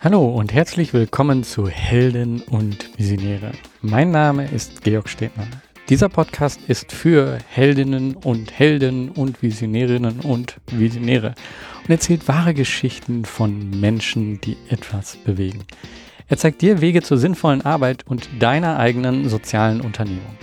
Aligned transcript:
Hallo 0.00 0.26
und 0.34 0.52
herzlich 0.52 0.92
willkommen 0.92 1.44
zu 1.44 1.68
Helden 1.68 2.42
und 2.42 2.90
Visionäre. 2.98 3.52
Mein 3.82 4.10
Name 4.10 4.48
ist 4.50 4.82
Georg 4.82 5.08
Stedner. 5.08 5.46
Dieser 5.88 6.08
Podcast 6.08 6.60
ist 6.66 6.90
für 6.90 7.38
Heldinnen 7.48 8.16
und 8.16 8.58
Helden 8.58 9.10
und 9.10 9.42
Visionärinnen 9.42 10.20
und 10.20 10.56
Visionäre 10.72 11.36
und 11.84 11.90
erzählt 11.90 12.26
wahre 12.26 12.52
Geschichten 12.52 13.24
von 13.24 13.70
Menschen, 13.78 14.40
die 14.40 14.56
etwas 14.68 15.16
bewegen. 15.18 15.64
Er 16.26 16.36
zeigt 16.36 16.62
dir 16.62 16.80
Wege 16.80 17.02
zur 17.02 17.18
sinnvollen 17.18 17.62
Arbeit 17.62 18.04
und 18.08 18.28
deiner 18.40 18.78
eigenen 18.78 19.28
sozialen 19.28 19.80
Unternehmung. 19.80 20.36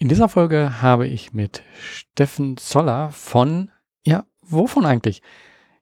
In 0.00 0.08
dieser 0.08 0.28
Folge 0.28 0.80
habe 0.80 1.08
ich 1.08 1.32
mit 1.32 1.64
Steffen 1.80 2.56
Zoller 2.56 3.10
von, 3.10 3.72
ja, 4.06 4.24
wovon 4.42 4.86
eigentlich? 4.86 5.22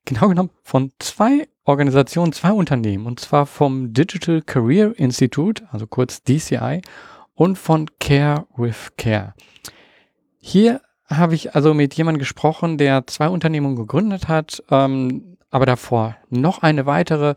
Genau 0.06 0.28
genommen 0.28 0.48
von 0.62 0.90
zwei 0.98 1.46
Organisationen, 1.64 2.32
zwei 2.32 2.52
Unternehmen, 2.52 3.04
und 3.04 3.20
zwar 3.20 3.44
vom 3.44 3.92
Digital 3.92 4.40
Career 4.40 4.98
Institute, 4.98 5.64
also 5.70 5.86
kurz 5.86 6.22
DCI, 6.22 6.80
und 7.34 7.58
von 7.58 7.90
Care 8.00 8.46
with 8.56 8.92
Care. 8.96 9.34
Hier 10.38 10.80
habe 11.04 11.34
ich 11.34 11.54
also 11.54 11.74
mit 11.74 11.92
jemandem 11.92 12.20
gesprochen, 12.20 12.78
der 12.78 13.06
zwei 13.06 13.28
Unternehmen 13.28 13.76
gegründet 13.76 14.28
hat, 14.28 14.62
ähm, 14.70 15.36
aber 15.50 15.66
davor 15.66 16.16
noch 16.30 16.62
eine 16.62 16.86
weitere 16.86 17.34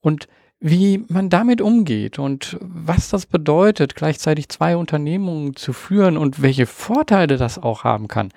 und 0.00 0.26
wie 0.66 1.04
man 1.08 1.28
damit 1.28 1.60
umgeht 1.60 2.18
und 2.18 2.56
was 2.62 3.10
das 3.10 3.26
bedeutet, 3.26 3.94
gleichzeitig 3.94 4.48
zwei 4.48 4.78
Unternehmungen 4.78 5.56
zu 5.56 5.74
führen 5.74 6.16
und 6.16 6.40
welche 6.40 6.64
Vorteile 6.64 7.36
das 7.36 7.58
auch 7.58 7.84
haben 7.84 8.08
kann. 8.08 8.32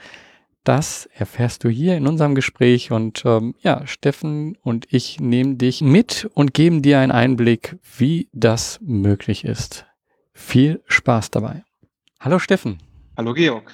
Das 0.66 1.08
erfährst 1.14 1.64
du 1.64 1.70
hier 1.70 1.96
in 1.96 2.06
unserem 2.06 2.36
Gespräch 2.36 2.92
und 2.92 3.24
ähm, 3.26 3.56
ja, 3.62 3.88
Steffen 3.88 4.58
und 4.62 4.88
ich 4.90 5.22
nehmen 5.22 5.58
dich 5.58 5.80
mit 5.80 6.30
und 6.34 6.54
geben 6.54 6.82
dir 6.82 7.00
einen 7.00 7.14
Einblick, 7.14 7.78
wie 7.98 8.28
das 8.34 8.78
möglich 8.82 9.46
ist. 9.46 9.86
Viel 10.34 10.82
Spaß 10.86 11.32
dabei. 11.32 11.64
Hallo 12.20 12.40
Steffen. 12.40 12.80
Hallo 13.16 13.34
Georg. 13.34 13.72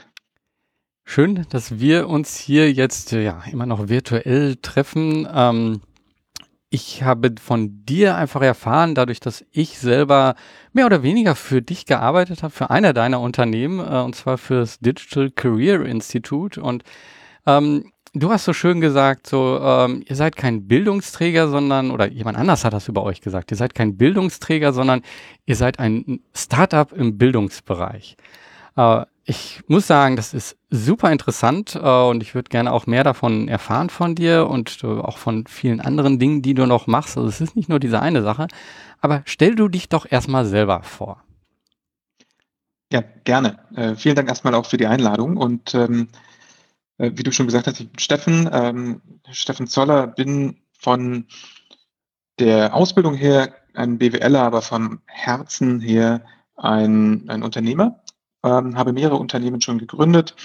Schön, 1.06 1.47
dass 1.50 1.80
wir 1.80 2.08
uns 2.08 2.38
hier 2.38 2.72
jetzt 2.72 3.13
ja 3.13 3.41
immer 3.52 3.66
noch 3.66 3.89
virtuell 3.89 4.58
treffen. 4.58 5.28
Ähm, 5.33 5.81
ich 6.73 7.03
habe 7.03 7.35
von 7.39 7.85
dir 7.85 8.16
einfach 8.16 8.41
erfahren, 8.41 8.95
dadurch, 8.95 9.19
dass 9.19 9.45
ich 9.52 9.77
selber 9.77 10.33
mehr 10.71 10.88
oder 10.88 11.03
weniger 11.03 11.35
für 11.35 11.61
dich 11.61 11.85
gearbeitet 11.85 12.41
habe, 12.41 12.52
für 12.52 12.71
einer 12.71 12.93
deiner 12.93 13.19
Unternehmen, 13.19 13.79
äh, 13.79 14.02
und 14.02 14.16
zwar 14.16 14.39
für 14.39 14.61
das 14.61 14.79
Digital 14.79 15.29
Career 15.29 15.85
Institute. 15.85 16.59
Und 16.59 16.83
ähm, 17.45 17.91
du 18.16 18.31
hast 18.31 18.45
so 18.45 18.53
schön 18.53 18.81
gesagt, 18.81 19.27
so 19.27 19.59
ähm, 19.61 20.03
ihr 20.07 20.16
seid 20.16 20.35
kein 20.35 20.67
Bildungsträger, 20.67 21.47
sondern 21.47 21.91
oder 21.91 22.07
jemand 22.09 22.39
anders 22.39 22.66
hat 22.66 22.73
das 22.73 22.88
über 22.88 23.03
euch 23.03 23.21
gesagt. 23.21 23.51
Ihr 23.51 23.57
seid 23.57 23.75
kein 23.75 23.95
Bildungsträger, 23.95 24.73
sondern 24.73 25.03
ihr 25.45 25.55
seid 25.55 25.77
ein 25.77 26.21
Startup 26.35 26.91
im 26.91 27.19
Bildungsbereich. 27.19 28.17
Äh, 28.77 29.05
ich 29.25 29.61
muss 29.67 29.88
sagen, 29.88 30.16
das 30.16 30.33
ist 30.33 30.57
super 30.69 31.11
interessant 31.11 31.75
äh, 31.75 31.79
und 31.79 32.21
ich 32.21 32.35
würde 32.35 32.49
gerne 32.49 32.73
auch 32.73 32.88
mehr 32.88 33.03
davon 33.03 33.47
erfahren 33.47 33.89
von 33.89 34.16
dir 34.16 34.47
und 34.47 34.83
äh, 34.83 34.88
auch 34.88 35.17
von 35.17 35.47
vielen 35.47 35.79
anderen 35.79 36.19
Dingen, 36.19 36.41
die 36.41 36.53
du 36.53 36.66
noch 36.66 36.88
machst. 36.88 37.17
Also 37.17 37.29
es 37.29 37.39
ist 37.39 37.55
nicht 37.55 37.69
nur 37.69 37.79
diese 37.79 38.01
eine 38.01 38.21
Sache, 38.21 38.47
aber 38.99 39.21
stell 39.25 39.55
du 39.55 39.69
dich 39.69 39.88
doch 39.88 40.05
erstmal 40.09 40.45
selber 40.45 40.83
vor. 40.83 41.23
Ja, 42.91 43.01
gerne. 43.23 43.59
Äh, 43.75 43.95
vielen 43.95 44.16
Dank 44.16 44.27
erstmal 44.27 44.55
auch 44.55 44.66
für 44.66 44.77
die 44.77 44.88
Einladung 44.88 45.38
und 45.38 45.73
ähm, 45.73 46.09
äh, 46.97 47.11
wie 47.16 47.23
du 47.23 47.31
schon 47.31 47.47
gesagt 47.47 47.67
hast, 47.67 47.79
ich 47.79 47.89
bin 47.89 47.99
Steffen, 47.99 48.49
ähm, 48.51 49.01
Steffen 49.31 49.67
Zoller, 49.67 50.07
bin 50.07 50.57
von 50.78 51.28
der 52.39 52.75
Ausbildung 52.75 53.16
her 53.16 53.56
ein 53.73 53.97
BWLer, 53.97 54.44
aber 54.44 54.62
vom 54.62 55.01
Herzen 55.06 55.79
her 55.79 56.25
ein, 56.57 57.29
ein 57.29 57.41
Unternehmer 57.41 58.03
ähm, 58.44 58.78
habe 58.78 58.94
mehrere 58.94 59.18
Unternehmen 59.18 59.62
schon 59.62 59.78
gegründet, 59.78 60.36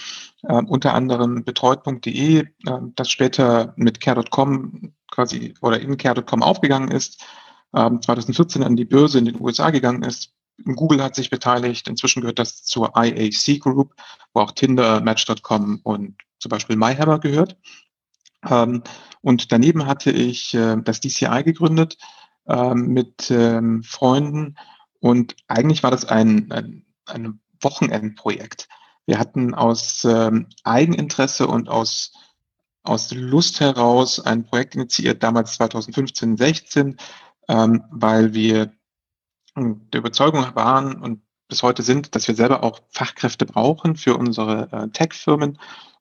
äh, 0.42 0.54
unter 0.54 0.94
anderem 0.94 1.44
betreut.de, 1.44 2.38
äh, 2.40 2.46
das 2.94 3.10
später 3.10 3.74
mit 3.76 4.00
care.com 4.00 4.92
quasi 5.10 5.54
oder 5.60 5.80
in 5.80 5.96
care.com 5.96 6.42
aufgegangen 6.42 6.90
ist, 6.90 7.24
äh, 7.72 7.90
2014 8.00 8.62
an 8.62 8.76
die 8.76 8.84
Börse 8.84 9.18
in 9.18 9.24
den 9.24 9.40
USA 9.40 9.70
gegangen 9.70 10.02
ist. 10.02 10.32
Google 10.64 11.02
hat 11.02 11.14
sich 11.14 11.30
beteiligt, 11.30 11.86
inzwischen 11.88 12.20
gehört 12.20 12.38
das 12.38 12.64
zur 12.64 12.92
IAC 12.96 13.60
Group, 13.60 13.94
wo 14.32 14.40
auch 14.40 14.52
Tinder, 14.52 15.00
Match.com 15.00 15.80
und 15.84 16.16
zum 16.40 16.48
Beispiel 16.50 16.76
MyHammer 16.76 17.20
gehört. 17.20 17.56
Ähm, 18.48 18.82
und 19.20 19.52
daneben 19.52 19.86
hatte 19.86 20.10
ich 20.10 20.54
äh, 20.54 20.76
das 20.82 21.00
DCI 21.00 21.42
gegründet 21.44 21.98
ähm, 22.48 22.88
mit 22.88 23.30
ähm, 23.30 23.82
Freunden 23.82 24.56
und 25.00 25.36
eigentlich 25.46 25.82
war 25.82 25.90
das 25.90 26.04
ein, 26.04 26.50
ein, 26.50 26.84
eine 27.06 27.38
Wochenendprojekt. 27.60 28.68
Wir 29.06 29.18
hatten 29.18 29.54
aus 29.54 30.04
ähm, 30.04 30.48
Eigeninteresse 30.64 31.46
und 31.46 31.68
aus, 31.68 32.12
aus 32.82 33.10
Lust 33.12 33.60
heraus 33.60 34.20
ein 34.20 34.44
Projekt 34.44 34.74
initiiert, 34.74 35.22
damals 35.22 35.54
2015, 35.54 36.36
16, 36.36 36.96
ähm, 37.48 37.84
weil 37.90 38.34
wir 38.34 38.72
der 39.56 40.00
Überzeugung 40.00 40.54
waren 40.54 41.00
und 41.00 41.22
bis 41.48 41.62
heute 41.62 41.82
sind, 41.82 42.14
dass 42.14 42.28
wir 42.28 42.34
selber 42.34 42.62
auch 42.62 42.80
Fachkräfte 42.90 43.46
brauchen 43.46 43.96
für 43.96 44.16
unsere 44.16 44.68
äh, 44.70 44.88
Tech-Firmen 44.90 45.58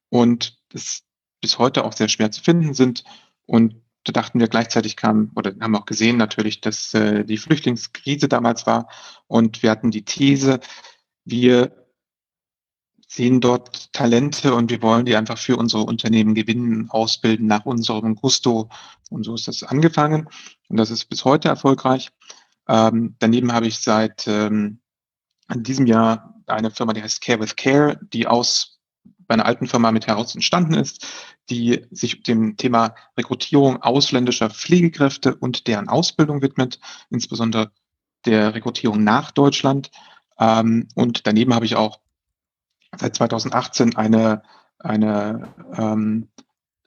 und 0.10 0.58
es 0.74 1.04
bis 1.42 1.58
heute 1.58 1.86
auch 1.86 1.94
sehr 1.94 2.10
schwer 2.10 2.32
zu 2.32 2.42
finden 2.42 2.74
sind. 2.74 3.04
Und 3.46 3.82
da 4.04 4.12
dachten 4.12 4.40
wir 4.40 4.48
gleichzeitig 4.48 4.96
kam, 4.96 5.32
oder 5.36 5.54
haben 5.62 5.76
auch 5.76 5.86
gesehen 5.86 6.18
natürlich, 6.18 6.62
dass 6.62 6.94
äh, 6.94 7.24
die 7.24 7.38
Flüchtlingskrise 7.38 8.28
damals 8.28 8.66
war. 8.66 8.90
Und 9.28 9.64
wir 9.64 9.72
hatten 9.72 9.92
die 9.92 10.04
These, 10.04 10.60
wir 11.30 11.88
sehen 13.08 13.42
dort 13.42 13.94
Talente 13.94 14.54
und 14.54 14.70
wir 14.70 14.82
wollen 14.82 15.06
die 15.06 15.16
einfach 15.16 15.38
für 15.38 15.58
unsere 15.58 15.84
Unternehmen 15.84 16.36
gewinnen, 16.36 16.90
ausbilden 16.90 17.48
nach 17.48 17.66
unserem 17.66 18.16
Gusto. 18.16 18.70
Und 19.10 19.24
so 19.24 19.36
ist 19.36 19.48
das 19.48 19.64
angefangen. 19.64 20.28
Und 20.70 20.78
das 20.78 20.92
ist 20.92 21.06
bis 21.06 21.26
heute 21.26 21.48
erfolgreich. 21.48 22.10
Ähm, 22.68 23.16
daneben 23.20 23.54
habe 23.54 23.68
ich 23.68 23.80
seit 23.80 24.28
ähm, 24.28 24.80
diesem 25.54 25.86
Jahr 25.86 26.36
eine 26.48 26.72
Firma, 26.72 26.94
die 26.94 27.04
heißt 27.04 27.22
Care 27.22 27.40
with 27.40 27.56
Care, 27.56 28.00
die 28.14 28.28
aus 28.28 28.80
meiner 29.28 29.46
alten 29.46 29.68
Firma 29.68 29.92
mit 29.92 30.08
heraus 30.08 30.36
entstanden 30.36 30.74
ist, 30.74 31.06
die 31.50 31.86
sich 31.92 32.24
dem 32.24 32.56
Thema 32.58 32.96
Rekrutierung 33.18 33.82
ausländischer 33.82 34.50
Pflegekräfte 34.50 35.36
und 35.36 35.68
deren 35.68 35.90
Ausbildung 35.90 36.42
widmet, 36.42 36.80
insbesondere 37.10 37.72
der 38.26 38.54
Rekrutierung 38.54 39.04
nach 39.04 39.32
Deutschland. 39.32 39.92
Ähm, 40.40 40.88
und 40.96 41.28
daneben 41.28 41.54
habe 41.54 41.66
ich 41.66 41.76
auch 41.76 42.00
seit 42.98 43.16
2018 43.16 43.96
eine, 43.96 44.44
eine 44.80 45.54
ähm, 45.76 46.30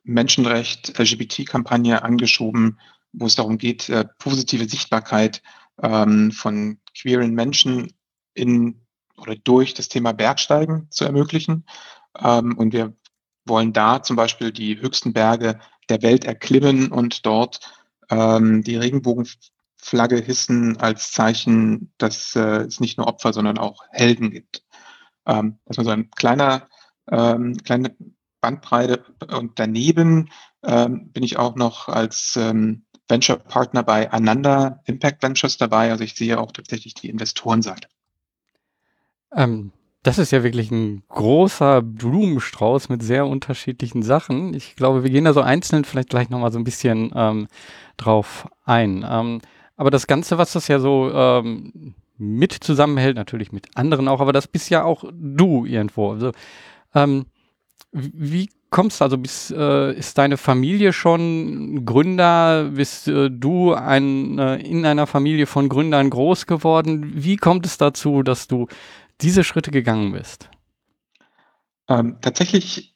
Menschenrecht-LGBT-Kampagne 0.04 2.02
angeschoben, 2.02 2.78
wo 3.12 3.26
es 3.26 3.34
darum 3.34 3.58
geht, 3.58 3.88
äh, 3.88 4.04
positive 4.18 4.68
Sichtbarkeit 4.68 5.42
ähm, 5.82 6.32
von 6.32 6.78
queeren 6.94 7.34
Menschen 7.34 7.92
in 8.34 8.80
oder 9.16 9.36
durch 9.36 9.74
das 9.74 9.88
Thema 9.88 10.12
Bergsteigen 10.12 10.86
zu 10.90 11.04
ermöglichen. 11.04 11.66
Ähm, 12.18 12.56
und 12.56 12.72
wir 12.72 12.94
wollen 13.44 13.72
da 13.72 14.02
zum 14.02 14.16
Beispiel 14.16 14.52
die 14.52 14.80
höchsten 14.80 15.12
Berge 15.12 15.60
der 15.88 16.02
Welt 16.02 16.24
erklimmen 16.24 16.90
und 16.90 17.26
dort 17.26 17.60
ähm, 18.10 18.62
die 18.62 18.76
Regenbogen 18.76 19.28
Flagge 19.80 20.16
hissen 20.16 20.76
als 20.78 21.12
Zeichen, 21.12 21.92
dass 21.98 22.36
äh, 22.36 22.62
es 22.62 22.80
nicht 22.80 22.98
nur 22.98 23.06
Opfer, 23.06 23.32
sondern 23.32 23.58
auch 23.58 23.84
Helden 23.90 24.30
gibt. 24.30 24.62
Ähm, 25.26 25.58
das 25.66 25.78
war 25.78 25.84
so 25.84 25.90
ein 25.90 26.10
kleiner, 26.10 26.68
ähm, 27.10 27.56
kleine 27.58 27.96
Bandbreite. 28.40 29.04
Und 29.28 29.58
daneben 29.58 30.30
ähm, 30.62 31.10
bin 31.12 31.22
ich 31.22 31.38
auch 31.38 31.56
noch 31.56 31.88
als 31.88 32.36
ähm, 32.36 32.84
Venture 33.08 33.38
Partner 33.38 33.82
bei 33.82 34.10
Ananda 34.10 34.80
Impact 34.84 35.22
Ventures 35.22 35.56
dabei. 35.56 35.90
Also 35.90 36.04
ich 36.04 36.14
sehe 36.14 36.38
auch 36.38 36.52
tatsächlich 36.52 36.94
die 36.94 37.08
Investorenseite. 37.08 37.88
Ähm, 39.34 39.72
das 40.02 40.18
ist 40.18 40.30
ja 40.30 40.42
wirklich 40.42 40.70
ein 40.70 41.02
großer 41.08 41.82
Blumenstrauß 41.82 42.88
mit 42.88 43.02
sehr 43.02 43.26
unterschiedlichen 43.26 44.02
Sachen. 44.02 44.54
Ich 44.54 44.76
glaube, 44.76 45.02
wir 45.02 45.10
gehen 45.10 45.24
da 45.24 45.32
so 45.32 45.42
einzeln 45.42 45.84
vielleicht 45.84 46.08
gleich 46.08 46.30
nochmal 46.30 46.52
so 46.52 46.58
ein 46.58 46.64
bisschen 46.64 47.12
ähm, 47.14 47.48
drauf 47.98 48.48
ein. 48.64 49.04
Ähm, 49.08 49.40
aber 49.80 49.90
das 49.90 50.06
Ganze, 50.06 50.36
was 50.36 50.52
das 50.52 50.68
ja 50.68 50.78
so 50.78 51.10
ähm, 51.10 51.94
mit 52.18 52.52
zusammenhält, 52.52 53.16
natürlich 53.16 53.50
mit 53.50 53.78
anderen 53.78 54.08
auch, 54.08 54.20
aber 54.20 54.34
das 54.34 54.46
bist 54.46 54.68
ja 54.68 54.84
auch 54.84 55.04
du 55.10 55.64
irgendwo. 55.64 56.10
Also, 56.10 56.32
ähm, 56.94 57.24
wie 57.90 58.50
kommst 58.68 59.00
du, 59.00 59.04
also 59.04 59.16
bist, 59.16 59.52
äh, 59.52 59.94
ist 59.94 60.18
deine 60.18 60.36
Familie 60.36 60.92
schon 60.92 61.86
Gründer? 61.86 62.64
Bist 62.64 63.08
äh, 63.08 63.30
du 63.30 63.72
ein, 63.72 64.38
äh, 64.38 64.56
in 64.56 64.84
einer 64.84 65.06
Familie 65.06 65.46
von 65.46 65.70
Gründern 65.70 66.10
groß 66.10 66.44
geworden? 66.44 67.12
Wie 67.14 67.36
kommt 67.36 67.64
es 67.64 67.78
dazu, 67.78 68.22
dass 68.22 68.48
du 68.48 68.66
diese 69.22 69.44
Schritte 69.44 69.70
gegangen 69.70 70.12
bist? 70.12 70.50
Ähm, 71.88 72.18
tatsächlich 72.20 72.94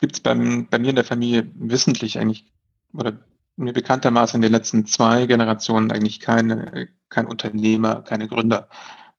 gibt 0.00 0.14
es 0.14 0.20
bei 0.20 0.34
mir 0.34 0.64
in 0.72 0.96
der 0.96 1.04
Familie 1.04 1.50
wissentlich 1.54 2.18
eigentlich 2.18 2.50
oder 2.94 3.12
mir 3.56 3.72
bekanntermaßen 3.72 4.38
in 4.38 4.42
den 4.42 4.52
letzten 4.52 4.86
zwei 4.86 5.26
Generationen 5.26 5.90
eigentlich 5.92 6.20
keine, 6.20 6.88
kein 7.08 7.26
Unternehmer, 7.26 8.02
keine 8.02 8.28
Gründer. 8.28 8.68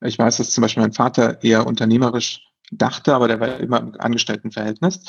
Ich 0.02 0.20
weiß, 0.20 0.38
dass 0.38 0.52
zum 0.52 0.62
Beispiel 0.62 0.84
mein 0.84 0.94
Vater 0.94 1.44
eher 1.44 1.66
unternehmerisch 1.66 2.42
dachte, 2.72 3.16
aber 3.16 3.28
der 3.28 3.40
war 3.40 3.60
immer 3.60 3.80
im 3.80 3.96
Angestelltenverhältnis. 4.00 5.02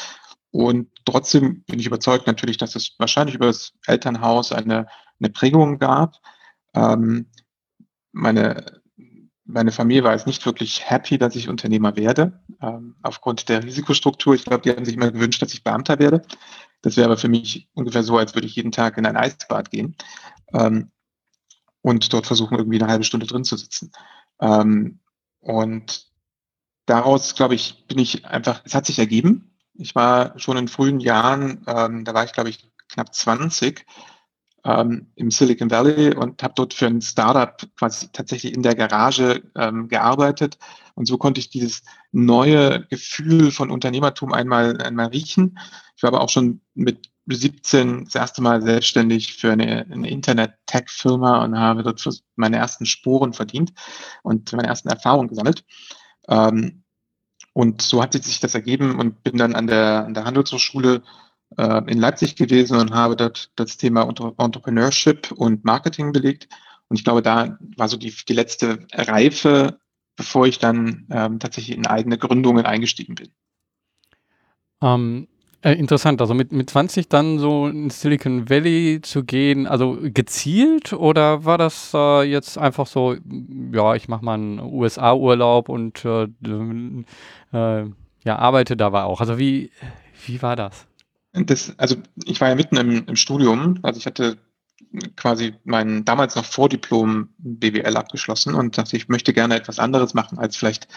Und 0.50 0.88
trotzdem 1.04 1.64
bin 1.64 1.78
ich 1.78 1.86
überzeugt 1.86 2.26
natürlich, 2.26 2.56
dass 2.56 2.76
es 2.76 2.94
wahrscheinlich 2.98 3.34
über 3.34 3.46
das 3.46 3.72
Elternhaus 3.86 4.52
eine, 4.52 4.86
eine 5.20 5.30
Prägung 5.30 5.78
gab. 5.78 6.14
Ähm, 6.74 7.26
meine, 8.12 8.80
meine 9.44 9.72
Familie 9.72 10.04
war 10.04 10.12
jetzt 10.12 10.26
nicht 10.26 10.46
wirklich 10.46 10.88
happy, 10.88 11.18
dass 11.18 11.36
ich 11.36 11.48
Unternehmer 11.48 11.96
werde, 11.96 12.40
ähm, 12.62 12.96
aufgrund 13.02 13.48
der 13.48 13.64
Risikostruktur. 13.64 14.34
Ich 14.34 14.44
glaube, 14.44 14.62
die 14.62 14.70
haben 14.70 14.84
sich 14.84 14.94
immer 14.94 15.10
gewünscht, 15.10 15.42
dass 15.42 15.52
ich 15.52 15.64
Beamter 15.64 15.98
werde. 15.98 16.22
Das 16.86 16.96
wäre 16.96 17.06
aber 17.06 17.16
für 17.16 17.26
mich 17.26 17.68
ungefähr 17.74 18.04
so, 18.04 18.16
als 18.16 18.36
würde 18.36 18.46
ich 18.46 18.54
jeden 18.54 18.70
Tag 18.70 18.96
in 18.96 19.06
ein 19.06 19.16
Eisbad 19.16 19.72
gehen 19.72 19.96
ähm, 20.52 20.92
und 21.82 22.12
dort 22.12 22.28
versuchen, 22.28 22.56
irgendwie 22.56 22.80
eine 22.80 22.88
halbe 22.88 23.02
Stunde 23.02 23.26
drin 23.26 23.42
zu 23.42 23.56
sitzen. 23.56 23.90
Ähm, 24.40 25.00
und 25.40 26.06
daraus, 26.84 27.34
glaube 27.34 27.56
ich, 27.56 27.88
bin 27.88 27.98
ich 27.98 28.24
einfach, 28.24 28.62
es 28.64 28.76
hat 28.76 28.86
sich 28.86 29.00
ergeben. 29.00 29.58
Ich 29.74 29.96
war 29.96 30.38
schon 30.38 30.58
in 30.58 30.68
frühen 30.68 31.00
Jahren, 31.00 31.64
ähm, 31.66 32.04
da 32.04 32.14
war 32.14 32.22
ich, 32.22 32.32
glaube 32.32 32.50
ich, 32.50 32.70
knapp 32.88 33.12
20, 33.12 33.84
ähm, 34.66 35.06
im 35.14 35.30
Silicon 35.30 35.70
Valley 35.70 36.14
und 36.14 36.42
habe 36.42 36.54
dort 36.56 36.74
für 36.74 36.86
ein 36.86 37.00
Startup 37.00 37.56
quasi 37.76 38.08
tatsächlich 38.12 38.52
in 38.52 38.62
der 38.62 38.74
Garage 38.74 39.42
ähm, 39.54 39.88
gearbeitet. 39.88 40.58
Und 40.94 41.06
so 41.06 41.18
konnte 41.18 41.38
ich 41.38 41.50
dieses 41.50 41.82
neue 42.10 42.84
Gefühl 42.86 43.52
von 43.52 43.70
Unternehmertum 43.70 44.32
einmal, 44.32 44.80
einmal 44.82 45.06
riechen. 45.06 45.58
Ich 45.96 46.02
war 46.02 46.08
aber 46.08 46.20
auch 46.20 46.30
schon 46.30 46.60
mit 46.74 47.10
17 47.26 48.06
das 48.06 48.14
erste 48.14 48.42
Mal 48.42 48.60
selbstständig 48.62 49.34
für 49.34 49.52
eine, 49.52 49.86
eine 49.90 50.10
Internet-Tech-Firma 50.10 51.44
und 51.44 51.58
habe 51.58 51.82
dort 51.82 52.04
meine 52.34 52.56
ersten 52.56 52.86
Sporen 52.86 53.32
verdient 53.32 53.72
und 54.22 54.52
meine 54.52 54.68
ersten 54.68 54.88
Erfahrungen 54.88 55.28
gesammelt. 55.28 55.64
Ähm, 56.28 56.82
und 57.52 57.82
so 57.82 58.02
hat 58.02 58.12
sich 58.12 58.40
das 58.40 58.54
ergeben 58.54 58.98
und 58.98 59.22
bin 59.22 59.38
dann 59.38 59.54
an 59.54 59.66
der, 59.66 60.04
an 60.04 60.14
der 60.14 60.24
Handelshochschule 60.24 61.02
äh, 61.56 61.90
in 61.90 61.98
Leipzig 61.98 62.36
gewesen 62.36 62.78
und 62.78 62.92
habe 62.92 63.16
dort 63.16 63.50
das 63.56 63.76
Thema 63.76 64.08
Entrepreneurship 64.38 65.32
und 65.32 65.64
Marketing 65.64 66.12
belegt. 66.12 66.48
Und 66.88 66.98
ich 66.98 67.04
glaube, 67.04 67.22
da 67.22 67.58
war 67.76 67.88
so 67.88 67.96
die, 67.96 68.14
die 68.28 68.32
letzte 68.32 68.86
Reife, 68.92 69.78
bevor 70.16 70.46
ich 70.46 70.58
dann 70.58 71.06
ähm, 71.10 71.38
tatsächlich 71.38 71.76
in 71.76 71.86
eigene 71.86 72.18
Gründungen 72.18 72.64
eingestiegen 72.64 73.14
bin. 73.14 73.28
Ähm, 74.82 75.28
äh, 75.62 75.72
interessant, 75.72 76.20
also 76.20 76.34
mit, 76.34 76.52
mit 76.52 76.70
20 76.70 77.08
dann 77.08 77.38
so 77.38 77.66
in 77.66 77.90
Silicon 77.90 78.48
Valley 78.48 79.00
zu 79.02 79.24
gehen, 79.24 79.66
also 79.66 79.98
gezielt 80.00 80.92
oder 80.92 81.44
war 81.44 81.58
das 81.58 81.92
äh, 81.94 82.22
jetzt 82.22 82.56
einfach 82.58 82.86
so, 82.86 83.16
ja, 83.72 83.94
ich 83.94 84.06
mache 84.08 84.24
mal 84.24 84.34
einen 84.34 84.60
USA-Urlaub 84.60 85.68
und 85.68 86.04
äh, 86.04 86.28
äh, 87.52 87.90
ja, 88.24 88.38
arbeite 88.38 88.76
da 88.76 88.92
war 88.92 89.06
auch. 89.06 89.20
Also 89.20 89.38
wie, 89.38 89.70
wie 90.26 90.40
war 90.42 90.56
das? 90.56 90.86
Das, 91.44 91.74
also 91.78 91.96
ich 92.24 92.40
war 92.40 92.48
ja 92.48 92.54
mitten 92.54 92.76
im, 92.76 93.06
im 93.06 93.16
Studium, 93.16 93.78
also 93.82 93.98
ich 93.98 94.06
hatte 94.06 94.38
quasi 95.16 95.54
mein 95.64 96.04
damals 96.04 96.34
noch 96.36 96.44
Vordiplom 96.44 97.34
BWL 97.38 97.96
abgeschlossen 97.96 98.54
und 98.54 98.78
dachte, 98.78 98.96
ich 98.96 99.08
möchte 99.08 99.32
gerne 99.32 99.56
etwas 99.56 99.78
anderes 99.78 100.14
machen 100.14 100.38
als 100.38 100.56
vielleicht 100.56 100.88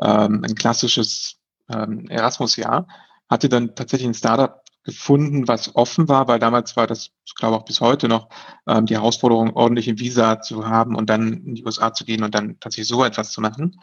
ähm, 0.00 0.42
ein 0.44 0.54
klassisches 0.54 1.36
ähm, 1.72 2.08
Erasmus-Jahr. 2.08 2.86
Hatte 3.28 3.48
dann 3.48 3.74
tatsächlich 3.74 4.08
ein 4.08 4.14
Startup 4.14 4.62
gefunden, 4.84 5.48
was 5.48 5.74
offen 5.74 6.08
war, 6.08 6.28
weil 6.28 6.38
damals 6.38 6.76
war 6.76 6.86
das, 6.86 7.10
ich 7.24 7.34
glaube 7.34 7.56
auch 7.56 7.64
bis 7.64 7.80
heute 7.80 8.06
noch, 8.08 8.28
ähm, 8.66 8.86
die 8.86 8.94
Herausforderung, 8.94 9.54
ordentlich 9.54 9.88
ein 9.88 9.98
Visa 9.98 10.40
zu 10.40 10.66
haben 10.66 10.94
und 10.94 11.08
dann 11.08 11.44
in 11.44 11.54
die 11.54 11.64
USA 11.64 11.92
zu 11.92 12.04
gehen 12.04 12.22
und 12.22 12.34
dann 12.34 12.60
tatsächlich 12.60 12.88
so 12.88 13.02
etwas 13.02 13.32
zu 13.32 13.40
machen. 13.40 13.80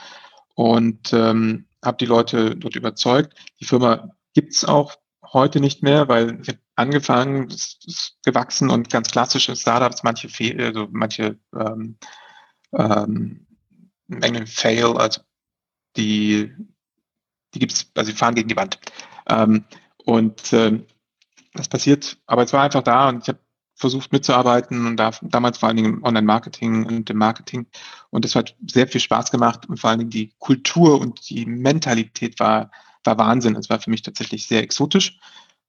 Und 0.54 1.12
ähm, 1.14 1.66
habe 1.84 1.98
die 1.98 2.06
Leute 2.06 2.56
dort 2.56 2.76
überzeugt. 2.76 3.34
Die 3.60 3.66
Firma 3.66 4.12
gibt's 4.34 4.64
auch 4.64 4.96
heute 5.34 5.60
nicht 5.60 5.84
mehr, 5.84 6.08
weil 6.08 6.40
ich 6.42 6.50
habe 6.50 6.60
angefangen, 6.76 7.48
es 7.50 7.80
ist 7.86 8.18
gewachsen 8.26 8.70
und 8.70 8.90
ganz 8.90 9.10
klassische 9.12 9.56
Startups, 9.56 10.04
manche 10.04 10.30
also 10.64 10.88
manche 10.92 11.40
ähm, 11.58 11.98
ähm, 12.74 13.48
Fail, 14.46 14.98
also 14.98 15.22
die, 15.96 16.54
die 17.54 17.60
gibt's, 17.60 17.92
also 17.96 18.12
sie 18.12 18.18
fahren 18.18 18.36
gegen 18.36 18.50
die 18.50 18.56
Wand. 18.56 18.80
Ähm, 19.28 19.66
und 19.98 20.54
ähm, 20.54 20.86
das 21.54 21.68
passiert, 21.68 22.18
aber 22.26 22.44
es 22.44 22.54
war 22.54 22.64
einfach 22.64 22.84
da 22.84 23.10
und 23.10 23.24
ich 23.24 23.28
habe 23.30 23.40
versucht 23.76 24.12
mitzuarbeiten 24.12 24.86
und 24.86 24.98
da, 24.98 25.12
damals 25.24 25.58
vor 25.58 25.68
allen 25.68 25.78
Dingen 25.78 25.94
im 25.96 26.04
Online-Marketing 26.04 26.86
und 26.86 27.10
im 27.10 27.18
Marketing. 27.18 27.66
Und 28.12 28.26
es 28.26 28.36
hat 28.36 28.56
sehr 28.68 28.88
viel 28.88 29.02
Spaß 29.02 29.32
gemacht 29.32 29.68
und 29.68 29.78
vor 29.78 29.90
allen 29.90 30.00
Dingen 30.00 30.12
die 30.12 30.34
Kultur 30.38 31.02
und 31.02 31.30
die 31.30 31.46
Mentalität 31.48 32.40
war 32.40 32.70
war 33.04 33.18
Wahnsinn. 33.18 33.56
Es 33.56 33.70
war 33.70 33.80
für 33.80 33.90
mich 33.90 34.02
tatsächlich 34.02 34.48
sehr 34.48 34.62
exotisch. 34.62 35.20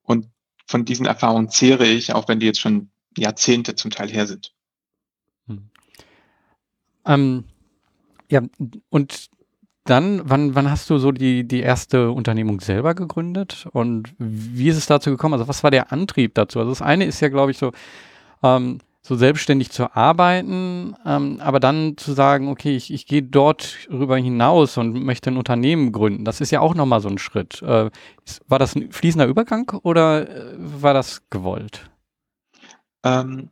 Und 0.02 0.29
von 0.67 0.84
diesen 0.84 1.06
Erfahrungen 1.06 1.49
zehre 1.49 1.87
ich, 1.87 2.12
auch 2.12 2.29
wenn 2.29 2.40
die 2.40 2.46
jetzt 2.46 2.61
schon 2.61 2.90
Jahrzehnte 3.17 3.75
zum 3.75 3.90
Teil 3.90 4.11
her 4.11 4.26
sind. 4.26 4.55
Hm. 5.46 5.70
Ähm, 7.05 7.44
ja, 8.31 8.43
und 8.88 9.31
dann, 9.84 10.23
wann, 10.25 10.55
wann 10.55 10.70
hast 10.70 10.88
du 10.90 10.99
so 10.99 11.11
die, 11.11 11.46
die 11.46 11.61
erste 11.61 12.12
Unternehmung 12.12 12.61
selber 12.61 12.94
gegründet 12.94 13.67
und 13.73 14.14
wie 14.19 14.69
ist 14.69 14.76
es 14.76 14.87
dazu 14.87 15.11
gekommen? 15.11 15.34
Also 15.34 15.49
was 15.49 15.64
war 15.64 15.73
der 15.73 15.93
Antrieb 15.93 16.34
dazu? 16.34 16.61
Also 16.61 16.70
das 16.70 16.82
eine 16.82 17.05
ist 17.05 17.20
ja, 17.20 17.29
glaube 17.29 17.50
ich, 17.50 17.58
so, 17.58 17.73
ähm, 18.44 18.79
so 19.05 19.17
selbstständig 19.17 19.71
zu 19.71 19.97
arbeiten, 19.97 20.95
ähm, 21.05 21.41
aber 21.41 21.59
dann 21.59 21.97
zu 21.97 22.13
sagen, 22.13 22.49
okay, 22.49 22.77
ich, 22.77 22.93
ich 22.93 23.07
gehe 23.07 23.23
dort 23.23 23.77
rüber 23.91 24.17
hinaus 24.17 24.79
und 24.79 24.93
möchte 24.93 25.31
ein 25.31 25.37
Unternehmen 25.37 25.91
gründen, 25.91 26.25
das 26.25 26.41
ist 26.41 26.53
ja 26.53 26.61
auch 26.61 26.75
nochmal 26.75 27.01
so 27.01 27.09
ein 27.09 27.19
Schritt. 27.19 27.61
Äh, 27.63 27.91
war 28.47 28.59
das 28.61 28.77
ein 28.77 28.93
fließender 28.93 29.27
Übergang 29.27 29.69
oder 29.83 30.29
äh, 30.29 30.55
war 30.57 30.95
das 30.95 31.29
gewollt? 31.31 31.91
Ähm, 33.03 33.51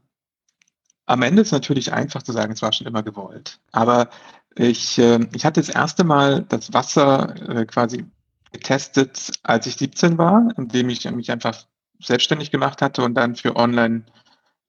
am 1.06 1.23
Ende 1.23 1.43
ist 1.43 1.50
natürlich 1.50 1.93
einfach 1.93 2.23
zu 2.23 2.31
sagen, 2.31 2.52
es 2.52 2.62
war 2.62 2.73
schon 2.73 2.87
immer 2.87 3.02
gewollt. 3.02 3.58
Aber 3.73 4.08
ich, 4.55 4.99
äh, 4.99 5.19
ich 5.35 5.44
hatte 5.44 5.61
das 5.61 5.69
erste 5.69 6.05
Mal 6.05 6.44
das 6.49 6.73
Wasser 6.73 7.35
äh, 7.49 7.67
quasi 7.67 8.05
getestet, 8.52 9.33
als 9.42 9.66
ich 9.66 9.76
17 9.76 10.16
war, 10.16 10.49
indem 10.57 10.90
ich 10.90 11.11
mich 11.11 11.33
einfach 11.33 11.66
selbstständig 12.00 12.52
gemacht 12.52 12.83
hatte 12.83 13.02
und 13.02 13.14
dann 13.14 13.35
für 13.35 13.57
Online- 13.57 14.04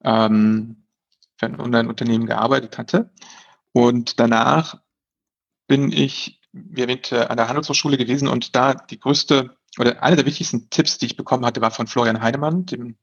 ähm, 0.04 0.84
für 1.36 1.46
ein 1.46 1.60
Online-Unternehmen 1.60 2.26
gearbeitet 2.26 2.78
hatte. 2.78 3.10
Und 3.72 4.20
danach 4.20 4.80
bin 5.66 5.90
ich, 5.90 6.40
wie 6.52 6.82
erwähnt, 6.82 7.12
an 7.12 7.36
der 7.36 7.48
Handelshochschule 7.48 7.96
gewesen 7.96 8.28
und 8.28 8.54
da 8.54 8.74
die 8.74 9.00
größte 9.00 9.56
oder 9.78 10.02
einer 10.02 10.16
der 10.16 10.26
wichtigsten 10.26 10.68
Tipps, 10.70 10.98
die 10.98 11.06
ich 11.06 11.16
bekommen 11.16 11.46
hatte, 11.46 11.60
war 11.60 11.70
von 11.70 11.86
Florian 11.86 12.20
Heinemann, 12.20 12.66
dem 12.66 12.98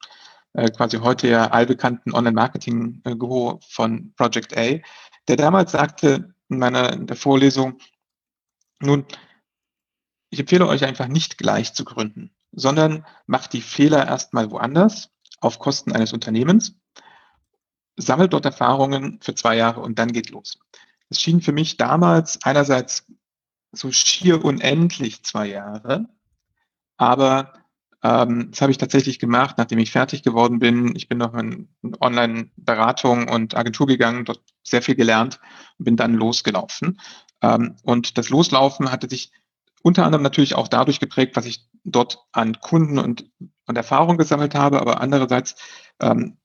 äh, 0.54 0.70
quasi 0.70 0.98
heute 0.98 1.28
ja 1.28 1.48
allbekannten 1.48 2.14
Online-Marketing-Guru 2.14 3.60
von 3.68 4.14
Project 4.16 4.56
A, 4.58 4.80
der 5.28 5.36
damals 5.36 5.72
sagte 5.72 6.34
in 6.50 6.60
meiner 6.60 6.94
in 6.94 7.08
der 7.08 7.16
Vorlesung, 7.16 7.80
nun, 8.80 9.06
ich 10.30 10.40
empfehle 10.40 10.68
euch 10.68 10.86
einfach 10.86 11.08
nicht 11.08 11.38
gleich 11.38 11.74
zu 11.74 11.84
gründen, 11.86 12.32
sondern 12.52 13.06
macht 13.26 13.54
die 13.54 13.62
Fehler 13.62 14.08
erstmal 14.08 14.52
woanders 14.52 15.10
auf 15.42 15.60
Kosten 15.60 15.92
eines 15.92 16.14
Unternehmens 16.14 16.79
sammelt 18.00 18.34
dort 18.34 18.46
Erfahrungen 18.46 19.20
für 19.22 19.36
zwei 19.36 19.56
Jahre 19.56 19.82
und 19.82 20.00
dann 20.00 20.12
geht 20.12 20.30
los. 20.30 20.60
Es 21.10 21.22
schien 21.22 21.42
für 21.42 21.52
mich 21.52 21.78
damals 21.78 22.44
einerseits 22.44 23.06
so 23.72 23.92
schier 23.92 24.44
unendlich 24.44 25.24
zwei 25.24 25.48
Jahre, 25.48 26.08
aber 26.98 27.54
ähm, 28.04 28.52
das 28.52 28.62
habe 28.62 28.72
ich 28.72 28.78
tatsächlich 28.78 29.20
gemacht, 29.20 29.56
nachdem 29.58 29.80
ich 29.80 29.92
fertig 29.92 30.24
geworden 30.24 30.60
bin. 30.60 30.96
Ich 30.96 31.08
bin 31.08 31.18
noch 31.18 31.34
in 31.34 31.68
Online-Beratung 32.00 33.28
und 33.28 33.56
Agentur 33.56 33.88
gegangen, 33.88 34.26
dort 34.26 34.42
sehr 34.64 34.82
viel 34.82 34.96
gelernt 34.96 35.40
und 35.78 35.86
bin 35.86 35.98
dann 35.98 36.14
losgelaufen. 36.14 37.00
Ähm, 37.42 37.76
und 37.84 38.18
das 38.18 38.30
Loslaufen 38.30 38.92
hatte 38.92 39.10
sich 39.10 39.32
unter 39.82 40.06
anderem 40.06 40.24
natürlich 40.24 40.56
auch 40.56 40.68
dadurch 40.68 41.00
geprägt, 41.00 41.36
was 41.36 41.46
ich 41.46 41.66
dort 41.84 42.20
an 42.32 42.60
Kunden 42.60 43.00
und, 43.00 43.30
und 43.66 43.78
Erfahrung 43.78 44.18
gesammelt 44.18 44.56
habe, 44.56 44.82
aber 44.82 45.02
andererseits, 45.02 45.56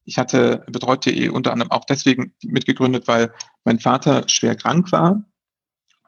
ich 0.05 0.19
hatte 0.19 0.65
betreut.de 0.67 1.29
unter 1.29 1.53
anderem 1.53 1.71
auch 1.71 1.85
deswegen 1.85 2.35
mitgegründet, 2.43 3.07
weil 3.07 3.33
mein 3.65 3.79
Vater 3.79 4.29
schwer 4.29 4.57
krank 4.57 4.91
war, 4.91 5.25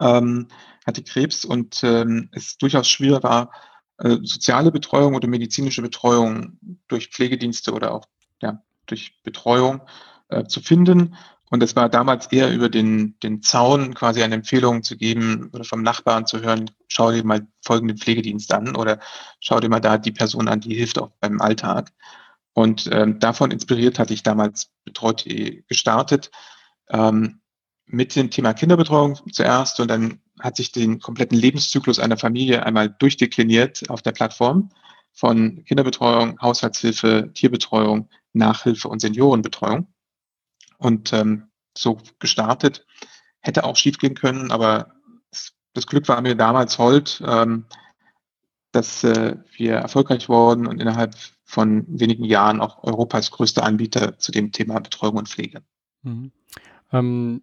ähm, 0.00 0.48
hatte 0.86 1.02
Krebs 1.02 1.44
und 1.44 1.82
ähm, 1.84 2.28
es 2.32 2.58
durchaus 2.58 2.88
schwer 2.88 3.22
war, 3.22 3.52
äh, 3.98 4.18
soziale 4.22 4.70
Betreuung 4.70 5.14
oder 5.14 5.28
medizinische 5.28 5.82
Betreuung 5.82 6.58
durch 6.88 7.08
Pflegedienste 7.08 7.72
oder 7.72 7.92
auch 7.94 8.06
ja, 8.42 8.62
durch 8.86 9.22
Betreuung 9.22 9.82
äh, 10.28 10.44
zu 10.44 10.60
finden. 10.60 11.16
Und 11.48 11.62
es 11.62 11.76
war 11.76 11.88
damals 11.88 12.26
eher 12.32 12.52
über 12.52 12.68
den, 12.68 13.16
den 13.20 13.40
Zaun 13.40 13.94
quasi 13.94 14.22
eine 14.22 14.34
Empfehlung 14.34 14.82
zu 14.82 14.96
geben 14.96 15.50
oder 15.52 15.64
vom 15.64 15.82
Nachbarn 15.82 16.26
zu 16.26 16.40
hören, 16.40 16.70
schau 16.88 17.12
dir 17.12 17.24
mal 17.24 17.46
folgenden 17.62 17.96
Pflegedienst 17.96 18.52
an 18.52 18.74
oder 18.74 18.98
schau 19.40 19.60
dir 19.60 19.68
mal 19.68 19.80
da 19.80 19.96
die 19.96 20.12
Person 20.12 20.48
an, 20.48 20.60
die 20.60 20.74
hilft 20.74 20.98
auch 21.00 21.12
beim 21.20 21.40
Alltag. 21.40 21.92
Und 22.56 22.88
ähm, 22.90 23.18
davon 23.20 23.50
inspiriert 23.50 23.98
hatte 23.98 24.14
ich 24.14 24.22
damals 24.22 24.70
betreut 24.86 25.26
gestartet 25.68 26.30
ähm, 26.88 27.42
mit 27.84 28.16
dem 28.16 28.30
Thema 28.30 28.54
Kinderbetreuung 28.54 29.20
zuerst 29.30 29.78
und 29.78 29.88
dann 29.88 30.22
hat 30.40 30.56
sich 30.56 30.72
den 30.72 30.98
kompletten 30.98 31.36
Lebenszyklus 31.36 31.98
einer 31.98 32.16
Familie 32.16 32.64
einmal 32.64 32.88
durchdekliniert 32.88 33.90
auf 33.90 34.00
der 34.00 34.12
Plattform 34.12 34.70
von 35.12 35.64
Kinderbetreuung, 35.64 36.40
Haushaltshilfe, 36.40 37.30
Tierbetreuung, 37.34 38.08
Nachhilfe 38.32 38.88
und 38.88 39.00
Seniorenbetreuung. 39.00 39.88
Und 40.78 41.12
ähm, 41.12 41.50
so 41.76 41.98
gestartet. 42.18 42.86
Hätte 43.40 43.64
auch 43.64 43.76
schiefgehen 43.76 44.14
können, 44.14 44.50
aber 44.50 44.94
das 45.74 45.86
Glück 45.86 46.08
war 46.08 46.22
mir 46.22 46.36
damals 46.36 46.78
hold, 46.78 47.22
ähm, 47.26 47.66
dass 48.72 49.04
äh, 49.04 49.36
wir 49.56 49.74
erfolgreich 49.74 50.30
wurden 50.30 50.66
und 50.66 50.80
innerhalb 50.80 51.14
von 51.46 51.84
wenigen 51.88 52.24
Jahren 52.24 52.60
auch 52.60 52.82
Europas 52.82 53.30
größter 53.30 53.62
Anbieter 53.62 54.18
zu 54.18 54.32
dem 54.32 54.52
Thema 54.52 54.80
Betreuung 54.80 55.16
und 55.16 55.28
Pflege. 55.28 55.62
Mhm. 56.02 56.32
Ähm, 56.92 57.42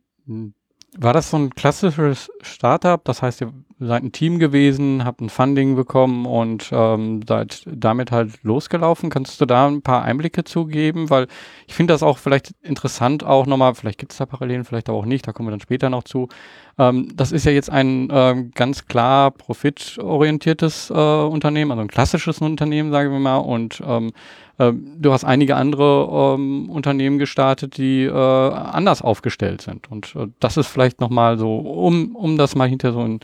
war 0.97 1.13
das 1.13 1.31
so 1.31 1.37
ein 1.37 1.49
klassisches 1.55 2.29
Startup? 2.41 3.03
Das 3.03 3.21
heißt, 3.21 3.41
ihr 3.41 3.53
seid 3.79 4.03
ein 4.03 4.11
Team 4.11 4.39
gewesen, 4.39 5.05
habt 5.05 5.21
ein 5.21 5.29
Funding 5.29 5.75
bekommen 5.75 6.25
und 6.25 6.69
ähm, 6.71 7.21
seid 7.27 7.63
damit 7.65 8.11
halt 8.11 8.43
losgelaufen. 8.43 9.09
Kannst 9.09 9.39
du 9.41 9.45
da 9.45 9.67
ein 9.67 9.81
paar 9.81 10.03
Einblicke 10.03 10.43
zugeben? 10.43 11.09
Weil 11.09 11.27
ich 11.67 11.73
finde 11.73 11.93
das 11.93 12.03
auch 12.03 12.17
vielleicht 12.17 12.53
interessant 12.61 13.23
auch 13.23 13.45
nochmal, 13.45 13.75
vielleicht 13.75 13.99
gibt 13.99 14.11
es 14.11 14.17
da 14.17 14.25
Parallelen, 14.25 14.65
vielleicht 14.65 14.89
aber 14.89 14.97
auch 14.97 15.05
nicht, 15.05 15.27
da 15.27 15.31
kommen 15.31 15.47
wir 15.47 15.51
dann 15.51 15.59
später 15.59 15.89
noch 15.89 16.03
zu. 16.03 16.29
Ähm, 16.77 17.09
das 17.15 17.31
ist 17.31 17.45
ja 17.45 17.51
jetzt 17.51 17.69
ein 17.69 18.09
ähm, 18.11 18.51
ganz 18.55 18.85
klar 18.85 19.31
profitorientiertes 19.31 20.89
äh, 20.89 20.93
Unternehmen, 20.93 21.71
also 21.71 21.81
ein 21.81 21.87
klassisches 21.87 22.39
Unternehmen, 22.39 22.91
sagen 22.91 23.11
wir 23.11 23.19
mal. 23.19 23.37
Und 23.37 23.81
ähm, 23.85 24.11
ähm, 24.59 24.97
du 24.99 25.11
hast 25.11 25.23
einige 25.23 25.55
andere 25.55 26.35
ähm, 26.35 26.69
Unternehmen 26.69 27.17
gestartet, 27.17 27.77
die 27.77 28.03
äh, 28.03 28.11
anders 28.11 29.01
aufgestellt 29.01 29.61
sind. 29.61 29.89
Und 29.91 30.15
äh, 30.15 30.27
das 30.39 30.57
ist 30.57 30.67
vielleicht 30.67 31.01
nochmal 31.01 31.37
so, 31.37 31.57
um, 31.57 32.15
um 32.15 32.37
das 32.37 32.55
mal 32.55 32.67
hinter 32.67 32.93
so 32.93 33.03
in, 33.03 33.19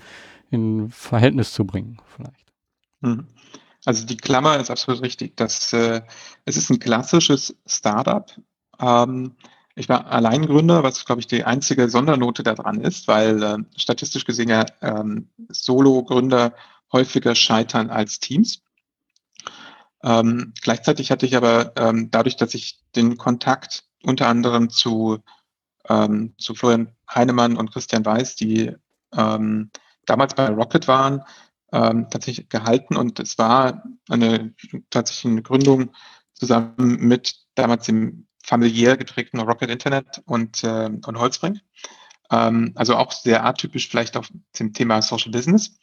in 0.52 0.90
Verhältnis 0.90 1.54
zu 1.54 1.66
bringen, 1.66 2.00
vielleicht. 2.16 2.46
Mhm. 3.02 3.28
Also 3.86 4.06
die 4.06 4.18
Klammer 4.18 4.60
ist 4.60 4.70
absolut 4.70 5.02
richtig. 5.02 5.38
Das, 5.38 5.72
äh, 5.74 6.02
es 6.46 6.58
ist 6.58 6.70
ein 6.70 6.80
klassisches 6.80 7.56
Startup. 7.66 8.30
Ähm, 8.80 9.36
ich 9.76 9.88
war 9.88 10.08
Alleingründer, 10.08 10.84
was, 10.84 11.06
glaube 11.06 11.22
ich, 11.22 11.28
die 11.28 11.46
einzige 11.46 11.90
Sondernote 11.90 12.44
daran 12.44 12.82
ist, 12.82 13.08
weil 13.08 13.42
äh, 13.42 13.58
statistisch 13.78 14.26
gesehen 14.26 14.50
ja 14.50 14.66
ähm, 14.82 15.30
Solo-Gründer 15.48 16.54
häufiger 16.92 17.36
scheitern 17.36 17.90
als 17.90 18.20
Teams. 18.20 18.62
Ähm, 20.04 20.54
gleichzeitig 20.62 21.12
hatte 21.12 21.26
ich 21.26 21.36
aber 21.36 21.74
ähm, 21.78 22.10
dadurch, 22.12 22.36
dass 22.36 22.54
ich 22.54 22.80
den 22.96 23.18
Kontakt 23.18 23.86
unter 24.04 24.28
anderem 24.28 24.70
zu, 24.70 25.20
ähm, 25.88 26.34
zu 26.38 26.56
Florian 26.56 26.94
Heinemann 27.14 27.58
und 27.58 27.72
Christian 27.72 28.06
Weiß, 28.06 28.36
die 28.36 28.74
ähm, 29.16 29.72
damals 30.10 30.36
bei 30.36 30.48
Rocket 30.48 30.88
waren, 30.88 31.24
ähm, 31.72 32.08
tatsächlich 32.10 32.50
gehalten 32.50 32.96
und 32.96 33.20
es 33.20 33.38
war 33.38 33.84
eine 34.10 34.54
tatsächlich 34.90 35.32
eine 35.32 35.42
Gründung 35.42 35.92
zusammen 36.34 36.98
mit 37.00 37.36
damals 37.56 37.86
dem 37.86 38.28
familiär 38.44 38.98
geprägten 38.98 39.40
Rocket 39.40 39.70
Internet 39.70 40.22
und, 40.26 40.64
äh, 40.64 40.90
und 41.06 41.20
Holzbrink. 41.20 41.60
Ähm, 42.32 42.72
also 42.76 42.96
auch 42.96 43.12
sehr 43.12 43.46
atypisch 43.46 43.88
vielleicht 43.90 44.18
auf 44.18 44.30
dem 44.58 44.74
Thema 44.74 45.02
Social 45.02 45.32
Business. 45.32 45.78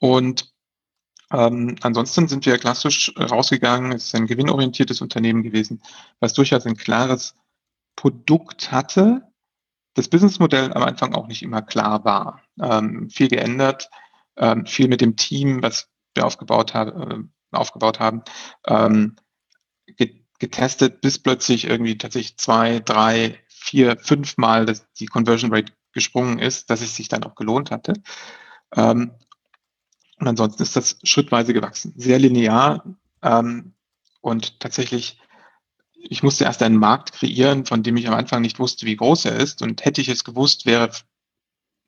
Und 0.00 0.52
ähm, 1.32 1.76
ansonsten 1.82 2.28
sind 2.28 2.46
wir 2.46 2.58
klassisch 2.58 3.12
rausgegangen. 3.18 3.92
Es 3.92 4.06
ist 4.06 4.14
ein 4.14 4.26
gewinnorientiertes 4.26 5.00
Unternehmen 5.00 5.42
gewesen, 5.42 5.82
was 6.20 6.34
durchaus 6.34 6.66
ein 6.66 6.76
klares 6.76 7.34
Produkt 7.96 8.70
hatte. 8.70 9.22
Das 9.96 10.08
Businessmodell 10.08 10.72
am 10.74 10.82
Anfang 10.82 11.14
auch 11.14 11.26
nicht 11.26 11.42
immer 11.42 11.62
klar 11.62 12.04
war. 12.04 12.42
Ähm, 12.60 13.08
viel 13.08 13.28
geändert, 13.28 13.88
ähm, 14.36 14.66
viel 14.66 14.88
mit 14.88 15.00
dem 15.00 15.16
Team, 15.16 15.62
was 15.62 15.88
wir 16.14 16.26
aufgebaut, 16.26 16.74
hab, 16.74 16.88
äh, 16.88 17.18
aufgebaut 17.50 17.98
haben, 17.98 18.22
ähm, 18.66 19.16
getestet, 20.38 21.00
bis 21.00 21.18
plötzlich 21.18 21.64
irgendwie 21.64 21.96
tatsächlich 21.96 22.36
zwei, 22.36 22.80
drei, 22.80 23.40
vier, 23.48 23.96
fünf 23.98 24.36
Mal 24.36 24.66
das, 24.66 24.86
die 24.92 25.06
Conversion 25.06 25.52
Rate 25.52 25.72
gesprungen 25.92 26.38
ist, 26.40 26.68
dass 26.68 26.82
es 26.82 26.94
sich 26.94 27.08
dann 27.08 27.24
auch 27.24 27.34
gelohnt 27.34 27.70
hatte. 27.70 27.94
Ähm, 28.74 29.12
und 30.18 30.28
ansonsten 30.28 30.62
ist 30.62 30.76
das 30.76 30.98
schrittweise 31.04 31.54
gewachsen, 31.54 31.94
sehr 31.96 32.18
linear. 32.18 32.84
Ähm, 33.22 33.72
und 34.20 34.60
tatsächlich, 34.60 35.18
ich 36.10 36.22
musste 36.22 36.44
erst 36.44 36.62
einen 36.62 36.78
Markt 36.78 37.12
kreieren, 37.12 37.66
von 37.66 37.82
dem 37.82 37.96
ich 37.96 38.08
am 38.08 38.14
Anfang 38.14 38.42
nicht 38.42 38.58
wusste, 38.58 38.86
wie 38.86 38.96
groß 38.96 39.26
er 39.26 39.36
ist. 39.36 39.62
Und 39.62 39.84
hätte 39.84 40.00
ich 40.00 40.08
es 40.08 40.24
gewusst, 40.24 40.66
wäre, 40.66 40.90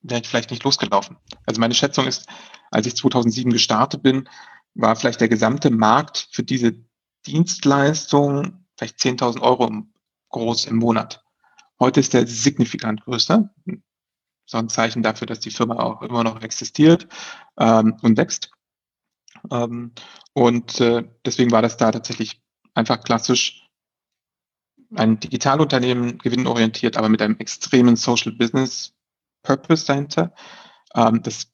wäre 0.03 0.21
ich 0.21 0.29
vielleicht 0.29 0.51
nicht 0.51 0.65
losgelaufen. 0.65 1.17
Also 1.47 1.61
meine 1.61 1.75
Schätzung 1.75 2.07
ist, 2.07 2.27
als 2.71 2.87
ich 2.87 2.97
2007 2.97 3.53
gestartet 3.53 4.03
bin, 4.03 4.29
war 4.75 4.97
vielleicht 4.97 5.21
der 5.21 5.29
gesamte 5.29 5.71
Markt 5.71 6.29
für 6.33 6.43
diese 6.43 6.75
Dienstleistung 7.27 8.65
vielleicht 8.77 8.99
10.000 8.99 9.41
Euro 9.41 9.83
groß 10.31 10.67
im 10.67 10.77
Monat. 10.77 11.25
Heute 11.81 12.01
ist 12.01 12.15
der 12.15 12.27
signifikant 12.27 13.05
größer 13.05 13.51
so 14.49 14.57
ein 14.57 14.69
Zeichen 14.69 15.03
dafür, 15.03 15.27
dass 15.27 15.41
die 15.41 15.51
Firma 15.51 15.77
auch 15.77 16.01
immer 16.03 16.25
noch 16.25 16.41
existiert 16.41 17.07
ähm, 17.59 17.97
und 18.01 18.17
wächst. 18.17 18.51
Ähm, 19.51 19.93
und 20.33 20.81
äh, 20.81 21.05
deswegen 21.25 21.51
war 21.51 21.61
das 21.61 21.77
da 21.77 21.93
tatsächlich 21.93 22.43
einfach 22.75 23.03
klassisch 23.05 23.68
ein 24.95 25.21
Digitalunternehmen, 25.21 26.19
gewinnorientiert, 26.19 26.97
aber 26.97 27.09
mit 27.09 27.23
einem 27.23 27.37
extremen 27.39 27.97
Social 27.97 28.33
Business 28.33 28.95
Purpose 29.43 29.87
dahinter, 29.87 30.35
ähm, 30.95 31.23
das 31.23 31.53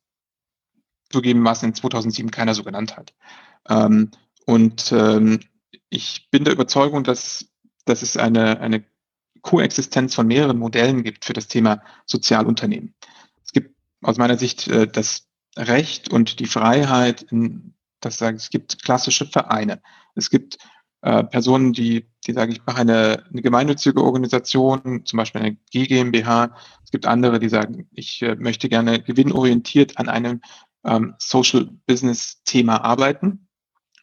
zugegebenermaßen 1.11 1.69
in 1.69 1.75
2007 1.75 2.31
keiner 2.31 2.55
so 2.55 2.64
genannt 2.64 2.97
hat. 2.97 3.14
Ähm, 3.69 4.11
und 4.47 4.93
ähm, 4.93 5.41
ich 5.88 6.29
bin 6.31 6.45
der 6.45 6.53
Überzeugung, 6.53 7.05
dass, 7.05 7.47
dass 7.85 8.03
es 8.03 8.17
eine, 8.17 8.61
eine 8.61 8.85
Koexistenz 9.43 10.14
von 10.14 10.26
mehreren 10.26 10.59
Modellen 10.59 11.03
gibt 11.03 11.25
für 11.25 11.33
das 11.35 11.49
Thema 11.49 11.83
Sozialunternehmen. 12.07 12.95
Es 13.45 13.53
gibt 13.53 13.76
aus 14.03 14.17
meiner 14.17 14.38
Sicht 14.38 14.69
äh, 14.69 14.87
das 14.87 15.29
Recht 15.57 16.12
und 16.12 16.41
die 16.41 16.47
Freiheit, 16.47 17.23
in, 17.23 17.75
das 18.00 18.19
sagen, 18.19 18.37
es 18.37 18.50
gibt 18.50 18.83
klassische 18.83 19.26
Vereine. 19.26 19.81
Es 20.14 20.31
gibt 20.31 20.59
äh, 21.04 21.23
Personen, 21.23 21.75
die, 21.75 22.06
die 22.26 22.32
sagen, 22.32 22.50
ich 22.52 22.64
mache 22.64 22.80
eine, 22.80 23.25
eine 23.30 23.42
gemeinnützige 23.42 24.02
Organisation, 24.02 25.04
zum 25.04 25.16
Beispiel 25.18 25.42
eine 25.42 25.56
GmbH. 25.70 26.56
Es 26.82 26.90
gibt 26.90 27.04
andere, 27.04 27.38
die 27.38 27.50
sagen, 27.50 27.87
ich 27.92 28.23
äh, 28.23 28.37
möchte 28.37 28.70
gerne 28.70 29.02
gewinnorientiert 29.02 29.99
an 29.99 30.08
einem 30.08 30.40
ähm, 30.82 31.14
Social 31.18 31.68
Business 31.87 32.42
Thema 32.44 32.82
arbeiten. 32.82 33.49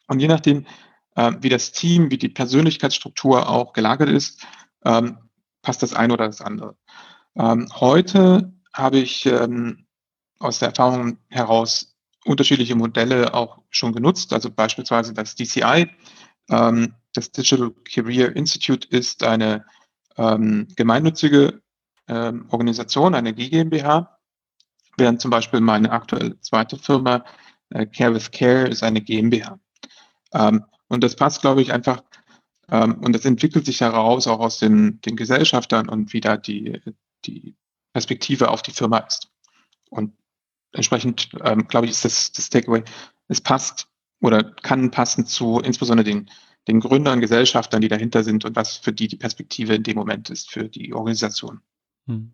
Und 0.09 0.19
je 0.19 0.27
nachdem, 0.27 0.67
äh, 1.15 1.31
wie 1.41 1.49
das 1.49 1.71
Team, 1.71 2.11
wie 2.11 2.19
die 2.19 2.29
Persönlichkeitsstruktur 2.29 3.49
auch 3.49 3.73
gelagert 3.73 4.09
ist, 4.09 4.45
ähm, 4.85 5.17
passt 5.63 5.81
das 5.81 5.95
eine 5.95 6.13
oder 6.13 6.27
das 6.27 6.41
andere. 6.41 6.75
Ähm, 7.35 7.67
heute 7.79 8.53
habe 8.73 8.99
ich 8.99 9.25
ähm, 9.25 9.87
aus 10.37 10.59
der 10.59 10.67
Erfahrung 10.67 11.17
heraus 11.29 11.95
unterschiedliche 12.25 12.75
Modelle 12.75 13.33
auch 13.33 13.63
schon 13.71 13.91
genutzt, 13.91 14.33
also 14.33 14.51
beispielsweise 14.51 15.15
das 15.15 15.33
DCI. 15.33 15.89
Ähm, 16.51 16.93
das 17.13 17.31
Digital 17.31 17.71
Career 17.91 18.35
Institute 18.35 18.87
ist 18.89 19.23
eine 19.23 19.65
ähm, 20.17 20.67
gemeinnützige 20.75 21.61
ähm, 22.07 22.45
Organisation, 22.49 23.15
eine 23.15 23.33
GmbH, 23.33 24.19
während 24.97 25.21
zum 25.21 25.31
Beispiel 25.31 25.61
meine 25.61 25.91
aktuelle 25.91 26.39
zweite 26.41 26.77
Firma 26.77 27.25
äh, 27.69 27.85
Care 27.85 28.13
with 28.13 28.31
Care 28.31 28.67
ist 28.67 28.83
eine 28.83 29.01
GmbH. 29.01 29.59
Und 30.87 31.03
das 31.03 31.17
passt, 31.17 31.41
glaube 31.41 31.61
ich, 31.61 31.73
einfach 31.73 32.03
und 32.69 33.11
das 33.11 33.25
entwickelt 33.25 33.65
sich 33.65 33.81
heraus 33.81 34.27
auch 34.27 34.39
aus 34.39 34.59
den, 34.59 35.01
den 35.01 35.17
Gesellschaftern 35.17 35.89
und 35.89 36.13
wie 36.13 36.21
da 36.21 36.37
die, 36.37 36.79
die 37.25 37.57
Perspektive 37.91 38.49
auf 38.49 38.61
die 38.61 38.71
Firma 38.71 38.99
ist. 38.99 39.29
Und 39.89 40.13
entsprechend, 40.71 41.29
ähm, 41.43 41.67
glaube 41.67 41.87
ich, 41.87 41.91
ist 41.91 42.05
das, 42.05 42.31
das 42.31 42.49
Takeaway, 42.49 42.83
es 43.27 43.41
passt 43.41 43.90
oder 44.21 44.43
kann 44.43 44.91
passen 44.91 45.25
zu 45.25 45.59
insbesondere 45.59 46.05
den, 46.05 46.29
den 46.67 46.79
Gründern, 46.79 47.19
Gesellschaftern, 47.19 47.81
die 47.81 47.87
dahinter 47.87 48.23
sind 48.23 48.45
und 48.45 48.55
was 48.55 48.77
für 48.77 48.93
die 48.93 49.07
die 49.07 49.17
Perspektive 49.17 49.75
in 49.75 49.83
dem 49.83 49.97
Moment 49.97 50.29
ist 50.29 50.49
für 50.51 50.69
die 50.69 50.93
Organisation. 50.93 51.59
Hm. 52.07 52.31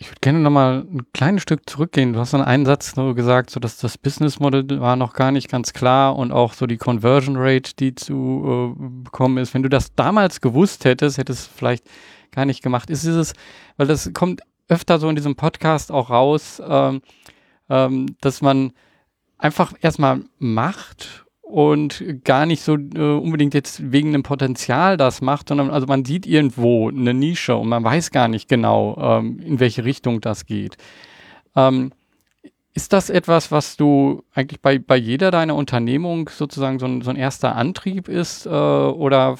Ich 0.00 0.08
würde 0.08 0.20
gerne 0.20 0.38
nochmal 0.38 0.86
ein 0.88 1.10
kleines 1.12 1.42
Stück 1.42 1.68
zurückgehen. 1.68 2.12
Du 2.12 2.20
hast 2.20 2.32
dann 2.32 2.40
einen 2.40 2.64
Satz 2.64 2.94
nur 2.94 3.16
gesagt, 3.16 3.50
so 3.50 3.58
dass 3.58 3.78
das 3.78 3.98
Business 3.98 4.38
Model 4.38 4.80
war 4.80 4.94
noch 4.94 5.12
gar 5.12 5.32
nicht 5.32 5.50
ganz 5.50 5.72
klar 5.72 6.14
und 6.14 6.30
auch 6.30 6.52
so 6.52 6.66
die 6.66 6.76
Conversion 6.76 7.34
Rate, 7.36 7.74
die 7.74 7.96
zu 7.96 8.76
äh, 8.78 9.02
bekommen 9.02 9.38
ist. 9.38 9.54
Wenn 9.54 9.64
du 9.64 9.68
das 9.68 9.96
damals 9.96 10.40
gewusst 10.40 10.84
hättest, 10.84 11.18
hätte 11.18 11.32
es 11.32 11.48
vielleicht 11.48 11.84
gar 12.30 12.44
nicht 12.44 12.62
gemacht. 12.62 12.90
Ist 12.90 13.02
dieses, 13.02 13.32
weil 13.76 13.88
das 13.88 14.12
kommt 14.12 14.42
öfter 14.68 15.00
so 15.00 15.08
in 15.08 15.16
diesem 15.16 15.34
Podcast 15.34 15.90
auch 15.90 16.10
raus, 16.10 16.62
ähm, 16.64 17.02
ähm, 17.68 18.14
dass 18.20 18.40
man 18.40 18.72
einfach 19.38 19.72
erstmal 19.80 20.22
macht 20.38 21.26
und 21.42 22.04
gar 22.24 22.44
nicht 22.44 22.62
so 22.62 22.74
äh, 22.74 22.98
unbedingt 22.98 23.54
jetzt 23.54 23.90
wegen 23.90 24.12
dem 24.12 24.22
Potenzial 24.22 24.96
das 24.96 25.22
macht, 25.22 25.48
sondern 25.48 25.70
also 25.70 25.86
man 25.86 26.04
sieht 26.04 26.26
irgendwo 26.26 26.88
eine 26.88 27.14
Nische 27.14 27.56
und 27.56 27.68
man 27.68 27.82
weiß 27.82 28.10
gar 28.10 28.28
nicht 28.28 28.48
genau, 28.48 28.96
ähm, 29.00 29.40
in 29.40 29.58
welche 29.58 29.84
Richtung 29.84 30.20
das 30.20 30.44
geht. 30.44 30.76
Ähm, 31.56 31.92
ist 32.74 32.92
das 32.92 33.10
etwas, 33.10 33.50
was 33.50 33.76
du 33.76 34.22
eigentlich 34.34 34.60
bei, 34.60 34.78
bei 34.78 34.96
jeder 34.96 35.30
deiner 35.30 35.56
Unternehmung 35.56 36.28
sozusagen 36.28 36.78
so 36.78 36.86
ein, 36.86 37.00
so 37.00 37.10
ein 37.10 37.16
erster 37.16 37.56
Antrieb 37.56 38.08
ist? 38.08 38.46
Äh, 38.46 38.50
oder 38.50 39.38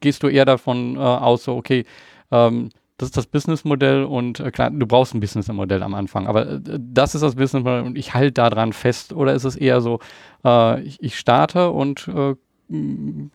gehst 0.00 0.22
du 0.22 0.28
eher 0.28 0.44
davon 0.44 0.96
äh, 0.96 0.98
aus, 0.98 1.44
so, 1.44 1.56
okay, 1.56 1.84
ähm, 2.30 2.70
das 2.98 3.08
ist 3.08 3.16
das 3.16 3.26
Businessmodell 3.26 4.02
und 4.04 4.40
äh, 4.40 4.50
klar, 4.50 4.70
du 4.70 4.84
brauchst 4.84 5.14
ein 5.14 5.20
Businessmodell 5.20 5.84
am 5.84 5.94
Anfang, 5.94 6.26
aber 6.26 6.48
äh, 6.48 6.60
das 6.78 7.14
ist 7.14 7.22
das 7.22 7.36
Businessmodell 7.36 7.82
und 7.82 7.96
ich 7.96 8.12
halte 8.12 8.32
daran 8.32 8.72
fest. 8.72 9.12
Oder 9.12 9.34
ist 9.34 9.44
es 9.44 9.54
eher 9.54 9.80
so, 9.80 10.00
äh, 10.44 10.82
ich, 10.82 11.00
ich, 11.00 11.16
starte 11.16 11.70
und 11.70 12.08
äh, 12.08 12.34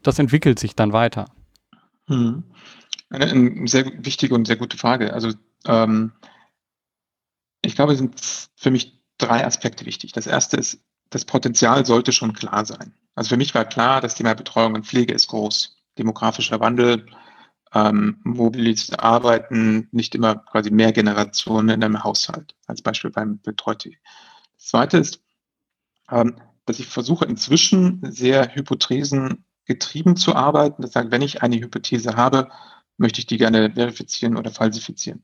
das 0.04 0.20
entwickelt 0.20 0.60
sich 0.60 0.76
dann 0.76 0.92
weiter? 0.92 1.26
Hm. 2.08 2.44
Eine, 3.10 3.26
eine, 3.26 3.68
sehr 3.68 3.86
wichtige 4.06 4.36
und 4.36 4.46
sehr 4.46 4.58
gute 4.58 4.78
Frage. 4.78 5.14
Also 5.14 5.32
ähm, 5.66 6.12
ich 7.62 7.76
glaube, 7.76 7.94
es 7.94 8.00
sind 8.00 8.20
für 8.58 8.70
mich 8.70 9.00
drei 9.18 9.46
Aspekte 9.46 9.86
wichtig. 9.86 10.12
Das 10.12 10.28
erste 10.28 10.58
ist, 10.58 10.80
das 11.10 11.24
Potenzial 11.24 11.86
sollte 11.86 12.12
schon 12.12 12.34
klar 12.34 12.66
sein. 12.66 12.94
Also 13.16 13.30
für 13.30 13.38
mich 13.38 13.56
war 13.56 13.64
klar, 13.64 14.02
das 14.02 14.16
Thema 14.16 14.34
Betreuung 14.34 14.74
und 14.74 14.86
Pflege 14.86 15.14
ist 15.14 15.28
groß. 15.28 15.78
Demografischer 15.98 16.60
Wandel, 16.60 17.06
ähm, 17.74 18.20
mobiles 18.24 18.94
Arbeiten, 18.94 19.88
nicht 19.92 20.16
immer 20.16 20.36
quasi 20.36 20.70
mehr 20.70 20.92
Generationen 20.92 21.70
in 21.70 21.84
einem 21.84 22.04
Haushalt, 22.04 22.56
als 22.68 22.82
Beispiel 22.82 23.12
beim 23.12 23.40
Betreute. 23.42 23.92
Das 24.58 24.68
zweite 24.68 24.98
ist, 24.98 25.22
ähm, 26.10 26.36
dass 26.66 26.80
ich 26.80 26.88
versuche 26.88 27.26
inzwischen 27.26 28.00
sehr 28.12 28.56
Hypothesen 28.56 29.46
getrieben 29.66 30.16
zu 30.16 30.36
arbeiten. 30.36 30.82
Das 30.82 30.96
heißt, 30.96 31.12
wenn 31.12 31.22
ich 31.22 31.42
eine 31.42 31.60
Hypothese 31.60 32.16
habe, 32.16 32.50
möchte 32.98 33.20
ich 33.20 33.26
die 33.26 33.38
gerne 33.38 33.72
verifizieren 33.74 34.38
oder 34.38 34.52
falsifizieren. 34.52 35.24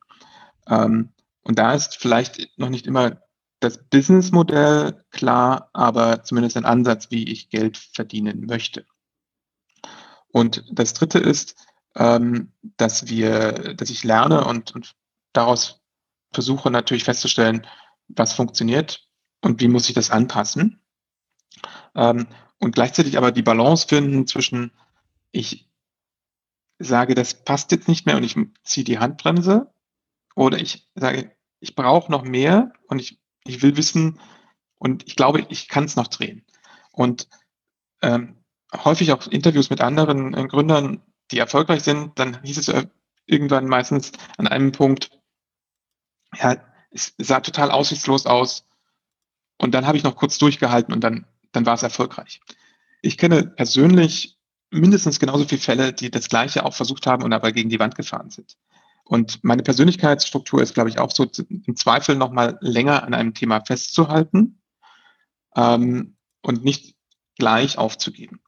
Ähm, 0.68 1.10
und 1.44 1.60
da 1.60 1.74
ist 1.74 1.98
vielleicht 1.98 2.58
noch 2.58 2.70
nicht 2.70 2.88
immer 2.88 3.22
das 3.60 3.78
Businessmodell 3.90 5.04
klar, 5.12 5.70
aber 5.74 6.24
zumindest 6.24 6.58
ein 6.58 6.66
Ansatz, 6.66 7.12
wie 7.12 7.30
ich 7.30 7.50
Geld 7.50 7.78
verdienen 7.78 8.46
möchte. 8.46 8.86
Und 10.32 10.64
das 10.72 10.94
dritte 10.94 11.20
ist, 11.20 11.56
ähm, 11.96 12.54
dass 12.62 13.08
wir, 13.08 13.74
dass 13.76 13.90
ich 13.90 14.04
lerne 14.04 14.46
und, 14.46 14.74
und 14.76 14.96
daraus 15.34 15.82
versuche 16.32 16.72
natürlich 16.72 17.04
festzustellen, 17.04 17.66
was 18.08 18.34
funktioniert 18.34 19.08
und 19.42 19.62
wie 19.62 19.68
muss 19.68 19.90
ich 19.90 19.96
das 19.96 20.12
anpassen. 20.12 20.82
Ähm, 21.96 22.28
und 22.60 22.76
gleichzeitig 22.76 23.18
aber 23.18 23.32
die 23.32 23.42
Balance 23.42 23.88
finden 23.88 24.28
zwischen, 24.28 24.72
ich 25.32 25.70
sage, 26.78 27.16
das 27.16 27.44
passt 27.44 27.72
jetzt 27.72 27.88
nicht 27.88 28.06
mehr 28.06 28.18
und 28.18 28.24
ich 28.24 28.36
ziehe 28.64 28.84
die 28.84 29.00
Handbremse 29.00 29.74
oder 30.36 30.58
ich 30.58 30.90
sage, 30.96 31.36
ich 31.60 31.76
brauche 31.76 32.12
noch 32.12 32.24
mehr 32.24 32.72
und 32.88 33.00
ich 33.00 33.20
ich 33.50 33.62
will 33.62 33.78
wissen 33.78 34.20
und 34.78 35.06
ich 35.08 35.16
glaube, 35.16 35.46
ich 35.50 35.68
kann 35.68 35.84
es 35.84 35.96
noch 35.96 36.08
drehen. 36.08 36.46
Und 36.92 37.28
ähm, 38.02 38.38
häufig 38.74 39.12
auch 39.12 39.28
Interviews 39.28 39.70
mit 39.70 39.82
anderen 39.82 40.34
äh, 40.34 40.48
Gründern, 40.48 41.02
die 41.32 41.40
erfolgreich 41.40 41.84
sind, 41.84 42.18
dann 42.20 42.42
hieß 42.44 42.58
es 42.58 42.68
äh, 42.68 42.88
irgendwann 43.26 43.68
meistens 43.68 44.12
an 44.38 44.48
einem 44.48 44.72
Punkt, 44.72 45.12
ja, 46.36 46.58
es 46.92 47.14
sah 47.18 47.40
total 47.40 47.72
aussichtslos 47.72 48.26
aus. 48.26 48.66
Und 49.58 49.74
dann 49.74 49.86
habe 49.86 49.98
ich 49.98 50.04
noch 50.04 50.16
kurz 50.16 50.38
durchgehalten 50.38 50.94
und 50.94 51.04
dann, 51.04 51.26
dann 51.52 51.66
war 51.66 51.76
es 51.76 51.84
erfolgreich. 51.84 52.42
Ich 53.02 53.18
kenne 53.18 53.44
persönlich 53.44 54.38
mindestens 54.72 55.20
genauso 55.20 55.46
viele 55.46 55.62
Fälle, 55.62 55.94
die 55.94 56.12
das 56.12 56.30
Gleiche 56.30 56.66
auch 56.66 56.74
versucht 56.74 57.08
haben 57.08 57.24
und 57.24 57.34
aber 57.34 57.52
gegen 57.52 57.70
die 57.70 57.80
Wand 57.80 57.96
gefahren 57.96 58.30
sind. 58.30 58.58
Und 59.04 59.44
meine 59.44 59.64
Persönlichkeitsstruktur 59.64 60.62
ist, 60.62 60.76
glaube 60.76 60.90
ich, 60.90 61.00
auch 61.00 61.12
so 61.12 61.28
im 61.50 61.76
Zweifel 61.76 62.16
nochmal 62.16 62.58
länger 62.62 63.04
an 63.04 63.16
einem 63.16 63.34
Thema 63.34 63.62
festzuhalten 63.66 64.62
ähm, 65.56 66.16
und 66.44 66.64
nicht 66.64 66.96
gleich 67.36 67.78
aufzugeben. 67.78 68.40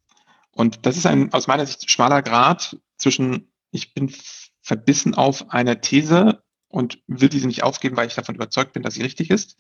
Und 0.54 0.86
das 0.86 0.98
ist 0.98 1.06
ein 1.06 1.34
aus 1.34 1.48
meiner 1.48 1.66
Sicht 1.66 1.90
schmaler 1.90 2.22
Grad 2.22 2.78
zwischen, 2.98 3.52
ich 3.72 3.94
bin 3.94 4.14
verbissen 4.62 5.16
auf 5.16 5.50
eine 5.50 5.82
These 5.82 6.44
und 6.68 7.02
will 7.08 7.30
diese 7.30 7.48
nicht 7.48 7.64
aufgeben, 7.64 7.98
weil 7.98 8.08
ich 8.08 8.16
davon 8.16 8.36
überzeugt 8.36 8.74
bin, 8.74 8.84
dass 8.84 8.96
sie 8.96 9.02
richtig 9.02 9.30
ist, 9.30 9.58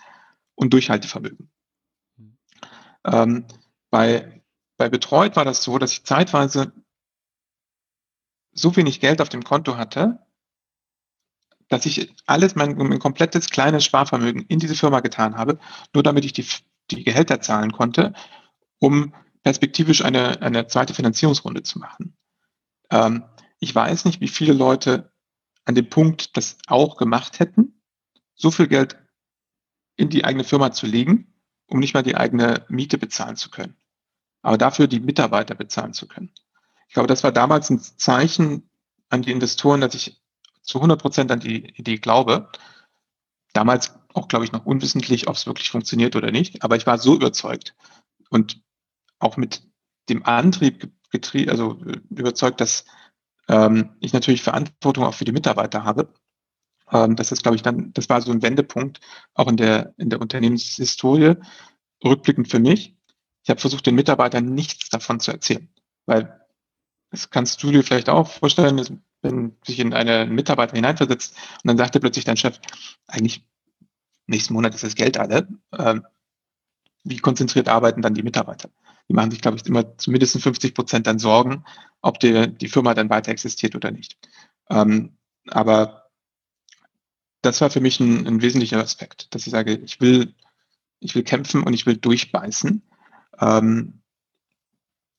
und 0.55 0.73
Durchhaltevermögen. 0.73 1.49
Ähm, 3.05 3.45
bei, 3.89 4.43
bei 4.77 4.89
Betreut 4.89 5.35
war 5.35 5.45
das 5.45 5.63
so, 5.63 5.77
dass 5.77 5.93
ich 5.93 6.03
zeitweise 6.03 6.71
so 8.53 8.75
wenig 8.75 8.99
Geld 8.99 9.21
auf 9.21 9.29
dem 9.29 9.43
Konto 9.43 9.77
hatte, 9.77 10.19
dass 11.67 11.85
ich 11.85 12.13
alles, 12.25 12.55
mein, 12.55 12.75
mein 12.75 12.99
komplettes 12.99 13.49
kleines 13.49 13.85
Sparvermögen 13.85 14.45
in 14.47 14.59
diese 14.59 14.75
Firma 14.75 14.99
getan 14.99 15.37
habe, 15.37 15.57
nur 15.93 16.03
damit 16.03 16.25
ich 16.25 16.33
die, 16.33 16.45
die 16.91 17.03
Gehälter 17.03 17.39
zahlen 17.41 17.71
konnte, 17.71 18.13
um 18.79 19.13
perspektivisch 19.43 20.03
eine, 20.03 20.41
eine 20.41 20.67
zweite 20.67 20.93
Finanzierungsrunde 20.93 21.63
zu 21.63 21.79
machen. 21.79 22.17
Ähm, 22.89 23.23
ich 23.59 23.73
weiß 23.73 24.05
nicht, 24.05 24.21
wie 24.21 24.27
viele 24.27 24.53
Leute 24.53 25.11
an 25.65 25.75
dem 25.75 25.89
Punkt 25.89 26.35
das 26.37 26.57
auch 26.67 26.97
gemacht 26.97 27.39
hätten, 27.39 27.81
so 28.35 28.51
viel 28.51 28.67
Geld 28.67 28.97
in 29.95 30.09
die 30.09 30.25
eigene 30.25 30.43
Firma 30.43 30.71
zu 30.71 30.87
legen, 30.87 31.33
um 31.67 31.79
nicht 31.79 31.93
mal 31.93 32.03
die 32.03 32.15
eigene 32.15 32.65
Miete 32.69 32.97
bezahlen 32.97 33.35
zu 33.35 33.49
können, 33.49 33.77
aber 34.41 34.57
dafür 34.57 34.87
die 34.87 34.99
Mitarbeiter 34.99 35.55
bezahlen 35.55 35.93
zu 35.93 36.07
können. 36.07 36.33
Ich 36.87 36.93
glaube, 36.93 37.07
das 37.07 37.23
war 37.23 37.31
damals 37.31 37.69
ein 37.69 37.79
Zeichen 37.79 38.69
an 39.09 39.21
die 39.21 39.31
Investoren, 39.31 39.81
dass 39.81 39.93
ich 39.93 40.21
zu 40.61 40.79
100 40.79 41.01
Prozent 41.01 41.31
an 41.31 41.39
die 41.39 41.69
Idee 41.77 41.97
glaube. 41.97 42.49
Damals 43.53 43.93
auch, 44.13 44.27
glaube 44.27 44.45
ich, 44.45 44.51
noch 44.51 44.65
unwissentlich, 44.65 45.27
ob 45.27 45.35
es 45.35 45.45
wirklich 45.45 45.69
funktioniert 45.69 46.15
oder 46.15 46.31
nicht. 46.31 46.63
Aber 46.63 46.75
ich 46.75 46.85
war 46.85 46.97
so 46.97 47.15
überzeugt 47.15 47.75
und 48.29 48.61
auch 49.21 49.37
mit 49.37 49.63
dem 50.09 50.25
Antrieb 50.25 50.91
getrie 51.11 51.49
also 51.49 51.79
äh, 51.85 51.99
überzeugt, 52.09 52.61
dass 52.61 52.85
ähm, 53.47 53.95
ich 53.99 54.13
natürlich 54.13 54.41
Verantwortung 54.41 55.03
auch 55.05 55.13
für 55.13 55.25
die 55.25 55.31
Mitarbeiter 55.31 55.83
habe. 55.83 56.13
Ähm, 56.91 57.15
das 57.15 57.31
ist, 57.31 57.43
glaube 57.43 57.55
ich, 57.55 57.61
dann, 57.61 57.93
das 57.93 58.09
war 58.09 58.21
so 58.21 58.31
ein 58.31 58.41
Wendepunkt 58.41 58.99
auch 59.33 59.47
in 59.47 59.57
der, 59.57 59.93
in 59.97 60.09
der 60.09 60.21
Unternehmenshistorie. 60.21 61.35
Rückblickend 62.03 62.49
für 62.49 62.59
mich. 62.59 62.95
Ich 63.43 63.49
habe 63.49 63.59
versucht, 63.59 63.85
den 63.85 63.95
Mitarbeitern 63.95 64.45
nichts 64.45 64.89
davon 64.89 65.19
zu 65.19 65.31
erzählen, 65.31 65.69
weil 66.05 66.41
das 67.11 67.29
kannst 67.29 67.61
du 67.61 67.71
dir 67.71 67.83
vielleicht 67.83 68.09
auch 68.09 68.29
vorstellen, 68.29 69.01
wenn 69.21 69.57
sich 69.65 69.79
in 69.79 69.93
eine 69.93 70.25
Mitarbeiter 70.25 70.75
hineinversetzt 70.75 71.35
und 71.63 71.67
dann 71.67 71.77
sagt 71.77 71.95
dir 71.95 71.99
plötzlich 71.99 72.25
dein 72.25 72.37
Chef, 72.37 72.59
eigentlich 73.07 73.45
nächsten 74.27 74.53
Monat 74.53 74.73
ist 74.73 74.83
das 74.83 74.95
Geld 74.95 75.17
alle. 75.17 75.47
Ähm, 75.77 76.05
wie 77.03 77.17
konzentriert 77.17 77.67
arbeiten 77.67 78.01
dann 78.01 78.13
die 78.13 78.23
Mitarbeiter? 78.23 78.69
Die 79.11 79.15
machen 79.15 79.31
sich, 79.31 79.41
glaube 79.41 79.57
ich, 79.57 79.65
immer 79.65 79.97
zumindest 79.97 80.41
50 80.41 80.73
Prozent 80.73 81.05
dann 81.05 81.19
Sorgen, 81.19 81.65
ob 82.01 82.21
die, 82.21 82.47
die 82.47 82.69
Firma 82.69 82.93
dann 82.93 83.09
weiter 83.09 83.29
existiert 83.29 83.75
oder 83.75 83.91
nicht. 83.91 84.17
Ähm, 84.69 85.17
aber 85.49 86.05
das 87.41 87.59
war 87.59 87.69
für 87.69 87.81
mich 87.81 87.99
ein, 87.99 88.25
ein, 88.25 88.41
wesentlicher 88.41 88.79
Aspekt, 88.79 89.35
dass 89.35 89.45
ich 89.45 89.51
sage, 89.51 89.73
ich 89.83 89.99
will, 89.99 90.33
ich 91.01 91.13
will 91.13 91.23
kämpfen 91.23 91.63
und 91.63 91.73
ich 91.73 91.85
will 91.85 91.97
durchbeißen. 91.97 92.83
Ähm, 93.41 93.99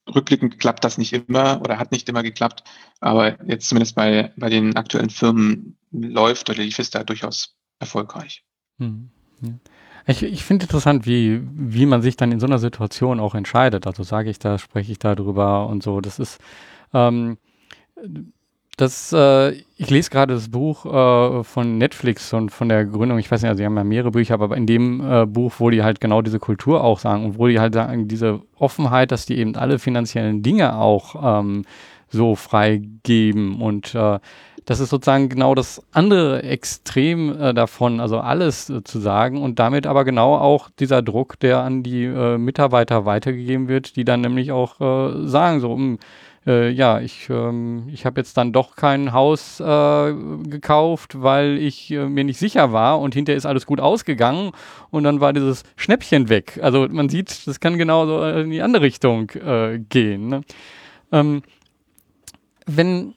rückblickend 0.08 0.58
klappt 0.58 0.84
das 0.84 0.96
nicht 0.96 1.12
immer 1.12 1.60
oder 1.60 1.78
hat 1.78 1.92
nicht 1.92 2.08
immer 2.08 2.22
geklappt, 2.22 2.64
aber 2.98 3.44
jetzt 3.46 3.68
zumindest 3.68 3.94
bei, 3.94 4.32
bei 4.38 4.48
den 4.48 4.74
aktuellen 4.74 5.10
Firmen 5.10 5.76
läuft 5.90 6.48
oder 6.48 6.62
lief 6.62 6.78
es 6.78 6.88
da 6.88 7.04
durchaus 7.04 7.58
erfolgreich. 7.78 8.42
Hm, 8.78 9.60
Ich, 10.06 10.22
ich 10.22 10.44
finde 10.44 10.64
interessant, 10.64 11.06
wie, 11.06 11.42
wie 11.54 11.86
man 11.86 12.02
sich 12.02 12.16
dann 12.16 12.32
in 12.32 12.40
so 12.40 12.46
einer 12.46 12.58
Situation 12.58 13.20
auch 13.20 13.34
entscheidet. 13.34 13.86
Also 13.86 14.02
sage 14.02 14.30
ich 14.30 14.38
da, 14.38 14.58
spreche 14.58 14.92
ich 14.92 14.98
da 14.98 15.14
drüber 15.14 15.66
und 15.68 15.82
so. 15.82 16.00
Das 16.00 16.18
ist, 16.18 16.40
ähm, 16.92 17.38
das, 18.76 19.12
äh, 19.12 19.52
ich 19.76 19.90
lese 19.90 20.10
gerade 20.10 20.34
das 20.34 20.48
Buch 20.48 20.86
äh, 20.86 21.44
von 21.44 21.78
Netflix 21.78 22.32
und 22.32 22.50
von 22.50 22.68
der 22.68 22.84
Gründung, 22.84 23.18
ich 23.18 23.30
weiß 23.30 23.42
nicht, 23.42 23.50
also 23.50 23.58
sie 23.58 23.64
haben 23.66 23.76
ja 23.76 23.84
mehrere 23.84 24.10
Bücher, 24.10 24.34
aber 24.34 24.56
in 24.56 24.66
dem 24.66 25.00
äh, 25.00 25.26
Buch, 25.26 25.52
wo 25.58 25.70
die 25.70 25.82
halt 25.82 26.00
genau 26.00 26.22
diese 26.22 26.38
Kultur 26.38 26.82
auch 26.82 26.98
sagen 26.98 27.24
und 27.24 27.38
wo 27.38 27.46
die 27.46 27.60
halt 27.60 27.74
sagen, 27.74 28.08
diese 28.08 28.40
Offenheit, 28.56 29.12
dass 29.12 29.26
die 29.26 29.36
eben 29.36 29.56
alle 29.56 29.78
finanziellen 29.78 30.42
Dinge 30.42 30.76
auch 30.76 31.40
ähm, 31.40 31.64
so 32.12 32.36
freigeben 32.36 33.60
und 33.60 33.94
äh, 33.94 34.18
das 34.64 34.78
ist 34.78 34.90
sozusagen 34.90 35.28
genau 35.28 35.54
das 35.54 35.82
andere 35.92 36.42
Extrem 36.44 37.40
äh, 37.40 37.54
davon, 37.54 37.98
also 38.00 38.20
alles 38.20 38.70
äh, 38.70 38.84
zu 38.84 39.00
sagen 39.00 39.42
und 39.42 39.58
damit 39.58 39.86
aber 39.86 40.04
genau 40.04 40.36
auch 40.36 40.70
dieser 40.70 41.02
Druck, 41.02 41.40
der 41.40 41.60
an 41.60 41.82
die 41.82 42.04
äh, 42.04 42.38
Mitarbeiter 42.38 43.04
weitergegeben 43.04 43.66
wird, 43.68 43.96
die 43.96 44.04
dann 44.04 44.20
nämlich 44.20 44.52
auch 44.52 44.80
äh, 44.80 45.26
sagen, 45.26 45.60
so, 45.60 45.76
mh, 45.76 45.76
hm, 45.76 45.98
äh, 46.46 46.70
ja, 46.70 47.00
ich, 47.00 47.28
ähm, 47.30 47.88
ich 47.92 48.04
habe 48.04 48.20
jetzt 48.20 48.36
dann 48.36 48.52
doch 48.52 48.74
kein 48.74 49.12
Haus 49.12 49.60
äh, 49.60 50.12
gekauft, 50.44 51.22
weil 51.22 51.58
ich 51.58 51.90
äh, 51.92 52.08
mir 52.08 52.24
nicht 52.24 52.38
sicher 52.38 52.72
war 52.72 53.00
und 53.00 53.14
hinterher 53.14 53.36
ist 53.36 53.46
alles 53.46 53.64
gut 53.64 53.80
ausgegangen 53.80 54.50
und 54.90 55.04
dann 55.04 55.20
war 55.20 55.32
dieses 55.32 55.62
Schnäppchen 55.76 56.28
weg. 56.28 56.58
Also 56.60 56.88
man 56.90 57.08
sieht, 57.08 57.46
das 57.46 57.60
kann 57.60 57.78
genauso 57.78 58.24
in 58.24 58.50
die 58.50 58.62
andere 58.62 58.82
Richtung 58.82 59.30
äh, 59.30 59.78
gehen. 59.88 60.28
Ne? 60.28 60.40
Ähm, 61.12 61.42
wenn 62.66 63.14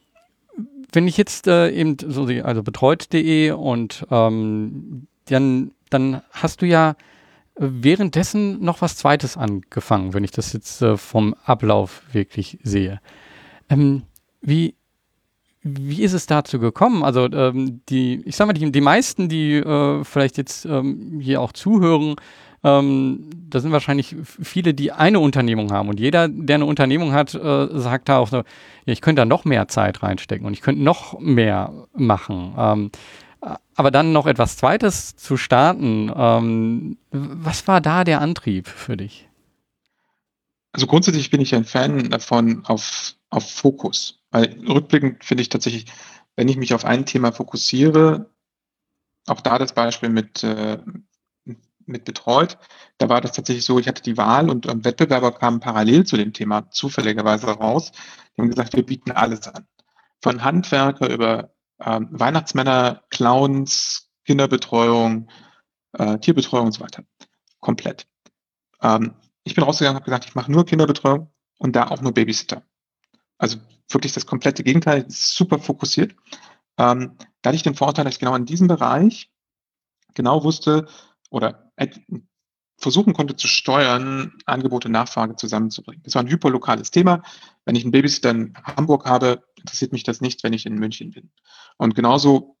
wenn 0.92 1.08
ich 1.08 1.16
jetzt 1.16 1.46
äh, 1.46 1.70
eben 1.70 1.96
so 2.00 2.26
also 2.42 2.62
betreut.de 2.62 3.50
und 3.50 4.06
ähm, 4.10 5.06
dann, 5.26 5.72
dann 5.90 6.22
hast 6.30 6.62
du 6.62 6.66
ja 6.66 6.96
währenddessen 7.56 8.62
noch 8.62 8.82
was 8.82 8.96
Zweites 8.96 9.36
angefangen, 9.36 10.14
wenn 10.14 10.24
ich 10.24 10.30
das 10.30 10.52
jetzt 10.52 10.82
äh, 10.82 10.96
vom 10.96 11.34
Ablauf 11.44 12.02
wirklich 12.12 12.58
sehe. 12.62 13.00
Ähm, 13.68 14.02
wie, 14.42 14.74
wie 15.62 16.02
ist 16.02 16.12
es 16.12 16.26
dazu 16.26 16.58
gekommen? 16.58 17.02
Also 17.02 17.30
ähm, 17.32 17.80
die, 17.88 18.22
ich 18.24 18.36
sag 18.36 18.46
mal, 18.46 18.52
die, 18.52 18.70
die 18.70 18.80
meisten, 18.80 19.28
die 19.28 19.54
äh, 19.54 20.04
vielleicht 20.04 20.36
jetzt 20.36 20.66
ähm, 20.66 21.20
hier 21.20 21.40
auch 21.40 21.52
zuhören, 21.52 22.16
ähm, 22.64 23.30
das 23.48 23.62
sind 23.62 23.72
wahrscheinlich 23.72 24.16
viele, 24.24 24.74
die 24.74 24.92
eine 24.92 25.20
Unternehmung 25.20 25.72
haben. 25.72 25.88
Und 25.88 26.00
jeder, 26.00 26.28
der 26.28 26.56
eine 26.56 26.66
Unternehmung 26.66 27.12
hat, 27.12 27.34
äh, 27.34 27.68
sagt 27.72 28.08
da 28.08 28.18
auch 28.18 28.28
so, 28.28 28.38
ja, 28.38 28.44
ich 28.86 29.00
könnte 29.00 29.20
da 29.20 29.26
noch 29.26 29.44
mehr 29.44 29.68
Zeit 29.68 30.02
reinstecken 30.02 30.46
und 30.46 30.52
ich 30.52 30.60
könnte 30.60 30.82
noch 30.82 31.18
mehr 31.18 31.72
machen. 31.94 32.54
Ähm, 32.56 32.90
aber 33.74 33.90
dann 33.90 34.12
noch 34.12 34.26
etwas 34.26 34.56
Zweites 34.56 35.16
zu 35.16 35.36
starten, 35.36 36.10
ähm, 36.14 36.98
was 37.10 37.68
war 37.68 37.80
da 37.80 38.04
der 38.04 38.20
Antrieb 38.20 38.66
für 38.66 38.96
dich? 38.96 39.28
Also 40.72 40.86
grundsätzlich 40.86 41.30
bin 41.30 41.40
ich 41.40 41.54
ein 41.54 41.64
Fan 41.64 42.10
davon 42.10 42.64
auf, 42.66 43.14
auf 43.30 43.50
Fokus. 43.50 44.20
Weil 44.30 44.58
rückblickend 44.68 45.24
finde 45.24 45.42
ich 45.42 45.48
tatsächlich, 45.48 45.86
wenn 46.36 46.48
ich 46.48 46.56
mich 46.56 46.74
auf 46.74 46.84
ein 46.84 47.06
Thema 47.06 47.32
fokussiere, 47.32 48.28
auch 49.26 49.40
da 49.40 49.58
das 49.58 49.72
Beispiel 49.72 50.08
mit, 50.08 50.42
äh, 50.42 50.78
mit 51.86 52.04
betreut, 52.04 52.58
da 52.98 53.08
war 53.08 53.20
das 53.20 53.32
tatsächlich 53.32 53.64
so, 53.64 53.78
ich 53.78 53.88
hatte 53.88 54.02
die 54.02 54.16
Wahl 54.16 54.50
und 54.50 54.66
ähm, 54.66 54.84
Wettbewerber 54.84 55.32
kamen 55.32 55.60
parallel 55.60 56.04
zu 56.04 56.16
dem 56.16 56.32
Thema 56.32 56.70
zufälligerweise 56.70 57.46
raus. 57.46 57.92
Die 58.36 58.42
haben 58.42 58.50
gesagt, 58.50 58.74
wir 58.74 58.84
bieten 58.84 59.12
alles 59.12 59.46
an. 59.48 59.66
Von 60.22 60.42
Handwerker 60.42 61.10
über 61.10 61.52
ähm, 61.80 62.08
Weihnachtsmänner, 62.10 63.02
Clowns, 63.10 64.10
Kinderbetreuung, 64.24 65.28
äh, 65.92 66.18
Tierbetreuung 66.18 66.66
und 66.66 66.72
so 66.72 66.80
weiter. 66.80 67.04
Komplett. 67.60 68.06
Ähm, 68.82 69.14
ich 69.44 69.54
bin 69.54 69.64
rausgegangen 69.64 69.96
und 69.96 70.02
habe 70.02 70.10
gesagt, 70.10 70.24
ich 70.26 70.34
mache 70.34 70.50
nur 70.50 70.66
Kinderbetreuung 70.66 71.30
und 71.58 71.76
da 71.76 71.88
auch 71.88 72.00
nur 72.00 72.12
Babysitter. 72.12 72.62
Also 73.38 73.58
wirklich 73.88 74.12
das 74.12 74.26
komplette 74.26 74.64
Gegenteil, 74.64 75.04
super 75.08 75.58
fokussiert. 75.58 76.14
Ähm, 76.78 77.16
da 77.42 77.48
hatte 77.48 77.56
ich 77.56 77.62
den 77.62 77.74
Vorteil, 77.74 78.04
dass 78.04 78.14
ich 78.14 78.20
genau 78.20 78.34
in 78.34 78.46
diesem 78.46 78.68
Bereich 78.68 79.30
genau 80.14 80.42
wusste 80.42 80.86
oder 81.30 81.65
versuchen 82.78 83.14
konnte 83.14 83.36
zu 83.36 83.48
steuern, 83.48 84.34
Angebot 84.44 84.86
und 84.86 84.92
Nachfrage 84.92 85.36
zusammenzubringen. 85.36 86.02
Das 86.04 86.14
war 86.14 86.22
ein 86.22 86.28
hyperlokales 86.30 86.90
Thema. 86.90 87.22
Wenn 87.64 87.74
ich 87.74 87.84
einen 87.84 87.92
Babysitter 87.92 88.30
in 88.30 88.54
Hamburg 88.62 89.06
habe, 89.06 89.44
interessiert 89.56 89.92
mich 89.92 90.02
das 90.02 90.20
nicht, 90.20 90.44
wenn 90.44 90.52
ich 90.52 90.66
in 90.66 90.74
München 90.74 91.10
bin. 91.10 91.30
Und 91.78 91.94
genauso 91.94 92.56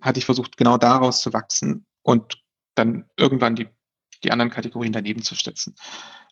hatte 0.00 0.18
ich 0.18 0.24
versucht, 0.24 0.56
genau 0.56 0.78
daraus 0.78 1.20
zu 1.20 1.32
wachsen 1.32 1.84
und 2.02 2.42
dann 2.74 3.06
irgendwann 3.16 3.56
die, 3.56 3.68
die 4.22 4.30
anderen 4.30 4.50
Kategorien 4.50 4.92
daneben 4.92 5.22
zu 5.22 5.34
setzen. 5.34 5.74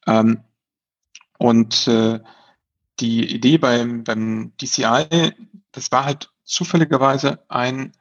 Ähm, 0.07 0.45
und 1.39 1.89
äh, 1.89 2.21
die 3.01 3.35
Idee 3.35 3.59
beim, 3.59 4.05
beim 4.05 4.53
DCI, 4.59 5.33
das 5.73 5.91
war 5.91 6.05
halt 6.05 6.33
zufälligerweise 6.45 7.45
ein, 7.49 7.93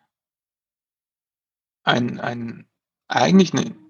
ein, 1.84 2.20
ein 2.20 2.70
eigentlich 3.08 3.54
eine 3.54 3.83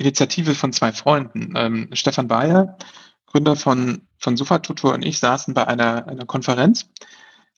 Initiative 0.00 0.54
von 0.54 0.72
zwei 0.72 0.92
Freunden. 0.92 1.52
Ähm, 1.56 1.88
Stefan 1.92 2.26
Bayer, 2.26 2.78
Gründer 3.26 3.54
von, 3.54 4.08
von 4.18 4.36
Sofatutor 4.36 4.94
und 4.94 5.04
ich 5.04 5.18
saßen 5.18 5.54
bei 5.54 5.66
einer, 5.66 6.08
einer 6.08 6.26
Konferenz, 6.26 6.88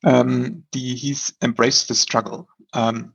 ähm, 0.03 0.67
die 0.75 0.95
hieß 0.97 1.37
Embrace 1.41 1.87
the 1.87 1.95
Struggle. 1.95 2.47
Ähm, 2.75 3.13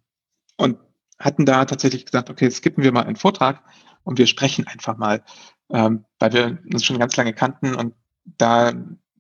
und 0.56 0.80
hatten 1.20 1.46
da 1.46 1.66
tatsächlich 1.66 2.06
gesagt, 2.06 2.30
okay, 2.30 2.50
skippen 2.50 2.84
wir 2.84 2.92
mal 2.92 3.04
einen 3.04 3.16
Vortrag 3.16 3.64
und 4.04 4.18
wir 4.18 4.28
sprechen 4.28 4.66
einfach 4.66 4.98
mal, 4.98 5.24
ähm, 5.70 6.06
weil 6.20 6.34
wir 6.34 6.58
uns 6.72 6.86
schon 6.86 7.00
ganz 7.00 7.16
lange 7.18 7.34
kannten 7.34 7.76
und 7.76 7.94
da 8.26 8.68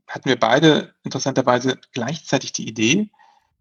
hatten 0.07 0.29
wir 0.29 0.39
beide 0.39 0.95
interessanterweise 1.03 1.79
gleichzeitig 1.91 2.53
die 2.53 2.67
Idee, 2.67 3.11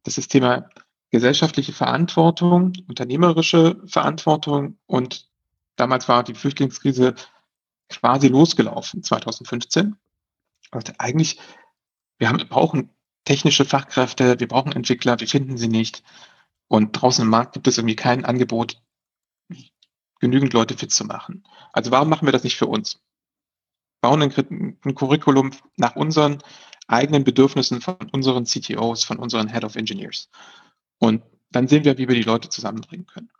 dass 0.04 0.14
das 0.14 0.28
Thema 0.28 0.68
gesellschaftliche 1.10 1.72
Verantwortung, 1.72 2.72
unternehmerische 2.88 3.80
Verantwortung 3.86 4.78
und 4.86 5.25
Damals 5.76 6.08
war 6.08 6.24
die 6.24 6.34
Flüchtlingskrise 6.34 7.14
quasi 7.88 8.28
losgelaufen, 8.28 9.02
2015. 9.02 9.96
Also 10.70 10.92
eigentlich, 10.98 11.38
wir 12.18 12.28
haben, 12.28 12.46
brauchen 12.48 12.90
technische 13.24 13.64
Fachkräfte, 13.64 14.40
wir 14.40 14.48
brauchen 14.48 14.72
Entwickler, 14.72 15.20
wir 15.20 15.28
finden 15.28 15.56
sie 15.58 15.68
nicht. 15.68 16.02
Und 16.68 16.92
draußen 16.92 17.22
im 17.22 17.30
Markt 17.30 17.52
gibt 17.52 17.68
es 17.68 17.78
irgendwie 17.78 17.96
kein 17.96 18.24
Angebot, 18.24 18.82
genügend 20.18 20.52
Leute 20.52 20.76
fit 20.76 20.90
zu 20.90 21.04
machen. 21.04 21.44
Also 21.72 21.90
warum 21.90 22.08
machen 22.08 22.26
wir 22.26 22.32
das 22.32 22.44
nicht 22.44 22.56
für 22.56 22.66
uns? 22.66 23.00
Bauen 24.00 24.22
ein, 24.22 24.78
ein 24.84 24.94
Curriculum 24.94 25.52
nach 25.76 25.96
unseren 25.96 26.42
eigenen 26.88 27.24
Bedürfnissen 27.24 27.80
von 27.80 27.96
unseren 28.12 28.44
CTOs, 28.44 29.04
von 29.04 29.18
unseren 29.18 29.48
Head 29.48 29.64
of 29.64 29.76
Engineers. 29.76 30.28
Und 30.98 31.22
dann 31.50 31.68
sehen 31.68 31.84
wir, 31.84 31.98
wie 31.98 32.08
wir 32.08 32.14
die 32.14 32.22
Leute 32.22 32.48
zusammenbringen 32.48 33.06
können. 33.06 33.30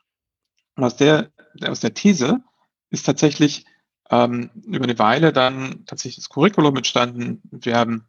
Und 0.76 0.84
aus 0.84 0.96
der, 0.96 1.30
aus 1.66 1.80
der 1.80 1.94
These 1.94 2.42
ist 2.90 3.04
tatsächlich 3.04 3.64
ähm, 4.10 4.50
über 4.64 4.84
eine 4.84 4.98
Weile 4.98 5.32
dann 5.32 5.84
tatsächlich 5.86 6.16
das 6.16 6.28
Curriculum 6.28 6.76
entstanden. 6.76 7.42
Wir 7.50 7.76
haben 7.76 8.06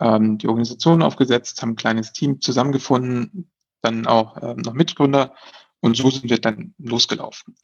ähm, 0.00 0.38
die 0.38 0.48
Organisation 0.48 1.02
aufgesetzt, 1.02 1.62
haben 1.62 1.70
ein 1.70 1.76
kleines 1.76 2.12
Team 2.12 2.40
zusammengefunden, 2.40 3.50
dann 3.80 4.06
auch 4.06 4.36
ähm, 4.42 4.58
noch 4.58 4.74
Mitgründer 4.74 5.34
und 5.80 5.96
so 5.96 6.10
sind 6.10 6.28
wir 6.28 6.40
dann 6.40 6.74
losgelaufen. 6.78 7.54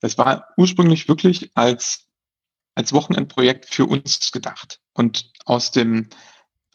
Das 0.00 0.16
war 0.16 0.48
ursprünglich 0.56 1.08
wirklich 1.08 1.50
als, 1.54 2.06
als 2.74 2.92
Wochenendprojekt 2.92 3.66
für 3.66 3.86
uns 3.86 4.32
gedacht. 4.32 4.80
Und 4.94 5.30
aus 5.44 5.70
dem, 5.70 6.08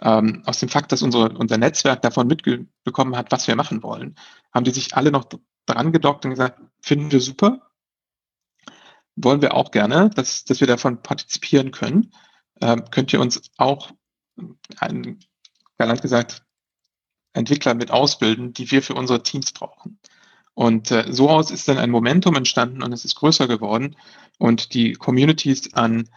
ähm, 0.02 0.44
aus 0.46 0.60
dem 0.60 0.70
Fakt, 0.70 0.92
dass 0.92 1.02
unsere, 1.02 1.30
unser 1.30 1.58
Netzwerk 1.58 2.02
davon 2.02 2.28
mitbekommen 2.28 3.16
hat, 3.16 3.32
was 3.32 3.48
wir 3.48 3.56
machen 3.56 3.82
wollen, 3.82 4.16
haben 4.54 4.66
die 4.66 4.72
sich 4.72 4.96
alle 4.96 5.12
noch 5.12 5.26
dran 5.66 5.92
gedockt 5.92 6.26
und 6.26 6.32
gesagt, 6.32 6.62
finden 6.82 7.12
wir 7.12 7.22
super, 7.22 7.72
wollen 9.16 9.42
wir 9.42 9.54
auch 9.54 9.72
gerne, 9.72 10.10
dass, 10.10 10.44
dass 10.44 10.60
wir 10.60 10.68
davon 10.68 11.02
partizipieren 11.02 11.72
können. 11.72 12.14
Ähm, 12.62 12.86
könnt 12.92 13.14
ihr 13.14 13.22
uns 13.22 13.42
auch, 13.58 13.92
ein, 14.78 15.20
galant 15.78 16.02
gesagt, 16.02 16.44
Entwickler 17.34 17.74
mit 17.74 17.92
ausbilden, 17.92 18.54
die 18.54 18.70
wir 18.72 18.82
für 18.82 18.94
unsere 18.94 19.24
Teams 19.24 19.52
brauchen. 19.52 20.00
Und 20.54 20.92
äh, 20.92 21.12
so 21.12 21.30
aus 21.30 21.52
ist 21.52 21.68
dann 21.68 21.80
ein 21.80 21.90
Momentum 21.90 22.36
entstanden 22.36 22.84
und 22.84 22.94
es 22.94 23.06
ist 23.06 23.16
größer 23.16 23.48
geworden 23.48 23.96
und 24.38 24.74
die 24.74 24.94
Communities 24.94 25.74
an, 25.74 26.10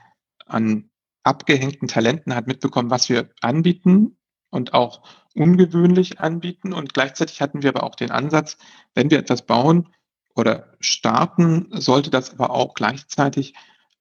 an 0.45 0.91
abgehängten 1.23 1.89
Talenten 1.89 2.35
hat 2.35 2.47
mitbekommen, 2.47 2.91
was 2.91 3.09
wir 3.09 3.31
anbieten 3.41 4.19
und 4.57 4.75
auch 4.75 5.03
ungewöhnlich 5.35 6.19
anbieten. 6.19 6.73
Und 6.73 6.95
gleichzeitig 6.95 7.41
hatten 7.41 7.63
wir 7.63 7.71
aber 7.71 7.85
auch 7.85 7.95
den 7.95 8.11
Ansatz, 8.11 8.57
wenn 8.95 9.11
wir 9.11 9.19
etwas 9.19 9.43
bauen 9.43 9.95
oder 10.35 10.75
starten, 10.81 11.69
sollte 11.73 12.11
das 12.11 12.33
aber 12.33 12.51
auch 12.51 12.75
gleichzeitig 12.75 13.55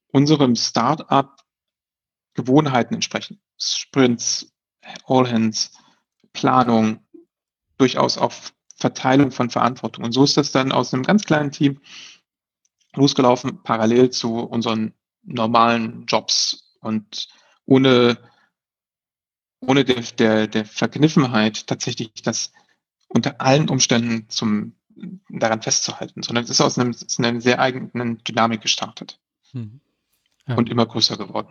unserem 0.07 0.55
Startup 0.55 1.35
Gewohnheiten 2.33 2.95
entsprechen. 2.95 3.39
Sprints, 3.57 4.51
All 5.07 5.29
Hands, 5.31 5.71
Planung, 6.33 6.99
durchaus 7.77 8.17
auf 8.17 8.53
Verteilung 8.77 9.31
von 9.31 9.49
Verantwortung. 9.49 10.03
Und 10.03 10.11
so 10.11 10.23
ist 10.23 10.37
das 10.37 10.51
dann 10.51 10.71
aus 10.71 10.93
einem 10.93 11.03
ganz 11.03 11.23
kleinen 11.23 11.51
Team 11.51 11.79
losgelaufen, 12.93 13.63
parallel 13.63 14.09
zu 14.09 14.39
unseren 14.39 14.93
normalen 15.23 16.05
Jobs 16.05 16.75
und 16.81 17.27
ohne 17.65 18.17
ohne 19.61 19.85
der, 19.85 20.01
der, 20.01 20.47
der 20.47 20.65
Verkniffenheit 20.65 21.67
tatsächlich 21.67 22.11
das 22.23 22.51
unter 23.07 23.41
allen 23.41 23.69
Umständen 23.69 24.29
zum 24.29 24.73
daran 25.29 25.61
festzuhalten, 25.61 26.23
sondern 26.23 26.43
es 26.43 26.49
ist 26.49 26.61
aus, 26.61 26.79
einem, 26.79 26.91
aus 26.91 27.19
einer 27.19 27.41
sehr 27.41 27.59
eigenen 27.59 28.23
Dynamik 28.23 28.61
gestartet 28.61 29.19
hm. 29.51 29.81
ja. 30.47 30.55
und 30.55 30.69
immer 30.69 30.85
größer 30.85 31.17
geworden. 31.17 31.49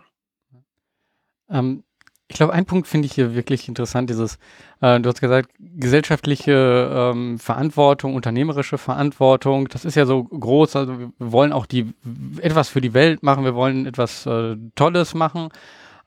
Ähm, 1.49 1.83
ich 2.27 2.37
glaube, 2.37 2.53
ein 2.53 2.65
Punkt 2.65 2.87
finde 2.87 3.05
ich 3.05 3.13
hier 3.13 3.35
wirklich 3.35 3.67
interessant, 3.67 4.09
dieses, 4.09 4.39
äh, 4.81 4.99
du 4.99 5.09
hast 5.09 5.21
gesagt, 5.21 5.51
gesellschaftliche 5.59 7.11
ähm, 7.13 7.37
Verantwortung, 7.37 8.15
unternehmerische 8.15 8.79
Verantwortung, 8.79 9.67
das 9.67 9.85
ist 9.85 9.93
ja 9.93 10.07
so 10.07 10.23
groß, 10.23 10.75
also 10.75 10.99
wir 10.99 11.11
wollen 11.19 11.53
auch 11.53 11.67
die 11.67 11.93
etwas 12.41 12.69
für 12.69 12.81
die 12.81 12.95
Welt 12.95 13.21
machen, 13.21 13.43
wir 13.43 13.53
wollen 13.53 13.85
etwas 13.85 14.25
äh, 14.25 14.57
Tolles 14.73 15.13
machen, 15.13 15.49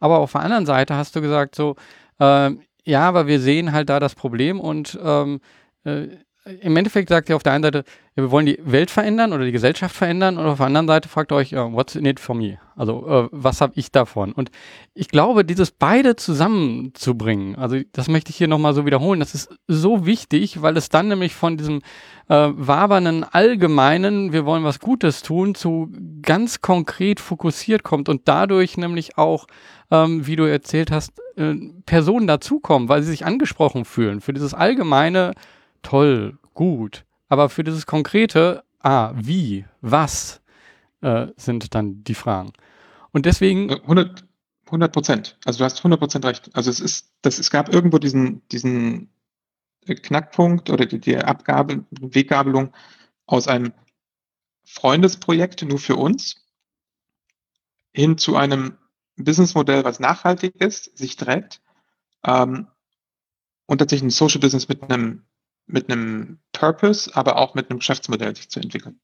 aber 0.00 0.18
auf 0.18 0.32
der 0.32 0.42
anderen 0.42 0.66
Seite 0.66 0.94
hast 0.94 1.14
du 1.16 1.20
gesagt, 1.20 1.54
so, 1.54 1.76
äh, 2.20 2.50
ja, 2.84 3.08
aber 3.08 3.26
wir 3.26 3.40
sehen 3.40 3.72
halt 3.72 3.90
da 3.90 4.00
das 4.00 4.14
Problem 4.14 4.60
und 4.60 4.98
ähm, 5.02 5.40
äh, 5.84 6.08
im 6.44 6.76
Endeffekt 6.76 7.08
sagt 7.08 7.28
ihr 7.28 7.36
auf 7.36 7.42
der 7.42 7.52
einen 7.52 7.64
Seite, 7.64 7.84
ja, 8.16 8.22
wir 8.22 8.30
wollen 8.30 8.46
die 8.46 8.58
Welt 8.62 8.90
verändern 8.90 9.32
oder 9.32 9.44
die 9.44 9.52
Gesellschaft 9.52 9.94
verändern 9.94 10.38
und 10.38 10.46
auf 10.46 10.58
der 10.58 10.66
anderen 10.66 10.86
Seite 10.86 11.08
fragt 11.08 11.30
ihr 11.32 11.36
euch, 11.36 11.54
uh, 11.54 11.72
what's 11.72 11.94
in 11.94 12.06
it 12.06 12.18
for 12.20 12.34
me? 12.34 12.58
Also 12.74 13.06
uh, 13.06 13.28
was 13.32 13.60
habe 13.60 13.72
ich 13.76 13.92
davon? 13.92 14.32
Und 14.32 14.50
ich 14.94 15.08
glaube, 15.08 15.44
dieses 15.44 15.70
beide 15.70 16.16
zusammenzubringen, 16.16 17.56
also 17.56 17.78
das 17.92 18.08
möchte 18.08 18.30
ich 18.30 18.36
hier 18.36 18.48
nochmal 18.48 18.74
so 18.74 18.86
wiederholen, 18.86 19.20
das 19.20 19.34
ist 19.34 19.50
so 19.66 20.06
wichtig, 20.06 20.62
weil 20.62 20.76
es 20.76 20.88
dann 20.88 21.08
nämlich 21.08 21.34
von 21.34 21.56
diesem 21.56 21.82
äh, 22.28 22.48
wabernden 22.52 23.24
allgemeinen, 23.24 24.32
wir 24.32 24.46
wollen 24.46 24.64
was 24.64 24.80
Gutes 24.80 25.22
tun, 25.22 25.54
zu 25.54 25.90
ganz 26.22 26.60
konkret 26.60 27.20
fokussiert 27.20 27.82
kommt 27.82 28.08
und 28.08 28.22
dadurch 28.26 28.76
nämlich 28.76 29.18
auch, 29.18 29.46
ähm, 29.90 30.26
wie 30.26 30.36
du 30.36 30.44
erzählt 30.44 30.90
hast, 30.90 31.12
äh, 31.36 31.54
Personen 31.84 32.26
dazukommen, 32.26 32.88
weil 32.88 33.02
sie 33.02 33.10
sich 33.10 33.26
angesprochen 33.26 33.84
fühlen. 33.84 34.20
Für 34.20 34.32
dieses 34.32 34.54
allgemeine 34.54 35.32
toll, 35.82 36.38
gut. 36.54 37.04
Aber 37.28 37.48
für 37.48 37.64
dieses 37.64 37.86
konkrete, 37.86 38.64
ah, 38.80 39.12
wie, 39.14 39.64
was, 39.80 40.40
äh, 41.00 41.28
sind 41.36 41.74
dann 41.74 42.02
die 42.04 42.14
Fragen. 42.14 42.52
Und 43.12 43.26
deswegen. 43.26 43.70
100, 43.70 44.24
100 44.66 44.92
Prozent. 44.92 45.38
Also 45.44 45.58
du 45.58 45.64
hast 45.64 45.78
100 45.78 45.98
Prozent 45.98 46.24
recht. 46.24 46.50
Also 46.54 46.70
es 46.70 46.80
ist, 46.80 47.12
das, 47.22 47.38
es 47.38 47.50
gab 47.50 47.72
irgendwo 47.72 47.98
diesen, 47.98 48.46
diesen 48.48 49.10
Knackpunkt 49.86 50.70
oder 50.70 50.86
die, 50.86 51.00
die 51.00 51.16
Abgabe, 51.16 51.84
Weggabelung 51.90 52.72
aus 53.26 53.48
einem 53.48 53.72
Freundesprojekt 54.64 55.62
nur 55.62 55.78
für 55.78 55.96
uns 55.96 56.44
hin 57.92 58.18
zu 58.18 58.36
einem 58.36 58.76
Businessmodell, 59.16 59.84
was 59.84 59.98
nachhaltig 59.98 60.56
ist, 60.56 60.96
sich 60.96 61.16
trägt 61.16 61.60
ähm, 62.24 62.68
und 63.66 63.78
tatsächlich 63.78 64.08
ein 64.08 64.10
Social 64.10 64.40
Business 64.40 64.68
mit 64.68 64.82
einem 64.82 65.24
mit 65.68 65.90
einem 65.90 66.38
Purpose, 66.52 67.10
aber 67.14 67.36
auch 67.36 67.54
mit 67.54 67.70
einem 67.70 67.78
Geschäftsmodell 67.78 68.34
sich 68.34 68.48
zu 68.48 68.60
entwickeln. 68.60 68.98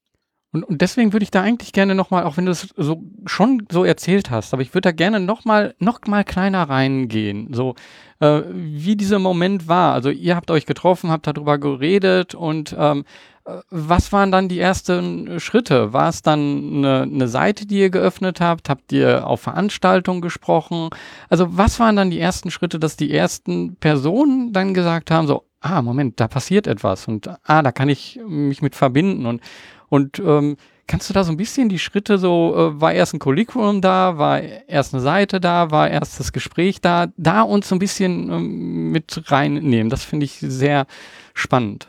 Und, 0.55 0.63
und 0.63 0.81
deswegen 0.81 1.13
würde 1.13 1.25
ich 1.25 1.33
da 1.33 1.43
eigentlich 1.43 1.73
gerne 1.73 1.97
nochmal, 1.97 2.23
auch 2.23 2.37
wenn 2.37 2.47
du 2.47 2.53
es 2.53 2.73
so 2.77 3.03
schon 3.27 3.67
so 3.73 3.85
erzählt 3.85 4.31
hast, 4.31 4.53
aber 4.53 4.63
ich 4.63 4.73
würde 4.73 4.89
da 4.89 4.93
gerne 4.93 5.19
nochmal 5.19 5.75
noch 5.81 6.01
mal 6.07 6.23
kleiner 6.23 6.63
reingehen, 6.63 7.53
so 7.53 7.75
äh, 8.21 8.43
wie 8.53 8.95
dieser 8.95 9.19
Moment 9.19 9.67
war. 9.67 9.95
Also 9.95 10.11
ihr 10.11 10.37
habt 10.37 10.53
euch 10.53 10.65
getroffen, 10.65 11.11
habt 11.11 11.27
darüber 11.27 11.59
geredet 11.59 12.37
und 12.37 12.75
ähm, 12.79 13.05
äh, 13.47 13.59
was 13.71 14.13
waren 14.13 14.31
dann 14.31 14.49
die 14.49 14.61
ersten 14.61 15.41
Schritte? 15.41 15.93
War 15.93 16.09
es 16.09 16.23
dann 16.23 16.85
eine, 16.85 17.03
eine, 17.03 17.27
Seite, 17.27 17.67
die 17.67 17.81
ihr 17.81 17.91
geöffnet 17.91 18.41
habt? 18.41 18.69
Habt 18.69 18.93
ihr 18.93 19.27
auf 19.27 19.41
Veranstaltungen 19.41 20.21
gesprochen? 20.21 20.91
Also 21.29 21.49
was 21.51 21.81
waren 21.81 21.97
dann 21.97 22.11
die 22.11 22.21
ersten 22.21 22.53
Schritte, 22.53 22.79
dass 22.79 22.97
die 22.97 23.13
ersten 23.13 23.75
Personen 23.77 24.53
dann 24.53 24.73
gesagt 24.73 25.11
haben, 25.11 25.27
so, 25.27 25.45
ah, 25.65 25.81
Moment, 25.81 26.21
da 26.21 26.29
passiert 26.29 26.67
etwas 26.67 27.09
und 27.09 27.29
ah, 27.43 27.63
da 27.63 27.73
kann 27.73 27.89
ich 27.89 28.21
mich 28.27 28.61
mit 28.61 28.75
verbinden 28.75 29.25
und, 29.25 29.41
und 29.89 30.19
ähm, 30.19 30.57
kannst 30.87 31.09
du 31.09 31.15
da 31.15 31.25
so 31.25 31.33
ein 31.33 31.39
bisschen 31.39 31.71
die 31.71 31.79
Schritte 31.79 32.19
so, 32.19 32.55
äh, 32.55 32.81
war 32.81 32.93
erst 32.93 33.15
ein 33.15 33.19
Curriculum 33.19 33.81
da, 33.81 34.19
war 34.19 34.43
erst 34.43 34.93
eine 34.93 35.03
Seite 35.03 35.41
da, 35.41 35.71
war 35.71 35.89
erst 35.89 36.21
das 36.21 36.33
Gespräch 36.33 36.83
da, 36.83 37.09
da 37.17 37.41
uns 37.41 37.69
so 37.69 37.75
ein 37.75 37.79
bisschen 37.79 38.31
ähm, 38.31 38.91
mit 38.93 39.31
reinnehmen. 39.31 39.89
Das 39.89 40.05
finde 40.05 40.25
ich 40.25 40.39
sehr 40.39 40.87
spannend. 41.33 41.89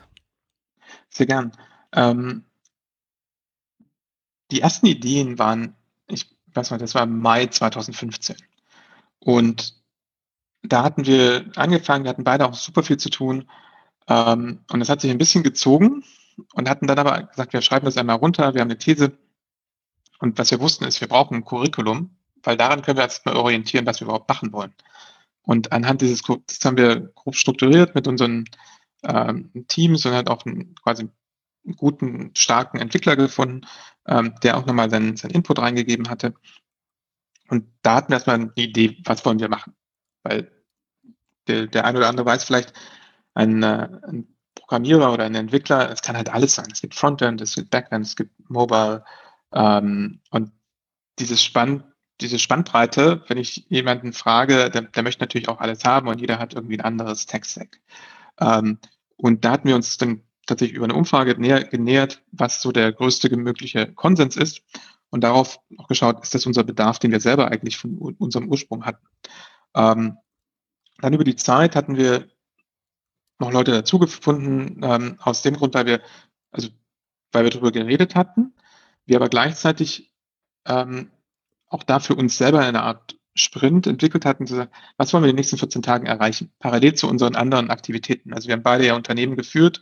Sehr 1.09 1.25
gern. 1.25 1.51
Ähm, 1.91 2.45
die 4.51 4.61
ersten 4.61 4.85
Ideen 4.85 5.37
waren, 5.37 5.75
ich 6.07 6.29
weiß 6.53 6.71
mal, 6.71 6.77
das 6.77 6.95
war 6.95 7.05
Mai 7.05 7.47
2015. 7.47 8.37
Und 9.19 9.74
da 10.67 10.83
hatten 10.83 11.05
wir 11.05 11.45
angefangen, 11.55 12.03
wir 12.05 12.09
hatten 12.09 12.23
beide 12.23 12.47
auch 12.47 12.53
super 12.53 12.83
viel 12.83 12.97
zu 12.97 13.09
tun 13.09 13.49
ähm, 14.07 14.61
und 14.71 14.79
das 14.79 14.89
hat 14.89 15.01
sich 15.01 15.11
ein 15.11 15.17
bisschen 15.17 15.43
gezogen 15.43 16.03
und 16.53 16.69
hatten 16.69 16.87
dann 16.87 16.99
aber 16.99 17.23
gesagt, 17.23 17.53
wir 17.53 17.61
schreiben 17.61 17.85
das 17.85 17.97
einmal 17.97 18.17
runter, 18.17 18.53
wir 18.53 18.61
haben 18.61 18.69
eine 18.69 18.77
These. 18.77 19.17
Und 20.19 20.37
was 20.37 20.51
wir 20.51 20.59
wussten 20.59 20.85
ist, 20.85 21.01
wir 21.01 21.07
brauchen 21.07 21.35
ein 21.35 21.45
Curriculum, 21.45 22.15
weil 22.43 22.57
daran 22.57 22.81
können 22.81 22.97
wir 22.97 23.03
erstmal 23.03 23.35
orientieren, 23.35 23.85
was 23.85 23.99
wir 23.99 24.05
überhaupt 24.05 24.29
machen 24.29 24.53
wollen. 24.53 24.73
Und 25.43 25.71
anhand 25.71 26.01
dieses, 26.01 26.21
das 26.21 26.63
haben 26.63 26.77
wir 26.77 27.11
grob 27.15 27.35
strukturiert 27.35 27.95
mit 27.95 28.07
unseren 28.07 28.45
ähm, 29.03 29.51
Teams 29.67 30.05
und 30.05 30.13
hat 30.13 30.29
auch 30.29 30.45
einen, 30.45 30.75
quasi 30.75 31.09
einen 31.65 31.75
guten, 31.75 32.31
starken 32.35 32.79
Entwickler 32.79 33.15
gefunden, 33.15 33.61
ähm, 34.07 34.35
der 34.43 34.57
auch 34.57 34.65
nochmal 34.65 34.89
seinen, 34.89 35.17
seinen 35.17 35.31
Input 35.31 35.59
reingegeben 35.59 36.09
hatte. 36.09 36.33
Und 37.49 37.67
da 37.81 37.95
hatten 37.95 38.09
wir 38.09 38.15
erstmal 38.15 38.37
eine 38.37 38.51
Idee, 38.55 38.97
was 39.03 39.23
wollen 39.25 39.39
wir 39.39 39.49
machen. 39.49 39.75
Weil 40.23 40.51
der, 41.47 41.67
der 41.67 41.85
eine 41.85 41.97
oder 41.97 42.09
andere 42.09 42.25
weiß 42.25 42.43
vielleicht, 42.43 42.73
ein, 43.33 43.63
äh, 43.63 43.89
ein 44.07 44.27
Programmierer 44.55 45.13
oder 45.13 45.25
ein 45.25 45.35
Entwickler, 45.35 45.91
es 45.91 46.01
kann 46.01 46.17
halt 46.17 46.29
alles 46.29 46.55
sein. 46.55 46.67
Es 46.71 46.81
gibt 46.81 46.95
Frontend, 46.95 47.41
es 47.41 47.55
gibt 47.55 47.69
Backend, 47.69 48.05
es 48.05 48.15
gibt 48.15 48.31
Mobile 48.49 49.03
ähm, 49.53 50.21
und 50.31 50.51
dieses 51.19 51.43
Spann, 51.43 51.83
diese 52.21 52.39
Spannbreite, 52.39 53.23
wenn 53.27 53.37
ich 53.37 53.65
jemanden 53.69 54.13
frage, 54.13 54.69
der, 54.69 54.83
der 54.83 55.03
möchte 55.03 55.21
natürlich 55.21 55.49
auch 55.49 55.59
alles 55.59 55.83
haben 55.83 56.07
und 56.07 56.19
jeder 56.19 56.39
hat 56.39 56.53
irgendwie 56.53 56.79
ein 56.79 56.85
anderes 56.85 57.25
Tech-Stack. 57.25 57.79
Ähm, 58.39 58.79
und 59.17 59.45
da 59.45 59.51
hatten 59.51 59.67
wir 59.67 59.75
uns 59.75 59.97
dann 59.97 60.21
tatsächlich 60.45 60.77
über 60.77 60.85
eine 60.85 60.95
Umfrage 60.95 61.39
näher, 61.39 61.63
genähert, 61.63 62.23
was 62.31 62.61
so 62.61 62.71
der 62.71 62.91
größte 62.91 63.35
mögliche 63.35 63.91
Konsens 63.93 64.35
ist 64.35 64.61
und 65.09 65.23
darauf 65.23 65.59
auch 65.77 65.87
geschaut, 65.87 66.21
ist 66.21 66.33
das 66.33 66.45
unser 66.45 66.63
Bedarf, 66.63 66.99
den 66.99 67.11
wir 67.11 67.19
selber 67.19 67.51
eigentlich 67.51 67.77
von 67.77 67.97
unserem 67.97 68.49
Ursprung 68.49 68.85
hatten. 68.85 69.05
Ähm, 69.75 70.17
dann 70.99 71.13
über 71.13 71.23
die 71.23 71.35
Zeit 71.35 71.75
hatten 71.75 71.97
wir 71.97 72.27
noch 73.39 73.51
Leute 73.51 73.71
dazugefunden, 73.71 74.81
ähm, 74.83 75.17
aus 75.19 75.41
dem 75.41 75.55
Grund, 75.55 75.73
weil 75.73 75.85
wir, 75.85 76.01
also 76.51 76.69
weil 77.31 77.43
wir 77.43 77.51
darüber 77.51 77.71
geredet 77.71 78.15
hatten, 78.15 78.53
wir 79.05 79.17
aber 79.17 79.29
gleichzeitig 79.29 80.13
ähm, 80.65 81.11
auch 81.67 81.83
dafür 81.83 82.17
uns 82.17 82.37
selber 82.37 82.59
eine 82.59 82.83
Art 82.83 83.17
Sprint 83.35 83.85
entwickelt 83.87 84.23
hatten, 84.23 84.47
zu 84.47 84.55
sagen, 84.55 84.71
was 84.95 85.11
wollen 85.11 85.23
wir 85.23 85.29
in 85.29 85.35
den 85.35 85.41
nächsten 85.41 85.57
14 85.57 85.81
Tagen 85.81 86.05
erreichen, 86.05 86.53
parallel 86.59 86.95
zu 86.95 87.09
unseren 87.09 87.35
anderen 87.35 87.69
Aktivitäten. 87.69 88.33
Also 88.33 88.47
wir 88.47 88.53
haben 88.53 88.63
beide 88.63 88.85
ja 88.85 88.95
Unternehmen 88.95 89.35
geführt, 89.35 89.81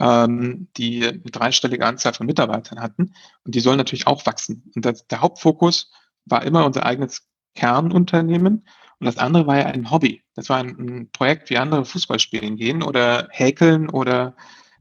ähm, 0.00 0.68
die 0.76 1.06
eine 1.06 1.18
dreistellige 1.20 1.86
Anzahl 1.86 2.14
von 2.14 2.26
Mitarbeitern 2.26 2.80
hatten 2.80 3.14
und 3.44 3.54
die 3.54 3.60
sollen 3.60 3.78
natürlich 3.78 4.08
auch 4.08 4.26
wachsen. 4.26 4.70
Und 4.74 4.84
das, 4.84 5.06
der 5.06 5.20
Hauptfokus 5.20 5.92
war 6.24 6.42
immer 6.44 6.64
unser 6.64 6.84
eigenes 6.84 7.28
Kernunternehmen 7.54 8.66
und 9.00 9.06
das 9.06 9.18
andere 9.18 9.46
war 9.46 9.58
ja 9.58 9.66
ein 9.66 9.90
Hobby. 9.90 10.22
Das 10.34 10.48
war 10.48 10.58
ein, 10.58 10.76
ein 10.78 11.10
Projekt, 11.12 11.50
wie 11.50 11.58
andere 11.58 11.84
Fußball 11.84 12.18
spielen 12.18 12.56
gehen 12.56 12.82
oder 12.82 13.28
häkeln 13.30 13.88
oder 13.90 14.36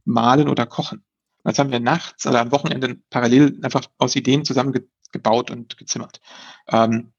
malen 0.06 0.49
oder 0.49 0.65
kochen. 0.65 1.03
Das 1.43 1.60
haben 1.60 1.71
wir 1.71 1.80
nachts 1.80 2.25
oder 2.25 2.41
am 2.41 2.51
Wochenende 2.51 2.95
parallel 3.10 3.60
einfach 3.63 3.84
aus 3.97 4.15
Ideen 4.15 4.43
zusammengebaut 4.43 5.51
und 5.51 5.77
gezimmert. 5.77 6.19
Ähm, 6.67 7.13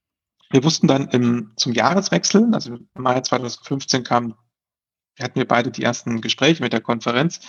wir 0.50 0.64
wussten 0.64 0.88
dann 0.88 1.08
im, 1.08 1.52
zum 1.56 1.72
Jahreswechsel, 1.72 2.52
also 2.52 2.74
im 2.74 2.88
Mai 2.94 3.20
2015 3.20 4.02
kam, 4.02 4.34
hatten 5.20 5.36
wir 5.36 5.46
beide 5.46 5.70
die 5.70 5.82
ersten 5.82 6.20
Gespräche 6.20 6.62
mit 6.62 6.72
der 6.72 6.80
Konferenz. 6.80 7.40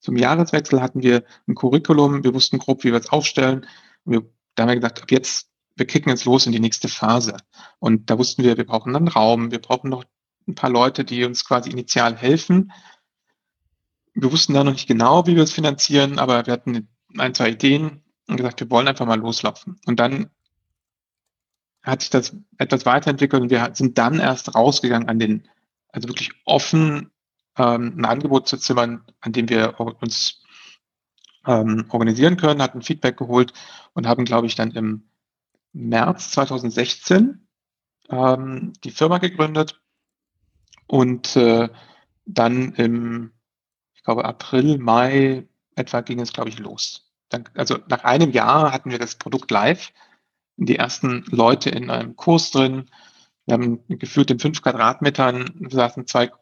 Zum 0.00 0.16
Jahreswechsel 0.16 0.80
hatten 0.80 1.02
wir 1.02 1.24
ein 1.46 1.54
Curriculum, 1.54 2.24
wir 2.24 2.34
wussten 2.34 2.58
grob, 2.58 2.84
wie 2.84 2.92
wir 2.92 3.00
es 3.00 3.10
aufstellen. 3.10 3.66
Wir, 4.04 4.22
da 4.54 4.62
haben 4.62 4.68
wir 4.68 4.76
gesagt, 4.76 5.02
ab 5.02 5.10
jetzt 5.10 5.47
wir 5.78 5.86
kicken 5.86 6.10
jetzt 6.10 6.24
los 6.24 6.46
in 6.46 6.52
die 6.52 6.60
nächste 6.60 6.88
Phase. 6.88 7.36
Und 7.78 8.10
da 8.10 8.18
wussten 8.18 8.42
wir, 8.42 8.56
wir 8.56 8.66
brauchen 8.66 8.94
einen 8.94 9.08
Raum, 9.08 9.50
wir 9.50 9.60
brauchen 9.60 9.90
noch 9.90 10.04
ein 10.46 10.54
paar 10.54 10.70
Leute, 10.70 11.04
die 11.04 11.24
uns 11.24 11.44
quasi 11.44 11.70
initial 11.70 12.16
helfen. 12.16 12.72
Wir 14.14 14.32
wussten 14.32 14.54
da 14.54 14.64
noch 14.64 14.72
nicht 14.72 14.88
genau, 14.88 15.26
wie 15.26 15.36
wir 15.36 15.42
es 15.42 15.52
finanzieren, 15.52 16.18
aber 16.18 16.46
wir 16.46 16.52
hatten 16.52 16.88
ein, 17.16 17.34
zwei 17.34 17.50
Ideen 17.50 18.02
und 18.26 18.36
gesagt, 18.36 18.60
wir 18.60 18.70
wollen 18.70 18.88
einfach 18.88 19.06
mal 19.06 19.18
loslaufen. 19.18 19.80
Und 19.86 20.00
dann 20.00 20.30
hat 21.82 22.00
sich 22.02 22.10
das 22.10 22.36
etwas 22.58 22.84
weiterentwickelt 22.84 23.42
und 23.42 23.50
wir 23.50 23.70
sind 23.74 23.96
dann 23.98 24.18
erst 24.18 24.54
rausgegangen 24.54 25.08
an 25.08 25.18
den, 25.18 25.48
also 25.90 26.08
wirklich 26.08 26.32
offen 26.44 27.10
ähm, 27.56 27.94
ein 27.96 28.04
Angebot 28.04 28.48
zu 28.48 28.56
zimmern, 28.56 29.04
an 29.20 29.32
dem 29.32 29.48
wir 29.48 29.78
uns 29.78 30.42
ähm, 31.46 31.86
organisieren 31.88 32.36
können, 32.36 32.62
hatten 32.62 32.82
Feedback 32.82 33.16
geholt 33.16 33.52
und 33.94 34.06
haben, 34.06 34.24
glaube 34.24 34.46
ich, 34.46 34.54
dann 34.54 34.72
im 34.72 35.07
März 35.78 36.32
2016 36.32 37.46
ähm, 38.10 38.72
die 38.84 38.90
Firma 38.90 39.18
gegründet 39.18 39.80
und 40.86 41.36
äh, 41.36 41.68
dann 42.24 42.72
im, 42.74 43.32
ich 43.94 44.02
glaube, 44.02 44.24
April, 44.24 44.78
Mai 44.78 45.46
etwa 45.76 46.00
ging 46.00 46.20
es, 46.20 46.32
glaube 46.32 46.48
ich, 46.48 46.58
los. 46.58 47.10
Dann, 47.28 47.44
also 47.54 47.78
nach 47.88 48.04
einem 48.04 48.32
Jahr 48.32 48.72
hatten 48.72 48.90
wir 48.90 48.98
das 48.98 49.16
Produkt 49.16 49.50
live, 49.50 49.92
die 50.56 50.76
ersten 50.76 51.24
Leute 51.28 51.70
in 51.70 51.90
einem 51.90 52.16
Kurs 52.16 52.50
drin. 52.50 52.90
Wir 53.46 53.54
haben 53.54 53.80
gefühlt 53.88 54.30
in 54.30 54.40
fünf 54.40 54.62
Quadratmetern 54.62 55.68
saßen 55.70 56.06
zwei, 56.06 56.32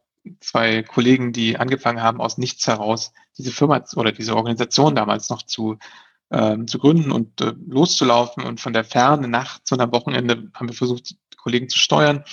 zwei 0.41 0.83
Kollegen, 0.83 1.33
die 1.33 1.59
angefangen 1.59 2.03
haben, 2.03 2.21
aus 2.21 2.39
nichts 2.39 2.67
heraus 2.67 3.13
diese 3.37 3.53
Firma 3.53 3.85
oder 3.97 4.13
diese 4.13 4.35
Organisation 4.35 4.95
damals 4.95 5.29
noch 5.29 5.43
zu 5.43 5.79
ähm, 6.31 6.67
zu 6.67 6.79
gründen 6.79 7.13
und 7.13 7.41
äh, 7.41 7.55
loszulaufen. 7.67 8.45
Und 8.45 8.61
von 8.61 8.73
der 8.73 8.85
Ferne 8.85 9.29
nachts 9.29 9.73
und 9.73 9.81
am 9.81 9.93
Wochenende 9.93 10.51
haben 10.55 10.69
wir 10.69 10.75
versucht, 10.75 11.17
Kollegen 11.37 11.69
zu 11.69 11.79
steuern. 11.79 12.25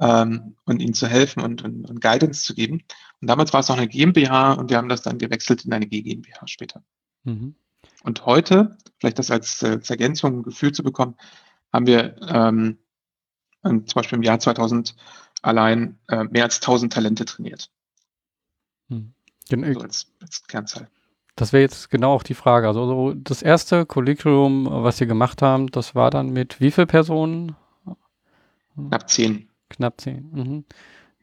ähm, 0.00 0.56
und 0.64 0.80
ihnen 0.80 0.94
zu 0.94 1.06
helfen 1.06 1.42
und, 1.42 1.62
und, 1.62 1.88
und 1.88 2.00
Guidance 2.00 2.42
zu 2.42 2.54
geben. 2.54 2.82
Und 3.20 3.28
damals 3.28 3.52
war 3.52 3.60
es 3.60 3.68
noch 3.68 3.76
eine 3.76 3.86
GmbH 3.86 4.54
und 4.54 4.70
wir 4.70 4.78
haben 4.78 4.88
das 4.88 5.02
dann 5.02 5.18
gewechselt 5.18 5.64
in 5.64 5.72
eine 5.72 5.86
GmbH 5.86 6.46
später. 6.46 6.82
Mhm. 7.24 7.54
Und 8.02 8.24
heute, 8.24 8.78
vielleicht 8.98 9.18
das 9.18 9.30
als, 9.30 9.62
als 9.62 9.90
Ergänzung, 9.90 10.38
ein 10.38 10.42
Gefühl 10.42 10.72
zu 10.72 10.82
bekommen, 10.82 11.16
haben 11.72 11.86
wir 11.86 12.16
ähm, 12.22 12.78
zum 13.62 13.84
Beispiel 13.94 14.16
im 14.16 14.22
Jahr 14.22 14.38
2000 14.38 14.96
allein 15.42 15.98
äh, 16.08 16.24
mehr 16.24 16.44
als 16.44 16.56
1000 16.56 16.92
Talente 16.92 17.24
trainiert. 17.26 17.70
Hm. 18.88 19.12
Genau. 19.48 19.72
So 19.72 19.80
als, 19.80 20.06
als 20.20 20.46
Kernzahl. 20.46 20.88
Das 21.40 21.54
wäre 21.54 21.62
jetzt 21.62 21.88
genau 21.88 22.12
auch 22.12 22.22
die 22.22 22.34
Frage. 22.34 22.68
Also 22.68 22.84
so 22.84 23.14
das 23.14 23.40
erste 23.40 23.86
Curriculum, 23.86 24.68
was 24.70 24.98
Sie 24.98 25.06
gemacht 25.06 25.40
haben, 25.40 25.68
das 25.68 25.94
war 25.94 26.10
dann 26.10 26.34
mit 26.34 26.60
wie 26.60 26.70
vielen 26.70 26.86
Personen? 26.86 27.56
Knapp 28.76 29.08
zehn. 29.08 29.48
Knapp 29.70 29.98
zehn. 29.98 30.28
Mhm. 30.34 30.64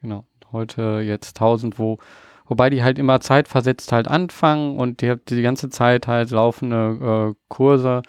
Genau. 0.02 0.24
Heute 0.50 1.02
jetzt 1.04 1.40
1000, 1.40 1.78
wo 1.78 1.98
wobei 2.46 2.68
die 2.68 2.82
halt 2.82 2.98
immer 2.98 3.20
zeitversetzt 3.20 3.92
halt 3.92 4.08
anfangen 4.08 4.76
und 4.76 5.02
die 5.02 5.14
die 5.28 5.42
ganze 5.42 5.70
Zeit 5.70 6.08
halt 6.08 6.30
laufende 6.32 7.30
äh, 7.30 7.34
Kurse. 7.46 8.02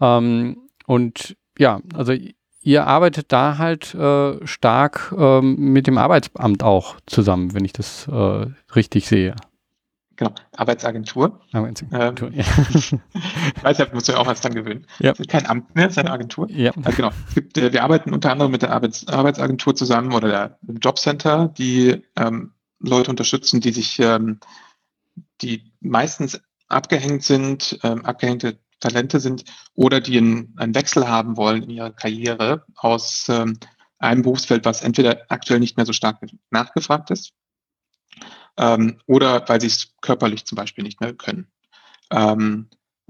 Ähm, 0.00 0.58
und 0.86 1.36
ja, 1.58 1.80
also 1.92 2.12
ihr 2.62 2.86
arbeitet 2.86 3.32
da 3.32 3.58
halt 3.58 3.96
äh, 3.96 4.46
stark 4.46 5.12
ähm, 5.18 5.56
mit 5.72 5.88
dem 5.88 5.98
Arbeitsamt 5.98 6.62
auch 6.62 7.00
zusammen, 7.06 7.52
wenn 7.52 7.64
ich 7.64 7.72
das 7.72 8.06
äh, 8.06 8.46
richtig 8.76 9.08
sehe. 9.08 9.34
Genau, 10.18 10.32
Arbeitsagentur. 10.56 11.40
Arbeitsagentur, 11.52 12.28
ähm, 12.32 12.34
ja. 12.34 12.44
ich 13.56 13.62
weiß 13.62 13.78
ja, 13.78 13.86
muss 13.92 14.08
ja 14.08 14.16
auch 14.16 14.26
was 14.26 14.40
dran 14.40 14.52
gewöhnen. 14.52 14.84
Ja. 14.98 15.12
Es 15.12 15.20
ist 15.20 15.28
kein 15.28 15.46
Amt 15.46 15.76
mehr, 15.76 15.86
es 15.86 15.92
ist 15.92 15.98
eine 15.98 16.10
Agentur. 16.10 16.50
Ja. 16.50 16.72
Also 16.82 16.96
genau. 16.96 17.10
Gibt, 17.36 17.56
äh, 17.56 17.72
wir 17.72 17.84
arbeiten 17.84 18.12
unter 18.12 18.32
anderem 18.32 18.50
mit 18.50 18.62
der 18.62 18.72
Arbeits 18.72 19.06
Arbeitsagentur 19.06 19.76
zusammen 19.76 20.12
oder 20.12 20.28
der 20.28 20.58
Jobcenter, 20.82 21.54
die 21.56 22.02
ähm, 22.16 22.52
Leute 22.80 23.10
unterstützen, 23.10 23.60
die 23.60 23.70
sich, 23.70 24.00
ähm, 24.00 24.40
die 25.40 25.72
meistens 25.78 26.40
abgehängt 26.66 27.22
sind, 27.22 27.78
ähm, 27.84 28.04
abgehängte 28.04 28.58
Talente 28.80 29.20
sind 29.20 29.44
oder 29.74 30.00
die 30.00 30.18
einen, 30.18 30.52
einen 30.56 30.74
Wechsel 30.74 31.06
haben 31.06 31.36
wollen 31.36 31.62
in 31.62 31.70
ihrer 31.70 31.92
Karriere 31.92 32.64
aus 32.74 33.28
ähm, 33.28 33.56
einem 34.00 34.22
Berufsfeld, 34.22 34.64
was 34.64 34.82
entweder 34.82 35.26
aktuell 35.28 35.60
nicht 35.60 35.76
mehr 35.76 35.86
so 35.86 35.92
stark 35.92 36.18
nachgefragt 36.50 37.12
ist 37.12 37.34
ähm, 38.58 39.00
oder 39.06 39.48
weil 39.48 39.60
sie 39.60 39.68
es 39.68 39.94
körperlich 40.00 40.44
zum 40.44 40.56
Beispiel 40.56 40.84
nicht 40.84 41.00
mehr 41.00 41.14
können. 41.14 41.48
Ähm, 42.10 42.68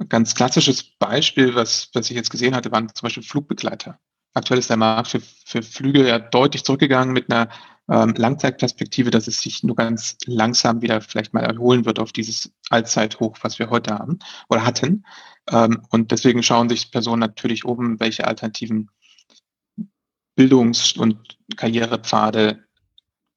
ganz 0.09 0.35
klassisches 0.35 0.83
Beispiel, 0.83 1.55
was, 1.55 1.91
was 1.95 2.11
ich 2.11 2.17
jetzt 2.17 2.31
gesehen 2.31 2.55
hatte, 2.55 2.71
waren 2.71 2.89
zum 2.95 3.07
Beispiel 3.07 3.23
Flugbegleiter. 3.23 3.99
Aktuell 4.35 4.61
ist 4.61 4.71
der 4.71 4.77
Markt 4.77 5.09
für, 5.09 5.21
für 5.21 5.63
Flüge 5.63 6.07
ja 6.07 6.19
deutlich 6.19 6.65
zurückgegangen 6.65 7.13
mit 7.13 7.33
einer 7.33 7.49
ähm, 7.91 8.15
Langzeitperspektive, 8.17 9.11
dass 9.11 9.27
es 9.27 9.41
sich 9.41 9.65
nur 9.65 9.75
ganz 9.75 10.17
langsam 10.27 10.83
wieder 10.83 11.01
vielleicht 11.01 11.33
mal 11.33 11.41
erholen 11.41 11.87
wird 11.87 11.99
auf 11.99 12.13
dieses 12.13 12.53
Allzeithoch, 12.69 13.37
was 13.41 13.59
wir 13.59 13.71
heute 13.71 13.95
haben 13.99 14.19
oder 14.49 14.65
hatten. 14.65 15.05
Ähm, 15.51 15.83
und 15.91 16.13
deswegen 16.13 16.43
schauen 16.43 16.69
sich 16.69 16.93
Personen 16.93 17.21
natürlich 17.21 17.65
um, 17.65 17.99
welche 17.99 18.27
alternativen 18.27 18.91
Bildungs- 20.37 20.97
und 20.97 21.39
Karrierepfade 21.57 22.68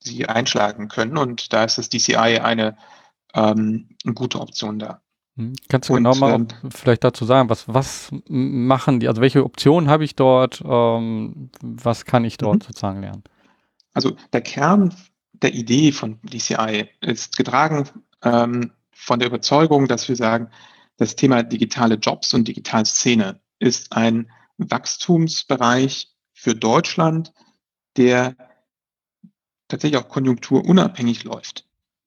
sie 0.04 0.26
einschlagen 0.28 0.88
können. 0.88 1.18
Und 1.18 1.54
da 1.54 1.64
ist 1.64 1.78
das 1.78 1.90
DCI 1.90 2.40
eine, 2.40 2.78
ähm, 3.34 3.90
eine 4.04 4.14
gute 4.14 4.40
Option 4.40 4.80
da. 4.80 5.02
Hm, 5.38 5.54
kannst 5.70 5.90
du 5.90 5.94
und, 5.94 6.04
genau 6.04 6.16
mal 6.16 6.34
ähm, 6.34 6.48
vielleicht 6.70 7.04
dazu 7.04 7.26
sagen, 7.26 7.50
was, 7.50 7.68
was 7.68 8.10
machen 8.28 9.00
die, 9.00 9.08
also 9.08 9.22
welche 9.22 9.46
Optionen 9.46 9.90
habe 9.90 10.04
ich 10.04 10.16
dort, 10.16 10.62
ähm, 10.66 11.50
was 11.62 12.06
kann 12.06 12.26
ich 12.26 12.38
dort 12.38 12.64
mhm. 12.64 12.68
sozusagen 12.68 13.02
lernen? 13.02 13.24
Also 13.94 14.16
der 14.34 14.42
Kern 14.42 14.94
der 15.34 15.54
Idee 15.54 15.92
von 15.92 16.20
DCI 16.24 16.90
ist 17.02 17.38
getragen 17.38 17.90
ähm, 18.24 18.72
von 18.92 19.20
der 19.20 19.28
Überzeugung, 19.28 19.88
dass 19.88 20.08
wir 20.08 20.16
sagen, 20.16 20.50
das 20.98 21.16
Thema 21.16 21.44
digitale 21.44 21.96
Jobs 21.96 22.34
und 22.34 22.48
Digitalszene 22.48 23.40
ist 23.60 23.92
ein 23.92 24.30
Wachstumsbereich 24.58 26.12
für 26.34 26.54
Deutschland, 26.54 27.34
der 27.98 28.36
tatsächlich 29.72 30.02
auch 30.02 30.10
konjunkturunabhängig 30.10 31.24
läuft. 31.24 31.66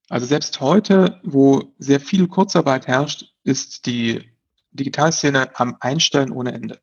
Also 0.08 0.26
selbst 0.26 0.60
heute, 0.60 1.20
wo 1.24 1.74
sehr 1.78 2.00
viel 2.00 2.28
Kurzarbeit 2.28 2.86
herrscht, 2.86 3.32
ist 3.42 3.86
die 3.86 4.30
Digitalszene 4.72 5.58
am 5.58 5.76
Einstellen 5.80 6.30
ohne 6.30 6.52
Ende. 6.52 6.80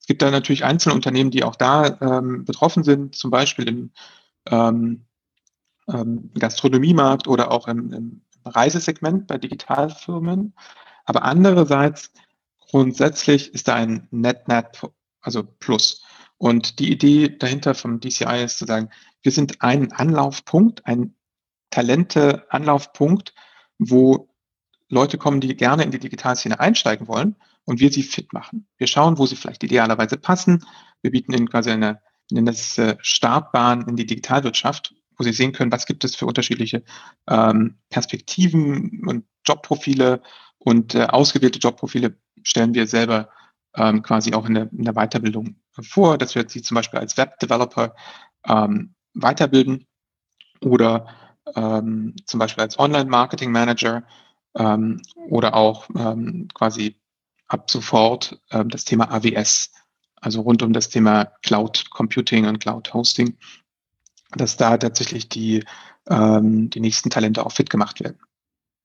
Es 0.00 0.06
gibt 0.06 0.22
da 0.22 0.30
natürlich 0.30 0.64
einzelne 0.64 0.94
Unternehmen, 0.94 1.30
die 1.30 1.44
auch 1.44 1.56
da 1.56 1.98
ähm, 2.00 2.44
betroffen 2.44 2.84
sind, 2.84 3.14
zum 3.14 3.30
Beispiel 3.30 3.68
im 3.68 3.90
ähm, 4.50 5.04
ähm, 5.88 6.30
Gastronomiemarkt 6.38 7.26
oder 7.26 7.50
auch 7.50 7.68
im, 7.68 7.92
im 7.92 8.22
Reisesegment 8.44 9.26
bei 9.26 9.38
Digitalfirmen. 9.38 10.54
Aber 11.04 11.22
andererseits 11.22 12.12
grundsätzlich 12.58 13.52
ist 13.54 13.68
da 13.68 13.74
ein 13.74 14.08
Net-Net, 14.10 14.82
also 15.20 15.42
Plus. 15.42 16.02
Und 16.38 16.78
die 16.78 16.92
Idee 16.92 17.36
dahinter 17.38 17.74
vom 17.74 18.00
DCI 18.00 18.44
ist 18.44 18.58
zu 18.58 18.66
sagen, 18.66 18.90
wir 19.24 19.32
sind 19.32 19.62
ein 19.62 19.90
Anlaufpunkt, 19.92 20.86
ein 20.86 21.16
Talente-Anlaufpunkt, 21.70 23.34
wo 23.78 24.28
Leute 24.88 25.18
kommen, 25.18 25.40
die 25.40 25.56
gerne 25.56 25.82
in 25.82 25.90
die 25.90 25.98
Digitalszene 25.98 26.60
einsteigen 26.60 27.08
wollen 27.08 27.36
und 27.64 27.80
wir 27.80 27.90
sie 27.90 28.02
fit 28.02 28.32
machen. 28.32 28.68
Wir 28.76 28.86
schauen, 28.86 29.18
wo 29.18 29.26
sie 29.26 29.34
vielleicht 29.34 29.64
idealerweise 29.64 30.18
passen. 30.18 30.64
Wir 31.02 31.10
bieten 31.10 31.32
ihnen 31.32 31.48
quasi 31.48 31.70
eine, 31.70 32.00
nennen 32.30 32.46
das 32.46 32.80
Startbahn 33.00 33.88
in 33.88 33.96
die 33.96 34.06
Digitalwirtschaft, 34.06 34.94
wo 35.16 35.24
sie 35.24 35.32
sehen 35.32 35.52
können, 35.52 35.72
was 35.72 35.86
gibt 35.86 36.04
es 36.04 36.14
für 36.14 36.26
unterschiedliche 36.26 36.84
ähm, 37.28 37.78
Perspektiven 37.88 39.02
und 39.06 39.24
Jobprofile 39.46 40.22
und 40.58 40.94
äh, 40.94 41.04
ausgewählte 41.04 41.58
Jobprofile 41.58 42.18
stellen 42.42 42.74
wir 42.74 42.86
selber 42.86 43.30
ähm, 43.76 44.02
quasi 44.02 44.34
auch 44.34 44.46
in 44.46 44.54
der, 44.54 44.72
in 44.72 44.84
der 44.84 44.94
Weiterbildung 44.94 45.56
vor, 45.80 46.18
dass 46.18 46.34
wir 46.34 46.48
sie 46.48 46.62
zum 46.62 46.74
Beispiel 46.76 47.00
als 47.00 47.16
Web-Developer 47.16 47.94
ähm, 48.46 48.93
weiterbilden 49.14 49.86
oder 50.60 51.06
ähm, 51.54 52.14
zum 52.26 52.38
Beispiel 52.38 52.62
als 52.62 52.78
Online-Marketing-Manager 52.78 54.04
ähm, 54.56 55.02
oder 55.28 55.54
auch 55.54 55.88
ähm, 55.96 56.48
quasi 56.54 56.96
ab 57.48 57.70
sofort 57.70 58.40
ähm, 58.50 58.68
das 58.68 58.84
Thema 58.84 59.10
AWS, 59.10 59.72
also 60.20 60.40
rund 60.40 60.62
um 60.62 60.72
das 60.72 60.88
Thema 60.88 61.26
Cloud 61.42 61.90
Computing 61.90 62.46
und 62.46 62.60
Cloud 62.60 62.94
Hosting, 62.94 63.36
dass 64.30 64.56
da 64.56 64.76
tatsächlich 64.76 65.28
die, 65.28 65.64
ähm, 66.08 66.70
die 66.70 66.80
nächsten 66.80 67.10
Talente 67.10 67.44
auch 67.44 67.52
fit 67.52 67.70
gemacht 67.70 68.00
werden. 68.00 68.18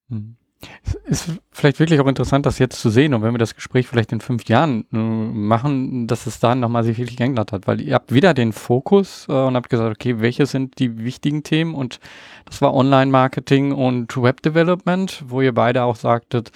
Mhm. 0.08 0.36
Es 0.82 0.94
ist 1.06 1.40
vielleicht 1.52 1.78
wirklich 1.78 2.00
auch 2.00 2.06
interessant, 2.06 2.44
das 2.44 2.58
jetzt 2.58 2.80
zu 2.80 2.90
sehen. 2.90 3.14
Und 3.14 3.22
wenn 3.22 3.32
wir 3.32 3.38
das 3.38 3.54
Gespräch 3.54 3.86
vielleicht 3.86 4.12
in 4.12 4.20
fünf 4.20 4.44
Jahren 4.44 4.84
äh, 4.92 4.96
machen, 4.96 6.06
dass 6.06 6.26
es 6.26 6.38
da 6.38 6.54
nochmal 6.54 6.84
sich 6.84 6.98
wirklich 6.98 7.16
geändert 7.16 7.52
hat, 7.52 7.66
weil 7.66 7.80
ihr 7.80 7.94
habt 7.94 8.12
wieder 8.12 8.34
den 8.34 8.52
Fokus 8.52 9.26
äh, 9.28 9.32
und 9.32 9.56
habt 9.56 9.70
gesagt, 9.70 9.90
okay, 9.90 10.20
welche 10.20 10.44
sind 10.44 10.78
die 10.78 11.02
wichtigen 11.02 11.42
Themen? 11.44 11.74
Und 11.74 11.98
das 12.44 12.60
war 12.60 12.74
Online-Marketing 12.74 13.72
und 13.72 14.14
Web-Development, 14.20 15.24
wo 15.26 15.40
ihr 15.40 15.54
beide 15.54 15.84
auch 15.84 15.96
sagtet, 15.96 16.50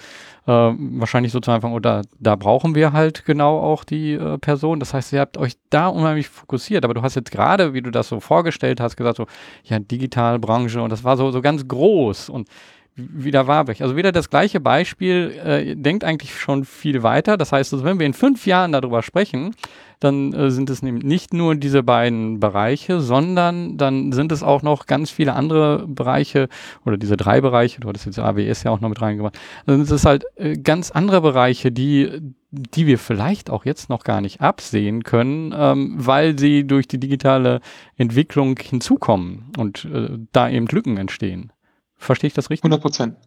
äh, 0.45 0.51
wahrscheinlich 0.51 1.31
so 1.31 1.39
zu 1.39 1.51
Anfang, 1.51 1.73
oder 1.73 2.03
da 2.19 2.35
brauchen 2.35 2.75
wir 2.75 2.93
halt 2.93 3.25
genau 3.25 3.59
auch 3.59 3.83
die 3.83 4.13
äh, 4.13 4.37
Person. 4.37 4.79
Das 4.79 4.93
heißt, 4.93 5.13
ihr 5.13 5.21
habt 5.21 5.37
euch 5.37 5.57
da 5.71 5.87
unheimlich 5.87 6.29
fokussiert, 6.29 6.83
aber 6.83 6.93
du 6.93 7.01
hast 7.01 7.15
jetzt 7.15 7.31
gerade, 7.31 7.73
wie 7.73 7.81
du 7.81 7.89
das 7.89 8.09
so 8.09 8.19
vorgestellt 8.19 8.79
hast, 8.79 8.97
gesagt 8.97 9.17
so, 9.17 9.25
ja, 9.63 9.79
Digitalbranche 9.79 10.79
und 10.81 10.91
das 10.91 11.03
war 11.03 11.17
so, 11.17 11.31
so 11.31 11.41
ganz 11.41 11.67
groß. 11.67 12.29
Und 12.29 12.47
wieder 12.95 13.47
Warburg. 13.47 13.81
Also 13.81 13.97
wieder 13.97 14.11
das 14.11 14.29
gleiche 14.29 14.59
Beispiel, 14.59 15.31
äh, 15.43 15.75
denkt 15.75 16.03
eigentlich 16.03 16.39
schon 16.39 16.63
viel 16.63 17.03
weiter. 17.03 17.35
Das 17.37 17.51
heißt, 17.51 17.73
also 17.73 17.83
wenn 17.83 17.99
wir 17.99 18.05
in 18.05 18.13
fünf 18.13 18.47
Jahren 18.47 18.71
darüber 18.71 19.03
sprechen, 19.03 19.53
dann 19.99 20.33
äh, 20.33 20.49
sind 20.49 20.69
es 20.69 20.81
nicht 20.81 21.33
nur 21.33 21.55
diese 21.55 21.83
beiden 21.83 22.39
Bereiche, 22.39 23.01
sondern 23.01 23.77
dann 23.77 24.11
sind 24.13 24.31
es 24.31 24.43
auch 24.43 24.61
noch 24.61 24.85
ganz 24.85 25.11
viele 25.11 25.33
andere 25.33 25.85
Bereiche 25.87 26.47
oder 26.85 26.97
diese 26.97 27.17
drei 27.17 27.41
Bereiche, 27.41 27.81
du 27.81 27.89
hattest 27.89 28.05
jetzt 28.05 28.19
AWS 28.19 28.63
ja 28.63 28.71
auch 28.71 28.79
noch 28.79 28.89
mit 28.89 29.01
reingebracht, 29.01 29.37
dann 29.65 29.85
sind 29.85 29.95
es 29.95 30.05
halt 30.05 30.25
äh, 30.35 30.57
ganz 30.57 30.91
andere 30.91 31.21
Bereiche, 31.21 31.71
die, 31.71 32.21
die 32.51 32.87
wir 32.87 32.99
vielleicht 32.99 33.49
auch 33.49 33.65
jetzt 33.65 33.89
noch 33.89 34.03
gar 34.03 34.21
nicht 34.21 34.41
absehen 34.41 35.03
können, 35.03 35.53
ähm, 35.57 35.95
weil 35.97 36.37
sie 36.39 36.65
durch 36.65 36.87
die 36.87 36.99
digitale 36.99 37.59
Entwicklung 37.97 38.57
hinzukommen 38.57 39.51
und 39.57 39.85
äh, 39.85 40.17
da 40.31 40.49
eben 40.49 40.67
Lücken 40.67 40.97
entstehen. 40.97 41.51
Verstehe 41.97 42.27
ich 42.27 42.33
das 42.33 42.49
richtig? 42.49 42.63
100 42.63 42.81
Prozent. 42.81 43.17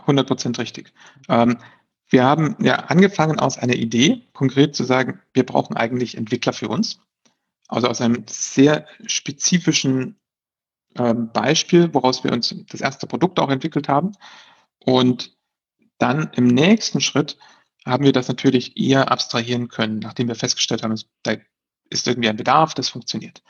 100 0.00 0.26
Prozent 0.26 0.58
richtig. 0.58 0.92
Ähm, 1.28 1.58
wir 2.08 2.24
haben 2.24 2.56
ja 2.60 2.76
angefangen 2.76 3.40
aus 3.40 3.58
einer 3.58 3.74
Idee, 3.74 4.22
konkret 4.32 4.76
zu 4.76 4.84
sagen, 4.84 5.20
wir 5.32 5.44
brauchen 5.44 5.76
eigentlich 5.76 6.16
Entwickler 6.16 6.52
für 6.52 6.68
uns. 6.68 7.00
Also 7.68 7.88
aus 7.88 8.00
einem 8.00 8.24
sehr 8.28 8.86
spezifischen 9.06 10.16
ähm, 10.96 11.32
Beispiel, 11.32 11.92
woraus 11.92 12.22
wir 12.22 12.32
uns 12.32 12.54
das 12.68 12.80
erste 12.80 13.08
Produkt 13.08 13.40
auch 13.40 13.50
entwickelt 13.50 13.88
haben. 13.88 14.12
Und 14.78 15.36
dann 15.98 16.30
im 16.34 16.46
nächsten 16.46 17.00
Schritt 17.00 17.36
haben 17.84 18.04
wir 18.04 18.12
das 18.12 18.28
natürlich 18.28 18.76
eher 18.76 19.10
abstrahieren 19.10 19.68
können, 19.68 19.98
nachdem 19.98 20.28
wir 20.28 20.34
festgestellt 20.36 20.82
haben, 20.82 20.94
da 21.22 21.36
ist 21.90 22.06
irgendwie 22.06 22.28
ein 22.28 22.36
Bedarf, 22.36 22.74
das 22.74 22.88
funktioniert. 22.88 23.42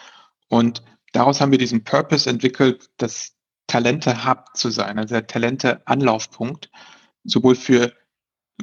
Und 0.48 0.82
daraus 1.12 1.40
haben 1.40 1.50
wir 1.50 1.59
diesen 1.59 1.84
Purpose 1.84 2.28
entwickelt, 2.28 2.88
das 2.96 3.36
Talente-Hub 3.66 4.56
zu 4.56 4.70
sein, 4.70 4.98
also 4.98 5.14
der 5.14 5.26
Talente-Anlaufpunkt, 5.26 6.70
sowohl 7.24 7.54
für 7.56 7.92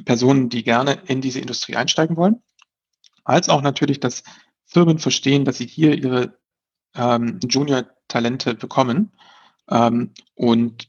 Personen, 0.04 0.48
die 0.48 0.64
gerne 0.64 1.02
in 1.06 1.20
diese 1.20 1.40
Industrie 1.40 1.76
einsteigen 1.76 2.16
wollen, 2.16 2.42
als 3.24 3.48
auch 3.48 3.62
natürlich, 3.62 4.00
dass 4.00 4.24
Firmen 4.66 4.98
verstehen, 4.98 5.44
dass 5.44 5.58
sie 5.58 5.66
hier 5.66 5.94
ihre 5.94 6.38
ähm, 6.94 7.38
Junior-Talente 7.42 8.54
bekommen. 8.54 9.12
Ähm, 9.70 10.12
und 10.34 10.88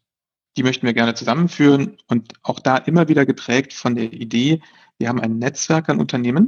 die 0.58 0.64
möchten 0.64 0.86
wir 0.86 0.94
gerne 0.94 1.14
zusammenführen 1.14 1.98
und 2.08 2.34
auch 2.42 2.60
da 2.60 2.78
immer 2.78 3.08
wieder 3.08 3.26
geprägt 3.26 3.74
von 3.74 3.96
der 3.96 4.12
Idee, 4.14 4.62
wir 4.98 5.10
haben 5.10 5.20
ein 5.20 5.38
Netzwerk 5.40 5.90
an 5.90 6.00
Unternehmen, 6.00 6.48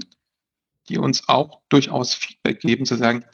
die 0.87 0.97
uns 0.97 1.27
auch 1.27 1.61
durchaus 1.67 2.13
Feedback 2.13 2.61
geben, 2.61 2.85
zu 2.85 2.95
sagen, 2.95 3.25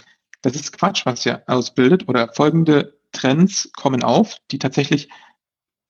das 0.41 0.55
ist 0.55 0.75
Quatsch, 0.77 1.05
was 1.05 1.25
ihr 1.25 1.43
ausbildet 1.47 2.09
oder 2.09 2.33
folgende 2.33 2.97
Trends 3.13 3.71
kommen 3.73 4.03
auf, 4.03 4.37
die 4.51 4.59
tatsächlich, 4.59 5.09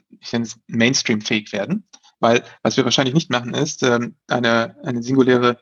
ich 0.10 0.32
nenne 0.32 0.46
es 0.46 0.60
Mainstream-fähig 0.68 1.52
werden. 1.52 1.88
Weil 2.20 2.44
was 2.62 2.78
wir 2.78 2.86
wahrscheinlich 2.86 3.16
nicht 3.16 3.32
machen, 3.32 3.54
ist, 3.54 3.84
ähm, 3.84 4.16
eine, 4.28 4.78
eine 4.84 5.04
singuläre 5.04 5.60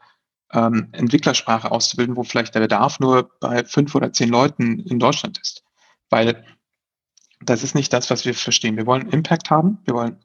ähm, 0.53 0.89
Entwicklersprache 0.91 1.71
auszubilden, 1.71 2.15
wo 2.15 2.23
vielleicht 2.23 2.53
der 2.53 2.59
Bedarf 2.59 2.99
nur 2.99 3.31
bei 3.39 3.63
fünf 3.63 3.95
oder 3.95 4.13
zehn 4.13 4.29
Leuten 4.29 4.79
in 4.79 4.99
Deutschland 4.99 5.39
ist. 5.39 5.63
Weil 6.09 6.45
das 7.39 7.63
ist 7.63 7.73
nicht 7.73 7.93
das, 7.93 8.09
was 8.09 8.25
wir 8.25 8.35
verstehen. 8.35 8.77
Wir 8.77 8.85
wollen 8.85 9.09
Impact 9.09 9.49
haben, 9.49 9.79
wir 9.85 9.95
wollen 9.95 10.23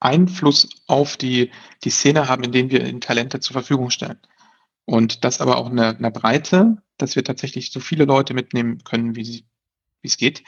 Einfluss 0.00 0.68
auf 0.86 1.16
die, 1.16 1.50
die 1.82 1.90
Szene 1.90 2.28
haben, 2.28 2.44
indem 2.44 2.70
wir 2.70 2.84
in 2.84 3.00
Talente 3.00 3.40
zur 3.40 3.54
Verfügung 3.54 3.90
stellen. 3.90 4.18
Und 4.86 5.24
das 5.24 5.40
aber 5.40 5.56
auch 5.56 5.70
eine, 5.70 5.96
eine 5.96 6.10
Breite, 6.10 6.82
dass 6.98 7.16
wir 7.16 7.24
tatsächlich 7.24 7.72
so 7.72 7.80
viele 7.80 8.04
Leute 8.04 8.34
mitnehmen 8.34 8.84
können, 8.84 9.16
wie, 9.16 9.24
sie, 9.24 9.46
wie 10.04 10.08
es 10.08 10.18
geht. 10.18 10.44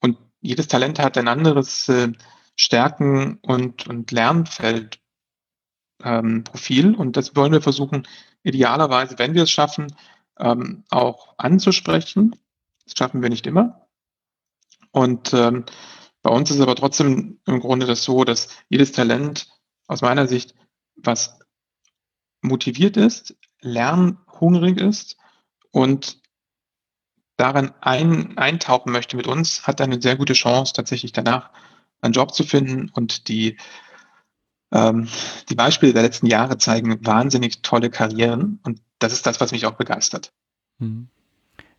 Und 0.00 0.18
jedes 0.40 0.68
Talent 0.68 0.98
hat 0.98 1.16
ein 1.16 1.28
anderes 1.28 1.88
äh, 1.88 2.12
Stärken- 2.56 3.38
und, 3.42 3.86
und 3.86 4.10
Lernfeld 4.10 5.00
ähm, 6.02 6.44
und 6.96 7.16
das 7.16 7.34
wollen 7.34 7.52
wir 7.52 7.62
versuchen, 7.62 8.06
idealerweise, 8.42 9.18
wenn 9.18 9.34
wir 9.34 9.44
es 9.44 9.50
schaffen, 9.50 9.94
ähm, 10.38 10.84
auch 10.90 11.34
anzusprechen. 11.38 12.36
Das 12.84 12.94
schaffen 12.96 13.22
wir 13.22 13.30
nicht 13.30 13.46
immer. 13.46 13.88
Und 14.90 15.32
ähm, 15.32 15.64
bei 16.22 16.30
uns 16.30 16.50
ist 16.50 16.60
aber 16.60 16.76
trotzdem 16.76 17.40
im 17.46 17.60
Grunde 17.60 17.86
das 17.86 18.02
so, 18.02 18.24
dass 18.24 18.48
jedes 18.68 18.92
Talent 18.92 19.48
aus 19.86 20.02
meiner 20.02 20.26
Sicht, 20.26 20.54
was 20.96 21.38
motiviert 22.42 22.96
ist, 22.96 23.36
lernhungrig 23.60 24.78
ist 24.78 25.16
und 25.70 26.20
darin 27.38 27.70
ein, 27.80 28.36
eintauchen 28.36 28.92
möchte 28.92 29.16
mit 29.16 29.26
uns, 29.26 29.66
hat 29.66 29.80
eine 29.80 30.02
sehr 30.02 30.16
gute 30.16 30.34
Chance, 30.34 30.74
tatsächlich 30.74 31.12
danach 31.12 31.50
einen 32.02 32.12
Job 32.12 32.34
zu 32.34 32.44
finden 32.44 32.90
und 32.92 33.28
die 33.28 33.56
ähm, 34.70 35.08
die 35.48 35.54
Beispiele 35.54 35.94
der 35.94 36.02
letzten 36.02 36.26
Jahre 36.26 36.58
zeigen 36.58 37.04
wahnsinnig 37.06 37.62
tolle 37.62 37.88
Karrieren 37.88 38.60
und 38.64 38.80
das 38.98 39.12
ist 39.14 39.26
das, 39.26 39.40
was 39.40 39.52
mich 39.52 39.64
auch 39.64 39.74
begeistert. 39.74 40.32
Mhm. 40.78 41.08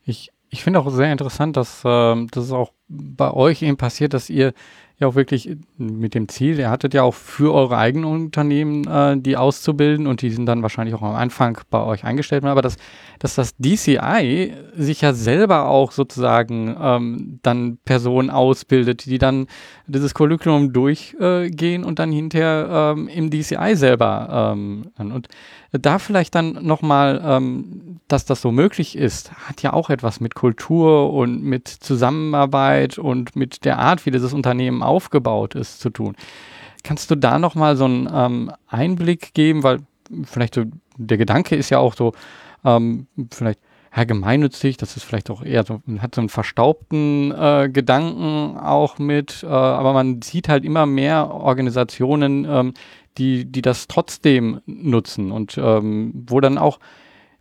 Ich, 0.03 0.31
ich 0.49 0.63
finde 0.63 0.79
auch 0.79 0.89
sehr 0.89 1.11
interessant, 1.11 1.55
dass, 1.55 1.85
äh, 1.85 2.25
dass 2.31 2.51
auch 2.51 2.71
bei 2.87 3.31
euch 3.31 3.61
eben 3.61 3.77
passiert, 3.77 4.13
dass 4.13 4.29
ihr 4.29 4.53
ja 4.99 5.07
auch 5.07 5.15
wirklich 5.15 5.55
mit 5.77 6.13
dem 6.13 6.27
Ziel, 6.27 6.59
ihr 6.59 6.69
hattet 6.69 6.93
ja 6.93 7.03
auch 7.03 7.13
für 7.13 7.53
eure 7.53 7.77
eigenen 7.77 8.05
Unternehmen 8.05 8.85
äh, 8.85 9.17
die 9.17 9.37
auszubilden 9.37 10.07
und 10.07 10.21
die 10.21 10.29
sind 10.29 10.45
dann 10.45 10.61
wahrscheinlich 10.61 10.93
auch 10.93 11.01
am 11.01 11.15
Anfang 11.15 11.57
bei 11.69 11.81
euch 11.81 12.03
eingestellt, 12.03 12.43
aber 12.43 12.61
dass, 12.61 12.75
dass 13.19 13.35
das 13.35 13.55
DCI 13.57 14.53
sich 14.75 15.01
ja 15.01 15.13
selber 15.13 15.67
auch 15.67 15.93
sozusagen 15.93 16.75
ähm, 16.79 17.39
dann 17.43 17.77
Personen 17.85 18.29
ausbildet, 18.29 19.05
die 19.05 19.17
dann 19.17 19.47
dieses 19.87 20.13
Curriculum 20.13 20.73
durchgehen 20.73 21.83
äh, 21.83 21.85
und 21.85 21.99
dann 21.99 22.11
hinterher 22.11 22.95
ähm, 22.97 23.07
im 23.07 23.29
DCI 23.29 23.75
selber 23.75 24.53
ähm, 24.53 24.91
und 24.97 25.29
da 25.71 25.99
vielleicht 25.99 26.33
dann 26.33 26.65
nochmal, 26.65 27.21
ähm, 27.23 27.99
dass 28.07 28.25
das 28.25 28.41
so 28.41 28.51
möglich 28.51 28.97
ist, 28.97 29.31
hat 29.47 29.61
ja 29.61 29.73
auch 29.73 29.89
etwas 29.91 30.19
mit 30.19 30.33
Kultur 30.33 31.13
und 31.13 31.43
mit 31.43 31.67
Zusammenarbeit 31.67 32.97
und 32.97 33.35
mit 33.35 33.65
der 33.65 33.77
Art, 33.77 34.05
wie 34.05 34.11
dieses 34.11 34.33
Unternehmen 34.33 34.81
aufgebaut 34.89 35.55
ist, 35.55 35.79
zu 35.79 35.89
tun. 35.89 36.15
Kannst 36.83 37.11
du 37.11 37.15
da 37.15 37.39
nochmal 37.39 37.75
so 37.75 37.85
einen 37.85 38.09
ähm, 38.11 38.51
Einblick 38.67 39.33
geben, 39.33 39.63
weil 39.63 39.79
vielleicht 40.23 40.55
so, 40.55 40.63
der 40.97 41.17
Gedanke 41.17 41.55
ist 41.55 41.69
ja 41.69 41.79
auch 41.79 41.93
so, 41.93 42.13
ähm, 42.65 43.07
vielleicht 43.31 43.59
ja, 43.95 44.03
gemeinnützig, 44.03 44.77
das 44.77 44.97
ist 44.97 45.03
vielleicht 45.03 45.29
auch 45.29 45.43
eher 45.43 45.65
so, 45.65 45.81
hat 45.99 46.15
so 46.15 46.21
einen 46.21 46.29
verstaubten 46.29 47.31
äh, 47.31 47.69
Gedanken 47.71 48.57
auch 48.57 48.99
mit, 48.99 49.43
äh, 49.43 49.47
aber 49.47 49.93
man 49.93 50.21
sieht 50.21 50.47
halt 50.47 50.63
immer 50.63 50.85
mehr 50.85 51.31
Organisationen, 51.31 52.45
ähm, 52.45 52.73
die, 53.17 53.45
die 53.45 53.61
das 53.61 53.87
trotzdem 53.87 54.61
nutzen 54.65 55.31
und 55.31 55.57
ähm, 55.57 56.25
wo 56.27 56.39
dann 56.39 56.57
auch, 56.57 56.79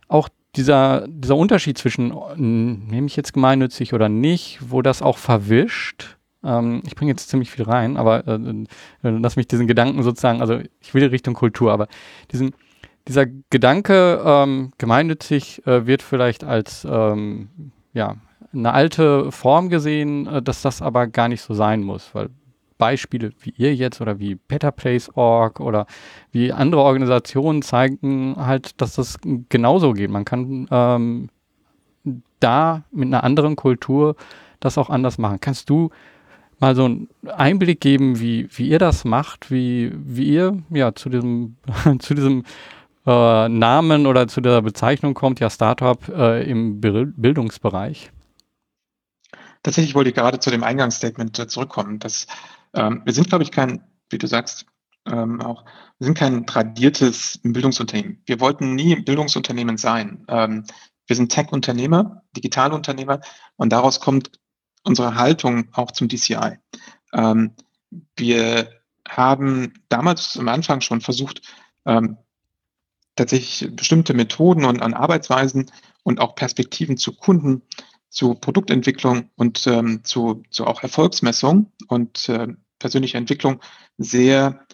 auch 0.07 0.29
dieser, 0.55 1.07
dieser 1.07 1.35
Unterschied 1.35 1.77
zwischen, 1.77 2.13
nehme 2.35 3.07
ich 3.07 3.15
jetzt 3.15 3.33
gemeinnützig 3.33 3.93
oder 3.93 4.09
nicht, 4.09 4.59
wo 4.67 4.81
das 4.81 5.01
auch 5.01 5.17
verwischt. 5.17 6.17
Ähm, 6.43 6.81
ich 6.85 6.95
bringe 6.95 7.11
jetzt 7.11 7.29
ziemlich 7.29 7.51
viel 7.51 7.65
rein, 7.65 7.97
aber 7.97 8.27
äh, 8.27 8.35
äh, 8.35 8.65
lass 9.09 9.35
mich 9.35 9.47
diesen 9.47 9.67
Gedanken 9.67 10.03
sozusagen, 10.03 10.41
also 10.41 10.59
ich 10.79 10.93
will 10.93 11.05
Richtung 11.07 11.33
Kultur, 11.33 11.71
aber 11.71 11.87
diesen, 12.31 12.55
dieser 13.07 13.25
Gedanke, 13.25 14.21
ähm, 14.23 14.71
gemeinnützig 14.77 15.65
äh, 15.65 15.85
wird 15.85 16.01
vielleicht 16.01 16.43
als 16.43 16.85
ähm, 16.89 17.49
ja, 17.93 18.15
eine 18.53 18.73
alte 18.73 19.31
Form 19.31 19.69
gesehen, 19.69 20.27
äh, 20.27 20.41
dass 20.41 20.61
das 20.61 20.81
aber 20.81 21.07
gar 21.07 21.27
nicht 21.27 21.41
so 21.41 21.53
sein 21.53 21.81
muss, 21.83 22.13
weil 22.13 22.29
Beispiele 22.77 23.31
wie 23.41 23.53
ihr 23.57 23.75
jetzt 23.75 23.99
oder 24.01 24.19
wie 24.19 24.35
BetterPlace.org 24.35 25.59
oder 25.59 25.85
wie 26.31 26.51
andere 26.53 26.81
Organisationen 26.81 27.61
zeigen 27.61 28.35
halt, 28.37 28.81
dass 28.81 28.95
das 28.95 29.17
genauso 29.49 29.93
geht. 29.93 30.09
Man 30.09 30.25
kann 30.25 30.67
ähm, 30.71 31.29
da 32.39 32.83
mit 32.91 33.07
einer 33.07 33.23
anderen 33.23 33.55
Kultur 33.55 34.15
das 34.61 34.77
auch 34.77 34.89
anders 34.89 35.17
machen. 35.17 35.39
Kannst 35.41 35.69
du 35.69 35.89
mal 36.59 36.75
so 36.75 36.85
einen 36.85 37.09
Einblick 37.27 37.81
geben, 37.81 38.19
wie, 38.19 38.47
wie 38.51 38.69
ihr 38.69 38.79
das 38.79 39.05
macht, 39.05 39.51
wie, 39.51 39.91
wie 39.95 40.25
ihr 40.25 40.61
ja 40.69 40.93
zu 40.93 41.09
diesem, 41.09 41.57
zu 41.99 42.13
diesem 42.13 42.43
äh, 43.05 43.49
Namen 43.49 44.05
oder 44.05 44.27
zu 44.27 44.41
der 44.41 44.61
Bezeichnung 44.61 45.13
kommt, 45.13 45.39
ja 45.39 45.49
Startup 45.49 45.99
äh, 46.09 46.49
im 46.49 46.81
Bildungsbereich? 46.81 48.11
Tatsächlich 49.63 49.95
wollte 49.95 50.09
ich 50.09 50.15
gerade 50.15 50.39
zu 50.39 50.51
dem 50.51 50.63
Eingangsstatement 50.63 51.35
zurückkommen, 51.49 51.99
dass 51.99 52.27
ähm, 52.73 53.01
wir 53.03 53.13
sind, 53.13 53.29
glaube 53.29 53.43
ich, 53.43 53.51
kein, 53.51 53.83
wie 54.09 54.17
du 54.17 54.27
sagst, 54.27 54.65
ähm, 55.05 55.41
auch, 55.41 55.65
wir 55.97 56.05
sind 56.05 56.17
kein 56.17 56.45
tradiertes 56.45 57.39
Bildungsunternehmen. 57.43 58.21
Wir 58.25 58.39
wollten 58.39 58.75
nie 58.75 58.95
Bildungsunternehmen 58.95 59.77
sein. 59.77 60.25
Ähm, 60.27 60.65
wir 61.07 61.15
sind 61.15 61.31
Tech-Unternehmer, 61.31 62.21
Digitalunternehmer 62.37 63.21
und 63.55 63.71
daraus 63.71 63.99
kommt 63.99 64.31
unsere 64.89 65.15
Haltung 65.15 65.69
auch 65.71 65.91
zum 65.91 66.09
DCI. 66.09 66.57
Ähm, 67.13 67.53
wir 68.17 68.69
haben 69.07 69.73
damals 69.87 70.37
am 70.37 70.49
Anfang 70.49 70.81
schon 70.81 70.99
versucht, 70.99 71.41
ähm, 71.85 72.17
tatsächlich 73.15 73.75
bestimmte 73.75 74.13
Methoden 74.13 74.65
und 74.65 74.81
an 74.81 74.93
Arbeitsweisen 74.93 75.71
und 76.03 76.19
auch 76.19 76.35
Perspektiven 76.35 76.97
zu 76.97 77.15
Kunden 77.15 77.61
zu 78.09 78.33
Produktentwicklung 78.33 79.29
und 79.35 79.67
ähm, 79.67 80.03
zu, 80.03 80.43
zu 80.49 80.65
auch 80.65 80.81
Erfolgsmessung 80.81 81.71
und 81.87 82.27
äh, 82.27 82.47
persönlicher 82.79 83.19
Entwicklung 83.19 83.61
sehr 83.97 84.65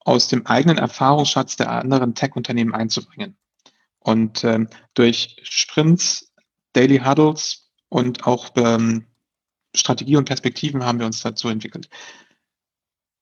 aus 0.00 0.28
dem 0.28 0.46
eigenen 0.46 0.76
Erfahrungsschatz 0.76 1.56
der 1.56 1.70
anderen 1.70 2.14
Tech-Unternehmen 2.14 2.74
einzubringen. 2.74 3.38
Und 3.98 4.44
ähm, 4.44 4.68
durch 4.92 5.36
Sprints, 5.44 6.34
Daily 6.74 6.98
Huddles 6.98 7.70
und 7.88 8.26
auch 8.26 8.50
ähm, 8.56 9.06
Strategie 9.74 10.16
und 10.16 10.24
Perspektiven 10.26 10.84
haben 10.84 10.98
wir 10.98 11.06
uns 11.06 11.20
dazu 11.20 11.48
entwickelt. 11.48 11.88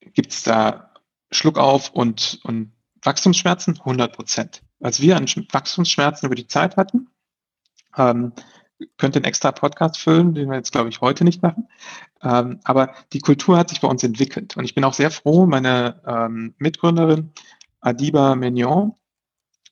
Gibt 0.01 0.33
es 0.33 0.43
da 0.43 0.93
Schluckauf 1.31 1.91
und, 1.91 2.41
und 2.45 2.73
Wachstumsschmerzen? 3.03 3.79
100 3.79 4.15
Prozent. 4.15 4.63
Was 4.79 5.01
wir 5.01 5.17
an 5.17 5.27
Wachstumsschmerzen 5.27 6.27
über 6.27 6.35
die 6.35 6.47
Zeit 6.47 6.77
hatten, 6.77 7.09
ähm, 7.97 8.33
könnte 8.97 9.19
einen 9.19 9.27
extra 9.27 9.53
Podcast 9.53 9.99
füllen, 9.99 10.35
den 10.35 10.49
wir 10.49 10.57
jetzt, 10.57 10.73
glaube 10.73 10.89
ich, 10.89 11.01
heute 11.01 11.25
nicht 11.25 11.43
machen. 11.43 11.69
Ähm, 12.23 12.61
aber 12.65 12.95
die 13.13 13.21
Kultur 13.21 13.57
hat 13.57 13.69
sich 13.69 13.81
bei 13.81 13.89
uns 13.89 14.03
entwickelt. 14.03 14.57
Und 14.57 14.65
ich 14.65 14.75
bin 14.75 14.85
auch 14.85 14.95
sehr 14.95 15.11
froh, 15.11 15.47
meine 15.47 16.03
ähm, 16.07 16.55
Mitgründerin 16.59 17.33
Adiba 17.81 18.35
Mignon 18.35 18.95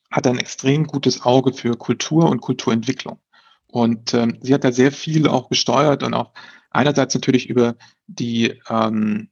hat 0.09 0.27
ein 0.27 0.37
extrem 0.37 0.87
gutes 0.87 1.21
Auge 1.21 1.53
für 1.53 1.77
Kultur 1.77 2.29
und 2.29 2.41
Kulturentwicklung. 2.41 3.19
Und 3.67 4.13
ähm, 4.13 4.37
sie 4.41 4.53
hat 4.53 4.65
da 4.65 4.71
sehr 4.71 4.91
viel 4.91 5.29
auch 5.29 5.49
gesteuert 5.49 6.03
und 6.03 6.13
auch 6.13 6.33
einerseits 6.71 7.13
natürlich 7.13 7.49
über 7.49 7.75
die, 8.07 8.59
ähm, 8.69 9.29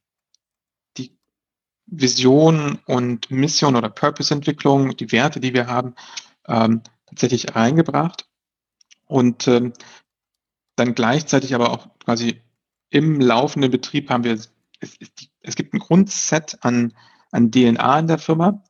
die 0.97 1.17
Vision 1.87 2.79
und 2.85 3.31
Mission 3.31 3.75
oder 3.75 3.89
Purpose-Entwicklung, 3.89 4.95
die 4.95 5.11
Werte, 5.11 5.39
die 5.39 5.53
wir 5.53 5.67
haben, 5.67 5.95
ähm, 6.47 6.81
tatsächlich 7.07 7.55
reingebracht. 7.55 8.27
Und 9.07 9.47
ähm, 9.47 9.73
dann 10.75 10.93
gleichzeitig 10.93 11.55
aber 11.55 11.71
auch 11.71 11.89
quasi 11.99 12.41
im 12.89 13.19
laufenden 13.19 13.71
Betrieb 13.71 14.09
haben 14.09 14.23
wir, 14.23 14.33
es, 14.33 14.51
es 15.41 15.55
gibt 15.55 15.73
ein 15.73 15.79
Grundset 15.79 16.57
an, 16.61 16.93
an 17.31 17.51
DNA 17.51 17.99
in 17.99 18.07
der 18.07 18.17
Firma, 18.17 18.63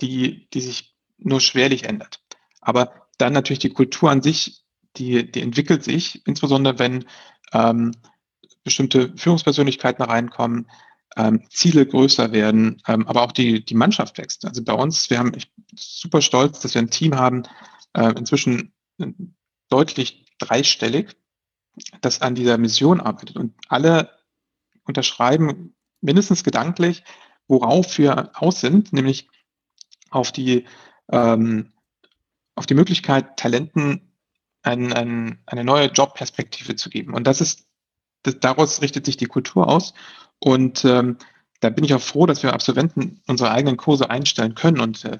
die, 0.00 0.48
die 0.50 0.60
sich 0.60 0.94
nur 1.18 1.40
schwerlich 1.40 1.84
ändert. 1.84 2.20
Aber 2.60 3.08
dann 3.18 3.32
natürlich 3.32 3.58
die 3.58 3.72
Kultur 3.72 4.10
an 4.10 4.22
sich, 4.22 4.64
die, 4.96 5.30
die 5.30 5.42
entwickelt 5.42 5.84
sich, 5.84 6.26
insbesondere 6.26 6.78
wenn 6.78 7.04
ähm, 7.52 7.92
bestimmte 8.64 9.12
Führungspersönlichkeiten 9.16 10.04
reinkommen, 10.04 10.68
ähm, 11.16 11.42
Ziele 11.50 11.86
größer 11.86 12.32
werden, 12.32 12.82
ähm, 12.86 13.06
aber 13.08 13.22
auch 13.22 13.32
die, 13.32 13.64
die 13.64 13.74
Mannschaft 13.74 14.18
wächst. 14.18 14.44
Also 14.44 14.62
bei 14.62 14.74
uns, 14.74 15.08
wir 15.10 15.18
haben, 15.18 15.32
ich 15.34 15.52
bin 15.54 15.64
super 15.74 16.20
stolz, 16.20 16.60
dass 16.60 16.74
wir 16.74 16.82
ein 16.82 16.90
Team 16.90 17.16
haben, 17.16 17.44
äh, 17.94 18.12
inzwischen 18.16 18.72
deutlich 19.68 20.26
dreistellig, 20.38 21.16
das 22.00 22.20
an 22.20 22.34
dieser 22.34 22.58
Mission 22.58 23.00
arbeitet. 23.00 23.36
Und 23.36 23.54
alle 23.68 24.10
unterschreiben 24.84 25.74
mindestens 26.00 26.44
gedanklich, 26.44 27.04
worauf 27.46 27.98
wir 27.98 28.30
aus 28.34 28.60
sind, 28.60 28.92
nämlich 28.92 29.28
auf 30.10 30.32
die, 30.32 30.66
ähm, 31.10 31.72
auf 32.54 32.66
die 32.66 32.74
Möglichkeit, 32.74 33.36
Talenten 33.36 34.07
ein, 34.68 34.92
ein, 34.92 35.38
eine 35.46 35.64
neue 35.64 35.86
Jobperspektive 35.86 36.76
zu 36.76 36.90
geben. 36.90 37.14
Und 37.14 37.26
das 37.26 37.40
ist, 37.40 37.66
das, 38.22 38.38
daraus 38.40 38.82
richtet 38.82 39.06
sich 39.06 39.16
die 39.16 39.26
Kultur 39.26 39.68
aus. 39.68 39.94
Und 40.38 40.84
ähm, 40.84 41.18
da 41.60 41.70
bin 41.70 41.84
ich 41.84 41.94
auch 41.94 42.00
froh, 42.00 42.26
dass 42.26 42.42
wir 42.42 42.52
Absolventen 42.52 43.20
unsere 43.26 43.50
eigenen 43.50 43.76
Kurse 43.76 44.10
einstellen 44.10 44.54
können. 44.54 44.80
Und 44.80 45.04
äh, 45.04 45.18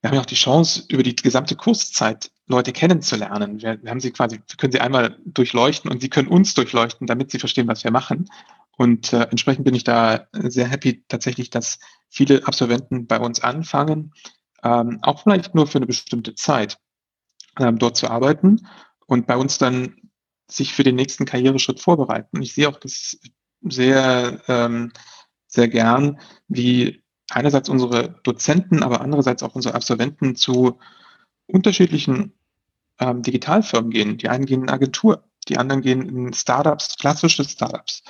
wir 0.00 0.10
haben 0.10 0.14
ja 0.14 0.20
auch 0.20 0.26
die 0.26 0.34
Chance, 0.34 0.84
über 0.88 1.02
die 1.02 1.14
gesamte 1.14 1.56
Kurszeit 1.56 2.30
Leute 2.46 2.72
kennenzulernen. 2.72 3.60
Wir, 3.60 3.82
wir 3.82 3.90
haben 3.90 4.00
sie 4.00 4.12
quasi, 4.12 4.36
wir 4.36 4.56
können 4.56 4.72
sie 4.72 4.80
einmal 4.80 5.18
durchleuchten 5.24 5.90
und 5.90 6.00
sie 6.00 6.08
können 6.08 6.28
uns 6.28 6.54
durchleuchten, 6.54 7.06
damit 7.06 7.30
sie 7.30 7.38
verstehen, 7.38 7.68
was 7.68 7.84
wir 7.84 7.90
machen. 7.90 8.28
Und 8.76 9.12
äh, 9.12 9.22
entsprechend 9.30 9.64
bin 9.64 9.74
ich 9.74 9.84
da 9.84 10.26
sehr 10.32 10.68
happy 10.68 11.04
tatsächlich, 11.08 11.50
dass 11.50 11.78
viele 12.08 12.46
Absolventen 12.46 13.06
bei 13.06 13.18
uns 13.18 13.40
anfangen, 13.40 14.12
ähm, 14.62 14.98
auch 15.02 15.22
vielleicht 15.22 15.54
nur 15.54 15.66
für 15.66 15.78
eine 15.78 15.86
bestimmte 15.86 16.34
Zeit 16.34 16.78
dort 17.56 17.96
zu 17.96 18.08
arbeiten 18.08 18.66
und 19.06 19.26
bei 19.26 19.36
uns 19.36 19.58
dann 19.58 19.96
sich 20.48 20.74
für 20.74 20.84
den 20.84 20.96
nächsten 20.96 21.24
Karriereschritt 21.24 21.80
vorbereiten. 21.80 22.40
Ich 22.42 22.54
sehe 22.54 22.68
auch 22.68 22.78
das 22.78 23.18
sehr, 23.62 24.40
ähm, 24.48 24.92
sehr 25.46 25.68
gern, 25.68 26.20
wie 26.48 27.02
einerseits 27.30 27.68
unsere 27.68 28.20
Dozenten, 28.22 28.82
aber 28.82 29.00
andererseits 29.00 29.42
auch 29.42 29.54
unsere 29.54 29.74
Absolventen 29.74 30.36
zu 30.36 30.78
unterschiedlichen 31.46 32.32
ähm, 33.00 33.22
Digitalfirmen 33.22 33.90
gehen. 33.90 34.18
Die 34.18 34.28
einen 34.28 34.46
gehen 34.46 34.62
in 34.62 34.70
Agentur, 34.70 35.24
die 35.48 35.58
anderen 35.58 35.82
gehen 35.82 36.02
in 36.02 36.32
Startups, 36.32 36.96
klassische 36.98 37.44
Startups. 37.44 38.02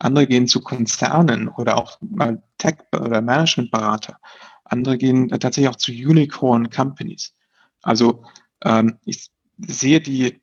Andere 0.00 0.26
gehen 0.26 0.48
zu 0.48 0.60
Konzernen 0.60 1.48
oder 1.48 1.76
auch 1.76 1.98
mal 2.00 2.42
Tech- 2.58 2.84
oder 2.92 3.20
Managementberater. 3.20 4.18
Andere 4.64 4.98
gehen 4.98 5.28
tatsächlich 5.28 5.68
auch 5.68 5.76
zu 5.76 5.92
Unicorn 5.92 6.68
Companies. 6.70 7.34
Also 7.82 8.24
ähm, 8.64 8.98
ich 9.04 9.30
sehe 9.58 10.00
die, 10.00 10.40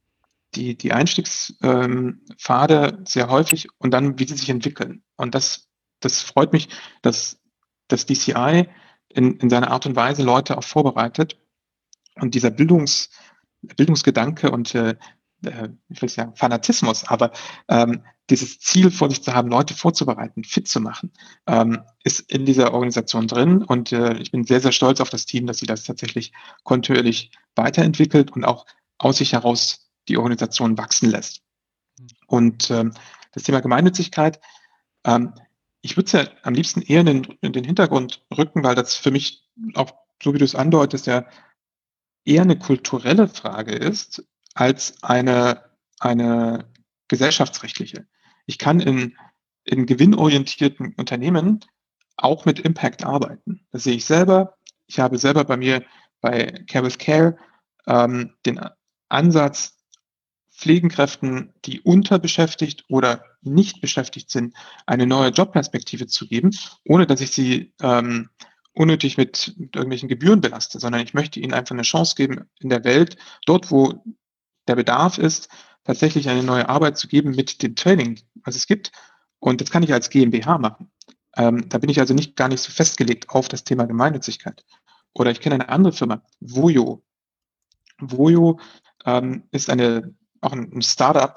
die, 0.56 0.78
die 0.78 0.94
Einstiegspfade 0.94 2.98
ähm, 2.98 3.06
sehr 3.06 3.30
häufig 3.30 3.68
und 3.78 3.92
dann, 3.92 4.20
wie 4.20 4.28
sie 4.28 4.36
sich 4.36 4.50
entwickeln. 4.50 5.04
Und 5.16 5.36
das, 5.36 5.70
das 6.00 6.22
freut 6.22 6.54
mich, 6.54 6.70
dass, 7.02 7.40
dass 7.88 8.06
DCI 8.06 8.68
in, 9.10 9.38
in 9.38 9.50
seiner 9.50 9.72
Art 9.72 9.86
und 9.86 9.96
Weise 9.96 10.24
Leute 10.24 10.58
auch 10.58 10.64
vorbereitet 10.64 11.38
und 12.16 12.36
dieser 12.36 12.52
Bildungs, 12.52 13.10
Bildungsgedanke 13.62 14.52
und 14.52 14.76
äh, 14.76 14.96
äh, 15.46 15.70
ich 15.90 16.02
will 16.02 16.10
sagen 16.10 16.36
Fanatismus, 16.36 17.08
aber 17.08 17.32
ähm, 17.68 18.04
dieses 18.32 18.60
Ziel 18.60 18.90
vor 18.90 19.10
sich 19.10 19.22
zu 19.22 19.34
haben, 19.34 19.50
Leute 19.50 19.76
vorzubereiten, 19.76 20.44
fit 20.44 20.68
zu 20.68 20.80
machen, 20.80 21.12
ähm, 21.48 21.84
ist 22.04 22.32
in 22.32 22.46
dieser 22.46 22.74
Organisation 22.74 23.28
drin. 23.28 23.64
Und 23.64 23.92
äh, 23.92 24.18
ich 24.18 24.32
bin 24.32 24.46
sehr, 24.46 24.62
sehr 24.62 24.72
stolz 24.72 25.02
auf 25.02 25.10
das 25.10 25.26
Team, 25.26 25.46
dass 25.46 25.60
sie 25.60 25.66
das 25.68 25.84
tatsächlich 25.84 26.32
kontinuierlich 26.64 27.32
weiterentwickelt 27.56 28.32
und 28.32 28.46
auch 28.46 28.66
aus 28.98 29.18
sich 29.18 29.34
heraus 29.34 29.92
die 30.08 30.18
Organisation 30.18 30.78
wachsen 30.78 31.10
lässt. 31.10 31.42
Und 32.26 32.72
ähm, 32.72 32.94
das 33.34 33.44
Thema 33.44 33.60
Gemeinnützigkeit, 33.60 34.40
ähm, 35.06 35.34
ich 35.82 35.98
würde 35.98 36.06
es 36.06 36.12
ja 36.14 36.28
am 36.44 36.54
liebsten 36.54 36.82
eher 36.82 37.02
in 37.02 37.06
den, 37.08 37.24
in 37.42 37.54
den 37.54 37.64
Hintergrund 37.64 38.24
rücken, 38.36 38.64
weil 38.64 38.76
das 38.76 38.96
für 38.96 39.12
mich 39.12 39.44
auch, 39.74 39.94
so 40.24 40.34
wie 40.34 40.38
du 40.38 40.46
es 40.46 40.56
andeutest, 40.56 41.08
ja 41.08 41.26
eher 42.24 42.44
eine 42.44 42.58
kulturelle 42.58 43.28
Frage 43.28 43.74
ist 43.74 44.24
als 44.54 45.02
eine, 45.04 45.64
eine 46.00 46.72
gesellschaftsrechtliche. 47.08 48.06
Ich 48.46 48.58
kann 48.58 48.80
in, 48.80 49.18
in 49.64 49.86
gewinnorientierten 49.86 50.94
Unternehmen 50.96 51.60
auch 52.18 52.46
mit 52.46 52.60
Impact 52.60 53.06
arbeiten. 53.06 53.66
Das 53.72 53.84
sehe 53.84 53.96
ich 53.96 54.06
selber. 54.06 54.58
Ich 54.88 55.00
habe 55.00 55.18
selber 55.18 55.44
bei 55.44 55.58
mir 55.58 55.84
bei 56.20 56.64
Care 56.68 56.86
with 56.86 56.98
Care 56.98 57.38
ähm, 57.88 58.34
den 58.46 58.60
Ansatz, 59.10 59.78
Pflegenkräften, 60.52 61.54
die 61.66 61.82
unterbeschäftigt 61.82 62.86
oder 62.88 63.24
nicht 63.42 63.82
beschäftigt 63.82 64.30
sind, 64.30 64.56
eine 64.86 65.08
neue 65.08 65.32
Jobperspektive 65.32 66.06
zu 66.06 66.28
geben, 66.28 66.52
ohne 66.86 67.08
dass 67.08 67.22
ich 67.22 67.32
sie 67.32 67.74
ähm, 67.82 68.30
unnötig 68.74 69.18
mit, 69.18 69.56
mit 69.58 69.76
irgendwelchen 69.76 70.10
Gebühren 70.10 70.42
belaste, 70.42 70.80
sondern 70.80 71.02
ich 71.02 71.14
möchte 71.14 71.40
ihnen 71.40 71.54
einfach 71.54 71.74
eine 71.74 71.82
Chance 71.82 72.16
geben, 72.16 72.50
in 72.60 72.70
der 72.70 72.84
Welt, 72.84 73.18
dort 73.46 73.72
wo 73.72 74.04
der 74.68 74.76
Bedarf 74.76 75.18
ist, 75.18 75.50
tatsächlich 75.84 76.30
eine 76.30 76.44
neue 76.44 76.70
Arbeit 76.70 76.98
zu 76.98 77.08
geben 77.08 77.32
mit 77.32 77.62
dem 77.64 77.76
Training, 77.76 78.20
was 78.44 78.56
es 78.56 78.68
gibt. 78.68 78.92
Und 79.40 79.62
das 79.62 79.72
kann 79.72 79.84
ich 79.84 79.94
als 79.94 80.10
GmbH 80.10 80.58
machen. 80.58 80.92
Ähm, 81.36 81.70
da 81.70 81.78
bin 81.78 81.90
ich 81.90 82.00
also 82.00 82.14
nicht 82.14 82.36
gar 82.36 82.48
nicht 82.48 82.62
so 82.62 82.72
festgelegt 82.72 83.30
auf 83.30 83.48
das 83.48 83.64
Thema 83.64 83.86
Gemeinnützigkeit. 83.86 84.66
Oder 85.14 85.32
ich 85.32 85.40
kenne 85.42 85.56
eine 85.56 85.70
andere 85.70 85.94
Firma, 85.94 86.22
Voyo. 86.40 87.04
Voyo 88.00 88.60
ähm, 89.06 89.44
ist 89.52 89.70
eine, 89.70 90.14
auch 90.42 90.52
ein 90.54 90.82
Startup, 90.82 91.36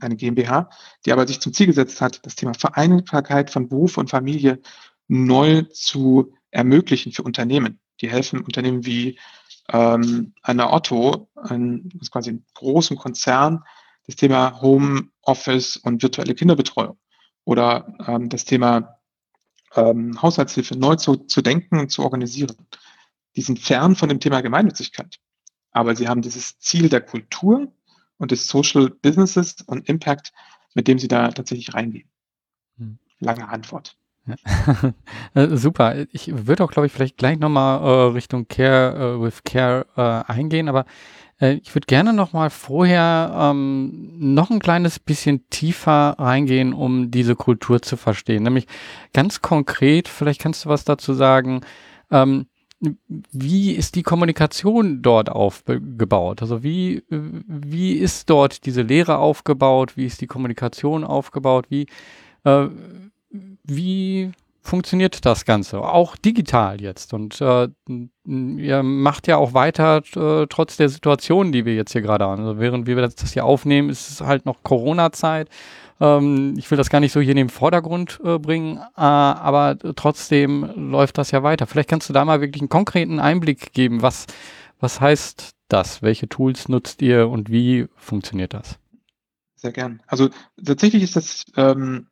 eine 0.00 0.16
GmbH, 0.16 0.70
die 1.04 1.12
aber 1.12 1.26
sich 1.26 1.40
zum 1.40 1.52
Ziel 1.52 1.66
gesetzt 1.66 2.00
hat, 2.00 2.24
das 2.24 2.36
Thema 2.36 2.54
Vereinbarkeit 2.54 3.50
von 3.50 3.68
Beruf 3.68 3.96
und 3.96 4.10
Familie 4.10 4.60
neu 5.08 5.62
zu 5.72 6.34
ermöglichen 6.50 7.12
für 7.12 7.22
Unternehmen. 7.22 7.80
Die 8.00 8.10
helfen 8.10 8.42
Unternehmen 8.42 8.84
wie 8.84 9.18
ähm, 9.72 10.34
einer 10.42 10.72
Otto, 10.72 11.28
ein, 11.36 11.88
quasi 12.10 12.30
ein 12.30 12.44
großen 12.54 12.96
Konzern, 12.96 13.64
das 14.10 14.16
Thema 14.16 14.60
Home 14.60 15.08
Office 15.22 15.76
und 15.76 16.02
virtuelle 16.02 16.34
Kinderbetreuung 16.34 16.98
oder 17.44 17.96
ähm, 18.06 18.28
das 18.28 18.44
Thema 18.44 18.98
ähm, 19.74 20.20
Haushaltshilfe 20.20 20.76
neu 20.76 20.96
zu, 20.96 21.16
zu 21.16 21.42
denken 21.42 21.78
und 21.78 21.90
zu 21.90 22.02
organisieren. 22.02 22.56
Die 23.36 23.42
sind 23.42 23.60
fern 23.60 23.94
von 23.94 24.08
dem 24.08 24.20
Thema 24.20 24.40
Gemeinnützigkeit, 24.40 25.18
aber 25.70 25.94
sie 25.94 26.08
haben 26.08 26.22
dieses 26.22 26.58
Ziel 26.58 26.88
der 26.88 27.00
Kultur 27.00 27.72
und 28.18 28.32
des 28.32 28.46
Social 28.46 28.90
Businesses 28.90 29.62
und 29.62 29.88
Impact, 29.88 30.32
mit 30.74 30.88
dem 30.88 30.98
sie 30.98 31.08
da 31.08 31.30
tatsächlich 31.30 31.72
reingehen. 31.74 32.10
Hm. 32.78 32.98
Lange 33.20 33.48
Antwort. 33.48 33.96
Äh, 35.34 35.56
super. 35.56 36.06
Ich 36.12 36.46
würde 36.46 36.64
auch, 36.64 36.72
glaube 36.72 36.86
ich, 36.86 36.92
vielleicht 36.92 37.16
gleich 37.16 37.38
nochmal 37.38 37.80
äh, 37.82 38.12
Richtung 38.12 38.48
Care 38.48 39.16
äh, 39.16 39.22
with 39.22 39.44
Care 39.44 39.86
äh, 39.96 40.32
eingehen, 40.32 40.68
aber 40.68 40.86
äh, 41.40 41.54
ich 41.62 41.74
würde 41.74 41.86
gerne 41.86 42.12
nochmal 42.12 42.50
vorher 42.50 43.32
ähm, 43.52 44.12
noch 44.18 44.50
ein 44.50 44.58
kleines 44.58 44.98
bisschen 44.98 45.48
tiefer 45.50 46.16
reingehen, 46.18 46.72
um 46.72 47.10
diese 47.10 47.36
Kultur 47.36 47.80
zu 47.82 47.96
verstehen. 47.96 48.42
Nämlich 48.42 48.66
ganz 49.12 49.40
konkret, 49.40 50.08
vielleicht 50.08 50.40
kannst 50.40 50.64
du 50.64 50.68
was 50.68 50.84
dazu 50.84 51.14
sagen, 51.14 51.60
ähm, 52.10 52.46
wie 53.30 53.72
ist 53.72 53.94
die 53.94 54.02
Kommunikation 54.02 55.02
dort 55.02 55.28
aufgebaut? 55.28 56.40
Also 56.40 56.62
wie, 56.62 57.04
wie 57.10 57.92
ist 57.92 58.30
dort 58.30 58.64
diese 58.64 58.82
Lehre 58.82 59.18
aufgebaut? 59.18 59.96
Wie 59.96 60.06
ist 60.06 60.22
die 60.22 60.26
Kommunikation 60.26 61.04
aufgebaut? 61.04 61.66
Wie, 61.68 61.86
äh, 62.44 62.68
wie 63.64 64.32
funktioniert 64.62 65.24
das 65.24 65.44
Ganze? 65.44 65.80
Auch 65.80 66.16
digital 66.16 66.80
jetzt. 66.80 67.14
Und 67.14 67.40
äh, 67.40 67.68
ihr 68.26 68.82
macht 68.82 69.26
ja 69.26 69.36
auch 69.36 69.54
weiter, 69.54 70.02
äh, 70.14 70.46
trotz 70.48 70.76
der 70.76 70.88
Situation, 70.88 71.52
die 71.52 71.64
wir 71.64 71.74
jetzt 71.74 71.92
hier 71.92 72.02
gerade 72.02 72.24
haben. 72.24 72.42
Also 72.42 72.58
während 72.60 72.86
wir 72.86 72.96
das, 72.96 73.32
hier 73.32 73.44
aufnehmen, 73.44 73.90
ist 73.90 74.10
es 74.10 74.20
halt 74.20 74.46
noch 74.46 74.62
Corona-Zeit. 74.62 75.48
Ähm, 76.00 76.54
ich 76.56 76.70
will 76.70 76.78
das 76.78 76.90
gar 76.90 77.00
nicht 77.00 77.12
so 77.12 77.20
hier 77.20 77.32
in 77.32 77.36
den 77.36 77.48
Vordergrund 77.48 78.20
äh, 78.24 78.38
bringen, 78.38 78.78
äh, 78.78 79.00
aber 79.00 79.76
trotzdem 79.96 80.90
läuft 80.90 81.18
das 81.18 81.30
ja 81.30 81.42
weiter. 81.42 81.66
Vielleicht 81.66 81.90
kannst 81.90 82.08
du 82.08 82.12
da 82.12 82.24
mal 82.24 82.40
wirklich 82.40 82.62
einen 82.62 82.68
konkreten 82.68 83.18
Einblick 83.18 83.72
geben. 83.72 84.02
Was, 84.02 84.26
was 84.78 85.00
heißt 85.00 85.50
das? 85.68 86.02
Welche 86.02 86.28
Tools 86.28 86.68
nutzt 86.68 87.02
ihr 87.02 87.28
und 87.28 87.50
wie 87.50 87.86
funktioniert 87.96 88.54
das? 88.54 88.78
Sehr 89.56 89.72
gern. 89.72 90.02
Also 90.06 90.30
tatsächlich 90.64 91.02
ist 91.02 91.16
das 91.16 91.44
ähm, 91.56 92.06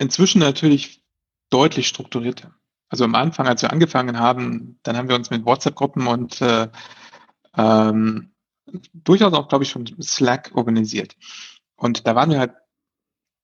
inzwischen 0.00 0.40
natürlich 0.40 1.04
deutlich 1.50 1.86
strukturierter. 1.86 2.54
Also 2.88 3.04
am 3.04 3.14
Anfang, 3.14 3.46
als 3.46 3.62
wir 3.62 3.72
angefangen 3.72 4.18
haben, 4.18 4.78
dann 4.82 4.96
haben 4.96 5.08
wir 5.08 5.14
uns 5.14 5.30
mit 5.30 5.44
WhatsApp-Gruppen 5.44 6.06
und 6.08 6.40
äh, 6.40 6.68
ähm, 7.56 8.32
durchaus 8.94 9.32
auch, 9.32 9.48
glaube 9.48 9.64
ich, 9.64 9.70
schon 9.70 9.86
Slack 10.02 10.50
organisiert. 10.54 11.16
Und 11.76 12.06
da 12.06 12.14
waren 12.14 12.30
wir 12.30 12.38
halt 12.38 12.54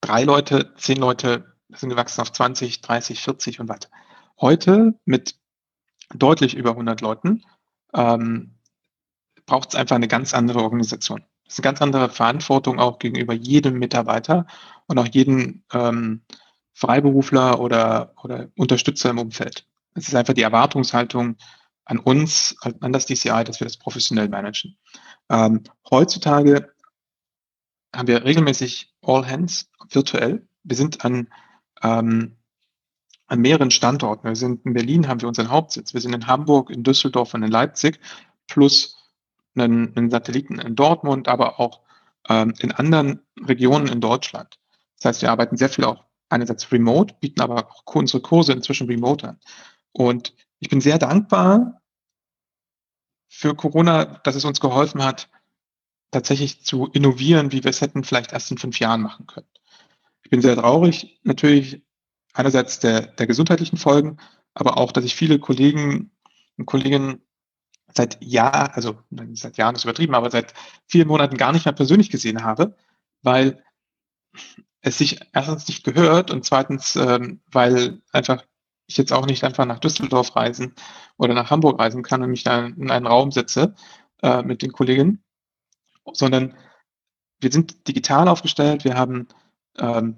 drei 0.01 0.25
Leute, 0.25 0.75
zehn 0.77 0.99
Leute, 0.99 1.57
sind 1.69 1.91
gewachsen 1.91 2.23
auf 2.23 2.33
20, 2.33 2.81
30, 2.81 3.21
40 3.21 3.61
und 3.61 3.69
weiter. 3.69 3.89
Heute 4.41 4.99
mit 5.05 5.37
deutlich 6.15 6.55
über 6.55 6.71
100 6.71 7.01
Leuten 7.01 7.45
ähm, 7.93 8.59
braucht 9.45 9.71
es 9.71 9.75
einfach 9.75 9.97
eine 9.97 10.09
ganz 10.09 10.33
andere 10.35 10.63
Organisation. 10.63 11.25
Das 11.45 11.55
ist 11.55 11.61
eine 11.61 11.65
ganz 11.65 11.83
andere 11.83 12.09
Verantwortung 12.09 12.81
auch 12.81 12.99
gegenüber 12.99 13.35
jedem 13.35 13.79
Mitarbeiter 13.79 14.47
und 14.87 14.99
auch 14.99 15.07
jedem 15.07 15.63
ähm, 15.73 16.23
Freiberufler 16.77 17.59
oder, 17.59 18.13
oder 18.23 18.51
Unterstützer 18.55 19.09
im 19.09 19.19
Umfeld. 19.19 19.67
Es 19.95 20.09
ist 20.09 20.15
einfach 20.15 20.35
die 20.35 20.43
Erwartungshaltung 20.43 21.37
an 21.87 21.99
uns, 21.99 22.55
an 22.61 22.93
das 22.93 23.07
DCI, 23.07 23.45
dass 23.45 23.61
wir 23.61 23.65
das 23.65 23.79
professionell 23.79 24.29
managen. 24.29 24.77
Ähm, 25.31 25.63
heutzutage 25.91 26.71
haben 27.95 28.09
wir 28.09 28.25
regelmäßig 28.25 28.93
All 29.01 29.27
Hands 29.27 29.71
virtuell. 29.89 30.47
Wir 30.65 30.77
sind 30.77 31.03
an, 31.03 31.29
ähm, 31.83 32.37
an 33.27 33.41
mehreren 33.41 33.71
Standorten. 33.71 34.29
Wir 34.29 34.37
sind 34.37 34.67
in 34.67 34.75
Berlin, 34.75 35.09
haben 35.09 35.23
wir 35.23 35.29
unseren 35.29 35.51
Hauptsitz. 35.51 35.95
Wir 35.95 36.03
sind 36.03 36.15
in 36.15 36.27
Hamburg, 36.27 36.69
in 36.69 36.83
Düsseldorf 36.83 37.33
und 37.33 37.43
in 37.43 37.51
Leipzig, 37.51 38.01
plus 38.49 38.99
einen, 39.57 39.97
einen 39.97 40.11
Satelliten 40.11 40.59
in 40.59 40.77
Dortmund, 40.77 41.27
aber 41.27 41.59
auch 41.59 41.81
ähm, 42.29 42.53
in 42.59 42.73
anderen 42.73 43.23
Regionen 43.41 43.89
in 43.89 44.03
Deutschland. 44.03 44.59
Das 44.97 45.07
heißt, 45.07 45.23
wir 45.23 45.31
arbeiten 45.31 45.57
sehr 45.57 45.71
viel 45.71 45.85
auch 45.85 46.06
einerseits 46.29 46.71
remote, 46.73 47.15
bieten 47.21 47.41
aber 47.41 47.69
auch 47.71 47.95
unsere 47.95 48.23
Kurse 48.23 48.53
inzwischen 48.53 48.87
remote 48.87 49.29
an. 49.29 49.41
Und 49.93 50.35
ich 50.59 50.69
bin 50.69 50.81
sehr 50.81 50.99
dankbar 50.99 51.83
für 53.29 53.55
Corona, 53.55 54.05
dass 54.05 54.35
es 54.35 54.45
uns 54.45 54.61
geholfen 54.61 55.03
hat, 55.03 55.29
tatsächlich 56.11 56.65
zu 56.65 56.87
innovieren, 56.87 57.53
wie 57.53 57.65
wir 57.65 57.71
es 57.71 57.81
hätten 57.81 58.05
vielleicht 58.05 58.33
erst 58.33 58.51
in 58.51 58.59
fünf 58.59 58.79
Jahren 58.79 59.03
machen 59.03 59.27
können. 59.27 59.49
Ich 60.23 60.31
bin 60.31 60.41
sehr 60.41 60.57
traurig, 60.57 61.21
natürlich 61.23 61.83
einerseits 62.33 62.79
der, 62.79 63.03
der 63.03 63.27
gesundheitlichen 63.27 63.77
Folgen, 63.77 64.19
aber 64.55 64.79
auch, 64.79 64.93
dass 64.93 65.05
ich 65.05 65.15
viele 65.15 65.39
Kollegen 65.39 66.11
und 66.57 66.67
Kolleginnen 66.67 67.23
seit 67.95 68.23
Jahr, 68.23 68.75
also 68.75 68.99
seit 69.35 69.57
Jahren 69.57 69.75
ist 69.75 69.85
übertrieben, 69.85 70.15
aber 70.15 70.31
seit 70.31 70.55
vielen 70.87 71.09
Monaten 71.09 71.37
gar 71.37 71.53
nicht 71.53 71.65
mehr 71.65 71.75
persönlich 71.75 72.11
gesehen 72.11 72.45
habe, 72.45 72.77
weil 73.23 73.63
es 74.87 74.99
sich 74.99 75.19
erstens 75.33 75.67
nicht 75.67 75.83
gehört 75.83 76.31
und 76.31 76.45
zweitens, 76.45 76.95
ähm, 76.95 77.41
weil 77.51 78.01
einfach 78.13 78.45
ich 78.87 78.97
jetzt 78.97 79.13
auch 79.13 79.27
nicht 79.27 79.43
einfach 79.43 79.67
nach 79.67 79.81
Düsseldorf 79.81 80.37
reisen 80.37 80.75
oder 81.17 81.35
nach 81.35 81.51
Hamburg 81.51 81.81
reisen 81.81 82.05
kann 82.05 82.23
und 82.23 82.31
mich 82.31 82.45
da 82.45 82.67
in 82.67 82.91
einen 82.93 83.09
Raum 83.09 83.33
setze 83.33 83.75
äh, 84.23 84.43
mit 84.43 84.63
den 84.63 84.71
Kollegen, 84.71 85.25
sondern 86.13 86.55
wir 87.41 87.51
sind 87.51 87.89
digital 87.89 88.29
aufgestellt, 88.29 88.85
wir 88.85 88.95
haben 88.95 89.27
ähm, 89.77 90.17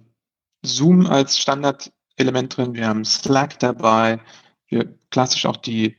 Zoom 0.62 1.07
als 1.07 1.39
Standardelement 1.39 2.55
drin, 2.55 2.75
wir 2.75 2.89
haben 2.89 3.07
Slack 3.07 3.59
dabei, 3.61 4.21
wir 4.66 4.99
klassisch 5.09 5.47
auch 5.47 5.57
die, 5.57 5.97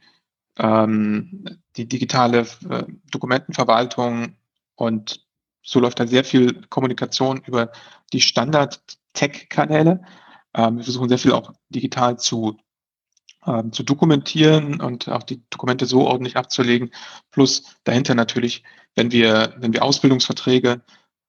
ähm, 0.57 1.43
die 1.75 1.87
digitale 1.87 2.45
äh, 2.69 2.83
Dokumentenverwaltung 3.09 4.35
und 4.75 5.27
so 5.69 5.79
läuft 5.79 5.99
da 5.99 6.07
sehr 6.07 6.23
viel 6.23 6.61
Kommunikation 6.69 7.43
über 7.45 7.71
die 8.11 8.21
Standard-Tech-Kanäle. 8.21 10.01
Ähm, 10.55 10.77
wir 10.77 10.83
versuchen 10.83 11.09
sehr 11.09 11.19
viel 11.19 11.31
auch 11.33 11.53
digital 11.69 12.17
zu, 12.17 12.57
ähm, 13.45 13.71
zu 13.71 13.83
dokumentieren 13.83 14.81
und 14.81 15.07
auch 15.09 15.21
die 15.21 15.43
Dokumente 15.51 15.85
so 15.85 16.07
ordentlich 16.07 16.37
abzulegen. 16.37 16.91
Plus 17.29 17.75
dahinter 17.83 18.15
natürlich, 18.15 18.63
wenn 18.95 19.11
wir, 19.11 19.53
wenn 19.57 19.71
wir 19.73 19.83
Ausbildungsverträge 19.83 20.81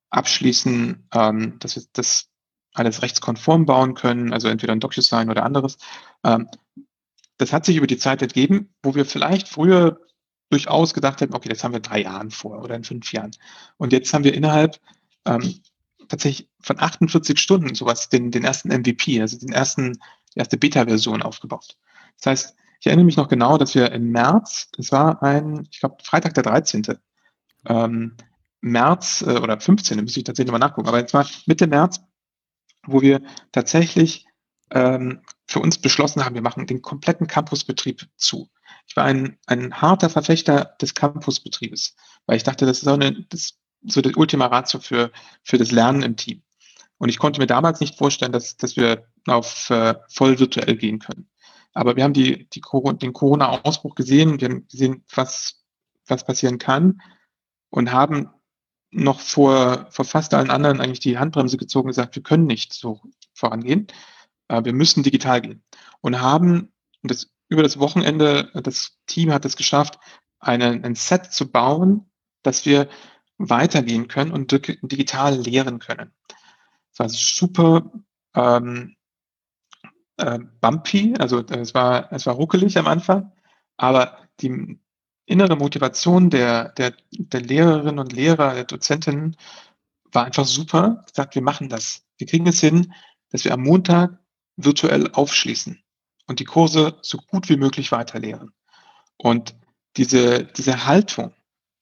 abschließen, 0.08 1.06
ähm, 1.12 1.58
dass 1.58 1.76
wir 1.76 1.82
das 1.92 2.30
alles 2.72 3.02
rechtskonform 3.02 3.66
bauen 3.66 3.94
können, 3.94 4.32
also 4.32 4.48
entweder 4.48 4.72
ein 4.72 4.80
DocuSign 4.80 5.28
oder 5.28 5.44
anderes. 5.44 5.76
Ähm, 6.24 6.48
das 7.36 7.52
hat 7.52 7.66
sich 7.66 7.76
über 7.76 7.86
die 7.86 7.98
Zeit 7.98 8.22
ergeben, 8.22 8.72
wo 8.82 8.94
wir 8.94 9.04
vielleicht 9.04 9.48
früher 9.48 10.00
durchaus 10.50 10.94
gedacht 10.94 11.20
hätten, 11.20 11.34
okay, 11.34 11.48
das 11.48 11.64
haben 11.64 11.72
wir 11.72 11.80
drei 11.80 12.02
Jahren 12.02 12.30
vor 12.30 12.62
oder 12.62 12.74
in 12.74 12.84
fünf 12.84 13.12
Jahren. 13.12 13.30
Und 13.76 13.92
jetzt 13.92 14.12
haben 14.12 14.24
wir 14.24 14.34
innerhalb 14.34 14.78
ähm, 15.24 15.60
tatsächlich 16.08 16.48
von 16.60 16.78
48 16.78 17.38
Stunden 17.38 17.74
sowas, 17.74 18.08
den, 18.08 18.30
den 18.30 18.44
ersten 18.44 18.68
MVP, 18.68 19.20
also 19.20 19.38
den 19.38 19.52
ersten, 19.52 19.94
die 20.34 20.38
erste 20.38 20.58
Beta-Version 20.58 21.22
aufgebaut. 21.22 21.76
Das 22.18 22.26
heißt, 22.26 22.56
ich 22.80 22.86
erinnere 22.86 23.04
mich 23.04 23.16
noch 23.16 23.28
genau, 23.28 23.58
dass 23.58 23.74
wir 23.74 23.92
im 23.92 24.10
März, 24.10 24.68
es 24.78 24.90
war 24.90 25.22
ein, 25.22 25.68
ich 25.70 25.80
glaube, 25.80 25.96
Freitag 26.02 26.34
der 26.34 26.42
13. 26.42 26.98
Ähm, 27.66 28.16
März 28.60 29.22
äh, 29.22 29.38
oder 29.38 29.60
15. 29.60 29.98
müsste 30.02 30.20
ich 30.20 30.24
tatsächlich 30.24 30.50
nochmal 30.50 30.66
nachgucken, 30.66 30.88
aber 30.88 31.04
es 31.04 31.14
war 31.14 31.26
Mitte 31.46 31.66
März, 31.66 32.00
wo 32.86 33.00
wir 33.02 33.22
tatsächlich 33.52 34.26
ähm, 34.70 35.20
für 35.46 35.60
uns 35.60 35.78
beschlossen 35.78 36.24
haben, 36.24 36.34
wir 36.34 36.42
machen 36.42 36.66
den 36.66 36.82
kompletten 36.82 37.26
Campusbetrieb 37.26 38.08
zu. 38.16 38.48
Ich 38.86 38.96
war 38.96 39.04
ein, 39.04 39.38
ein 39.46 39.80
harter 39.80 40.10
Verfechter 40.10 40.76
des 40.80 40.94
Campusbetriebes, 40.94 41.94
weil 42.26 42.36
ich 42.36 42.42
dachte, 42.42 42.66
das 42.66 42.78
ist 42.78 42.84
so, 42.84 42.92
eine, 42.92 43.24
das, 43.28 43.54
so 43.82 44.00
die 44.00 44.14
Ultima 44.14 44.46
Ratio 44.46 44.80
für, 44.80 45.10
für 45.42 45.58
das 45.58 45.70
Lernen 45.70 46.02
im 46.02 46.16
Team. 46.16 46.42
Und 46.98 47.08
ich 47.08 47.18
konnte 47.18 47.40
mir 47.40 47.46
damals 47.46 47.80
nicht 47.80 47.96
vorstellen, 47.96 48.32
dass, 48.32 48.56
dass 48.56 48.76
wir 48.76 49.06
auf 49.26 49.70
äh, 49.70 49.94
voll 50.08 50.38
virtuell 50.38 50.76
gehen 50.76 50.98
können. 50.98 51.30
Aber 51.72 51.96
wir 51.96 52.04
haben 52.04 52.12
die, 52.12 52.48
die, 52.50 52.62
den 53.00 53.12
Corona-Ausbruch 53.12 53.94
gesehen, 53.94 54.40
wir 54.40 54.48
haben 54.48 54.68
gesehen, 54.68 55.04
was, 55.14 55.64
was 56.06 56.24
passieren 56.24 56.58
kann 56.58 57.00
und 57.70 57.92
haben 57.92 58.30
noch 58.90 59.20
vor, 59.20 59.86
vor 59.90 60.04
fast 60.04 60.34
allen 60.34 60.50
anderen 60.50 60.80
eigentlich 60.80 61.00
die 61.00 61.18
Handbremse 61.18 61.56
gezogen 61.56 61.86
und 61.86 61.92
gesagt, 61.92 62.16
wir 62.16 62.22
können 62.22 62.46
nicht 62.46 62.72
so 62.72 63.00
vorangehen. 63.34 63.86
Äh, 64.48 64.64
wir 64.64 64.72
müssen 64.72 65.02
digital 65.02 65.40
gehen. 65.40 65.62
Und 66.00 66.20
haben, 66.20 66.72
und 67.02 67.10
das 67.10 67.30
über 67.50 67.62
das 67.62 67.78
Wochenende, 67.78 68.50
das 68.54 68.96
Team 69.06 69.32
hat 69.32 69.44
es 69.44 69.56
geschafft, 69.56 69.98
eine, 70.38 70.66
ein 70.70 70.94
Set 70.94 71.32
zu 71.32 71.50
bauen, 71.50 72.10
dass 72.42 72.64
wir 72.64 72.88
weitergehen 73.36 74.08
können 74.08 74.32
und 74.32 74.52
digital 74.52 75.36
lehren 75.36 75.80
können. 75.80 76.14
Es 76.92 77.00
war 77.00 77.08
super 77.08 77.90
ähm, 78.34 78.96
äh, 80.16 80.38
bumpy, 80.60 81.14
also 81.18 81.40
es 81.40 81.74
war, 81.74 82.12
es 82.12 82.24
war 82.26 82.34
ruckelig 82.34 82.78
am 82.78 82.86
Anfang, 82.86 83.32
aber 83.76 84.18
die 84.40 84.78
innere 85.26 85.56
Motivation 85.56 86.30
der, 86.30 86.70
der, 86.70 86.94
der 87.10 87.40
Lehrerinnen 87.40 87.98
und 87.98 88.12
Lehrer, 88.12 88.54
der 88.54 88.64
Dozentinnen 88.64 89.36
war 90.12 90.24
einfach 90.24 90.46
super. 90.46 91.04
Gesagt, 91.08 91.34
wir 91.34 91.42
machen 91.42 91.68
das. 91.68 92.04
Wir 92.18 92.26
kriegen 92.26 92.46
es 92.46 92.60
hin, 92.60 92.92
dass 93.30 93.44
wir 93.44 93.52
am 93.52 93.62
Montag 93.62 94.18
virtuell 94.56 95.10
aufschließen 95.12 95.82
und 96.30 96.38
die 96.38 96.44
Kurse 96.44 96.96
so 97.02 97.18
gut 97.18 97.48
wie 97.48 97.56
möglich 97.56 97.90
weiterlehren. 97.90 98.52
Und 99.16 99.56
diese, 99.96 100.44
diese 100.44 100.86
Haltung 100.86 101.34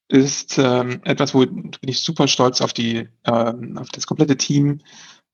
ist 0.08 0.56
ähm, 0.56 1.02
etwas, 1.04 1.34
wo 1.34 1.40
bin 1.40 1.78
ich 1.82 2.02
super 2.02 2.26
stolz 2.28 2.62
auf 2.62 2.72
die, 2.72 3.10
ähm, 3.26 3.76
auf 3.76 3.90
das 3.90 4.06
komplette 4.06 4.38
Team 4.38 4.80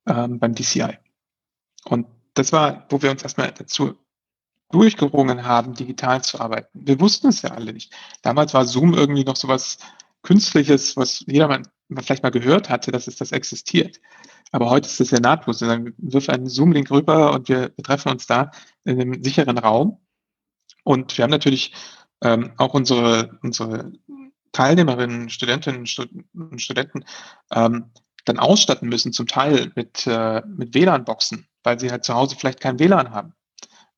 ähm, 0.09 0.41
beim 0.41 0.57
DCI. 0.57 0.99
Und 1.85 2.09
das 2.35 2.53
war, 2.53 2.87
wo 2.89 3.01
wir 3.03 3.13
uns 3.13 3.23
erstmal 3.23 3.53
dazu 3.53 3.95
durchgerungen 4.73 5.45
haben, 5.45 5.75
digital 5.75 6.25
zu 6.25 6.41
arbeiten. 6.41 6.81
Wir 6.85 6.99
wussten 6.99 7.29
es 7.29 7.43
ja 7.43 7.51
alle 7.51 7.73
nicht. 7.73 7.93
Damals 8.23 8.53
war 8.53 8.67
Zoom 8.67 8.95
irgendwie 8.95 9.25
noch 9.25 9.37
so 9.37 9.47
was 9.47 9.79
Künstliches, 10.23 10.97
was 10.97 11.21
jeder 11.21 11.47
mal, 11.89 12.03
vielleicht 12.03 12.23
mal 12.23 12.31
gehört 12.31 12.71
hatte, 12.71 12.93
dass 12.93 13.07
es 13.07 13.17
das 13.17 13.33
existiert. 13.33 14.01
Aber 14.53 14.71
heute 14.71 14.89
ist 14.89 15.01
das 15.01 15.11
ja 15.11 15.21
nahtlos. 15.21 15.61
Wir 15.61 15.93
wirf 15.99 16.29
einen 16.29 16.47
Zoom-Link 16.47 16.91
rüber 16.91 17.33
und 17.33 17.49
wir, 17.49 17.75
treffen 17.77 18.11
uns 18.11 18.27
da 18.27 18.51
in 18.85 19.01
einem 19.01 19.23
sicheren 19.25 19.59
Raum. 19.59 20.01
Und 20.85 21.17
wir 21.17 21.25
haben 21.25 21.31
natürlich 21.31 21.73
ähm, 22.23 22.53
auch 22.59 22.75
unsere, 22.75 23.39
unsere 23.43 23.93
Teilnehmerinnen, 24.53 25.29
Studentinnen 25.31 25.87
und 26.35 26.63
Studenten 26.63 27.05
ähm, 27.53 27.91
dann 28.25 28.39
ausstatten 28.39 28.89
müssen, 28.89 29.13
zum 29.13 29.27
Teil 29.27 29.73
mit, 29.75 30.07
äh, 30.07 30.43
mit 30.47 30.75
WLAN-Boxen, 30.75 31.47
weil 31.63 31.79
sie 31.79 31.91
halt 31.91 32.05
zu 32.05 32.15
Hause 32.15 32.37
vielleicht 32.39 32.61
kein 32.61 32.79
WLAN 32.79 33.11
haben. 33.11 33.35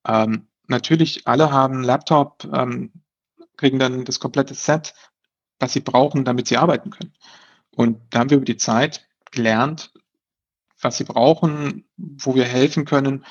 Ähm, 0.07 0.49
natürlich, 0.67 1.27
alle 1.27 1.51
haben 1.51 1.83
Laptop, 1.83 2.49
ähm, 2.53 2.93
kriegen 3.57 3.79
dann 3.79 4.05
das 4.05 4.21
komplette 4.21 4.55
Set, 4.55 4.95
was 5.59 5.73
sie 5.73 5.81
brauchen, 5.81 6.25
damit 6.25 6.49
sie 6.49 6.57
arbeiten 6.57 6.91
können. 6.91 7.13
Und 7.77 8.01
da 8.11 8.21
haben 8.21 8.31
wir 8.31 8.39
über 8.39 8.47
die 8.47 8.57
Zeit 8.57 9.07
gelernt, 9.31 9.93
was 10.81 10.97
sie 10.97 11.05
brauchen, 11.05 11.87
wo 11.97 12.35
wir 12.35 12.45
helfen 12.45 12.87
können 12.87 13.25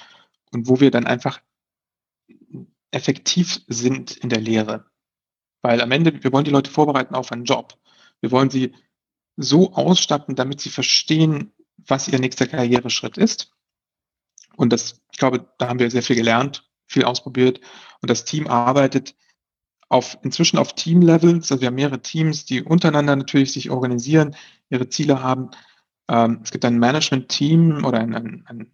und 0.51 0.67
wo 0.67 0.79
wir 0.79 0.91
dann 0.91 1.07
einfach 1.07 1.41
effektiv 2.91 3.61
sind 3.67 4.15
in 4.17 4.29
der 4.29 4.39
Lehre. 4.39 4.85
Weil 5.63 5.81
am 5.81 5.91
Ende, 5.91 6.23
wir 6.23 6.31
wollen 6.31 6.45
die 6.45 6.51
Leute 6.51 6.69
vorbereiten 6.69 7.15
auf 7.15 7.31
einen 7.31 7.45
Job. 7.45 7.73
Wir 8.21 8.29
wollen 8.29 8.51
sie 8.51 8.75
so 9.35 9.73
ausstatten, 9.73 10.35
damit 10.35 10.61
sie 10.61 10.69
verstehen, 10.69 11.51
was 11.77 12.07
ihr 12.07 12.19
nächster 12.19 12.45
Karriereschritt 12.45 13.17
ist. 13.17 13.51
Und 14.55 14.71
das, 14.71 15.01
ich 15.11 15.17
glaube, 15.17 15.51
da 15.57 15.69
haben 15.69 15.79
wir 15.79 15.89
sehr 15.89 16.03
viel 16.03 16.15
gelernt, 16.15 16.69
viel 16.85 17.03
ausprobiert. 17.03 17.61
Und 17.99 18.11
das 18.11 18.25
Team 18.25 18.47
arbeitet 18.47 19.15
auf, 19.89 20.17
inzwischen 20.23 20.57
auf 20.57 20.73
Team-Level. 20.73 21.35
Also 21.35 21.61
wir 21.61 21.67
haben 21.67 21.75
mehrere 21.75 22.01
Teams, 22.01 22.45
die 22.45 22.63
untereinander 22.63 23.15
natürlich 23.15 23.53
sich 23.53 23.69
organisieren, 23.69 24.35
ihre 24.69 24.89
Ziele 24.89 25.21
haben. 25.21 25.51
Ähm, 26.07 26.41
es 26.43 26.51
gibt 26.51 26.65
ein 26.65 26.79
Management-Team 26.79 27.85
oder 27.85 27.99
ein, 27.99 28.15
ein, 28.15 28.45
ein, 28.47 28.71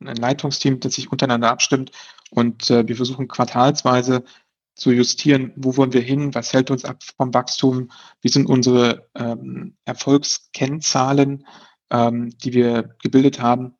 Leitungsteam, 0.00 0.78
das 0.80 0.94
sich 0.94 1.10
untereinander 1.10 1.50
abstimmt 1.50 1.90
und 2.30 2.70
äh, 2.70 2.86
wir 2.86 2.94
versuchen 2.94 3.26
quartalsweise 3.26 4.22
zu 4.76 4.92
justieren, 4.92 5.52
wo 5.56 5.76
wollen 5.76 5.92
wir 5.92 6.00
hin, 6.00 6.34
was 6.36 6.52
hält 6.52 6.70
uns 6.70 6.84
ab 6.84 7.02
vom 7.16 7.34
Wachstum, 7.34 7.90
wie 8.22 8.28
sind 8.28 8.46
unsere 8.46 9.08
ähm, 9.16 9.76
Erfolgskennzahlen, 9.84 11.44
ähm, 11.90 12.30
die 12.38 12.52
wir 12.52 12.94
gebildet 13.02 13.40
haben. 13.40 13.74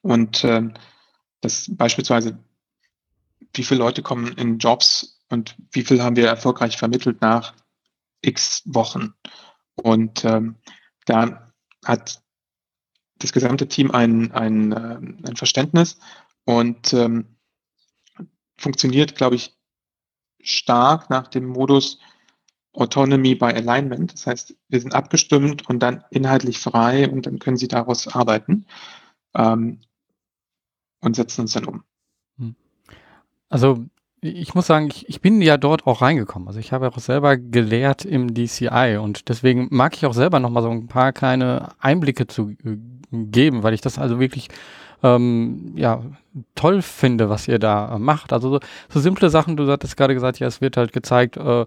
Und 0.00 0.44
ähm, 0.44 0.72
das 1.42 1.70
beispielsweise, 1.70 2.38
wie 3.52 3.64
viele 3.64 3.80
Leute 3.80 4.02
kommen 4.02 4.32
in 4.32 4.58
Jobs 4.58 5.17
und 5.30 5.56
wie 5.72 5.82
viel 5.82 6.02
haben 6.02 6.16
wir 6.16 6.28
erfolgreich 6.28 6.76
vermittelt 6.76 7.20
nach 7.20 7.54
x 8.22 8.62
Wochen. 8.66 9.14
Und 9.76 10.24
ähm, 10.24 10.56
da 11.06 11.52
hat 11.84 12.22
das 13.18 13.32
gesamte 13.32 13.68
Team 13.68 13.90
ein, 13.90 14.32
ein, 14.32 14.72
äh, 14.72 15.28
ein 15.28 15.36
Verständnis 15.36 15.98
und 16.44 16.92
ähm, 16.92 17.36
funktioniert, 18.56 19.14
glaube 19.14 19.36
ich, 19.36 19.56
stark 20.40 21.10
nach 21.10 21.28
dem 21.28 21.46
Modus 21.46 21.98
Autonomy 22.72 23.34
by 23.34 23.46
Alignment. 23.46 24.12
Das 24.12 24.26
heißt, 24.26 24.56
wir 24.68 24.80
sind 24.80 24.94
abgestimmt 24.94 25.68
und 25.68 25.80
dann 25.80 26.04
inhaltlich 26.10 26.58
frei 26.58 27.10
und 27.10 27.26
dann 27.26 27.38
können 27.38 27.56
Sie 27.56 27.68
daraus 27.68 28.08
arbeiten 28.08 28.66
ähm, 29.34 29.80
und 31.00 31.16
setzen 31.16 31.42
uns 31.42 31.52
dann 31.52 31.64
um. 31.64 31.84
Hm. 32.38 32.56
Also 33.48 33.86
ich 34.20 34.54
muss 34.54 34.66
sagen, 34.66 34.88
ich, 34.88 35.08
ich 35.08 35.20
bin 35.20 35.40
ja 35.40 35.56
dort 35.56 35.86
auch 35.86 36.02
reingekommen. 36.02 36.48
Also 36.48 36.60
ich 36.60 36.72
habe 36.72 36.88
auch 36.88 36.98
selber 36.98 37.36
gelehrt 37.36 38.04
im 38.04 38.34
DCI 38.34 38.98
und 39.00 39.28
deswegen 39.28 39.68
mag 39.70 39.96
ich 39.96 40.06
auch 40.06 40.14
selber 40.14 40.40
nochmal 40.40 40.62
so 40.62 40.70
ein 40.70 40.88
paar 40.88 41.12
kleine 41.12 41.68
Einblicke 41.78 42.26
zu 42.26 42.50
äh, 42.50 42.76
geben, 43.12 43.62
weil 43.62 43.74
ich 43.74 43.80
das 43.80 43.98
also 43.98 44.18
wirklich 44.18 44.48
ähm, 45.02 45.72
ja, 45.76 46.02
toll 46.54 46.82
finde, 46.82 47.28
was 47.28 47.48
ihr 47.48 47.58
da 47.58 47.94
äh, 47.94 47.98
macht. 47.98 48.32
Also 48.32 48.50
so, 48.50 48.60
so, 48.88 49.00
simple 49.00 49.30
Sachen, 49.30 49.56
du 49.56 49.70
hattest 49.70 49.96
gerade 49.96 50.14
gesagt, 50.14 50.38
ja, 50.38 50.46
es 50.46 50.60
wird 50.60 50.76
halt 50.76 50.92
gezeigt, 50.92 51.36
äh, 51.36 51.66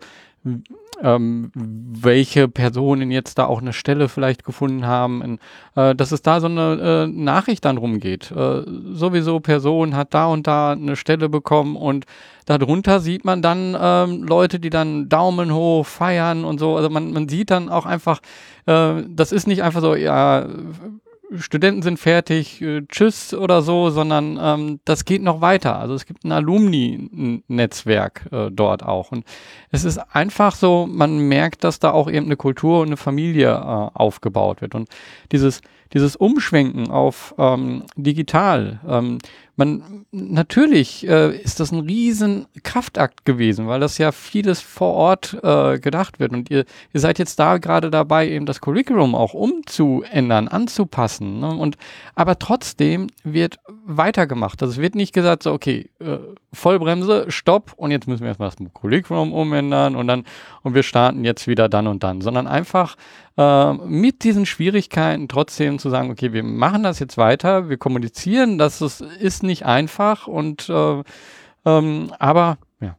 ähm, 1.04 1.52
welche 1.54 2.48
Personen 2.48 3.12
jetzt 3.12 3.38
da 3.38 3.46
auch 3.46 3.62
eine 3.62 3.74
Stelle 3.74 4.10
vielleicht 4.10 4.44
gefunden 4.44 4.86
haben, 4.86 5.22
in, 5.22 5.40
äh, 5.76 5.96
dass 5.96 6.12
es 6.12 6.22
da 6.22 6.40
so 6.40 6.48
eine 6.48 7.06
äh, 7.06 7.08
Nachricht 7.08 7.66
dann 7.66 7.78
rumgeht. 7.78 8.32
Äh, 8.32 8.64
sowieso 8.94 9.40
Person 9.40 9.96
hat 9.96 10.14
da 10.14 10.26
und 10.28 10.48
da 10.48 10.72
eine 10.72 10.96
Stelle 10.96 11.30
bekommen 11.30 11.76
und 11.76 12.06
darunter 12.46 13.00
sieht 13.00 13.26
man 13.26 13.42
dann 13.42 13.78
ähm, 13.80 14.24
Leute, 14.24 14.60
die 14.60 14.70
dann 14.70 15.10
Daumen 15.10 15.54
hoch 15.54 15.86
feiern 15.86 16.44
und 16.44 16.60
so. 16.60 16.76
Also 16.76 16.90
man, 16.90 17.12
man 17.14 17.30
sieht 17.30 17.52
dann 17.52 17.70
auch 17.70 17.86
einfach, 17.86 18.20
äh, 18.66 19.04
das 19.08 19.32
ist 19.32 19.48
nicht 19.48 19.64
einfach 19.64 19.82
so, 19.82 19.96
ja, 19.96 20.48
Studenten 21.38 21.82
sind 21.82 21.98
fertig, 21.98 22.62
äh, 22.62 22.82
tschüss 22.88 23.34
oder 23.34 23.62
so, 23.62 23.90
sondern 23.90 24.38
ähm, 24.42 24.80
das 24.86 25.06
geht 25.06 25.22
noch 25.22 25.42
weiter. 25.42 25.80
Also 25.80 25.94
es 25.94 26.06
gibt 26.06 26.24
ein 26.24 26.32
Alumni-Netzwerk 26.32 28.30
äh, 28.32 28.50
dort 28.52 28.84
auch. 28.84 29.12
Und 29.12 29.26
es 29.70 29.84
ist 29.84 29.98
einfach 29.98 30.56
so, 30.56 30.88
man 30.90 31.20
merkt, 31.28 31.64
dass 31.64 31.80
da 31.80 31.92
auch 31.92 32.10
eben 32.10 32.26
eine 32.26 32.36
Kultur 32.36 32.82
und 32.82 32.88
eine 32.88 32.98
Familie 32.98 33.50
äh, 33.52 33.98
aufgebaut 33.98 34.62
wird. 34.62 34.76
Und 34.76 34.90
dieses, 35.32 35.62
dieses 35.94 36.16
Umschwenken 36.16 36.90
auf 36.92 37.34
ähm, 37.38 37.84
digital, 37.96 38.80
ähm, 38.88 39.18
man 39.62 40.06
natürlich 40.12 41.08
äh, 41.08 41.36
ist 41.38 41.60
das 41.60 41.72
ein 41.72 41.82
riesen 41.82 42.48
Kraftakt 42.64 43.26
gewesen, 43.26 43.68
weil 43.68 43.80
das 43.80 44.00
ja 44.00 44.12
vieles 44.12 44.60
vor 44.60 44.94
Ort 44.94 45.38
äh, 45.44 45.78
gedacht 45.78 46.20
wird 46.20 46.32
und 46.32 46.50
ihr, 46.50 46.66
ihr 46.94 47.00
seid 47.00 47.20
jetzt 47.20 47.38
da 47.38 47.60
gerade 47.60 47.92
dabei, 47.92 48.28
eben 48.28 48.48
das 48.48 48.60
Curriculum 48.60 49.14
auch 49.14 49.36
umzuändern, 49.36 50.48
anzupassen. 50.48 51.40
Ne? 51.40 51.50
Und 51.50 51.78
aber 52.16 52.40
trotzdem 52.40 53.08
wird 53.24 53.60
weitergemacht. 53.86 54.62
Also 54.64 54.74
es 54.74 54.80
wird 54.80 54.96
nicht 54.96 55.14
gesagt, 55.14 55.44
so 55.44 55.54
okay, 55.54 55.90
äh, 56.00 56.18
Vollbremse, 56.52 57.26
Stopp 57.30 57.74
und 57.76 57.92
jetzt 57.92 58.08
müssen 58.08 58.22
wir 58.22 58.30
erstmal 58.30 58.50
das 58.50 58.74
Curriculum 58.74 59.32
umändern 59.32 59.96
und 59.96 60.08
dann 60.08 60.26
und 60.64 60.74
wir 60.74 60.84
starten 60.84 61.24
jetzt 61.24 61.48
wieder 61.48 61.70
dann 61.70 61.86
und 61.86 62.04
dann, 62.04 62.22
sondern 62.22 62.48
einfach 62.48 62.96
äh, 63.38 63.74
mit 63.74 64.24
diesen 64.24 64.46
Schwierigkeiten 64.46 65.28
trotzdem 65.28 65.80
zu 65.80 65.90
sagen, 65.90 66.12
okay, 66.12 66.34
wir 66.34 66.44
machen 66.44 66.84
das 66.84 67.00
jetzt 67.00 67.18
weiter, 67.18 67.70
wir 67.70 67.78
kommunizieren, 67.78 68.58
dass 68.58 68.82
es 68.82 69.02
ist 69.02 69.44
nicht 69.44 69.66
einfach 69.66 70.28
und 70.28 70.70
äh, 70.70 71.04
ähm, 71.66 72.12
aber 72.20 72.58
ja, 72.80 72.98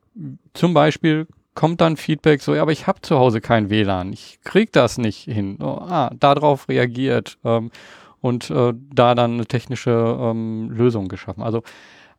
zum 0.54 0.74
Beispiel 0.74 1.26
kommt 1.54 1.80
dann 1.80 1.96
Feedback 1.96 2.40
so, 2.40 2.54
ja, 2.54 2.62
aber 2.62 2.72
ich 2.72 2.86
habe 2.86 3.02
zu 3.02 3.18
Hause 3.18 3.40
kein 3.40 3.68
WLAN, 3.70 4.12
ich 4.12 4.38
krieg 4.44 4.72
das 4.72 4.98
nicht 4.98 5.24
hin. 5.24 5.58
Oh, 5.60 5.78
ah, 5.80 6.10
darauf 6.18 6.68
reagiert 6.68 7.38
ähm, 7.44 7.70
und 8.20 8.50
äh, 8.50 8.72
da 8.94 9.14
dann 9.14 9.34
eine 9.34 9.46
technische 9.46 9.90
ähm, 9.90 10.70
Lösung 10.70 11.08
geschaffen. 11.08 11.42
Also 11.42 11.62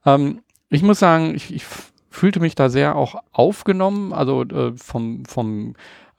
ähm, 0.05 0.41
ich 0.69 0.83
muss 0.83 0.99
sagen, 0.99 1.33
ich, 1.35 1.53
ich 1.53 1.65
fühlte 2.09 2.39
mich 2.39 2.55
da 2.55 2.69
sehr 2.69 2.95
auch 2.95 3.15
aufgenommen, 3.31 4.13
also 4.13 4.43
äh, 4.43 4.73
vom, 4.75 5.25
vom 5.25 5.73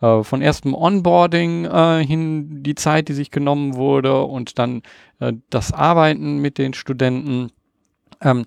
äh, 0.05 0.23
von 0.23 0.43
erstem 0.43 0.75
Onboarding 0.75 1.65
äh, 1.65 2.05
hin 2.05 2.63
die 2.63 2.75
Zeit, 2.75 3.09
die 3.09 3.15
sich 3.15 3.31
genommen 3.31 3.75
wurde 3.75 4.23
und 4.23 4.59
dann 4.59 4.83
äh, 5.21 5.33
das 5.51 5.73
Arbeiten 5.73 6.39
mit 6.39 6.59
den 6.59 6.75
Studenten. 6.75 7.51
Ähm, 8.21 8.45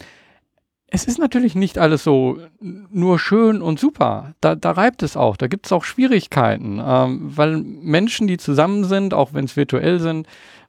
es 0.90 1.06
ist 1.06 1.20
natürlich 1.20 1.56
nicht 1.56 1.80
alles 1.80 2.04
so 2.04 2.38
nur 2.62 3.20
schön 3.20 3.62
und 3.62 3.80
super. 3.80 4.36
Da, 4.40 4.56
da 4.56 4.72
reibt 4.72 5.04
es 5.04 5.18
auch. 5.18 5.36
Da 5.36 5.48
gibt 5.48 5.66
es 5.66 5.72
auch 5.72 5.84
Schwierigkeiten, 5.84 6.82
ähm, 6.84 7.36
weil 7.36 7.58
Menschen, 7.58 8.28
die 8.28 8.38
zusammen 8.38 8.86
sind, 8.86 9.14
auch 9.14 9.34
wenn 9.34 9.46
es 9.46 9.58
virtuell 9.58 10.00
sind, 10.00 10.28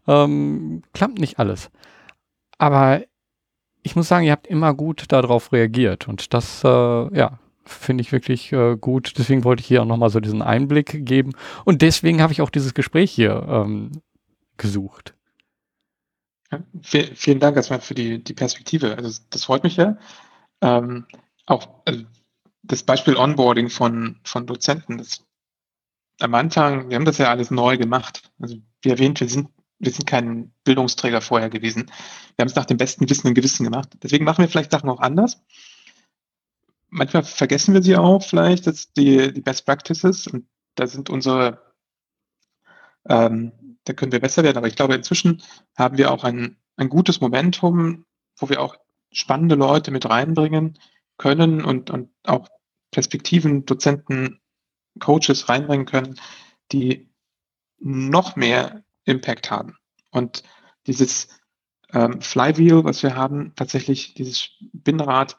ähm, 0.08 0.82
klappt 0.92 1.20
nicht 1.20 1.38
alles. 1.38 1.70
Aber 2.58 3.02
ich 3.82 3.94
muss 3.94 4.08
sagen, 4.08 4.26
ihr 4.26 4.32
habt 4.32 4.46
immer 4.48 4.74
gut 4.74 5.04
darauf 5.08 5.52
reagiert 5.52 6.08
und 6.08 6.34
das, 6.34 6.64
äh, 6.64 6.68
ja, 6.68 7.38
finde 7.68 8.02
ich 8.02 8.12
wirklich 8.12 8.52
äh, 8.52 8.76
gut. 8.76 9.14
Deswegen 9.18 9.44
wollte 9.44 9.60
ich 9.60 9.66
hier 9.66 9.82
auch 9.82 9.86
nochmal 9.86 10.10
so 10.10 10.20
diesen 10.20 10.42
Einblick 10.42 11.06
geben. 11.06 11.32
Und 11.64 11.82
deswegen 11.82 12.22
habe 12.22 12.32
ich 12.32 12.40
auch 12.40 12.50
dieses 12.50 12.74
Gespräch 12.74 13.10
hier 13.10 13.46
ähm, 13.48 13.92
gesucht. 14.56 15.14
Ja, 16.50 16.60
vielen, 16.82 17.40
Dank 17.40 17.56
erstmal 17.56 17.80
für 17.80 17.94
die, 17.94 18.22
die 18.22 18.34
Perspektive. 18.34 18.96
Also 18.96 19.20
das 19.30 19.44
freut 19.44 19.64
mich 19.64 19.76
ja. 19.76 19.98
Ähm, 20.60 21.06
auch 21.46 21.68
also 21.84 22.04
das 22.62 22.82
Beispiel 22.82 23.16
Onboarding 23.16 23.70
von, 23.70 24.18
von 24.24 24.46
Dozenten, 24.46 24.98
das 24.98 25.24
am 26.20 26.34
Anfang, 26.34 26.90
wir 26.90 26.96
haben 26.96 27.04
das 27.04 27.18
ja 27.18 27.30
alles 27.30 27.50
neu 27.50 27.76
gemacht. 27.76 28.30
Also 28.40 28.56
wie 28.82 28.90
erwähnt, 28.90 29.20
wir 29.20 29.28
sind, 29.28 29.50
wir 29.78 29.92
sind 29.92 30.06
kein 30.06 30.52
Bildungsträger 30.64 31.20
vorher 31.20 31.48
gewesen. 31.48 31.86
Wir 32.36 32.42
haben 32.42 32.48
es 32.48 32.56
nach 32.56 32.64
dem 32.64 32.76
besten 32.76 33.08
Wissen 33.08 33.28
und 33.28 33.34
Gewissen 33.34 33.64
gemacht. 33.64 33.90
Deswegen 34.02 34.24
machen 34.24 34.42
wir 34.42 34.48
vielleicht 34.48 34.72
Sachen 34.72 34.90
auch 34.90 35.00
anders 35.00 35.40
manchmal 36.90 37.24
vergessen 37.24 37.74
wir 37.74 37.82
sie 37.82 37.96
auch 37.96 38.22
vielleicht, 38.22 38.66
dass 38.66 38.92
die, 38.92 39.32
die 39.32 39.40
Best 39.40 39.66
Practices 39.66 40.26
und 40.26 40.46
da 40.74 40.86
sind 40.86 41.10
unsere, 41.10 41.74
ähm, 43.08 43.52
da 43.84 43.92
können 43.92 44.12
wir 44.12 44.20
besser 44.20 44.44
werden, 44.44 44.58
aber 44.58 44.68
ich 44.68 44.76
glaube, 44.76 44.94
inzwischen 44.94 45.42
haben 45.76 45.98
wir 45.98 46.12
auch 46.12 46.24
ein, 46.24 46.56
ein 46.76 46.88
gutes 46.88 47.20
Momentum, 47.20 48.04
wo 48.36 48.48
wir 48.48 48.60
auch 48.60 48.76
spannende 49.12 49.54
Leute 49.54 49.90
mit 49.90 50.08
reinbringen 50.08 50.78
können 51.16 51.64
und, 51.64 51.90
und 51.90 52.10
auch 52.24 52.48
Perspektiven, 52.90 53.66
Dozenten, 53.66 54.40
Coaches 55.00 55.48
reinbringen 55.48 55.86
können, 55.86 56.18
die 56.72 57.10
noch 57.78 58.36
mehr 58.36 58.84
Impact 59.04 59.50
haben. 59.50 59.76
Und 60.10 60.42
dieses 60.86 61.28
ähm, 61.92 62.20
Flywheel, 62.20 62.84
was 62.84 63.02
wir 63.02 63.14
haben, 63.14 63.52
tatsächlich 63.56 64.14
dieses 64.14 64.40
Spinnrad, 64.42 65.36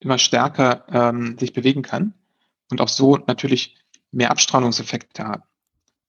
immer 0.00 0.18
stärker 0.18 0.84
ähm, 0.88 1.38
sich 1.38 1.52
bewegen 1.52 1.82
kann 1.82 2.14
und 2.70 2.80
auch 2.80 2.88
so 2.88 3.16
natürlich 3.16 3.76
mehr 4.10 4.30
Abstrahlungseffekte 4.30 5.26
hat. 5.26 5.42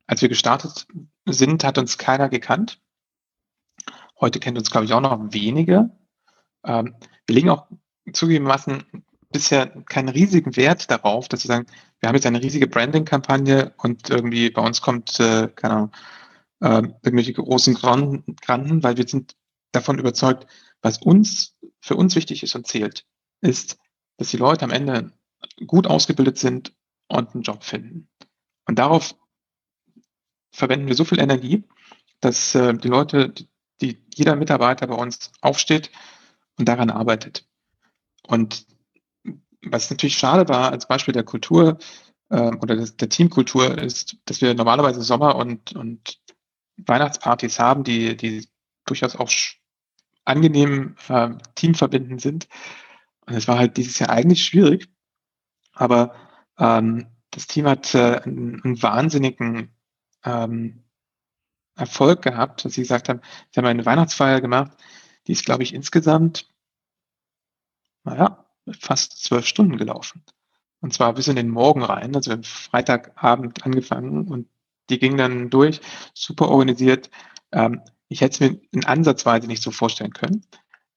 Als 0.07 0.21
wir 0.21 0.29
gestartet 0.29 0.87
sind, 1.25 1.63
hat 1.63 1.77
uns 1.77 1.97
keiner 1.97 2.29
gekannt. 2.29 2.79
Heute 4.19 4.39
kennt 4.39 4.57
uns, 4.57 4.71
glaube 4.71 4.85
ich, 4.85 4.93
auch 4.93 5.01
noch 5.01 5.33
wenige. 5.33 5.91
Ähm, 6.63 6.95
wir 7.25 7.35
legen 7.35 7.49
auch 7.49 7.67
zugegebenermaßen 8.11 8.83
bisher 9.31 9.67
keinen 9.85 10.09
riesigen 10.09 10.55
Wert 10.57 10.91
darauf, 10.91 11.27
dass 11.27 11.43
wir 11.43 11.47
sagen, 11.47 11.67
wir 11.99 12.09
haben 12.09 12.15
jetzt 12.15 12.25
eine 12.25 12.41
riesige 12.41 12.67
Branding-Kampagne 12.67 13.73
und 13.77 14.09
irgendwie 14.09 14.49
bei 14.49 14.61
uns 14.61 14.81
kommt, 14.81 15.19
äh, 15.19 15.47
keine 15.55 15.73
Ahnung, 15.73 15.91
äh, 16.59 16.81
irgendwelche 17.03 17.33
großen 17.33 17.73
Granden, 17.75 18.83
weil 18.83 18.97
wir 18.97 19.07
sind 19.07 19.35
davon 19.71 19.99
überzeugt, 19.99 20.47
was 20.81 20.97
uns, 20.97 21.55
für 21.79 21.95
uns 21.95 22.15
wichtig 22.15 22.43
ist 22.43 22.55
und 22.55 22.67
zählt, 22.67 23.05
ist, 23.41 23.77
dass 24.17 24.29
die 24.29 24.37
Leute 24.37 24.65
am 24.65 24.71
Ende 24.71 25.11
gut 25.67 25.87
ausgebildet 25.87 26.37
sind 26.37 26.73
und 27.07 27.33
einen 27.33 27.43
Job 27.43 27.63
finden. 27.63 28.09
Und 28.67 28.79
darauf 28.79 29.15
verwenden 30.51 30.87
wir 30.87 30.95
so 30.95 31.05
viel 31.05 31.19
Energie, 31.19 31.63
dass 32.19 32.55
äh, 32.55 32.73
die 32.73 32.87
Leute, 32.87 33.29
die, 33.29 33.47
die, 33.81 33.97
jeder 34.13 34.35
Mitarbeiter 34.35 34.87
bei 34.87 34.95
uns 34.95 35.31
aufsteht 35.41 35.91
und 36.57 36.67
daran 36.67 36.89
arbeitet. 36.89 37.47
Und 38.27 38.65
was 39.63 39.89
natürlich 39.89 40.17
schade 40.17 40.47
war, 40.49 40.71
als 40.71 40.87
Beispiel 40.87 41.13
der 41.13 41.23
Kultur 41.23 41.77
äh, 42.29 42.55
oder 42.55 42.75
des, 42.75 42.97
der 42.97 43.09
Teamkultur, 43.09 43.77
ist, 43.77 44.17
dass 44.25 44.41
wir 44.41 44.53
normalerweise 44.53 45.01
Sommer- 45.01 45.35
und, 45.35 45.73
und 45.73 46.19
Weihnachtspartys 46.77 47.59
haben, 47.59 47.83
die, 47.83 48.15
die 48.15 48.47
durchaus 48.85 49.15
auch 49.15 49.31
angenehm 50.25 50.95
äh, 51.09 51.29
teamverbindend 51.55 52.21
sind. 52.21 52.47
Und 53.31 53.37
es 53.37 53.47
war 53.47 53.57
halt 53.57 53.77
dieses 53.77 53.97
Jahr 53.97 54.09
eigentlich 54.09 54.43
schwierig, 54.43 54.89
aber 55.71 56.13
ähm, 56.59 57.07
das 57.29 57.47
Team 57.47 57.65
hat 57.65 57.95
äh, 57.95 58.19
einen, 58.25 58.61
einen 58.61 58.83
wahnsinnigen 58.83 59.73
ähm, 60.25 60.83
Erfolg 61.77 62.23
gehabt, 62.23 62.65
dass 62.65 62.73
sie 62.73 62.81
gesagt 62.81 63.07
haben, 63.07 63.21
sie 63.49 63.57
haben 63.57 63.67
eine 63.67 63.85
Weihnachtsfeier 63.85 64.41
gemacht, 64.41 64.73
die 65.27 65.31
ist, 65.31 65.45
glaube 65.45 65.63
ich, 65.63 65.73
insgesamt, 65.73 66.49
naja, 68.03 68.45
fast 68.77 69.23
zwölf 69.23 69.45
Stunden 69.45 69.77
gelaufen. 69.77 70.25
Und 70.81 70.93
zwar 70.93 71.13
bis 71.13 71.29
in 71.29 71.37
den 71.37 71.47
Morgen 71.47 71.83
rein, 71.83 72.13
also 72.13 72.33
am 72.33 72.43
Freitagabend 72.43 73.65
angefangen 73.65 74.27
und 74.27 74.49
die 74.89 74.99
ging 74.99 75.15
dann 75.15 75.49
durch, 75.49 75.79
super 76.13 76.49
organisiert. 76.49 77.09
Ähm, 77.53 77.81
ich 78.09 78.19
hätte 78.19 78.33
es 78.33 78.51
mir 78.51 78.61
in 78.71 78.83
Ansatzweise 78.83 79.47
nicht 79.47 79.63
so 79.63 79.71
vorstellen 79.71 80.11
können. 80.11 80.45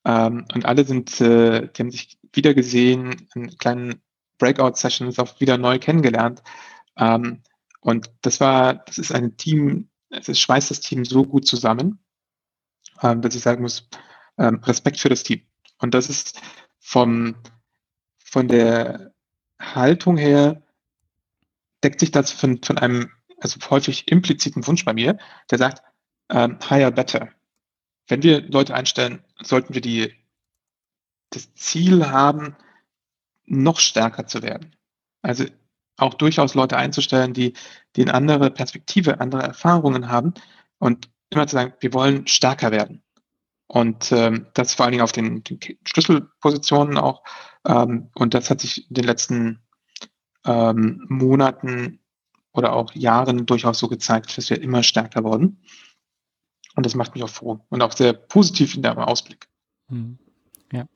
Ähm, 0.04 0.46
und 0.54 0.66
alle 0.66 0.84
sind, 0.84 1.20
äh, 1.20 1.68
die 1.68 1.82
haben 1.82 1.90
sich 1.90 2.18
wieder 2.32 2.54
gesehen, 2.54 3.28
in 3.34 3.56
kleinen 3.58 4.02
Breakout-Sessions 4.38 5.18
auch 5.18 5.40
wieder 5.40 5.58
neu 5.58 5.78
kennengelernt. 5.78 6.42
Ähm, 6.96 7.42
und 7.80 8.10
das 8.22 8.40
war, 8.40 8.74
das 8.74 8.98
ist 8.98 9.12
ein 9.12 9.36
Team, 9.36 9.88
es 10.10 10.38
schweißt 10.38 10.70
das 10.70 10.80
Team 10.80 11.04
so 11.04 11.24
gut 11.24 11.46
zusammen, 11.46 11.98
ähm, 13.02 13.22
dass 13.22 13.34
ich 13.34 13.42
sagen 13.42 13.62
muss, 13.62 13.88
ähm, 14.38 14.60
Respekt 14.64 14.98
für 14.98 15.08
das 15.08 15.22
Team. 15.22 15.42
Und 15.78 15.94
das 15.94 16.08
ist 16.08 16.40
vom, 16.78 17.36
von 18.24 18.48
der 18.48 19.12
Haltung 19.60 20.16
her, 20.16 20.62
deckt 21.82 22.00
sich 22.00 22.10
das 22.10 22.30
von, 22.30 22.62
von 22.62 22.78
einem, 22.78 23.10
also 23.38 23.58
häufig 23.70 24.10
impliziten 24.10 24.66
Wunsch 24.66 24.84
bei 24.84 24.92
mir, 24.92 25.18
der 25.50 25.58
sagt, 25.58 25.82
ähm, 26.30 26.58
higher 26.68 26.90
better. 26.90 27.28
Wenn 28.08 28.22
wir 28.22 28.42
Leute 28.42 28.74
einstellen, 28.74 29.23
sollten 29.42 29.74
wir 29.74 29.80
die, 29.80 30.12
das 31.30 31.54
Ziel 31.54 32.06
haben, 32.10 32.56
noch 33.46 33.78
stärker 33.78 34.26
zu 34.26 34.42
werden. 34.42 34.76
Also 35.22 35.44
auch 35.96 36.14
durchaus 36.14 36.54
Leute 36.54 36.76
einzustellen, 36.76 37.34
die, 37.34 37.54
die 37.96 38.02
eine 38.02 38.14
andere 38.14 38.50
Perspektive, 38.50 39.20
andere 39.20 39.42
Erfahrungen 39.42 40.08
haben 40.08 40.34
und 40.78 41.08
immer 41.30 41.46
zu 41.46 41.56
sagen, 41.56 41.74
wir 41.80 41.92
wollen 41.92 42.26
stärker 42.26 42.70
werden. 42.70 43.02
Und 43.66 44.12
ähm, 44.12 44.46
das 44.54 44.74
vor 44.74 44.84
allen 44.84 44.92
Dingen 44.92 45.04
auf 45.04 45.12
den, 45.12 45.42
den 45.42 45.58
Schlüsselpositionen 45.84 46.98
auch. 46.98 47.24
Ähm, 47.66 48.10
und 48.14 48.34
das 48.34 48.50
hat 48.50 48.60
sich 48.60 48.88
in 48.88 48.94
den 48.94 49.04
letzten 49.04 49.62
ähm, 50.44 51.04
Monaten 51.08 52.00
oder 52.52 52.72
auch 52.72 52.92
Jahren 52.94 53.46
durchaus 53.46 53.78
so 53.78 53.88
gezeigt, 53.88 54.36
dass 54.36 54.50
wir 54.50 54.60
immer 54.60 54.82
stärker 54.82 55.24
wurden. 55.24 55.60
Und 56.74 56.86
das 56.86 56.94
macht 56.94 57.14
mich 57.14 57.22
auch 57.22 57.28
froh 57.28 57.60
und 57.68 57.82
auch 57.82 57.92
sehr 57.92 58.12
positiv 58.12 58.74
in 58.74 58.82
der 58.82 58.96
Ausblick. 59.06 59.46
Hm. 59.88 60.18
Ja. 60.72 60.86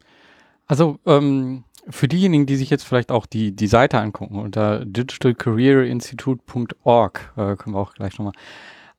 Also 0.67 0.99
ähm, 1.07 1.65
für 1.89 2.09
diejenigen, 2.09 2.47
die 2.47 2.57
sich 2.57 2.71
jetzt 2.71 2.85
vielleicht 2.85 3.11
auch 3.11 3.27
die, 3.27 3.55
die 3.55 3.67
Seite 3.67 3.99
angucken, 3.99 4.39
unter 4.39 4.85
digitalcareerinstitute.org, 4.85 7.33
äh, 7.37 7.57
können 7.57 7.75
wir 7.75 7.81
auch 7.81 7.95
gleich 7.95 8.19
nochmal. 8.19 8.35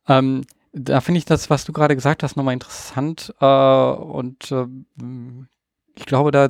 Ähm, 0.07 0.43
da 0.71 1.01
finde 1.01 1.17
ich 1.19 1.25
das, 1.25 1.49
was 1.49 1.65
du 1.65 1.73
gerade 1.73 1.95
gesagt 1.95 2.23
hast, 2.23 2.35
nochmal 2.35 2.53
interessant. 2.53 3.33
Äh, 3.39 3.45
und 3.45 4.51
äh, 4.51 4.67
ich 5.95 6.05
glaube, 6.05 6.31
da 6.31 6.49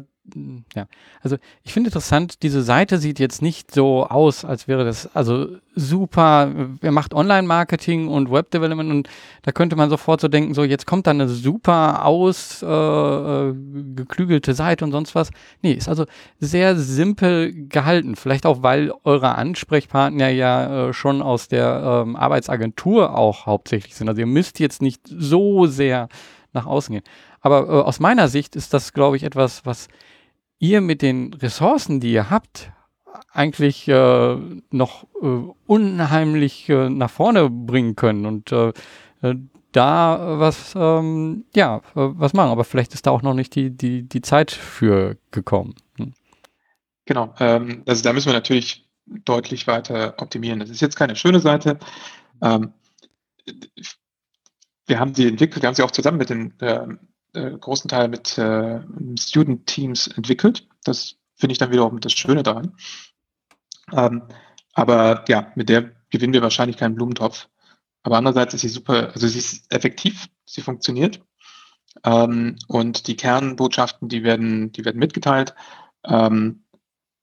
ja, 0.76 0.88
also 1.22 1.38
ich 1.64 1.74
finde 1.74 1.90
interessant, 1.90 2.44
diese 2.44 2.62
Seite 2.62 2.98
sieht 2.98 3.20
jetzt 3.20 3.42
nicht 3.42 3.72
so 3.72 4.06
aus, 4.06 4.46
als 4.46 4.68
wäre 4.68 4.86
das 4.86 5.14
also 5.16 5.48
super, 5.76 6.52
er 6.82 6.92
macht 6.92 7.14
Online-Marketing 7.14 8.08
und 8.08 8.32
Web-Development 8.32 8.92
und 8.92 9.10
da 9.44 9.52
könnte 9.52 9.76
man 9.76 9.90
sofort 9.90 10.22
so 10.22 10.28
denken, 10.28 10.54
so 10.54 10.64
jetzt 10.64 10.86
kommt 10.86 11.08
da 11.08 11.12
eine 11.12 11.28
super 11.28 12.06
ausgeklügelte 12.06 14.52
äh, 14.52 14.54
Seite 14.54 14.86
und 14.86 14.92
sonst 14.92 15.16
was. 15.16 15.32
Nee, 15.62 15.74
ist 15.74 15.90
also 15.90 16.06
sehr 16.40 16.76
simpel 16.76 17.68
gehalten. 17.68 18.16
Vielleicht 18.16 18.46
auch, 18.46 18.64
weil 18.64 18.94
eure 19.04 19.36
Ansprechpartner 19.36 20.30
ja 20.30 20.90
äh, 20.90 20.94
schon 20.94 21.22
aus 21.22 21.48
der 21.48 22.04
ähm, 22.06 22.16
Arbeitsagentur 22.16 23.18
auch 23.18 23.46
hauptsächlich 23.46 23.96
sind. 23.96 24.10
Also 24.10 24.20
ihr 24.20 24.28
müsst 24.28 24.60
jetzt 24.60 24.82
nicht 24.82 25.02
so 25.06 25.66
sehr 25.66 26.10
nach 26.54 26.66
außen 26.66 26.94
gehen. 26.94 27.04
Aber 27.42 27.68
äh, 27.68 27.84
aus 27.84 28.00
meiner 28.00 28.28
Sicht 28.28 28.56
ist 28.56 28.74
das, 28.74 28.94
glaube 28.94 29.18
ich, 29.18 29.24
etwas, 29.24 29.66
was 29.66 29.88
ihr 30.60 30.82
mit 30.82 31.02
den 31.02 31.34
Ressourcen, 31.34 32.00
die 32.00 32.12
ihr 32.12 32.30
habt, 32.30 32.72
eigentlich 33.32 33.88
äh, 33.88 34.38
noch 34.72 35.04
äh, 35.22 35.26
unheimlich 35.66 36.70
äh, 36.70 36.90
nach 36.90 37.10
vorne 37.10 37.50
bringen 37.50 37.96
können 37.96 38.26
und 38.26 38.52
äh, 38.52 38.70
äh, 39.22 39.36
da 39.72 40.40
was, 40.40 40.74
ähm, 40.76 41.46
ja, 41.56 41.82
was 41.94 42.34
machen. 42.34 42.50
Aber 42.50 42.64
vielleicht 42.64 42.94
ist 42.94 43.06
da 43.06 43.12
auch 43.12 43.22
noch 43.22 43.36
nicht 43.36 43.54
die, 43.56 43.70
die, 43.70 44.08
die 44.08 44.22
Zeit 44.22 44.52
für 44.52 45.18
gekommen. 45.32 45.76
Hm. 45.98 46.14
Genau, 47.06 47.34
ähm, 47.40 47.84
also 47.88 48.04
da 48.04 48.14
müssen 48.14 48.28
wir 48.28 48.34
natürlich 48.34 48.88
deutlich 49.06 49.68
weiter 49.68 50.16
optimieren. 50.18 50.60
Das 50.60 50.70
ist 50.70 50.82
jetzt 50.82 50.96
keine 50.96 51.16
schöne 51.16 51.40
Seite. 51.40 51.80
Ähm, 52.42 52.74
wir 54.88 55.00
haben 55.00 55.14
sie 55.14 55.28
entwickelt, 55.28 55.62
wir 55.62 55.68
haben 55.68 55.76
sie 55.76 55.84
auch 55.84 55.92
zusammen 55.92 56.18
mit 56.18 56.30
den 56.30 56.54
ähm, 56.62 57.00
äh, 57.34 57.52
großen 57.52 57.90
Teil 57.90 58.08
mit 58.08 58.38
äh, 58.38 58.82
Student 59.20 59.68
Teams 59.68 60.08
entwickelt. 60.08 60.68
Das 60.84 61.16
finde 61.36 61.54
ich 61.54 61.58
dann 61.58 61.72
wiederum 61.72 62.00
das 62.00 62.14
Schöne 62.14 62.44
daran. 62.44 62.76
Ähm, 63.92 64.24
aber 64.74 65.26
ja, 65.28 65.52
mit 65.56 65.70
der 65.70 65.92
gewinnen 66.10 66.34
wir 66.34 66.42
wahrscheinlich 66.42 66.78
keinen 66.78 66.96
Blumentopf. 66.96 67.48
Aber 68.04 68.18
andererseits 68.18 68.54
ist 68.54 68.62
sie 68.62 68.70
super, 68.70 69.12
also 69.14 69.28
sie 69.28 69.40
ist 69.40 69.72
effektiv, 69.74 70.28
sie 70.46 70.62
funktioniert. 70.62 71.22
Ähm, 72.04 72.56
und 72.68 73.08
die 73.08 73.16
Kernbotschaften, 73.16 74.10
die 74.10 74.24
werden, 74.24 74.72
die 74.72 74.86
werden 74.86 75.00
mitgeteilt. 75.00 75.54
Ähm, 76.06 76.64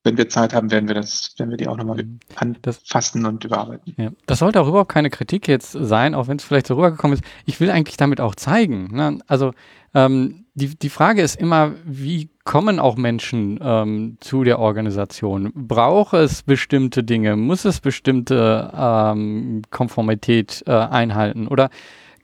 wenn 0.07 0.17
wir 0.17 0.29
Zeit 0.29 0.55
haben, 0.55 0.71
werden 0.71 0.89
wir 0.89 0.95
das, 0.95 1.35
werden 1.37 1.51
wir 1.51 1.59
die 1.59 1.69
auch 1.69 1.77
nochmal 1.77 2.05
mhm. 2.05 2.21
anfassen 2.37 3.27
und 3.27 3.45
überarbeiten. 3.45 3.95
Ja. 3.99 4.11
Das 4.27 4.39
sollte 4.39 4.61
auch 4.61 4.69
überhaupt 4.69 4.93
keine 4.93 5.11
Kritik 5.11 5.49
jetzt 5.49 5.73
sein, 5.73 6.15
auch 6.15 6.29
wenn 6.29 6.39
es 6.39 6.45
vielleicht 6.45 6.69
so 6.69 6.75
rübergekommen 6.75 7.19
ist. 7.19 7.25
Ich 7.45 7.61
will 7.61 7.71
eigentlich 7.71 7.97
damit 7.97 8.21
auch 8.21 8.35
zeigen. 8.37 8.95
Ne? 8.95 9.19
Also 9.27 9.53
ähm, 9.95 10.47
die, 10.55 10.79
die 10.79 10.89
Frage 10.89 11.21
ist 11.21 11.39
immer, 11.39 11.73
wie 11.85 12.31
kommen 12.45 12.79
auch 12.79 12.97
Menschen 12.97 13.59
ähm, 13.61 14.17
zu 14.21 14.45
der 14.45 14.59
Organisation? 14.61 15.53
Braucht 15.55 16.15
es 16.15 16.43
bestimmte 16.43 17.03
Dinge? 17.03 17.37
Muss 17.37 17.65
es 17.65 17.81
bestimmte 17.81 18.73
ähm, 18.75 19.63
Konformität 19.71 20.63
äh, 20.67 20.73
einhalten? 20.73 21.49
Oder 21.49 21.69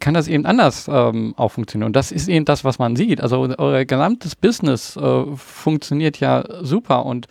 kann 0.02 0.14
das 0.14 0.28
eben 0.28 0.46
anders 0.46 0.88
ähm, 0.92 1.32
auch 1.36 1.50
funktionieren. 1.50 1.86
Und 1.86 1.96
das 1.96 2.10
ist 2.10 2.28
eben 2.28 2.44
das, 2.44 2.64
was 2.64 2.80
man 2.80 2.96
sieht. 2.96 3.20
Also 3.20 3.54
euer 3.56 3.84
gesamtes 3.84 4.34
Business 4.34 4.96
äh, 4.96 5.24
funktioniert 5.36 6.18
ja 6.18 6.44
super 6.62 7.06
und 7.06 7.28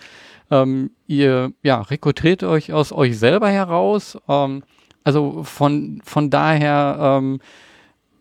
ähm, 0.52 0.92
ihr 1.08 1.54
ja, 1.64 1.82
rekrutiert 1.82 2.44
euch 2.44 2.74
aus 2.74 2.92
euch 2.92 3.18
selber 3.18 3.50
heraus. 3.50 4.18
Ähm, 4.28 4.64
also 5.04 5.44
von, 5.44 6.02
von 6.04 6.30
daher, 6.30 6.98
ähm, 7.00 7.40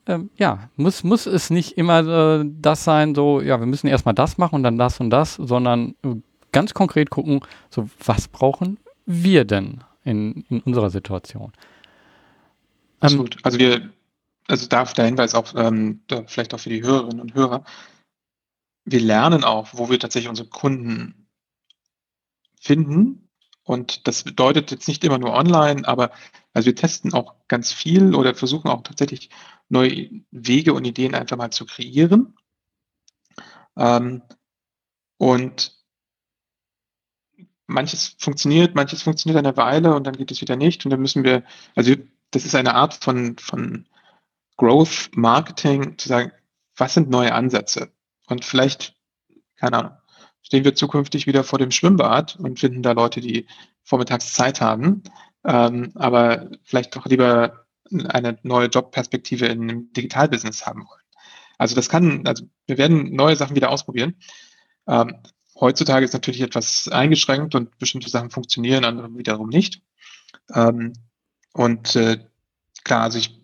ähm, 0.07 0.31
ja, 0.37 0.70
muss, 0.76 1.05
muss 1.05 1.26
es 1.26 1.51
nicht 1.51 1.76
immer 1.76 2.41
äh, 2.41 2.45
das 2.61 2.85
sein, 2.85 3.14
so, 3.14 3.41
ja, 3.41 3.59
wir 3.61 3.66
müssen 3.66 3.89
erstmal 3.89 4.14
das 4.14 4.39
machen 4.39 4.55
und 4.55 4.62
dann 4.62 4.78
das 4.78 5.01
und 5.01 5.11
das, 5.11 5.35
sondern 5.35 5.95
äh, 6.03 6.14
ganz 6.53 6.72
konkret 6.72 7.11
gucken, 7.11 7.41
so, 7.68 7.91
was 8.05 8.28
brauchen 8.28 8.78
wir 9.05 9.45
denn 9.45 9.85
in, 10.05 10.45
in 10.49 10.61
unserer 10.61 10.91
Situation? 10.91 11.53
Ähm, 13.03 13.07
Absolut. 13.07 13.37
also 13.43 13.59
wir, 13.59 13.91
also 14.49 14.66
darf 14.66 14.95
der 14.95 15.07
Hinweis 15.07 15.35
auch, 15.35 15.55
ähm, 15.57 16.01
vielleicht 16.26 16.55
auch 16.55 16.61
für 16.61 16.70
die 16.70 16.83
Hörerinnen 16.83 17.20
und 17.20 17.35
Hörer, 17.35 17.64
wir 18.85 19.01
lernen 19.01 19.45
auch, 19.45 19.68
wo 19.72 19.91
wir 19.91 19.99
tatsächlich 19.99 20.31
unsere 20.31 20.49
Kunden 20.49 21.19
finden. 22.61 23.28
Und 23.64 24.06
das 24.06 24.22
bedeutet 24.22 24.70
jetzt 24.70 24.88
nicht 24.88 25.02
immer 25.04 25.18
nur 25.18 25.32
online, 25.32 25.86
aber 25.86 26.12
also 26.52 26.66
wir 26.66 26.74
testen 26.74 27.12
auch 27.12 27.34
ganz 27.48 27.72
viel 27.72 28.14
oder 28.14 28.34
versuchen 28.34 28.68
auch 28.68 28.82
tatsächlich 28.82 29.30
neue 29.68 30.11
Wege 30.30 30.74
und 30.74 30.84
Ideen 30.84 31.14
einfach 31.14 31.36
mal 31.36 31.50
zu 31.50 31.66
kreieren. 31.66 32.36
Ähm, 33.76 34.22
und 35.16 35.78
manches 37.66 38.16
funktioniert, 38.18 38.74
manches 38.74 39.02
funktioniert 39.02 39.38
eine 39.38 39.56
Weile 39.56 39.94
und 39.94 40.04
dann 40.04 40.16
geht 40.16 40.30
es 40.30 40.40
wieder 40.40 40.56
nicht. 40.56 40.84
Und 40.84 40.90
dann 40.90 41.00
müssen 41.00 41.24
wir, 41.24 41.44
also 41.74 41.94
das 42.32 42.44
ist 42.44 42.54
eine 42.54 42.74
Art 42.74 42.94
von, 42.94 43.38
von 43.38 43.86
Growth 44.56 45.11
Marketing, 45.14 45.96
zu 45.98 46.08
sagen, 46.08 46.32
was 46.76 46.94
sind 46.94 47.11
neue 47.11 47.32
Ansätze? 47.32 47.92
Und 48.26 48.44
vielleicht, 48.44 48.96
keine 49.56 49.78
Ahnung, 49.78 49.99
stehen 50.43 50.64
wir 50.64 50.74
zukünftig 50.74 51.26
wieder 51.26 51.45
vor 51.45 51.59
dem 51.59 51.70
Schwimmbad 51.70 52.36
und 52.36 52.59
finden 52.59 52.82
da 52.82 52.93
Leute, 52.93 53.20
die 53.20 53.47
vormittags 53.84 54.32
Zeit 54.32 54.61
haben, 54.61 55.03
ähm, 55.45 55.93
aber 55.95 56.51
vielleicht 56.64 56.95
doch 56.97 57.07
lieber 57.07 57.66
eine 58.09 58.38
neue 58.43 58.68
Jobperspektive 58.68 59.47
in 59.47 59.62
einem 59.62 59.93
Digitalbusiness 59.93 60.66
haben 60.66 60.80
wollen. 60.80 61.01
Also 61.59 61.74
das 61.74 61.88
kann, 61.88 62.26
also 62.26 62.45
wir 62.66 62.78
werden 62.78 63.14
neue 63.14 63.36
Sachen 63.36 63.57
wieder 63.57 63.70
ausprobieren. 63.70 64.16
Ähm, 64.86 65.22
heutzutage 65.59 66.05
ist 66.05 66.14
natürlich 66.14 66.41
etwas 66.41 66.88
eingeschränkt 66.88 67.55
und 67.55 67.78
bestimmte 67.78 68.09
Sachen 68.09 68.30
funktionieren, 68.30 68.84
andere 68.84 69.14
wiederum 69.14 69.49
nicht. 69.49 69.82
Ähm, 70.55 70.95
und 71.53 71.97
äh, 71.97 72.24
klar, 72.84 73.03
also 73.03 73.18
ich 73.18 73.41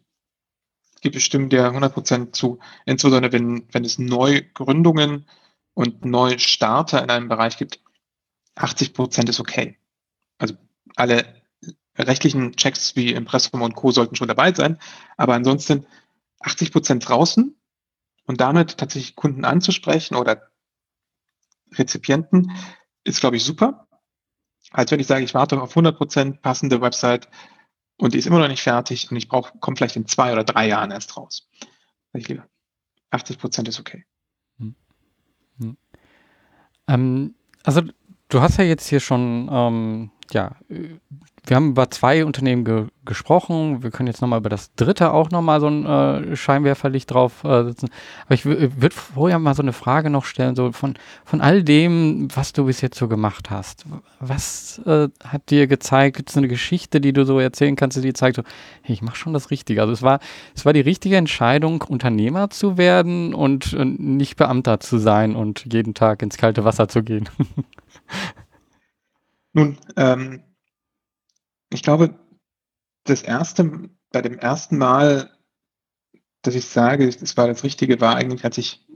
gebe 1.02 1.14
bestimmt 1.14 1.52
der 1.52 1.72
100% 1.72 2.32
zu, 2.32 2.58
insbesondere 2.84 3.32
wenn, 3.32 3.66
wenn 3.72 3.84
es 3.84 3.98
Neugründungen 3.98 5.26
und 5.76 6.06
Neustarter 6.06 7.02
in 7.02 7.10
einem 7.10 7.28
Bereich 7.28 7.58
gibt, 7.58 7.80
80% 8.56 9.28
ist 9.28 9.40
okay. 9.40 9.78
Also 10.38 10.54
alle 10.96 11.42
rechtlichen 11.98 12.56
Checks 12.56 12.96
wie 12.96 13.12
Impressum 13.12 13.60
und 13.60 13.74
Co. 13.74 13.90
sollten 13.90 14.16
schon 14.16 14.28
dabei 14.28 14.54
sein, 14.54 14.78
aber 15.18 15.34
ansonsten 15.34 15.86
80% 16.40 17.00
draußen 17.00 17.54
und 18.24 18.40
damit 18.40 18.78
tatsächlich 18.78 19.16
Kunden 19.16 19.44
anzusprechen 19.44 20.16
oder 20.16 20.50
Rezipienten 21.74 22.52
ist, 23.04 23.20
glaube 23.20 23.36
ich, 23.36 23.44
super. 23.44 23.86
Als 24.70 24.90
wenn 24.90 25.00
ich 25.00 25.06
sage, 25.06 25.24
ich 25.24 25.34
warte 25.34 25.60
auf 25.60 25.76
100% 25.76 26.40
passende 26.40 26.80
Website 26.80 27.28
und 27.98 28.14
die 28.14 28.18
ist 28.18 28.26
immer 28.26 28.38
noch 28.38 28.48
nicht 28.48 28.62
fertig 28.62 29.10
und 29.10 29.16
ich 29.18 29.28
brauche, 29.28 29.58
komme 29.58 29.76
vielleicht 29.76 29.96
in 29.96 30.06
zwei 30.06 30.32
oder 30.32 30.42
drei 30.42 30.68
Jahren 30.68 30.90
erst 30.90 31.18
raus. 31.18 31.50
Ich 32.14 32.28
lieber, 32.28 32.48
80% 33.10 33.68
ist 33.68 33.78
okay. 33.78 34.06
Hm. 36.88 36.94
Hm. 36.94 36.94
Ähm, 36.94 37.34
also 37.64 37.82
du 38.28 38.40
hast 38.40 38.58
ja 38.58 38.64
jetzt 38.64 38.88
hier 38.88 39.00
schon 39.00 39.48
ähm, 39.50 40.10
ja, 40.32 40.52
wir 41.46 41.56
haben 41.56 41.70
über 41.70 41.90
zwei 41.90 42.24
Unternehmen 42.24 42.64
ge 42.64 42.86
gesprochen. 43.04 43.84
Wir 43.84 43.92
können 43.92 44.08
jetzt 44.08 44.20
nochmal 44.20 44.40
über 44.40 44.48
das 44.48 44.74
dritte 44.74 45.12
auch 45.12 45.30
nochmal 45.30 45.60
so 45.60 45.68
ein 45.68 45.86
äh, 45.86 46.34
Scheinwerferlicht 46.34 47.08
drauf 47.08 47.44
äh, 47.44 47.62
setzen. 47.62 47.88
Aber 48.24 48.34
ich 48.34 48.44
würde 48.44 48.90
vorher 48.90 49.38
mal 49.38 49.54
so 49.54 49.62
eine 49.62 49.72
Frage 49.72 50.10
noch 50.10 50.24
stellen, 50.24 50.56
so 50.56 50.72
von, 50.72 50.94
von 51.24 51.40
all 51.40 51.62
dem, 51.62 52.26
was 52.34 52.52
du 52.52 52.64
bis 52.64 52.80
jetzt 52.80 52.98
so 52.98 53.06
gemacht 53.06 53.48
hast. 53.48 53.86
Was 54.18 54.80
äh, 54.86 55.08
hat 55.22 55.50
dir 55.50 55.68
gezeigt, 55.68 56.16
gibt 56.16 56.30
es 56.30 56.36
eine 56.36 56.48
Geschichte, 56.48 57.00
die 57.00 57.12
du 57.12 57.24
so 57.24 57.38
erzählen 57.38 57.76
kannst, 57.76 58.02
die 58.02 58.12
zeigt, 58.12 58.34
so, 58.34 58.42
hey, 58.82 58.94
ich 58.94 59.02
mache 59.02 59.14
schon 59.14 59.32
das 59.32 59.52
Richtige. 59.52 59.80
Also 59.80 59.92
es 59.92 60.02
war, 60.02 60.18
es 60.56 60.64
war 60.64 60.72
die 60.72 60.80
richtige 60.80 61.16
Entscheidung, 61.16 61.82
Unternehmer 61.82 62.50
zu 62.50 62.76
werden 62.76 63.34
und 63.34 63.72
nicht 63.78 64.34
Beamter 64.34 64.80
zu 64.80 64.98
sein 64.98 65.36
und 65.36 65.72
jeden 65.72 65.94
Tag 65.94 66.22
ins 66.22 66.38
kalte 66.38 66.64
Wasser 66.64 66.88
zu 66.88 67.04
gehen. 67.04 67.28
Nun, 69.56 69.78
ähm, 69.96 70.42
ich 71.70 71.82
glaube, 71.82 72.14
das 73.04 73.22
erste, 73.22 73.88
bei 74.12 74.20
dem 74.20 74.38
ersten 74.38 74.76
Mal, 74.76 75.34
dass 76.42 76.54
ich 76.54 76.66
sage, 76.66 77.08
es 77.08 77.36
war 77.38 77.46
das 77.46 77.64
Richtige, 77.64 77.98
war 78.02 78.16
eigentlich, 78.16 78.44
als 78.44 78.58
ich 78.58 78.86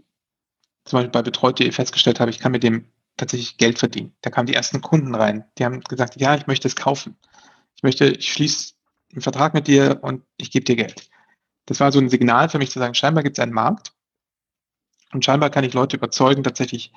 zum 0.85 0.99
Beispiel 0.99 1.13
bei 1.13 1.23
Betreut.de 1.23 1.73
festgestellt 1.73 2.21
habe, 2.21 2.31
ich 2.31 2.41
kann 2.41 2.53
mit 2.53 2.63
dem 2.63 2.85
tatsächlich 3.17 3.57
Geld 3.57 3.79
verdienen. 3.79 4.15
Da 4.21 4.29
kamen 4.29 4.49
die 4.49 4.55
ersten 4.55 4.83
Kunden 4.83 5.15
rein. 5.15 5.47
Die 5.57 5.65
haben 5.65 5.81
gesagt, 5.81 6.21
ja, 6.21 6.35
ich 6.35 6.47
möchte 6.47 6.69
es 6.69 6.77
kaufen. 6.77 7.17
Ich 7.77 7.83
möchte, 7.83 8.09
ich 8.09 8.31
schließe 8.31 8.75
einen 9.13 9.23
Vertrag 9.23 9.55
mit 9.55 9.67
dir 9.67 10.01
und 10.03 10.25
ich 10.37 10.51
gebe 10.51 10.67
dir 10.67 10.77
Geld. 10.77 11.09
Das 11.65 11.81
war 11.81 11.91
so 11.91 12.01
ein 12.01 12.11
Signal 12.11 12.51
für 12.51 12.59
mich 12.59 12.71
zu 12.71 12.81
sagen, 12.81 12.93
scheinbar 12.93 13.23
gibt 13.23 13.39
es 13.39 13.43
einen 13.43 13.55
Markt 13.55 13.95
und 15.13 15.25
scheinbar 15.25 15.49
kann 15.49 15.65
ich 15.65 15.73
Leute 15.73 15.97
überzeugen, 15.97 16.45
tatsächlich 16.45 16.93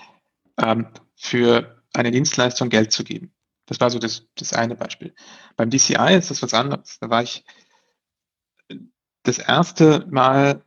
ähm, 0.57 0.88
für 1.16 1.82
eine 1.93 2.11
Dienstleistung 2.11 2.68
Geld 2.68 2.91
zu 2.91 3.05
geben. 3.05 3.34
Das 3.66 3.80
war 3.80 3.89
so 3.89 3.99
das, 3.99 4.28
das 4.36 4.53
eine 4.53 4.76
Beispiel. 4.76 5.14
Beim 5.55 5.70
DCI 5.70 6.16
ist 6.16 6.32
das 6.32 6.41
was 6.41 6.53
anderes. 6.53 6.99
Da 6.99 7.09
war 7.09 7.24
ich 7.24 7.45
das 9.24 9.39
erste 9.39 10.05
Mal, 10.09 10.64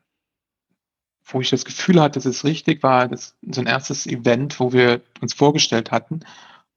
wo 1.25 1.41
ich 1.41 1.51
das 1.51 1.65
Gefühl 1.65 2.01
hatte, 2.01 2.15
dass 2.15 2.25
es 2.25 2.45
richtig 2.45 2.83
war, 2.83 3.09
das, 3.09 3.37
so 3.43 3.61
ein 3.61 3.67
erstes 3.67 4.07
Event, 4.07 4.59
wo 4.61 4.73
wir 4.73 5.03
uns 5.21 5.35
vorgestellt 5.35 5.91
hatten 5.91 6.21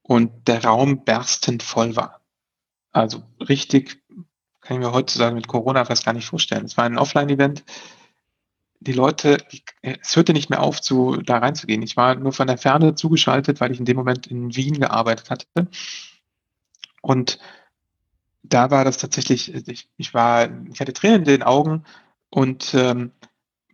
und 0.02 0.48
der 0.48 0.64
Raum 0.64 1.04
berstend 1.04 1.62
voll 1.62 1.96
war. 1.96 2.20
Also 2.92 3.22
richtig, 3.40 4.02
kann 4.60 4.76
ich 4.76 4.84
mir 4.84 4.92
heutzutage 4.92 5.34
mit 5.34 5.46
Corona 5.46 5.84
fast 5.84 6.04
gar 6.04 6.12
nicht 6.12 6.26
vorstellen. 6.26 6.64
Es 6.64 6.76
war 6.76 6.84
ein 6.84 6.98
Offline-Event. 6.98 7.64
Die 8.80 8.92
Leute, 8.92 9.38
es 9.82 10.16
hörte 10.16 10.32
nicht 10.32 10.50
mehr 10.50 10.62
auf, 10.62 10.80
zu, 10.80 11.16
da 11.18 11.38
reinzugehen. 11.38 11.82
Ich 11.82 11.96
war 11.96 12.14
nur 12.14 12.32
von 12.32 12.46
der 12.46 12.58
Ferne 12.58 12.94
zugeschaltet, 12.94 13.60
weil 13.60 13.72
ich 13.72 13.78
in 13.78 13.84
dem 13.84 13.96
Moment 13.96 14.26
in 14.26 14.56
Wien 14.56 14.80
gearbeitet 14.80 15.30
hatte 15.30 15.46
und 17.00 17.38
da 18.42 18.70
war 18.70 18.84
das 18.84 18.98
tatsächlich, 18.98 19.54
ich, 19.54 19.88
ich 19.96 20.14
war, 20.14 20.48
ich 20.68 20.80
hatte 20.80 20.92
Tränen 20.92 21.20
in 21.20 21.24
den 21.24 21.42
Augen 21.42 21.84
und 22.30 22.74
ähm, 22.74 23.12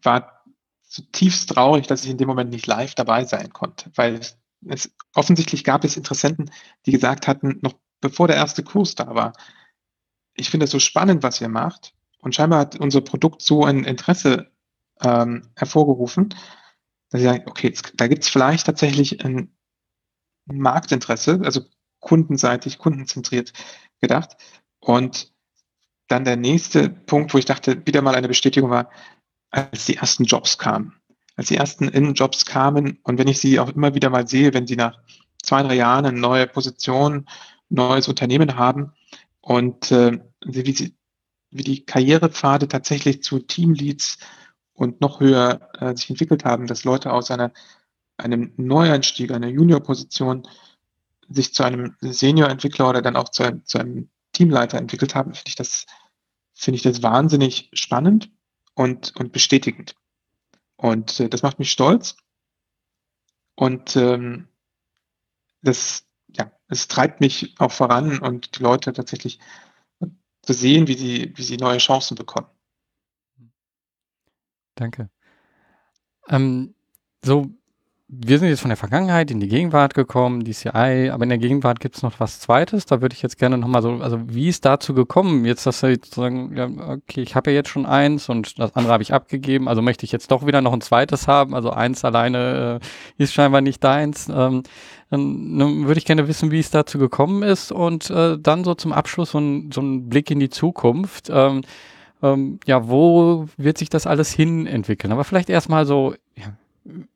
war 0.02 0.44
zutiefst 0.82 1.50
traurig, 1.50 1.86
dass 1.86 2.04
ich 2.04 2.10
in 2.10 2.18
dem 2.18 2.28
Moment 2.28 2.50
nicht 2.50 2.66
live 2.66 2.94
dabei 2.94 3.24
sein 3.24 3.52
konnte, 3.52 3.90
weil 3.94 4.20
es, 4.66 4.90
offensichtlich 5.14 5.64
gab 5.64 5.84
es 5.84 5.96
Interessenten, 5.96 6.50
die 6.86 6.92
gesagt 6.92 7.26
hatten, 7.26 7.58
noch 7.62 7.74
bevor 8.00 8.28
der 8.28 8.36
erste 8.36 8.62
Kurs 8.62 8.94
da 8.94 9.14
war, 9.14 9.32
ich 10.34 10.50
finde 10.50 10.64
es 10.64 10.70
so 10.70 10.78
spannend, 10.78 11.22
was 11.22 11.40
ihr 11.40 11.48
macht. 11.48 11.94
Und 12.18 12.34
scheinbar 12.34 12.60
hat 12.60 12.76
unser 12.76 13.00
Produkt 13.00 13.42
so 13.42 13.64
ein 13.64 13.84
Interesse 13.84 14.50
ähm, 15.00 15.48
hervorgerufen, 15.56 16.30
dass 17.10 17.20
ich 17.20 17.26
sage, 17.26 17.44
okay, 17.46 17.68
jetzt, 17.68 17.92
da 17.96 18.08
gibt 18.08 18.24
es 18.24 18.28
vielleicht 18.28 18.66
tatsächlich 18.66 19.24
ein 19.24 19.56
Marktinteresse, 20.46 21.40
also 21.44 21.62
kundenseitig, 22.06 22.78
kundenzentriert 22.78 23.52
gedacht. 24.00 24.36
Und 24.78 25.32
dann 26.06 26.24
der 26.24 26.36
nächste 26.36 26.88
Punkt, 26.88 27.34
wo 27.34 27.38
ich 27.38 27.46
dachte, 27.46 27.84
wieder 27.84 28.00
mal 28.00 28.14
eine 28.14 28.28
Bestätigung 28.28 28.70
war, 28.70 28.90
als 29.50 29.86
die 29.86 29.96
ersten 29.96 30.24
Jobs 30.24 30.56
kamen. 30.56 30.94
Als 31.34 31.48
die 31.48 31.56
ersten 31.56 31.88
Innenjobs 31.88 32.46
kamen 32.46 33.00
und 33.02 33.18
wenn 33.18 33.28
ich 33.28 33.40
sie 33.40 33.58
auch 33.58 33.68
immer 33.70 33.94
wieder 33.94 34.08
mal 34.08 34.26
sehe, 34.28 34.54
wenn 34.54 34.68
sie 34.68 34.76
nach 34.76 34.98
zwei, 35.42 35.62
drei 35.64 35.74
Jahren 35.74 36.06
eine 36.06 36.18
neue 36.18 36.46
Position, 36.46 37.28
neues 37.68 38.08
Unternehmen 38.08 38.56
haben 38.56 38.92
und 39.40 39.90
äh, 39.90 40.20
wie, 40.46 40.72
sie, 40.72 40.96
wie 41.50 41.64
die 41.64 41.84
Karrierepfade 41.84 42.68
tatsächlich 42.68 43.22
zu 43.22 43.40
Teamleads 43.40 44.18
und 44.72 45.00
noch 45.00 45.18
höher 45.20 45.68
äh, 45.80 45.94
sich 45.96 46.08
entwickelt 46.08 46.44
haben, 46.44 46.68
dass 46.68 46.84
Leute 46.84 47.12
aus 47.12 47.30
einer, 47.32 47.52
einem 48.16 48.52
Neueinstieg, 48.56 49.32
einer 49.32 49.48
Juniorposition 49.48 50.46
sich 51.28 51.54
zu 51.54 51.64
einem 51.64 51.96
Senior-Entwickler 52.00 52.88
oder 52.88 53.02
dann 53.02 53.16
auch 53.16 53.28
zu 53.28 53.42
einem, 53.42 53.64
zu 53.64 53.78
einem 53.78 54.10
Teamleiter 54.32 54.78
entwickelt 54.78 55.14
haben, 55.14 55.34
finde 55.34 55.48
ich 55.48 55.56
das, 55.56 55.86
ich 56.54 56.82
das 56.82 57.02
wahnsinnig 57.02 57.70
spannend 57.72 58.30
und, 58.74 59.14
und 59.16 59.32
bestätigend. 59.32 59.94
Und 60.76 61.20
äh, 61.20 61.28
das 61.28 61.42
macht 61.42 61.58
mich 61.58 61.70
stolz. 61.70 62.16
Und 63.54 63.96
ähm, 63.96 64.48
das, 65.62 66.06
ja, 66.28 66.52
es 66.68 66.88
treibt 66.88 67.20
mich 67.20 67.54
auch 67.58 67.72
voran 67.72 68.18
und 68.18 68.58
die 68.58 68.62
Leute 68.62 68.92
tatsächlich 68.92 69.38
zu 70.42 70.52
sehen, 70.52 70.86
wie 70.86 70.96
sie, 70.96 71.32
wie 71.34 71.42
sie 71.42 71.56
neue 71.56 71.78
Chancen 71.78 72.14
bekommen. 72.14 72.48
Danke. 74.74 75.10
Ähm, 76.28 76.74
so 77.24 77.50
wir 78.08 78.38
sind 78.38 78.48
jetzt 78.48 78.60
von 78.60 78.68
der 78.68 78.76
Vergangenheit 78.76 79.32
in 79.32 79.40
die 79.40 79.48
Gegenwart 79.48 79.94
gekommen, 79.94 80.44
DCI, 80.44 81.10
aber 81.10 81.24
in 81.24 81.28
der 81.28 81.38
Gegenwart 81.38 81.80
gibt 81.80 81.96
es 81.96 82.04
noch 82.04 82.20
was 82.20 82.38
Zweites. 82.38 82.86
Da 82.86 83.00
würde 83.00 83.14
ich 83.14 83.22
jetzt 83.22 83.36
gerne 83.36 83.58
nochmal 83.58 83.82
so, 83.82 83.94
also 83.94 84.20
wie 84.28 84.48
ist 84.48 84.64
dazu 84.64 84.94
gekommen, 84.94 85.44
jetzt, 85.44 85.66
dass 85.66 85.82
wir 85.82 85.98
sagen, 86.04 86.56
ja, 86.56 86.66
okay, 86.66 87.22
ich 87.22 87.34
habe 87.34 87.50
ja 87.50 87.56
jetzt 87.56 87.68
schon 87.68 87.84
eins 87.84 88.28
und 88.28 88.60
das 88.60 88.76
andere 88.76 88.92
habe 88.92 89.02
ich 89.02 89.12
abgegeben, 89.12 89.66
also 89.66 89.82
möchte 89.82 90.04
ich 90.04 90.12
jetzt 90.12 90.30
doch 90.30 90.46
wieder 90.46 90.60
noch 90.60 90.72
ein 90.72 90.82
zweites 90.82 91.26
haben. 91.26 91.52
Also 91.52 91.70
eins 91.70 92.04
alleine 92.04 92.80
äh, 92.80 93.22
ist 93.22 93.34
scheinbar 93.34 93.60
nicht 93.60 93.82
deins. 93.82 94.28
Ähm, 94.28 94.62
dann 95.10 95.86
würde 95.86 95.98
ich 95.98 96.04
gerne 96.04 96.28
wissen, 96.28 96.52
wie 96.52 96.60
es 96.60 96.70
dazu 96.70 96.98
gekommen 96.98 97.42
ist 97.42 97.72
und 97.72 98.08
äh, 98.10 98.38
dann 98.38 98.62
so 98.62 98.74
zum 98.76 98.92
Abschluss 98.92 99.32
so 99.32 99.38
ein, 99.38 99.72
so 99.72 99.80
ein 99.80 100.08
Blick 100.08 100.30
in 100.30 100.38
die 100.38 100.50
Zukunft. 100.50 101.28
Ähm, 101.28 101.62
ähm, 102.22 102.60
ja, 102.66 102.88
wo 102.88 103.46
wird 103.56 103.78
sich 103.78 103.90
das 103.90 104.06
alles 104.06 104.32
hin 104.32 104.68
entwickeln? 104.68 105.12
Aber 105.12 105.24
vielleicht 105.24 105.50
erstmal 105.50 105.86
so, 105.86 106.14
ja, 106.36 106.54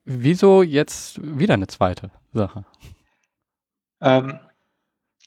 Wieso 0.05 0.63
jetzt 0.63 1.21
wieder 1.23 1.55
eine 1.55 1.67
zweite 1.67 2.11
Sache? 2.33 2.65
Ähm, 4.01 4.39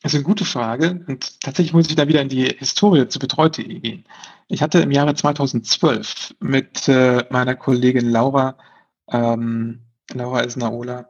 das 0.01 0.13
ist 0.13 0.17
eine 0.17 0.25
gute 0.25 0.43
Frage 0.43 1.03
und 1.07 1.39
tatsächlich 1.41 1.73
muss 1.73 1.87
ich 1.87 1.95
da 1.95 2.07
wieder 2.07 2.21
in 2.21 2.29
die 2.29 2.45
Historie 2.45 3.07
zu 3.07 3.19
betreut.de 3.19 3.79
gehen. 3.79 4.05
Ich 4.49 4.61
hatte 4.61 4.79
im 4.79 4.91
Jahre 4.91 5.15
2012 5.15 6.35
mit 6.41 6.89
äh, 6.89 7.25
meiner 7.29 7.55
Kollegin 7.55 8.09
Laura, 8.09 8.57
ähm, 9.09 9.81
Laura 10.13 10.43
Esnaola, 10.43 11.09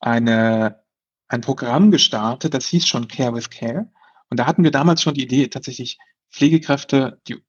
eine, 0.00 0.82
ein 1.28 1.40
Programm 1.40 1.92
gestartet, 1.92 2.52
das 2.54 2.66
hieß 2.66 2.86
schon 2.88 3.06
Care 3.06 3.34
with 3.34 3.50
Care. 3.50 3.90
Und 4.28 4.40
da 4.40 4.46
hatten 4.46 4.64
wir 4.64 4.72
damals 4.72 5.02
schon 5.02 5.14
die 5.14 5.22
Idee, 5.22 5.46
tatsächlich 5.46 5.98
Pflegekräfte, 6.30 7.20
die 7.28 7.44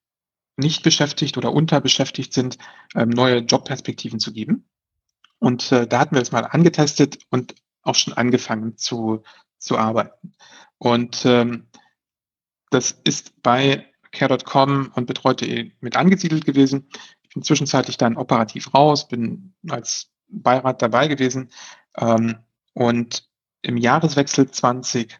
nicht 0.58 0.84
beschäftigt 0.84 1.38
oder 1.38 1.54
unterbeschäftigt 1.54 2.34
sind, 2.34 2.60
ähm, 2.94 3.10
neue 3.10 3.40
Jobperspektiven 3.40 4.20
zu 4.20 4.32
geben. 4.32 4.70
Und 5.44 5.72
äh, 5.74 5.86
da 5.86 6.00
hatten 6.00 6.16
wir 6.16 6.22
es 6.22 6.32
mal 6.32 6.46
angetestet 6.46 7.20
und 7.30 7.54
auch 7.82 7.96
schon 7.96 8.14
angefangen 8.14 8.78
zu, 8.78 9.24
zu 9.58 9.78
arbeiten. 9.78 10.34
Und 10.78 11.26
ähm, 11.26 11.68
das 12.70 12.92
ist 13.04 13.44
bei 13.44 13.92
care.com 14.14 14.94
und 14.96 15.06
betreut.de 15.06 15.74
mit 15.82 15.98
angesiedelt 15.98 16.46
gewesen. 16.46 16.88
Ich 17.24 17.34
bin 17.34 17.44
zwischenzeitlich 17.44 17.98
dann 17.98 18.16
operativ 18.16 18.74
raus, 18.74 19.10
bin 19.10 19.54
als 19.68 20.14
Beirat 20.30 20.82
dabei 20.82 21.10
gewesen. 21.10 21.52
Ähm, 21.98 22.38
und 22.74 23.30
im 23.64 23.76
Jahreswechsel 23.76 24.50
2020 24.50 25.20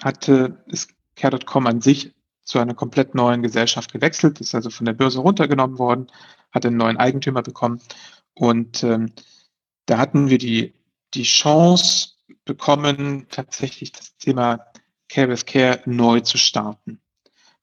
hatte 0.00 0.62
ist 0.66 0.92
Care.com 1.16 1.66
an 1.66 1.80
sich 1.80 2.14
zu 2.44 2.60
einer 2.60 2.74
komplett 2.74 3.16
neuen 3.16 3.42
Gesellschaft 3.42 3.92
gewechselt, 3.92 4.40
ist 4.40 4.54
also 4.54 4.70
von 4.70 4.86
der 4.86 4.92
Börse 4.92 5.18
runtergenommen 5.18 5.80
worden, 5.80 6.06
hat 6.52 6.64
einen 6.64 6.76
neuen 6.76 6.98
Eigentümer 6.98 7.42
bekommen. 7.42 7.80
Und 8.38 8.84
ähm, 8.84 9.12
da 9.86 9.98
hatten 9.98 10.30
wir 10.30 10.38
die, 10.38 10.74
die 11.14 11.24
Chance 11.24 12.10
bekommen, 12.44 13.26
tatsächlich 13.30 13.90
das 13.90 14.16
Thema 14.16 14.64
Care 15.08 15.28
with 15.28 15.44
Care 15.44 15.82
neu 15.86 16.20
zu 16.20 16.38
starten. 16.38 17.00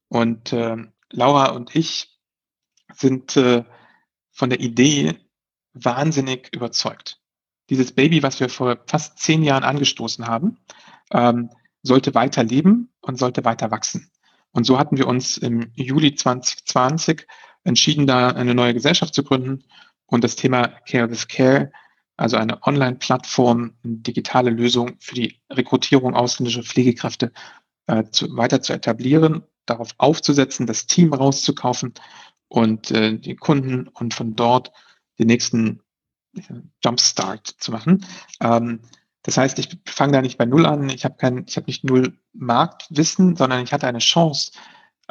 Und 0.09 0.51
äh, 0.51 0.75
Laura 1.11 1.51
und 1.51 1.75
ich 1.75 2.19
sind 2.93 3.37
äh, 3.37 3.63
von 4.31 4.49
der 4.49 4.59
Idee 4.59 5.15
wahnsinnig 5.73 6.53
überzeugt. 6.53 7.21
Dieses 7.69 7.93
Baby, 7.93 8.21
was 8.21 8.41
wir 8.41 8.49
vor 8.49 8.77
fast 8.85 9.17
zehn 9.19 9.43
Jahren 9.43 9.63
angestoßen 9.63 10.27
haben, 10.27 10.57
ähm, 11.11 11.51
sollte 11.83 12.13
weiter 12.15 12.43
leben 12.43 12.91
und 12.99 13.17
sollte 13.17 13.45
weiter 13.45 13.71
wachsen. 13.71 14.11
Und 14.51 14.65
so 14.65 14.77
hatten 14.77 14.97
wir 14.97 15.07
uns 15.07 15.37
im 15.37 15.71
Juli 15.75 16.15
2020 16.15 17.25
entschieden, 17.63 18.07
da 18.07 18.29
eine 18.29 18.53
neue 18.53 18.73
Gesellschaft 18.73 19.13
zu 19.13 19.23
gründen 19.23 19.63
und 20.07 20.23
das 20.23 20.35
Thema 20.35 20.67
Care 20.87 21.09
with 21.09 21.27
Care, 21.27 21.71
also 22.17 22.37
eine 22.37 22.61
Online-Plattform, 22.65 23.73
eine 23.83 23.97
digitale 23.97 24.49
Lösung 24.49 24.95
für 24.99 25.15
die 25.15 25.41
Rekrutierung 25.51 26.15
ausländischer 26.15 26.63
Pflegekräfte 26.63 27.31
äh, 27.87 28.03
zu, 28.05 28.35
weiter 28.37 28.61
zu 28.61 28.73
etablieren, 28.73 29.43
darauf 29.65 29.89
aufzusetzen, 29.97 30.67
das 30.67 30.85
Team 30.85 31.13
rauszukaufen 31.13 31.93
und 32.47 32.91
äh, 32.91 33.17
die 33.17 33.35
Kunden 33.35 33.87
und 33.87 34.13
von 34.13 34.35
dort 34.35 34.71
den 35.19 35.27
nächsten 35.27 35.81
Jumpstart 36.83 37.47
zu 37.47 37.71
machen. 37.71 38.05
Ähm, 38.41 38.81
das 39.23 39.37
heißt, 39.37 39.57
ich 39.57 39.79
fange 39.85 40.13
da 40.13 40.21
nicht 40.21 40.37
bei 40.37 40.45
Null 40.45 40.65
an. 40.65 40.89
Ich 40.89 41.03
habe 41.03 41.15
kein, 41.17 41.45
ich 41.47 41.57
habe 41.57 41.65
nicht 41.65 41.83
null 41.83 42.17
Marktwissen, 42.33 43.35
sondern 43.35 43.63
ich 43.63 43.73
hatte 43.73 43.87
eine 43.87 43.99
Chance, 43.99 44.51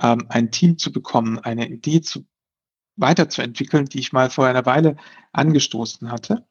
ähm, 0.01 0.27
ein 0.29 0.53
Team 0.53 0.79
zu 0.79 0.93
bekommen, 0.93 1.39
eine 1.41 1.69
Idee 1.69 2.01
zu 2.01 2.25
weiterzuentwickeln, 2.97 3.87
die 3.87 3.99
ich 3.99 4.13
mal 4.13 4.31
vor 4.31 4.47
einer 4.47 4.67
Weile 4.67 4.97
angestoßen 5.33 6.11
hatte. 6.11 6.47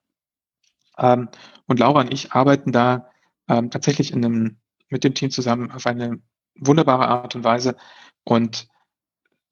Ähm, 0.98 1.30
und 1.68 1.80
Laura 1.80 2.02
und 2.02 2.14
ich 2.14 2.34
arbeiten 2.34 2.72
da 2.72 3.10
ähm, 3.48 3.72
tatsächlich 3.72 4.12
in 4.12 4.24
einem, 4.24 4.58
mit 4.90 5.04
dem 5.04 5.14
Team 5.14 5.32
zusammen 5.32 5.72
auf 5.72 5.88
eine 5.88 6.20
wunderbare 6.56 7.08
Art 7.08 7.36
und 7.36 7.44
Weise. 7.44 7.76
Und 8.24 8.68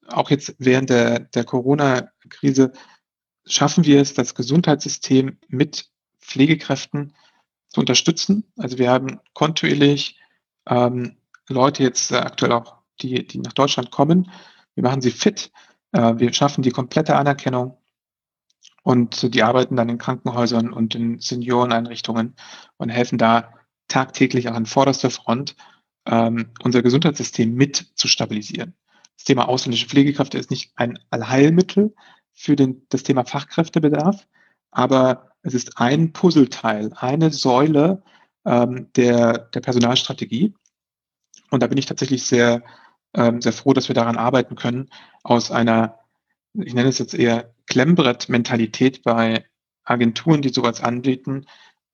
auch 0.08 0.30
jetzt 0.30 0.54
während 0.58 0.90
der, 0.90 1.20
der 1.20 1.44
Corona-Krise 1.44 2.72
schaffen 3.46 3.84
wir 3.84 4.00
es, 4.00 4.14
das 4.14 4.34
Gesundheitssystem 4.34 5.38
mit 5.48 5.90
Pflegekräften 6.20 7.14
zu 7.68 7.80
unterstützen. 7.80 8.44
Also 8.56 8.78
wir 8.78 8.90
haben 8.90 9.20
kontinuierlich 9.34 10.20
ähm, 10.66 11.16
Leute 11.48 11.82
jetzt 11.82 12.12
äh, 12.12 12.16
aktuell 12.16 12.52
auch, 12.52 12.76
die, 13.00 13.26
die 13.26 13.38
nach 13.38 13.52
Deutschland 13.52 13.90
kommen. 13.90 14.30
Wir 14.74 14.84
machen 14.84 15.00
sie 15.00 15.10
fit. 15.10 15.50
Äh, 15.92 16.18
wir 16.18 16.32
schaffen 16.32 16.62
die 16.62 16.70
komplette 16.70 17.16
Anerkennung 17.16 17.78
und 18.82 19.34
die 19.34 19.42
arbeiten 19.42 19.76
dann 19.76 19.88
in 19.88 19.98
Krankenhäusern 19.98 20.72
und 20.72 20.94
in 20.94 21.20
Senioreneinrichtungen 21.20 22.34
und 22.76 22.88
helfen 22.88 23.18
da 23.18 23.52
tagtäglich 23.88 24.48
auch 24.48 24.54
an 24.54 24.66
vorderster 24.66 25.10
Front, 25.10 25.56
ähm, 26.06 26.50
unser 26.62 26.82
Gesundheitssystem 26.82 27.54
mit 27.54 27.92
zu 27.94 28.08
stabilisieren. 28.08 28.74
Das 29.16 29.24
Thema 29.24 29.48
ausländische 29.48 29.86
Pflegekräfte 29.86 30.38
ist 30.38 30.50
nicht 30.50 30.72
ein 30.76 30.98
Allheilmittel 31.10 31.94
für 32.32 32.56
den, 32.56 32.86
das 32.88 33.02
Thema 33.02 33.24
Fachkräftebedarf, 33.24 34.26
aber 34.70 35.32
es 35.42 35.54
ist 35.54 35.78
ein 35.78 36.12
Puzzleteil, 36.12 36.92
eine 36.96 37.30
Säule 37.30 38.02
ähm, 38.44 38.88
der, 38.96 39.38
der 39.38 39.60
Personalstrategie. 39.60 40.54
Und 41.50 41.62
da 41.62 41.66
bin 41.66 41.78
ich 41.78 41.86
tatsächlich 41.86 42.24
sehr, 42.24 42.62
ähm, 43.14 43.40
sehr 43.40 43.52
froh, 43.52 43.72
dass 43.72 43.88
wir 43.88 43.94
daran 43.94 44.16
arbeiten 44.16 44.56
können, 44.56 44.88
aus 45.22 45.50
einer, 45.50 45.98
ich 46.54 46.74
nenne 46.74 46.88
es 46.88 46.98
jetzt 46.98 47.14
eher 47.14 47.54
Klemmbrett-Mentalität 47.66 49.02
bei 49.02 49.44
Agenturen, 49.84 50.42
die 50.42 50.50
sowas 50.50 50.80
anbieten, 50.82 51.46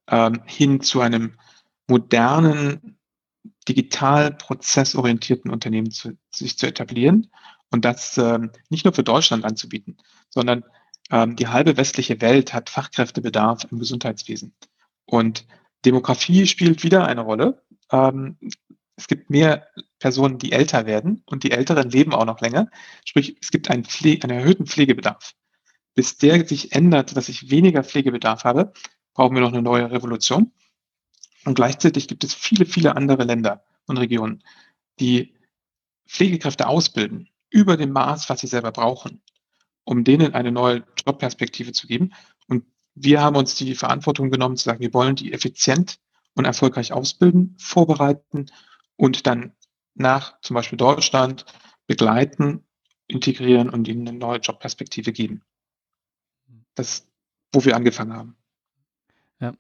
ähm, 0.08 0.42
hin 0.46 0.80
zu 0.80 1.00
einem 1.00 1.34
modernen, 1.86 2.98
digital 3.68 4.32
prozessorientierten 4.32 5.50
Unternehmen 5.50 5.90
zu, 5.90 6.16
sich 6.30 6.58
zu 6.58 6.66
etablieren 6.66 7.30
und 7.70 7.84
das 7.84 8.16
ähm, 8.18 8.50
nicht 8.70 8.84
nur 8.84 8.94
für 8.94 9.04
Deutschland 9.04 9.44
anzubieten, 9.44 9.98
sondern 10.30 10.64
ähm, 11.10 11.36
die 11.36 11.48
halbe 11.48 11.76
westliche 11.76 12.20
Welt 12.20 12.54
hat 12.54 12.70
Fachkräftebedarf 12.70 13.66
im 13.70 13.78
Gesundheitswesen. 13.78 14.54
Und 15.04 15.46
Demografie 15.84 16.46
spielt 16.46 16.82
wieder 16.82 17.06
eine 17.06 17.22
Rolle. 17.22 17.62
Ähm, 17.90 18.36
es 18.98 19.06
gibt 19.06 19.30
mehr 19.30 19.68
Personen, 19.98 20.38
die 20.38 20.52
älter 20.52 20.84
werden 20.84 21.22
und 21.26 21.44
die 21.44 21.52
Älteren 21.52 21.88
leben 21.88 22.12
auch 22.12 22.24
noch 22.24 22.40
länger. 22.40 22.68
Sprich, 23.04 23.36
es 23.40 23.50
gibt 23.50 23.70
einen, 23.70 23.84
Pfle 23.84 24.18
einen 24.22 24.38
erhöhten 24.38 24.66
Pflegebedarf. 24.66 25.34
Bis 25.94 26.18
der 26.18 26.46
sich 26.46 26.72
ändert, 26.72 27.16
dass 27.16 27.28
ich 27.28 27.50
weniger 27.50 27.82
Pflegebedarf 27.82 28.44
habe, 28.44 28.72
brauchen 29.14 29.34
wir 29.34 29.40
noch 29.40 29.52
eine 29.52 29.62
neue 29.62 29.90
Revolution. 29.90 30.52
Und 31.44 31.54
gleichzeitig 31.54 32.08
gibt 32.08 32.24
es 32.24 32.34
viele, 32.34 32.66
viele 32.66 32.96
andere 32.96 33.24
Länder 33.24 33.64
und 33.86 33.96
Regionen, 33.96 34.42
die 35.00 35.34
Pflegekräfte 36.06 36.66
ausbilden 36.66 37.28
über 37.50 37.76
dem 37.76 37.92
Maß, 37.92 38.28
was 38.28 38.40
sie 38.40 38.46
selber 38.46 38.72
brauchen 38.72 39.22
um 39.88 40.04
denen 40.04 40.34
eine 40.34 40.52
neue 40.52 40.84
Jobperspektive 41.06 41.72
zu 41.72 41.86
geben. 41.86 42.12
Und 42.46 42.64
wir 42.94 43.22
haben 43.22 43.36
uns 43.36 43.54
die 43.54 43.74
Verantwortung 43.74 44.30
genommen 44.30 44.58
zu 44.58 44.64
sagen, 44.64 44.80
wir 44.80 44.92
wollen 44.92 45.16
die 45.16 45.32
effizient 45.32 45.98
und 46.34 46.44
erfolgreich 46.44 46.92
ausbilden, 46.92 47.56
vorbereiten 47.58 48.50
und 48.98 49.26
dann 49.26 49.54
nach 49.94 50.38
zum 50.42 50.54
Beispiel 50.54 50.76
Deutschland 50.76 51.46
begleiten, 51.86 52.66
integrieren 53.06 53.70
und 53.70 53.88
ihnen 53.88 54.06
eine 54.06 54.18
neue 54.18 54.38
Jobperspektive 54.38 55.12
geben. 55.12 55.42
Das, 56.74 57.06
wo 57.52 57.64
wir 57.64 57.74
angefangen 57.74 58.12
haben. 58.12 58.36
Ja. 59.40 59.52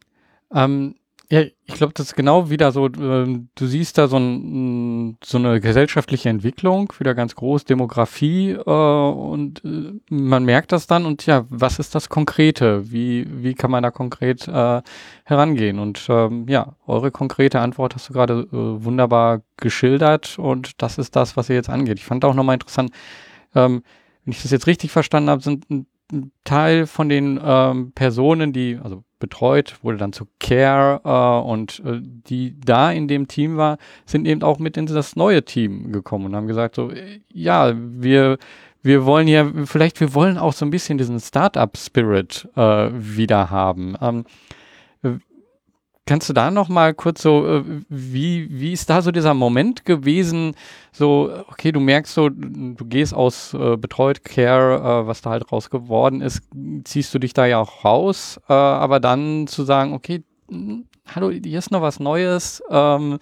Ähm, 0.52 0.98
ja, 1.30 1.42
ich 1.42 1.74
glaube, 1.74 1.92
das 1.92 2.06
ist 2.06 2.16
genau 2.16 2.48
wieder 2.48 2.72
so, 2.72 2.86
ähm, 2.86 3.50
du 3.54 3.66
siehst 3.66 3.98
da 3.98 4.08
so, 4.08 4.16
ein, 4.16 5.18
so, 5.22 5.36
eine 5.36 5.60
gesellschaftliche 5.60 6.30
Entwicklung, 6.30 6.90
wieder 6.98 7.14
ganz 7.14 7.34
groß, 7.34 7.66
Demografie 7.66 8.52
äh, 8.52 8.62
und 8.62 9.62
äh, 9.62 9.92
man 10.08 10.44
merkt 10.46 10.72
das 10.72 10.86
dann 10.86 11.04
und 11.04 11.26
ja, 11.26 11.44
was 11.50 11.78
ist 11.78 11.94
das 11.94 12.08
Konkrete? 12.08 12.90
Wie, 12.90 13.26
wie 13.42 13.52
kann 13.52 13.70
man 13.70 13.82
da 13.82 13.90
konkret 13.90 14.48
äh, 14.48 14.80
herangehen? 15.24 15.78
Und 15.78 16.06
ähm, 16.08 16.46
ja, 16.48 16.76
eure 16.86 17.10
konkrete 17.10 17.60
Antwort 17.60 17.94
hast 17.94 18.08
du 18.08 18.14
gerade 18.14 18.48
äh, 18.50 18.84
wunderbar 18.84 19.42
geschildert 19.58 20.38
und 20.38 20.80
das 20.80 20.96
ist 20.96 21.14
das, 21.14 21.36
was 21.36 21.50
ihr 21.50 21.56
jetzt 21.56 21.68
angeht. 21.68 21.98
Ich 21.98 22.06
fand 22.06 22.24
auch 22.24 22.34
nochmal 22.34 22.54
interessant, 22.54 22.90
ähm, 23.54 23.82
wenn 24.24 24.32
ich 24.32 24.40
das 24.40 24.50
jetzt 24.50 24.66
richtig 24.66 24.92
verstanden 24.92 25.28
habe, 25.28 25.42
sind 25.42 25.68
ein 25.68 25.86
Teil 26.44 26.86
von 26.86 27.08
den 27.08 27.38
ähm, 27.42 27.92
Personen, 27.92 28.52
die, 28.52 28.78
also 28.82 29.04
betreut, 29.18 29.76
wurde 29.82 29.98
dann 29.98 30.12
zu 30.12 30.26
Care 30.38 31.00
äh, 31.04 31.48
und 31.48 31.82
äh, 31.84 32.00
die 32.00 32.58
da 32.58 32.90
in 32.90 33.08
dem 33.08 33.28
Team 33.28 33.56
war, 33.56 33.78
sind 34.06 34.26
eben 34.26 34.42
auch 34.42 34.58
mit 34.58 34.76
in 34.76 34.86
das 34.86 35.16
neue 35.16 35.44
Team 35.44 35.92
gekommen 35.92 36.26
und 36.26 36.36
haben 36.36 36.46
gesagt 36.46 36.76
so, 36.76 36.90
äh, 36.90 37.20
ja, 37.28 37.74
wir 37.76 38.38
wir 38.80 39.04
wollen 39.04 39.26
ja, 39.26 39.50
vielleicht 39.64 40.00
wir 40.00 40.14
wollen 40.14 40.38
auch 40.38 40.52
so 40.52 40.64
ein 40.64 40.70
bisschen 40.70 40.98
diesen 40.98 41.18
Startup-Spirit 41.18 42.48
äh, 42.54 42.90
wieder 42.92 43.50
haben. 43.50 43.96
Ähm, 44.00 44.24
Kannst 46.08 46.26
du 46.30 46.32
da 46.32 46.50
noch 46.50 46.70
mal 46.70 46.94
kurz 46.94 47.20
so, 47.20 47.46
äh, 47.46 47.64
wie, 47.90 48.48
wie 48.50 48.72
ist 48.72 48.88
da 48.88 49.02
so 49.02 49.10
dieser 49.10 49.34
Moment 49.34 49.84
gewesen, 49.84 50.54
so, 50.90 51.30
okay, 51.48 51.70
du 51.70 51.80
merkst 51.80 52.14
so, 52.14 52.30
du 52.30 52.82
gehst 52.86 53.12
aus 53.12 53.52
äh, 53.52 53.76
Betreut 53.76 54.24
Care, 54.24 55.02
äh, 55.02 55.06
was 55.06 55.20
da 55.20 55.28
halt 55.28 55.52
raus 55.52 55.68
geworden 55.68 56.22
ist, 56.22 56.40
ziehst 56.84 57.12
du 57.12 57.18
dich 57.18 57.34
da 57.34 57.44
ja 57.44 57.58
auch 57.58 57.84
raus, 57.84 58.40
äh, 58.48 58.54
aber 58.54 59.00
dann 59.00 59.48
zu 59.48 59.64
sagen, 59.64 59.92
okay, 59.92 60.22
hm, 60.48 60.86
hallo, 61.14 61.28
hier 61.28 61.58
ist 61.58 61.72
noch 61.72 61.82
was 61.82 62.00
Neues, 62.00 62.62
ähm, 62.70 63.18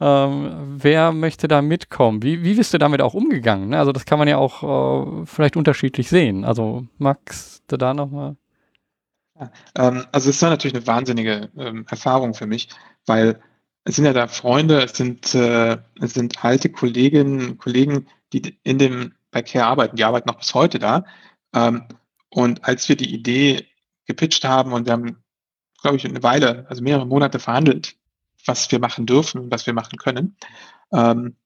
ähm, 0.00 0.76
wer 0.76 1.10
möchte 1.10 1.48
da 1.48 1.62
mitkommen? 1.62 2.22
Wie, 2.22 2.44
wie 2.44 2.54
bist 2.54 2.72
du 2.72 2.78
damit 2.78 3.02
auch 3.02 3.14
umgegangen? 3.14 3.70
Ne? 3.70 3.78
Also 3.78 3.90
das 3.90 4.04
kann 4.04 4.20
man 4.20 4.28
ja 4.28 4.38
auch 4.38 4.62
äh, 4.62 5.26
vielleicht 5.26 5.56
unterschiedlich 5.56 6.08
sehen. 6.08 6.44
Also 6.44 6.86
magst 6.96 7.64
du 7.66 7.76
da 7.76 7.92
noch 7.92 8.10
mal? 8.12 8.36
Ähm, 9.76 10.06
also 10.12 10.30
es 10.30 10.42
war 10.42 10.50
natürlich 10.50 10.76
eine 10.76 10.86
wahnsinnige 10.86 11.50
ähm, 11.56 11.86
Erfahrung 11.88 12.34
für 12.34 12.46
mich, 12.46 12.68
weil 13.06 13.40
es 13.84 13.96
sind 13.96 14.04
ja 14.04 14.12
da 14.12 14.28
Freunde, 14.28 14.82
es 14.82 14.96
sind, 14.96 15.34
äh, 15.34 15.78
es 16.00 16.14
sind 16.14 16.44
alte 16.44 16.70
Kolleginnen 16.70 17.58
Kollegen, 17.58 18.08
die 18.32 18.58
in 18.62 18.78
dem 18.78 19.14
bei 19.30 19.42
Care 19.42 19.66
arbeiten, 19.66 19.96
die 19.96 20.04
arbeiten 20.04 20.28
noch 20.28 20.38
bis 20.38 20.54
heute 20.54 20.78
da. 20.78 21.04
Ähm, 21.52 21.86
und 22.30 22.64
als 22.64 22.88
wir 22.88 22.96
die 22.96 23.12
Idee 23.12 23.66
gepitcht 24.06 24.44
haben 24.44 24.72
und 24.72 24.86
wir 24.86 24.92
haben, 24.92 25.22
glaube 25.82 25.96
ich, 25.96 26.04
eine 26.04 26.22
Weile, 26.22 26.66
also 26.68 26.82
mehrere 26.82 27.06
Monate 27.06 27.38
verhandelt, 27.38 27.96
was 28.46 28.70
wir 28.70 28.78
machen 28.78 29.06
dürfen 29.06 29.40
und 29.40 29.50
was 29.50 29.66
wir 29.66 29.74
machen 29.74 29.98
können, 29.98 30.36
ähm, 30.92 31.36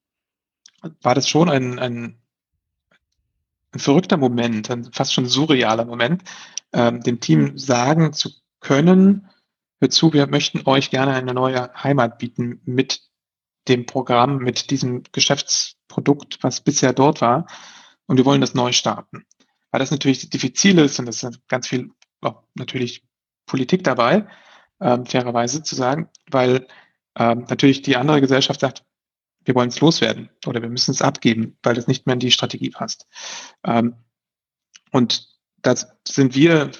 war 1.02 1.14
das 1.14 1.28
schon 1.28 1.48
ein, 1.48 1.78
ein, 1.78 2.18
ein 3.72 3.80
verrückter 3.80 4.16
Moment, 4.16 4.70
ein 4.70 4.92
fast 4.92 5.12
schon 5.12 5.26
surrealer 5.26 5.84
Moment, 5.84 6.22
ähm, 6.72 7.00
dem 7.02 7.20
Team 7.20 7.58
sagen 7.58 8.12
zu 8.12 8.30
können, 8.60 9.28
hört 9.80 9.92
zu, 9.92 10.12
wir 10.12 10.26
möchten 10.26 10.66
euch 10.66 10.90
gerne 10.90 11.14
eine 11.14 11.34
neue 11.34 11.72
Heimat 11.74 12.18
bieten 12.18 12.60
mit 12.64 13.02
dem 13.68 13.86
Programm, 13.86 14.38
mit 14.38 14.70
diesem 14.70 15.02
Geschäftsprodukt, 15.12 16.38
was 16.42 16.60
bisher 16.60 16.92
dort 16.92 17.20
war. 17.20 17.46
Und 18.06 18.16
wir 18.16 18.24
wollen 18.24 18.40
das 18.40 18.54
neu 18.54 18.72
starten. 18.72 19.26
Weil 19.70 19.80
das 19.80 19.90
natürlich 19.90 20.30
diffizil 20.30 20.78
ist 20.78 20.98
und 20.98 21.06
das 21.06 21.22
ist 21.22 21.46
ganz 21.48 21.68
viel 21.68 21.90
auch 22.20 22.42
natürlich 22.54 23.04
Politik 23.46 23.84
dabei, 23.84 24.26
ähm, 24.80 25.06
fairerweise 25.06 25.62
zu 25.62 25.74
sagen, 25.74 26.08
weil 26.30 26.66
ähm, 27.16 27.46
natürlich 27.48 27.82
die 27.82 27.96
andere 27.96 28.20
Gesellschaft 28.20 28.60
sagt, 28.60 28.84
wir 29.44 29.54
wollen 29.54 29.68
es 29.68 29.80
loswerden 29.80 30.30
oder 30.46 30.62
wir 30.62 30.68
müssen 30.68 30.90
es 30.90 31.02
abgeben, 31.02 31.56
weil 31.62 31.74
das 31.74 31.86
nicht 31.86 32.06
mehr 32.06 32.14
in 32.14 32.20
die 32.20 32.30
Strategie 32.30 32.70
passt. 32.70 33.06
Ähm, 33.64 33.94
und 34.90 35.28
das 35.62 35.88
sind 36.06 36.34
wir 36.34 36.70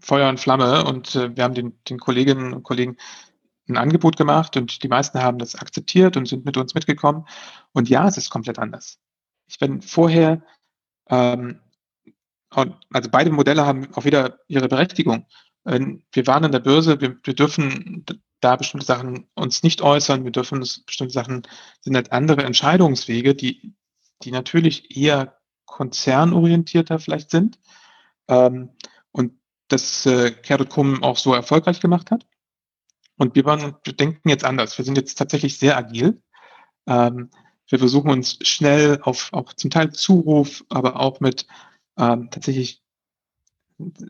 Feuer 0.00 0.28
und 0.28 0.38
Flamme 0.38 0.84
und 0.84 1.14
äh, 1.14 1.36
wir 1.36 1.44
haben 1.44 1.54
den, 1.54 1.78
den 1.88 1.98
Kolleginnen 1.98 2.52
und 2.52 2.62
Kollegen 2.62 2.96
ein 3.68 3.76
Angebot 3.76 4.16
gemacht 4.16 4.56
und 4.56 4.82
die 4.82 4.88
meisten 4.88 5.20
haben 5.20 5.38
das 5.38 5.56
akzeptiert 5.56 6.16
und 6.16 6.28
sind 6.28 6.44
mit 6.44 6.56
uns 6.56 6.74
mitgekommen. 6.74 7.26
Und 7.72 7.88
ja, 7.88 8.06
es 8.06 8.16
ist 8.16 8.30
komplett 8.30 8.58
anders. 8.58 8.98
Ich 9.48 9.58
bin 9.58 9.82
vorher, 9.82 10.42
ähm, 11.08 11.60
also 12.50 13.10
beide 13.10 13.30
Modelle 13.30 13.66
haben 13.66 13.92
auch 13.94 14.04
wieder 14.04 14.38
ihre 14.46 14.68
Berechtigung. 14.68 15.26
Wir 15.64 16.26
waren 16.28 16.44
an 16.44 16.52
der 16.52 16.60
Börse, 16.60 17.00
wir, 17.00 17.18
wir 17.24 17.34
dürfen 17.34 18.04
da 18.40 18.54
bestimmte 18.54 18.86
Sachen 18.86 19.28
uns 19.34 19.64
nicht 19.64 19.82
äußern, 19.82 20.24
wir 20.24 20.30
dürfen 20.30 20.60
bestimmte 20.60 21.12
Sachen 21.12 21.42
sind 21.80 21.96
halt 21.96 22.12
andere 22.12 22.44
Entscheidungswege, 22.44 23.34
die, 23.34 23.74
die 24.22 24.30
natürlich 24.30 24.96
eher 24.96 25.35
konzernorientierter 25.66 26.98
vielleicht 26.98 27.30
sind. 27.30 27.58
Ähm, 28.28 28.70
und 29.12 29.34
das 29.68 30.06
äh, 30.06 30.30
Care.com 30.30 31.02
auch 31.02 31.18
so 31.18 31.34
erfolgreich 31.34 31.80
gemacht 31.80 32.10
hat. 32.10 32.26
Und 33.16 33.34
wir, 33.34 33.44
waren, 33.44 33.76
wir 33.84 33.92
denken 33.92 34.28
jetzt 34.28 34.44
anders. 34.44 34.76
Wir 34.78 34.84
sind 34.84 34.96
jetzt 34.96 35.16
tatsächlich 35.16 35.58
sehr 35.58 35.76
agil. 35.76 36.22
Ähm, 36.86 37.30
wir 37.68 37.78
versuchen 37.78 38.10
uns 38.10 38.38
schnell 38.42 39.00
auf 39.02 39.32
auch 39.32 39.52
zum 39.54 39.70
Teil 39.70 39.92
Zuruf, 39.92 40.64
aber 40.68 41.00
auch 41.00 41.20
mit 41.20 41.46
ähm, 41.98 42.30
tatsächlich 42.30 42.82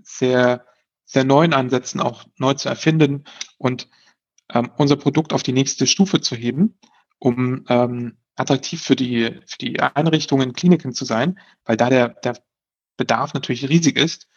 sehr, 0.03 0.67
sehr 1.05 1.25
neuen 1.25 1.55
Ansätzen 1.55 2.01
auch 2.01 2.25
neu 2.37 2.55
zu 2.55 2.69
erfinden 2.69 3.25
und 3.59 3.89
ähm, 4.53 4.71
unser 4.77 4.97
Produkt 4.97 5.33
auf 5.33 5.43
die 5.43 5.53
nächste 5.53 5.87
Stufe 5.87 6.21
zu 6.21 6.37
heben, 6.37 6.79
um 7.19 7.65
ähm, 7.69 8.19
attraktiv 8.37 8.83
für 8.83 8.97
die, 8.97 9.41
für 9.47 9.59
die 9.59 9.81
Einrichtungen, 9.81 10.53
Kliniken 10.53 10.93
zu 10.93 11.05
sein, 11.05 11.39
weil 11.65 11.77
da 11.77 11.91
der, 11.91 12.09
der 12.09 12.39
Bedarf 12.97 13.35
natürlich 13.35 13.69
riesig 13.69 13.97
ist 13.97 14.29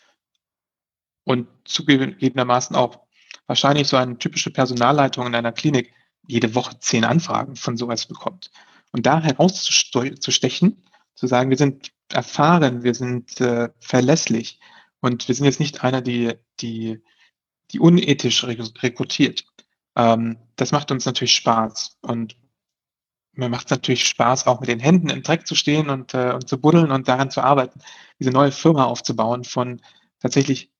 und 1.23 1.47
zugegebenermaßen 1.65 2.75
auch 2.75 3.01
wahrscheinlich 3.47 3.87
so 3.87 3.97
eine 3.97 4.17
typische 4.17 4.51
Personalleitung 4.51 5.27
in 5.27 5.35
einer 5.35 5.51
Klinik 5.51 5.93
jede 6.27 6.55
Woche 6.55 6.79
zehn 6.79 7.03
Anfragen 7.03 7.55
von 7.55 7.77
sowas 7.77 8.05
bekommt. 8.05 8.51
Und 8.91 9.05
da 9.05 9.21
herauszustechen, 9.21 10.83
zu 11.15 11.27
sagen, 11.27 11.49
wir 11.49 11.57
sind 11.57 11.91
erfahren, 12.11 12.83
wir 12.83 12.95
sind 12.95 13.41
äh, 13.41 13.69
verlässlich 13.79 14.59
und 15.01 15.27
wir 15.27 15.35
sind 15.35 15.45
jetzt 15.45 15.59
nicht 15.59 15.83
einer, 15.83 16.01
die, 16.01 16.33
die, 16.59 17.03
die 17.71 17.79
unethisch 17.79 18.43
rekrutiert. 18.45 19.45
Ähm, 19.95 20.37
das 20.55 20.71
macht 20.71 20.91
uns 20.91 21.05
natürlich 21.05 21.35
Spaß 21.35 21.97
und 22.01 22.35
mir 23.39 23.49
macht 23.49 23.65
es 23.65 23.71
natürlich 23.71 24.05
Spaß, 24.05 24.47
auch 24.47 24.59
mit 24.59 24.69
den 24.69 24.79
Händen 24.79 25.09
im 25.09 25.23
Dreck 25.23 25.47
zu 25.47 25.55
stehen 25.55 25.89
und, 25.89 26.13
äh, 26.13 26.33
und 26.33 26.47
zu 26.47 26.59
buddeln 26.59 26.91
und 26.91 27.07
daran 27.07 27.31
zu 27.31 27.41
arbeiten, 27.41 27.81
diese 28.19 28.31
neue 28.31 28.51
Firma 28.51 28.85
aufzubauen 28.85 29.43
von 29.43 29.81
tatsächlich 30.19 30.71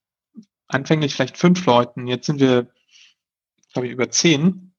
anfänglich 0.68 1.16
vielleicht 1.16 1.38
fünf 1.38 1.66
Leuten, 1.66 2.08
jetzt 2.08 2.28
sind 2.28 2.40
wir, 2.40 2.68
glaube 3.74 3.88
ich, 3.88 3.94
über 3.94 4.10
zehn 4.10 4.74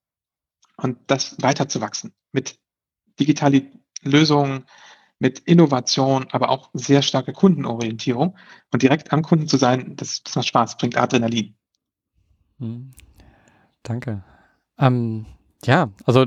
und 0.76 0.98
das 1.08 1.36
weiter 1.42 1.68
zu 1.68 1.80
wachsen 1.80 2.14
mit 2.32 2.58
digitalen 3.18 3.82
Lösungen, 4.02 4.66
mit 5.18 5.40
Innovation, 5.40 6.26
aber 6.30 6.48
auch 6.48 6.70
sehr 6.72 7.02
starke 7.02 7.32
Kundenorientierung 7.32 8.38
und 8.72 8.82
direkt 8.82 9.12
am 9.12 9.22
Kunden 9.22 9.48
zu 9.48 9.58
sein, 9.58 9.96
das, 9.96 10.22
das 10.22 10.36
macht 10.36 10.48
Spaß, 10.48 10.76
bringt 10.78 10.96
Adrenalin. 10.96 11.54
Hm. 12.58 12.92
Danke. 13.82 14.24
Ähm, 14.78 15.26
ja, 15.64 15.90
also 16.04 16.26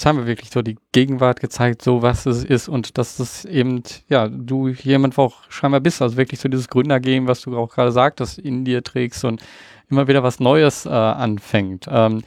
Jetzt 0.00 0.06
haben 0.06 0.16
wir 0.16 0.26
wirklich 0.26 0.48
so 0.48 0.62
die 0.62 0.78
Gegenwart 0.92 1.40
gezeigt, 1.40 1.82
so 1.82 2.00
was 2.00 2.24
es 2.24 2.42
ist 2.42 2.70
und 2.70 2.96
dass 2.96 3.18
das 3.18 3.44
eben, 3.44 3.82
ja, 4.08 4.28
du 4.28 4.68
jemand 4.68 5.18
auch 5.18 5.42
scheinbar 5.50 5.80
bist, 5.80 6.00
also 6.00 6.16
wirklich 6.16 6.40
so 6.40 6.48
dieses 6.48 6.68
Gründergame, 6.68 7.28
was 7.28 7.42
du 7.42 7.54
auch 7.54 7.68
gerade 7.68 7.92
sagtest, 7.92 8.38
in 8.38 8.64
dir 8.64 8.82
trägst 8.82 9.26
und 9.26 9.42
immer 9.90 10.08
wieder 10.08 10.22
was 10.22 10.40
Neues 10.40 10.86
äh, 10.86 10.88
anfängt. 10.88 11.86
Ähm, 11.90 12.22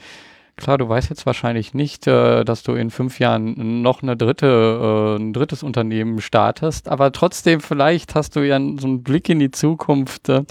klar, 0.56 0.78
du 0.78 0.88
weißt 0.88 1.10
jetzt 1.10 1.26
wahrscheinlich 1.26 1.74
nicht, 1.74 2.06
äh, 2.06 2.44
dass 2.44 2.62
du 2.62 2.74
in 2.74 2.92
fünf 2.92 3.18
Jahren 3.18 3.82
noch 3.82 4.04
eine 4.04 4.16
dritte, 4.16 5.18
äh, 5.18 5.20
ein 5.20 5.34
drittes 5.34 5.64
Unternehmen 5.64 6.22
startest, 6.22 6.88
aber 6.88 7.12
trotzdem 7.12 7.60
vielleicht 7.60 8.14
hast 8.14 8.36
du 8.36 8.42
ja 8.42 8.60
so 8.60 8.86
einen 8.86 9.02
Blick 9.02 9.30
in 9.30 9.40
die 9.40 9.50
Zukunft, 9.50 10.30
äh, 10.30 10.44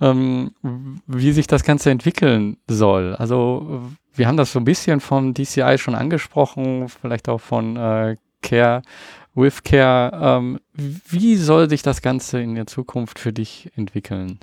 ähm, 0.00 0.52
wie 1.06 1.32
sich 1.32 1.46
das 1.46 1.64
Ganze 1.64 1.90
entwickeln 1.90 2.58
soll. 2.68 3.14
Also 3.16 3.82
wir 4.14 4.26
haben 4.26 4.36
das 4.36 4.52
so 4.52 4.58
ein 4.58 4.64
bisschen 4.64 5.00
von 5.00 5.34
DCI 5.34 5.76
schon 5.78 5.94
angesprochen, 5.94 6.88
vielleicht 6.88 7.28
auch 7.28 7.40
von 7.40 7.76
äh, 7.76 8.16
Care 8.42 8.82
with 9.34 9.62
Care. 9.62 10.10
Ähm, 10.12 10.60
wie 10.74 11.36
soll 11.36 11.68
sich 11.68 11.82
das 11.82 12.02
Ganze 12.02 12.40
in 12.40 12.54
der 12.54 12.66
Zukunft 12.66 13.18
für 13.18 13.32
dich 13.32 13.70
entwickeln? 13.76 14.40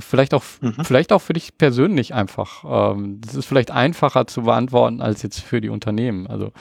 Vielleicht 0.00 0.34
auch, 0.34 0.42
mhm. 0.60 0.84
vielleicht 0.84 1.12
auch 1.12 1.20
für 1.20 1.32
dich 1.32 1.56
persönlich 1.58 2.12
einfach. 2.12 2.64
Ähm, 2.94 3.20
das 3.20 3.34
ist 3.34 3.46
vielleicht 3.46 3.70
einfacher 3.70 4.26
zu 4.26 4.42
beantworten 4.42 5.00
als 5.00 5.22
jetzt 5.22 5.40
für 5.40 5.60
die 5.60 5.68
Unternehmen. 5.68 6.26
Also 6.26 6.52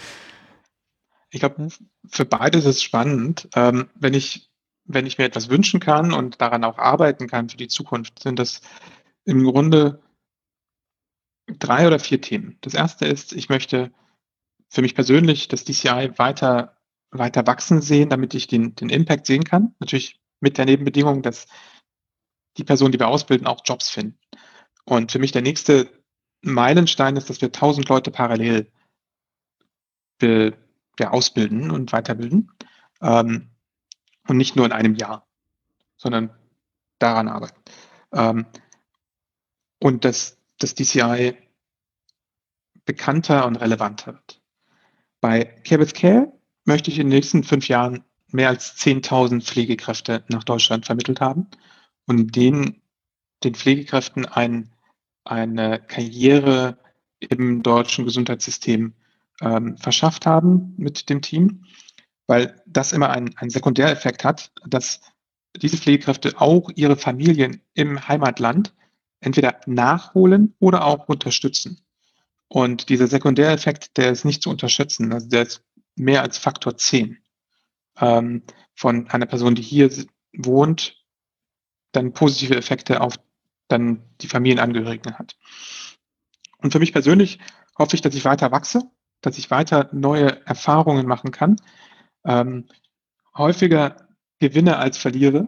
ich 1.32 1.40
glaube, 1.40 1.68
für 2.08 2.26
beide 2.26 2.60
ist 2.60 2.66
es 2.66 2.84
spannend. 2.84 3.50
Ähm, 3.56 3.90
wenn 3.96 4.14
ich 4.14 4.50
wenn 4.86 5.06
ich 5.06 5.18
mir 5.18 5.26
etwas 5.26 5.50
wünschen 5.50 5.80
kann 5.80 6.14
und 6.14 6.42
daran 6.42 6.64
auch 6.64 6.78
arbeiten 6.78 7.28
kann 7.28 7.50
für 7.50 7.58
die 7.58 7.68
Zukunft, 7.68 8.20
sind 8.20 8.40
das 8.40 8.62
im 9.26 9.44
Grunde 9.44 10.02
drei 11.48 11.88
oder 11.88 12.00
vier 12.00 12.22
Themen. 12.22 12.58
Das 12.62 12.74
erste 12.74 13.06
ist, 13.06 13.34
ich 13.34 13.50
möchte 13.50 13.92
für 14.70 14.82
mich 14.82 14.96
persönlich 14.96 15.48
das 15.48 15.64
DCI 15.64 16.12
weiter, 16.18 16.78
weiter 17.12 17.46
wachsen 17.48 17.82
sehen, 17.82 18.10
damit 18.10 18.34
ich 18.34 18.48
den, 18.48 18.76
den 18.76 18.90
Impact 18.90 19.26
sehen 19.26 19.44
kann. 19.44 19.76
Natürlich 19.80 20.20
mit 20.40 20.58
der 20.58 20.66
Nebenbedingung, 20.66 21.22
dass 21.22 21.48
die 22.58 22.64
Personen, 22.64 22.92
die 22.92 23.00
wir 23.00 23.08
ausbilden, 23.08 23.48
auch 23.48 23.62
Jobs 23.66 23.90
finden. 23.90 24.20
Und 24.86 25.12
für 25.12 25.20
mich 25.20 25.32
der 25.32 25.42
nächste 25.42 25.90
Meilenstein 26.42 27.16
ist, 27.16 27.30
dass 27.30 27.42
wir 27.42 27.48
1000 27.48 27.90
Leute 27.90 28.12
parallel 28.12 28.72
wir, 30.20 30.54
wir 30.98 31.14
ausbilden 31.14 31.72
und 31.72 31.92
weiterbilden. 31.92 32.52
Ähm, 33.02 33.55
und 34.28 34.38
nicht 34.38 34.56
nur 34.56 34.66
in 34.66 34.72
einem 34.72 34.96
Jahr, 34.96 35.28
sondern 35.98 36.32
daran 37.00 37.28
arbeiten. 37.28 37.62
Ähm, 38.14 38.46
und 39.80 40.06
dass 40.06 40.38
das 40.58 40.76
DCI 40.76 41.36
bekannter 42.86 43.46
und 43.46 43.58
relevanter 43.58 44.14
wird. 44.14 44.42
Bei 45.20 45.44
Care 45.44 45.82
with 45.82 45.94
Care 45.94 46.32
möchte 46.66 46.92
ich 46.92 47.00
in 47.00 47.08
den 47.08 47.16
nächsten 47.16 47.44
fünf 47.44 47.68
Jahren 47.68 48.04
mehr 48.32 48.50
als 48.50 48.78
10.000 48.78 49.42
Pflegekräfte 49.42 50.24
nach 50.28 50.44
Deutschland 50.44 50.86
vermittelt 50.86 51.22
haben 51.22 51.48
und 52.06 52.36
denen, 52.36 52.82
den 53.44 53.56
Pflegekräften 53.56 54.26
ein, 54.26 54.72
eine 55.24 55.80
Karriere 55.80 56.78
im 57.20 57.64
deutschen 57.64 58.06
Gesundheitssystem 58.06 58.94
ähm, 59.42 59.78
verschafft 59.78 60.26
haben 60.26 60.74
mit 60.78 61.10
dem 61.10 61.22
Team 61.22 61.66
weil 62.28 62.62
das 62.66 62.94
immer 62.94 63.10
einen, 63.10 63.38
einen 63.38 63.50
Sekundäreffekt 63.50 64.24
hat, 64.24 64.52
dass 64.66 65.02
diese 65.56 65.78
Pflegekräfte 65.78 66.40
auch 66.40 66.70
ihre 66.76 66.98
Familien 66.98 67.62
im 67.74 68.08
Heimatland 68.08 68.74
entweder 69.20 69.60
nachholen 69.66 70.56
oder 70.60 70.86
auch 70.86 71.08
unterstützen. 71.08 71.82
Und 72.48 72.90
dieser 72.90 73.08
Sekundäreffekt, 73.08 73.98
der 73.98 74.12
ist 74.12 74.26
nicht 74.26 74.44
zu 74.44 74.50
unterschätzen. 74.50 75.12
Also 75.14 75.28
der 75.28 75.44
ist 75.44 75.64
mehr 75.96 76.22
als 76.22 76.38
Faktor 76.38 76.78
10 76.78 77.18
ähm, 78.00 78.44
von 78.76 79.10
einer 79.10 79.26
Person, 79.26 79.56
die 79.56 79.62
hier 79.62 79.90
wohnt, 80.38 81.04
dann 81.92 82.14
positive 82.14 82.56
Effekte 82.56 83.02
auf 83.02 83.16
dann 83.68 84.04
die 84.22 84.28
Familienangehörigen 84.28 85.18
hat. 85.18 85.36
Und 86.60 86.72
für 86.72 86.80
mich 86.80 86.94
persönlich 86.94 87.40
hoffe 87.78 87.96
ich, 87.96 88.02
dass 88.02 88.14
ich 88.14 88.26
weiter 88.26 88.52
wachse, 88.52 88.84
dass 89.22 89.38
ich 89.38 89.50
weiter 89.50 89.90
neue 89.92 90.46
Erfahrungen 90.46 91.08
machen 91.08 91.32
kann, 91.32 91.56
ähm, 92.26 92.68
häufiger 93.36 94.08
gewinne 94.40 94.78
als 94.78 94.98
verliere. 94.98 95.48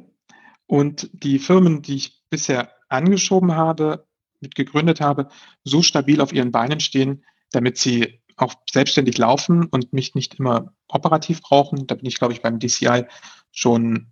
Und 0.66 1.10
die 1.14 1.40
Firmen, 1.40 1.82
die 1.82 1.96
ich 1.96 2.24
bisher 2.30 2.72
angeschoben 2.90 3.56
habe, 3.56 4.06
mit 4.40 4.56
gegründet 4.56 5.02
habe, 5.02 5.30
so 5.64 5.82
stabil 5.82 6.22
auf 6.22 6.34
ihren 6.34 6.52
Beinen 6.52 6.80
stehen, 6.80 7.26
damit 7.52 7.78
sie 7.78 8.22
auch 8.36 8.54
selbstständig 8.70 9.18
laufen 9.18 9.66
und 9.66 9.94
mich 9.94 10.14
nicht 10.14 10.36
immer 10.36 10.74
operativ 10.88 11.42
brauchen. 11.42 11.88
Da 11.88 11.96
bin 11.96 12.06
ich, 12.06 12.18
glaube 12.18 12.34
ich, 12.34 12.42
beim 12.42 12.60
DCI 12.60 13.06
schon 13.52 14.12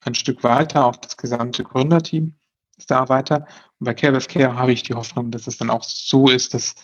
ein 0.00 0.14
Stück 0.14 0.44
weiter, 0.44 0.84
auch 0.84 0.96
das 0.96 1.16
gesamte 1.16 1.64
Gründerteam. 1.64 2.34
da 2.90 3.08
weiter. 3.08 3.46
Und 3.78 3.84
bei 3.84 3.94
Care 3.94 4.18
Care 4.18 4.56
habe 4.56 4.72
ich 4.72 4.82
die 4.82 4.94
Hoffnung, 4.94 5.30
dass 5.30 5.46
es 5.46 5.56
dann 5.56 5.70
auch 5.70 5.84
so 5.84 6.28
ist, 6.28 6.52
dass 6.54 6.74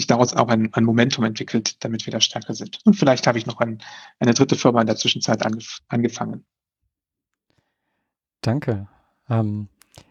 sich 0.00 0.06
daraus 0.06 0.34
auch 0.34 0.48
ein, 0.48 0.72
ein 0.74 0.84
Momentum 0.84 1.24
entwickelt, 1.24 1.84
damit 1.84 2.06
wir 2.06 2.12
da 2.12 2.20
stärker 2.20 2.54
sind. 2.54 2.78
Und 2.84 2.94
vielleicht 2.94 3.26
habe 3.26 3.38
ich 3.38 3.46
noch 3.46 3.60
ein, 3.60 3.82
eine 4.18 4.34
dritte 4.34 4.56
Firma 4.56 4.80
in 4.80 4.86
der 4.86 4.96
Zwischenzeit 4.96 5.44
angef 5.44 5.78
angefangen. 5.88 6.44
Danke. 8.40 8.88
Ähm, 9.28 9.68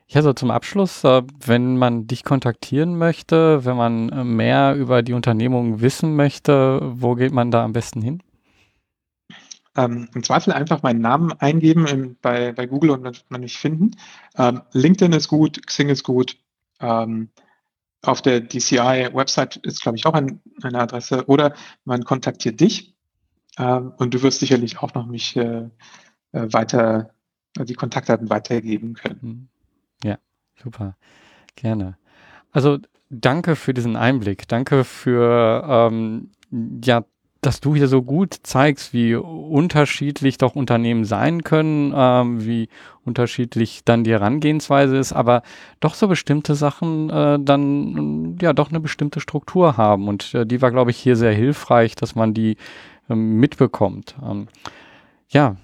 ja, 0.07 0.21
so 0.21 0.33
zum 0.33 0.51
Abschluss, 0.51 1.03
äh, 1.03 1.23
wenn 1.45 1.77
man 1.77 2.07
dich 2.07 2.23
kontaktieren 2.23 2.97
möchte, 2.97 3.65
wenn 3.65 3.77
man 3.77 4.09
äh, 4.09 4.23
mehr 4.23 4.75
über 4.75 5.01
die 5.01 5.13
Unternehmung 5.13 5.81
wissen 5.81 6.15
möchte, 6.15 6.79
wo 6.83 7.15
geht 7.15 7.31
man 7.31 7.51
da 7.51 7.63
am 7.63 7.73
besten 7.73 8.01
hin? 8.01 8.23
Ähm, 9.75 10.09
Im 10.13 10.23
Zweifel 10.23 10.53
einfach 10.53 10.83
meinen 10.83 11.01
Namen 11.01 11.31
eingeben 11.33 11.87
im, 11.87 12.17
bei, 12.21 12.51
bei 12.51 12.65
Google 12.65 12.91
und 12.91 13.03
dann 13.03 13.15
wird 13.15 13.29
man 13.29 13.41
mich 13.41 13.57
finden. 13.57 13.91
Ähm, 14.37 14.61
LinkedIn 14.73 15.13
ist 15.13 15.27
gut, 15.27 15.65
Xing 15.65 15.89
ist 15.89 16.03
gut. 16.03 16.37
Ähm, 16.79 17.29
auf 18.01 18.21
der 18.21 18.41
DCI-Website 18.41 19.57
ist, 19.57 19.81
glaube 19.81 19.97
ich, 19.97 20.05
auch 20.05 20.13
ein, 20.13 20.41
eine 20.61 20.79
Adresse. 20.79 21.25
Oder 21.27 21.53
man 21.85 22.03
kontaktiert 22.03 22.59
dich 22.59 22.95
ähm, 23.57 23.93
und 23.97 24.13
du 24.13 24.21
wirst 24.21 24.39
sicherlich 24.39 24.79
auch 24.79 24.93
noch 24.93 25.05
mich 25.05 25.35
äh, 25.35 25.69
äh 26.31 26.53
weiter, 26.53 27.13
die 27.57 27.73
Kontaktdaten 27.73 28.29
weitergeben 28.29 28.93
können. 28.93 29.21
Hm. 29.21 29.47
Ja, 30.03 30.17
super. 30.61 30.95
Gerne. 31.55 31.97
Also 32.51 32.77
danke 33.09 33.55
für 33.55 33.73
diesen 33.73 33.95
Einblick. 33.95 34.47
Danke 34.47 34.83
für 34.83 35.63
ähm, 35.67 36.31
ja, 36.83 37.03
dass 37.41 37.61
du 37.61 37.75
hier 37.75 37.87
so 37.87 38.01
gut 38.01 38.35
zeigst, 38.43 38.93
wie 38.93 39.15
unterschiedlich 39.15 40.37
doch 40.37 40.55
Unternehmen 40.55 41.05
sein 41.05 41.43
können, 41.43 41.93
ähm, 41.95 42.45
wie 42.45 42.67
unterschiedlich 43.05 43.81
dann 43.85 44.03
die 44.03 44.11
Herangehensweise 44.11 44.97
ist, 44.97 45.13
aber 45.13 45.43
doch 45.79 45.93
so 45.93 46.07
bestimmte 46.07 46.55
Sachen 46.55 47.09
äh, 47.09 47.39
dann 47.39 48.37
ja 48.41 48.53
doch 48.53 48.69
eine 48.69 48.79
bestimmte 48.79 49.19
Struktur 49.19 49.77
haben. 49.77 50.07
Und 50.07 50.33
äh, 50.33 50.45
die 50.45 50.61
war, 50.61 50.71
glaube 50.71 50.91
ich, 50.91 50.97
hier 50.97 51.15
sehr 51.15 51.33
hilfreich, 51.33 51.95
dass 51.95 52.15
man 52.15 52.33
die 52.33 52.57
ähm, 53.09 53.39
mitbekommt. 53.39 54.15
Ähm, 54.23 54.47
ja, 55.29 55.55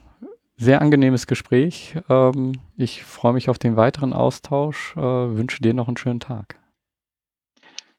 sehr 0.57 0.81
angenehmes 0.81 1.27
Gespräch. 1.27 1.95
Ähm, 2.10 2.53
ich 2.77 3.03
freue 3.03 3.34
mich 3.34 3.49
auf 3.49 3.60
den 3.60 3.76
weiteren 3.76 4.14
Austausch. 4.14 4.95
Äh, 4.95 5.02
wünsche 5.02 5.61
dir 5.61 5.73
noch 5.73 5.88
einen 5.88 5.97
schönen 5.97 6.22
Tag. 6.22 6.57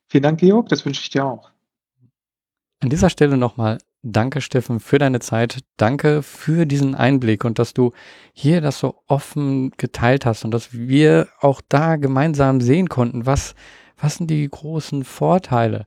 Vielen 0.08 0.22
Dank, 0.22 0.40
Georg. 0.40 0.68
Das 0.68 0.86
wünsche 0.86 1.02
ich 1.02 1.10
dir 1.10 1.26
auch. 1.26 1.50
An 2.80 2.90
dieser 2.90 3.10
Stelle 3.10 3.36
nochmal 3.36 3.78
danke, 4.12 4.40
Steffen, 4.40 4.80
für 4.80 4.98
deine 4.98 5.20
Zeit. 5.20 5.60
Danke 5.76 6.22
für 6.22 6.66
diesen 6.66 6.94
Einblick 6.94 7.44
und 7.44 7.58
dass 7.58 7.74
du 7.74 7.92
hier 8.32 8.60
das 8.60 8.78
so 8.78 9.02
offen 9.06 9.72
geteilt 9.76 10.26
hast 10.26 10.44
und 10.44 10.52
dass 10.52 10.72
wir 10.72 11.28
auch 11.40 11.60
da 11.68 11.96
gemeinsam 11.96 12.60
sehen 12.60 12.88
konnten, 12.88 13.26
was, 13.26 13.54
was 13.98 14.16
sind 14.16 14.30
die 14.30 14.48
großen 14.48 15.04
Vorteile, 15.04 15.86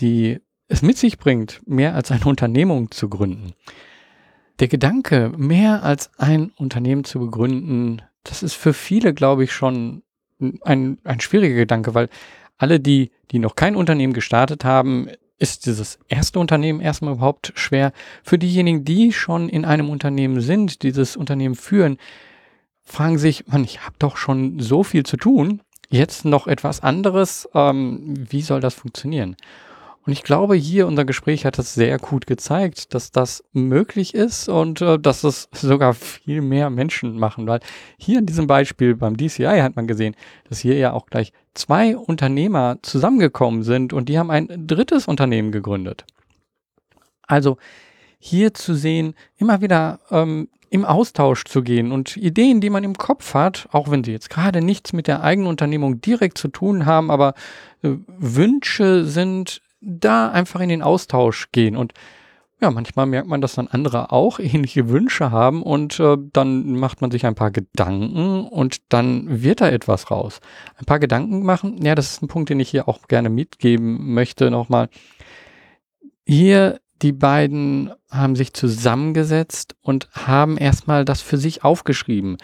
die 0.00 0.40
es 0.68 0.82
mit 0.82 0.98
sich 0.98 1.18
bringt, 1.18 1.60
mehr 1.66 1.94
als 1.94 2.10
eine 2.10 2.24
Unternehmung 2.24 2.90
zu 2.90 3.08
gründen. 3.08 3.52
Der 4.60 4.68
Gedanke, 4.68 5.32
mehr 5.36 5.82
als 5.82 6.10
ein 6.18 6.52
Unternehmen 6.56 7.04
zu 7.04 7.18
begründen, 7.18 8.02
das 8.24 8.42
ist 8.42 8.54
für 8.54 8.72
viele, 8.72 9.14
glaube 9.14 9.44
ich, 9.44 9.52
schon 9.52 10.02
ein, 10.62 10.98
ein 11.04 11.20
schwieriger 11.20 11.56
Gedanke, 11.56 11.94
weil 11.94 12.08
alle, 12.56 12.78
die, 12.78 13.10
die 13.30 13.38
noch 13.38 13.56
kein 13.56 13.74
Unternehmen 13.74 14.12
gestartet 14.12 14.64
haben, 14.64 15.08
ist 15.40 15.66
dieses 15.66 15.98
erste 16.08 16.38
Unternehmen 16.38 16.80
erstmal 16.80 17.14
überhaupt 17.14 17.52
schwer. 17.56 17.92
Für 18.22 18.38
diejenigen, 18.38 18.84
die 18.84 19.12
schon 19.12 19.48
in 19.48 19.64
einem 19.64 19.88
Unternehmen 19.88 20.40
sind, 20.40 20.82
dieses 20.82 21.16
Unternehmen 21.16 21.56
führen, 21.56 21.96
fragen 22.84 23.18
sich, 23.18 23.46
man, 23.46 23.64
ich 23.64 23.84
habe 23.84 23.96
doch 23.98 24.16
schon 24.16 24.60
so 24.60 24.84
viel 24.84 25.04
zu 25.04 25.16
tun, 25.16 25.62
jetzt 25.88 26.24
noch 26.24 26.46
etwas 26.46 26.82
anderes, 26.82 27.48
ähm, 27.54 28.14
wie 28.16 28.42
soll 28.42 28.60
das 28.60 28.74
funktionieren? 28.74 29.34
Und 30.06 30.12
ich 30.12 30.22
glaube, 30.22 30.54
hier 30.54 30.86
unser 30.86 31.04
Gespräch 31.04 31.44
hat 31.44 31.58
das 31.58 31.74
sehr 31.74 31.98
gut 31.98 32.26
gezeigt, 32.26 32.94
dass 32.94 33.10
das 33.10 33.44
möglich 33.52 34.14
ist 34.14 34.48
und 34.48 34.80
äh, 34.80 34.98
dass 34.98 35.24
es 35.24 35.48
sogar 35.52 35.92
viel 35.92 36.40
mehr 36.40 36.70
Menschen 36.70 37.18
machen, 37.18 37.46
weil 37.46 37.60
hier 37.98 38.18
in 38.18 38.26
diesem 38.26 38.46
Beispiel 38.46 38.96
beim 38.96 39.16
DCI 39.16 39.60
hat 39.60 39.76
man 39.76 39.86
gesehen, 39.86 40.16
dass 40.48 40.58
hier 40.58 40.76
ja 40.78 40.92
auch 40.94 41.06
gleich 41.06 41.32
zwei 41.54 41.96
Unternehmer 41.96 42.78
zusammengekommen 42.82 43.62
sind 43.62 43.92
und 43.92 44.08
die 44.08 44.18
haben 44.18 44.30
ein 44.30 44.48
drittes 44.66 45.06
Unternehmen 45.06 45.52
gegründet. 45.52 46.06
Also 47.26 47.58
hier 48.18 48.54
zu 48.54 48.74
sehen, 48.74 49.14
immer 49.36 49.60
wieder 49.60 50.00
ähm, 50.10 50.48
im 50.70 50.84
Austausch 50.84 51.44
zu 51.44 51.62
gehen 51.62 51.92
und 51.92 52.16
Ideen, 52.16 52.60
die 52.60 52.70
man 52.70 52.84
im 52.84 52.96
Kopf 52.96 53.34
hat, 53.34 53.68
auch 53.72 53.90
wenn 53.90 54.04
sie 54.04 54.12
jetzt 54.12 54.30
gerade 54.30 54.62
nichts 54.62 54.92
mit 54.92 55.08
der 55.08 55.22
eigenen 55.22 55.48
Unternehmung 55.48 56.00
direkt 56.00 56.38
zu 56.38 56.48
tun 56.48 56.86
haben, 56.86 57.10
aber 57.10 57.34
äh, 57.82 57.90
Wünsche 58.06 59.04
sind 59.04 59.60
da 59.80 60.30
einfach 60.30 60.60
in 60.60 60.68
den 60.68 60.82
Austausch 60.82 61.50
gehen. 61.52 61.76
Und 61.76 61.94
ja, 62.60 62.70
manchmal 62.70 63.06
merkt 63.06 63.28
man, 63.28 63.40
dass 63.40 63.54
dann 63.54 63.68
andere 63.68 64.12
auch 64.12 64.38
ähnliche 64.38 64.88
Wünsche 64.88 65.30
haben 65.30 65.62
und 65.62 65.98
äh, 66.00 66.16
dann 66.32 66.76
macht 66.76 67.00
man 67.00 67.10
sich 67.10 67.26
ein 67.26 67.34
paar 67.34 67.50
Gedanken 67.50 68.46
und 68.46 68.92
dann 68.92 69.42
wird 69.42 69.60
da 69.60 69.68
etwas 69.68 70.10
raus. 70.10 70.40
Ein 70.76 70.84
paar 70.84 70.98
Gedanken 70.98 71.42
machen, 71.42 71.82
ja, 71.82 71.94
das 71.94 72.12
ist 72.12 72.22
ein 72.22 72.28
Punkt, 72.28 72.50
den 72.50 72.60
ich 72.60 72.68
hier 72.68 72.88
auch 72.88 73.08
gerne 73.08 73.30
mitgeben 73.30 74.12
möchte 74.14 74.50
nochmal. 74.50 74.88
Hier, 76.26 76.80
die 77.02 77.12
beiden 77.12 77.92
haben 78.10 78.36
sich 78.36 78.52
zusammengesetzt 78.52 79.74
und 79.80 80.10
haben 80.12 80.58
erstmal 80.58 81.04
das 81.04 81.22
für 81.22 81.38
sich 81.38 81.64
aufgeschrieben. 81.64 82.36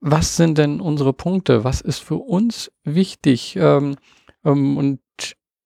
Was 0.00 0.36
sind 0.36 0.58
denn 0.58 0.80
unsere 0.80 1.12
Punkte? 1.12 1.64
Was 1.64 1.80
ist 1.80 1.98
für 1.98 2.16
uns 2.16 2.70
wichtig? 2.84 3.56
Ähm, 3.56 3.96
ähm, 4.44 4.76
und 4.76 5.00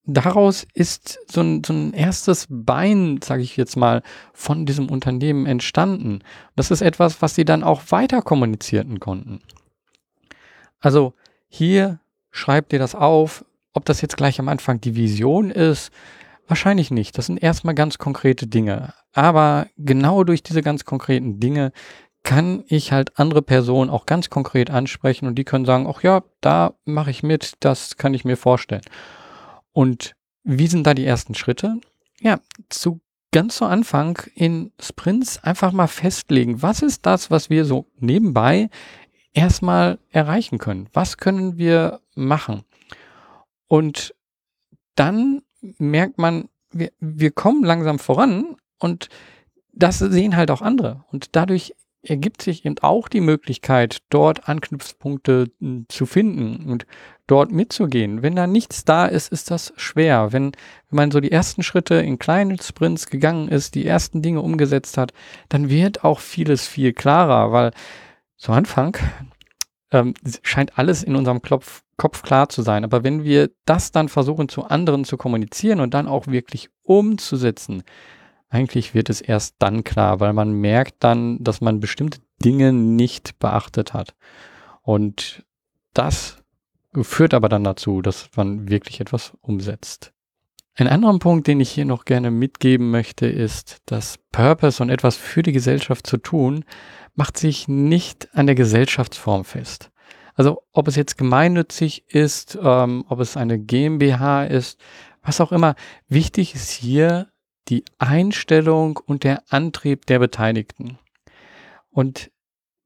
daraus 0.05 0.65
ist 0.73 1.19
so 1.29 1.41
ein, 1.41 1.63
so 1.63 1.73
ein 1.73 1.93
erstes 1.93 2.47
Bein, 2.49 3.19
sage 3.23 3.41
ich 3.41 3.57
jetzt 3.57 3.75
mal, 3.75 4.03
von 4.33 4.65
diesem 4.65 4.89
Unternehmen 4.89 5.45
entstanden. 5.45 6.19
Das 6.55 6.71
ist 6.71 6.81
etwas, 6.81 7.21
was 7.21 7.35
sie 7.35 7.45
dann 7.45 7.63
auch 7.63 7.83
weiter 7.89 8.21
kommunizierten 8.21 8.99
konnten. 8.99 9.41
Also 10.79 11.13
hier 11.47 11.99
schreibt 12.31 12.73
ihr 12.73 12.79
das 12.79 12.95
auf, 12.95 13.45
ob 13.73 13.85
das 13.85 14.01
jetzt 14.01 14.17
gleich 14.17 14.39
am 14.39 14.49
Anfang 14.49 14.81
die 14.81 14.95
Vision 14.95 15.49
ist, 15.49 15.91
wahrscheinlich 16.47 16.91
nicht. 16.91 17.17
Das 17.17 17.27
sind 17.27 17.41
erstmal 17.41 17.73
ganz 17.73 17.97
konkrete 17.97 18.47
Dinge. 18.47 18.93
Aber 19.13 19.67
genau 19.77 20.23
durch 20.23 20.43
diese 20.43 20.61
ganz 20.61 20.85
konkreten 20.85 21.39
Dinge 21.39 21.71
kann 22.23 22.63
ich 22.67 22.91
halt 22.91 23.19
andere 23.19 23.41
Personen 23.41 23.89
auch 23.89 24.05
ganz 24.05 24.29
konkret 24.29 24.69
ansprechen 24.69 25.27
und 25.27 25.35
die 25.35 25.43
können 25.43 25.65
sagen, 25.65 25.87
ach 25.87 26.03
ja, 26.03 26.23
da 26.41 26.73
mache 26.85 27.11
ich 27.11 27.21
mit, 27.21 27.53
das 27.59 27.97
kann 27.97 28.13
ich 28.13 28.25
mir 28.25 28.37
vorstellen. 28.37 28.83
Und 29.73 30.15
wie 30.43 30.67
sind 30.67 30.87
da 30.87 30.93
die 30.93 31.05
ersten 31.05 31.35
Schritte? 31.35 31.79
Ja, 32.21 32.39
zu 32.69 33.01
ganz 33.31 33.57
zu 33.57 33.65
Anfang 33.65 34.19
in 34.35 34.71
Sprints 34.79 35.43
einfach 35.43 35.71
mal 35.73 35.87
festlegen, 35.87 36.61
was 36.61 36.81
ist 36.81 37.05
das, 37.05 37.31
was 37.31 37.49
wir 37.49 37.65
so 37.65 37.87
nebenbei 37.99 38.69
erstmal 39.33 39.99
erreichen 40.11 40.59
können? 40.59 40.87
Was 40.93 41.17
können 41.17 41.57
wir 41.57 41.99
machen? 42.15 42.63
Und 43.67 44.13
dann 44.95 45.41
merkt 45.59 46.19
man, 46.19 46.47
wir, 46.71 46.91
wir 46.99 47.31
kommen 47.31 47.63
langsam 47.63 47.97
voran 47.97 48.55
und 48.79 49.09
das 49.73 49.97
sehen 49.99 50.35
halt 50.37 50.51
auch 50.51 50.61
andere. 50.61 51.03
Und 51.11 51.35
dadurch 51.35 51.73
ergibt 52.03 52.41
sich 52.41 52.65
eben 52.65 52.77
auch 52.79 53.07
die 53.07 53.21
Möglichkeit, 53.21 53.99
dort 54.09 54.47
Anknüpfpunkte 54.47 55.51
hm, 55.59 55.85
zu 55.89 56.05
finden 56.05 56.69
und 56.69 56.85
dort 57.33 57.51
mitzugehen. 57.51 58.21
Wenn 58.21 58.35
da 58.35 58.45
nichts 58.45 58.85
da 58.85 59.07
ist, 59.07 59.31
ist 59.31 59.49
das 59.49 59.73
schwer. 59.75 60.31
Wenn, 60.33 60.51
wenn 60.91 60.95
man 60.97 61.09
so 61.09 61.19
die 61.19 61.31
ersten 61.31 61.63
Schritte 61.63 61.95
in 61.95 62.19
kleinen 62.19 62.59
Sprints 62.59 63.07
gegangen 63.07 63.47
ist, 63.47 63.73
die 63.73 63.87
ersten 63.87 64.21
Dinge 64.21 64.41
umgesetzt 64.41 64.99
hat, 64.99 65.13
dann 65.49 65.67
wird 65.67 66.03
auch 66.03 66.19
vieles 66.19 66.67
viel 66.67 66.93
klarer, 66.93 67.51
weil 67.51 67.71
zu 68.37 68.51
Anfang 68.51 68.97
ähm, 69.89 70.13
scheint 70.43 70.77
alles 70.77 71.01
in 71.01 71.15
unserem 71.15 71.41
Klopf, 71.41 71.81
Kopf 71.97 72.21
klar 72.21 72.49
zu 72.49 72.61
sein. 72.61 72.83
Aber 72.83 73.03
wenn 73.03 73.23
wir 73.23 73.49
das 73.65 73.91
dann 73.91 74.09
versuchen, 74.09 74.47
zu 74.47 74.65
anderen 74.65 75.03
zu 75.03 75.17
kommunizieren 75.17 75.79
und 75.79 75.95
dann 75.95 76.07
auch 76.07 76.27
wirklich 76.27 76.69
umzusetzen, 76.83 77.81
eigentlich 78.47 78.93
wird 78.93 79.09
es 79.09 79.21
erst 79.21 79.55
dann 79.57 79.83
klar, 79.83 80.19
weil 80.19 80.33
man 80.33 80.51
merkt 80.51 81.03
dann, 81.03 81.43
dass 81.43 81.61
man 81.61 81.79
bestimmte 81.79 82.19
Dinge 82.45 82.73
nicht 82.73 83.39
beachtet 83.39 83.95
hat. 83.95 84.13
Und 84.83 85.43
das 85.95 86.42
führt 87.01 87.33
aber 87.33 87.49
dann 87.49 87.63
dazu, 87.63 88.01
dass 88.01 88.29
man 88.35 88.69
wirklich 88.69 88.99
etwas 88.99 89.33
umsetzt. 89.41 90.13
Ein 90.75 90.87
anderer 90.87 91.17
Punkt, 91.19 91.47
den 91.47 91.59
ich 91.59 91.69
hier 91.69 91.85
noch 91.85 92.05
gerne 92.05 92.31
mitgeben 92.31 92.89
möchte, 92.89 93.27
ist, 93.27 93.81
dass 93.85 94.17
Purpose 94.31 94.81
und 94.81 94.89
etwas 94.89 95.15
für 95.15 95.43
die 95.43 95.51
Gesellschaft 95.51 96.07
zu 96.07 96.17
tun, 96.17 96.65
macht 97.15 97.37
sich 97.37 97.67
nicht 97.67 98.29
an 98.35 98.47
der 98.47 98.55
Gesellschaftsform 98.55 99.45
fest. 99.45 99.91
Also 100.33 100.63
ob 100.71 100.87
es 100.87 100.95
jetzt 100.95 101.17
gemeinnützig 101.17 102.05
ist, 102.07 102.57
ähm, 102.59 103.05
ob 103.07 103.19
es 103.19 103.37
eine 103.37 103.59
GmbH 103.59 104.45
ist, 104.45 104.79
was 105.21 105.41
auch 105.41 105.51
immer. 105.51 105.75
Wichtig 106.07 106.55
ist 106.55 106.71
hier 106.71 107.27
die 107.69 107.85
Einstellung 107.99 108.97
und 109.05 109.23
der 109.23 109.43
Antrieb 109.49 110.07
der 110.07 110.19
Beteiligten. 110.19 110.97
Und 111.91 112.31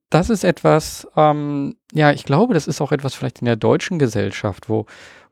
das 0.10 0.30
ist 0.30 0.44
etwas, 0.44 1.08
ähm, 1.16 1.76
ja, 1.92 2.12
ich 2.12 2.24
glaube, 2.24 2.54
das 2.54 2.68
ist 2.68 2.82
auch 2.82 2.92
etwas 2.92 3.14
vielleicht 3.14 3.40
in 3.40 3.46
der 3.46 3.56
deutschen 3.56 4.00
Gesellschaft, 4.00 4.70
wo, 4.70 4.86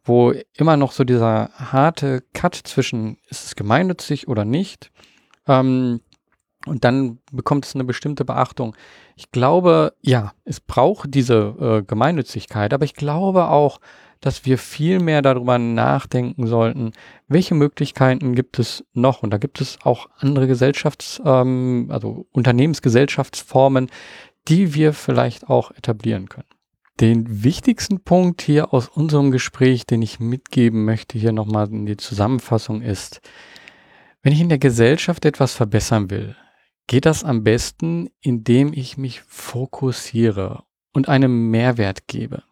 wo 0.04 0.34
immer 0.54 0.78
noch 0.78 0.92
so 0.92 1.04
dieser 1.04 1.50
harte 1.54 2.24
Cut 2.34 2.56
zwischen, 2.56 3.18
ist 3.30 3.46
es 3.46 3.56
gemeinnützig 3.56 4.28
oder 4.28 4.46
nicht, 4.46 4.92
ähm, 5.48 6.02
und 6.66 6.84
dann 6.84 7.20
bekommt 7.32 7.66
es 7.66 7.76
eine 7.76 7.84
bestimmte 7.84 8.26
Beachtung. 8.26 8.76
Ich 9.16 9.32
glaube, 9.32 9.94
ja, 10.02 10.34
es 10.46 10.60
braucht 10.60 11.14
diese 11.14 11.56
äh, 11.60 11.84
Gemeinnützigkeit, 11.84 12.74
aber 12.74 12.86
ich 12.86 12.96
glaube 12.96 13.50
auch, 13.50 13.80
dass 14.20 14.46
wir 14.46 14.58
viel 14.58 15.00
mehr 15.00 15.22
darüber 15.22 15.60
nachdenken 15.60 16.48
sollten, 16.48 16.94
welche 17.28 17.54
Möglichkeiten 17.54 18.34
gibt 18.34 18.58
es 18.58 18.84
noch. 18.94 19.22
Und 19.22 19.30
da 19.32 19.38
gibt 19.38 19.62
es 19.62 19.78
auch 19.84 20.08
andere 20.18 20.48
Gesellschafts-, 20.48 21.22
ähm, 21.24 21.88
also 21.92 22.26
Unternehmensgesellschaftsformen, 22.32 23.90
die 24.48 24.74
wir 24.74 24.94
vielleicht 24.94 25.50
auch 25.50 25.72
etablieren 25.72 26.30
können. 26.30 26.48
Den 27.00 27.44
wichtigsten 27.44 28.02
Punkt 28.04 28.42
hier 28.42 28.74
aus 28.74 28.88
unserem 28.88 29.32
Gespräch, 29.32 29.86
den 29.86 30.02
ich 30.02 30.20
mitgeben 30.20 30.86
möchte, 30.86 31.18
hier 31.18 31.34
nochmal 31.34 31.70
in 31.70 31.86
die 31.86 31.98
Zusammenfassung 31.98 32.82
ist, 32.82 33.22
wenn 34.22 34.34
ich 34.34 34.40
in 34.40 34.50
der 34.50 34.60
Gesellschaft 34.60 35.26
etwas 35.26 35.54
verbessern 35.54 36.10
will, 36.10 36.36
geht 36.88 37.06
das 37.06 37.24
am 37.24 37.44
besten, 37.44 38.10
indem 38.22 38.72
ich 38.74 38.98
mich 38.98 39.22
fokussiere 39.22 40.64
und 40.94 41.10
einen 41.10 41.50
Mehrwert 41.52 42.08
gebe. 42.08 42.44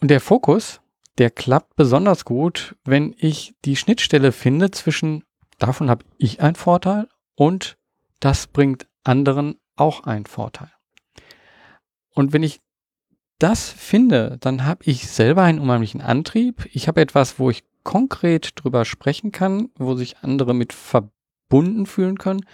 Und 0.00 0.10
der 0.10 0.20
Fokus, 0.20 0.80
der 1.18 1.30
klappt 1.30 1.76
besonders 1.76 2.24
gut, 2.24 2.74
wenn 2.84 3.14
ich 3.16 3.54
die 3.64 3.76
Schnittstelle 3.76 4.32
finde 4.32 4.70
zwischen 4.70 5.22
davon 5.62 5.88
habe 5.88 6.04
ich 6.18 6.40
einen 6.40 6.56
Vorteil 6.56 7.08
und 7.36 7.78
das 8.20 8.46
bringt 8.46 8.86
anderen 9.04 9.56
auch 9.76 10.04
einen 10.04 10.26
Vorteil. 10.26 10.70
Und 12.14 12.32
wenn 12.32 12.42
ich 12.42 12.60
das 13.38 13.70
finde, 13.70 14.36
dann 14.40 14.64
habe 14.64 14.84
ich 14.84 15.08
selber 15.08 15.42
einen 15.42 15.58
unheimlichen 15.58 16.00
Antrieb. 16.00 16.68
Ich 16.72 16.86
habe 16.86 17.00
etwas, 17.00 17.38
wo 17.38 17.50
ich 17.50 17.64
konkret 17.82 18.52
drüber 18.54 18.84
sprechen 18.84 19.32
kann, 19.32 19.70
wo 19.76 19.94
sich 19.94 20.18
andere 20.18 20.54
mit 20.54 20.72
verbunden 20.72 21.86
fühlen 21.86 22.18
können. 22.18 22.46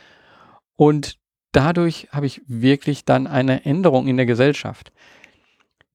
Und 0.76 1.18
dadurch 1.52 2.08
habe 2.10 2.26
ich 2.26 2.40
wirklich 2.46 3.04
dann 3.04 3.26
eine 3.26 3.64
Änderung 3.64 4.06
in 4.06 4.16
der 4.16 4.26
Gesellschaft. 4.26 4.92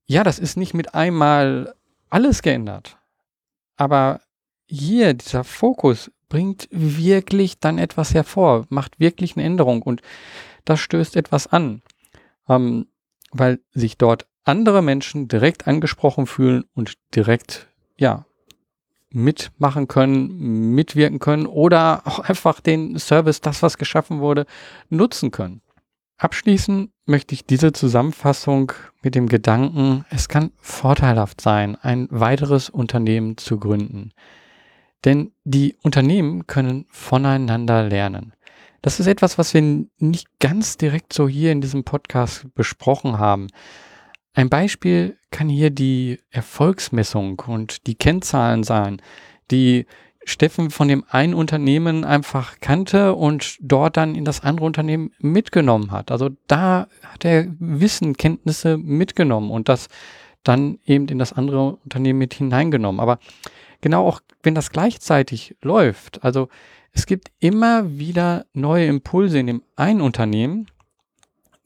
Ja, 0.06 0.24
das 0.24 0.38
ist 0.38 0.58
nicht 0.58 0.74
mit 0.74 0.94
einmal 0.94 1.74
alles 2.10 2.42
geändert. 2.42 2.98
Aber 3.76 4.22
hier, 4.68 5.14
dieser 5.14 5.44
Fokus 5.44 6.12
bringt 6.30 6.68
wirklich 6.72 7.60
dann 7.60 7.78
etwas 7.78 8.14
hervor, 8.14 8.66
macht 8.70 9.00
wirklich 9.00 9.36
eine 9.36 9.46
Änderung 9.46 9.82
und 9.82 10.02
das 10.66 10.80
stößt 10.80 11.16
etwas 11.16 11.48
an. 11.48 11.82
Ähm, 12.48 12.88
weil 13.32 13.60
sich 13.74 13.98
dort 13.98 14.28
andere 14.44 14.82
Menschen 14.82 15.28
direkt 15.28 15.68
angesprochen 15.68 16.28
fühlen 16.28 16.66
und 16.76 16.94
direkt, 17.16 17.68
ja, 17.98 18.26
mitmachen 19.10 19.88
können, 19.88 20.74
mitwirken 20.74 21.20
können 21.20 21.46
oder 21.46 22.02
auch 22.06 22.20
einfach 22.20 22.60
den 22.60 22.98
Service, 22.98 23.42
das 23.42 23.62
was 23.62 23.78
geschaffen 23.78 24.20
wurde, 24.20 24.46
nutzen 24.90 25.32
können. 25.32 25.62
Abschließen 26.18 26.92
möchte 27.06 27.36
ich 27.36 27.46
diese 27.46 27.74
Zusammenfassung 27.74 28.72
mit 29.02 29.14
dem 29.14 29.28
Gedanken, 29.28 30.06
es 30.10 30.30
kann 30.30 30.52
vorteilhaft 30.58 31.42
sein, 31.42 31.76
ein 31.76 32.08
weiteres 32.12 32.70
Unternehmen 32.70 33.38
zu 33.38 33.60
gründen. 33.60 34.12
Denn 35.06 35.34
die 35.44 35.76
Unternehmen 35.84 36.48
können 36.48 36.86
voneinander 36.90 37.84
lernen. 37.84 38.34
Das 38.84 39.00
ist 39.00 39.08
etwas, 39.08 39.38
was 39.38 39.54
wir 39.54 39.86
nicht 39.98 40.28
ganz 40.40 40.78
direkt 40.78 41.14
so 41.14 41.28
hier 41.28 41.54
in 41.54 41.62
diesem 41.62 41.86
Podcast 41.86 42.54
besprochen 42.54 43.18
haben. 43.18 43.48
Ein 44.34 44.50
Beispiel 44.50 45.18
kann 45.32 45.48
hier 45.48 45.70
die 45.70 46.20
Erfolgsmessung 46.32 47.42
und 47.48 47.88
die 47.88 47.96
Kennzahlen 47.96 48.64
sein, 48.64 49.02
die 49.52 49.86
Steffen 50.26 50.70
von 50.70 50.90
dem 50.90 51.06
einen 51.10 51.34
Unternehmen 51.34 52.04
einfach 52.04 52.60
kannte 52.60 53.14
und 53.16 53.58
dort 53.62 53.96
dann 53.96 54.16
in 54.16 54.26
das 54.26 54.42
andere 54.42 54.66
Unternehmen 54.66 55.12
mitgenommen 55.18 55.92
hat. 55.92 56.12
Also 56.12 56.32
da 56.48 56.88
hat 57.04 57.24
er 57.24 57.48
Wissen, 57.60 58.18
Kenntnisse 58.18 58.78
mitgenommen 58.78 59.50
und 59.50 59.70
das 59.70 59.88
dann 60.44 60.80
eben 60.86 61.08
in 61.08 61.20
das 61.20 61.32
andere 61.32 61.78
Unternehmen 61.86 62.20
mit 62.20 62.34
hineingenommen. 62.34 63.00
Aber 63.00 63.20
genau 63.84 64.08
auch, 64.08 64.22
wenn 64.42 64.56
das 64.56 64.72
gleichzeitig 64.72 65.56
läuft, 65.62 66.24
also 66.24 66.50
es 66.94 67.06
gibt 67.06 67.32
immer 67.40 67.98
wieder 68.00 68.46
neue 68.54 68.86
Impulse 68.86 69.40
in 69.40 69.48
dem 69.48 69.64
einen 69.76 70.02
Unternehmen, 70.02 70.68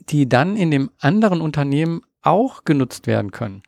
die 0.10 0.28
dann 0.28 0.56
in 0.56 0.72
dem 0.72 0.90
anderen 1.00 1.42
Unternehmen 1.42 2.02
auch 2.22 2.64
genutzt 2.64 3.08
werden 3.08 3.32
können. 3.32 3.62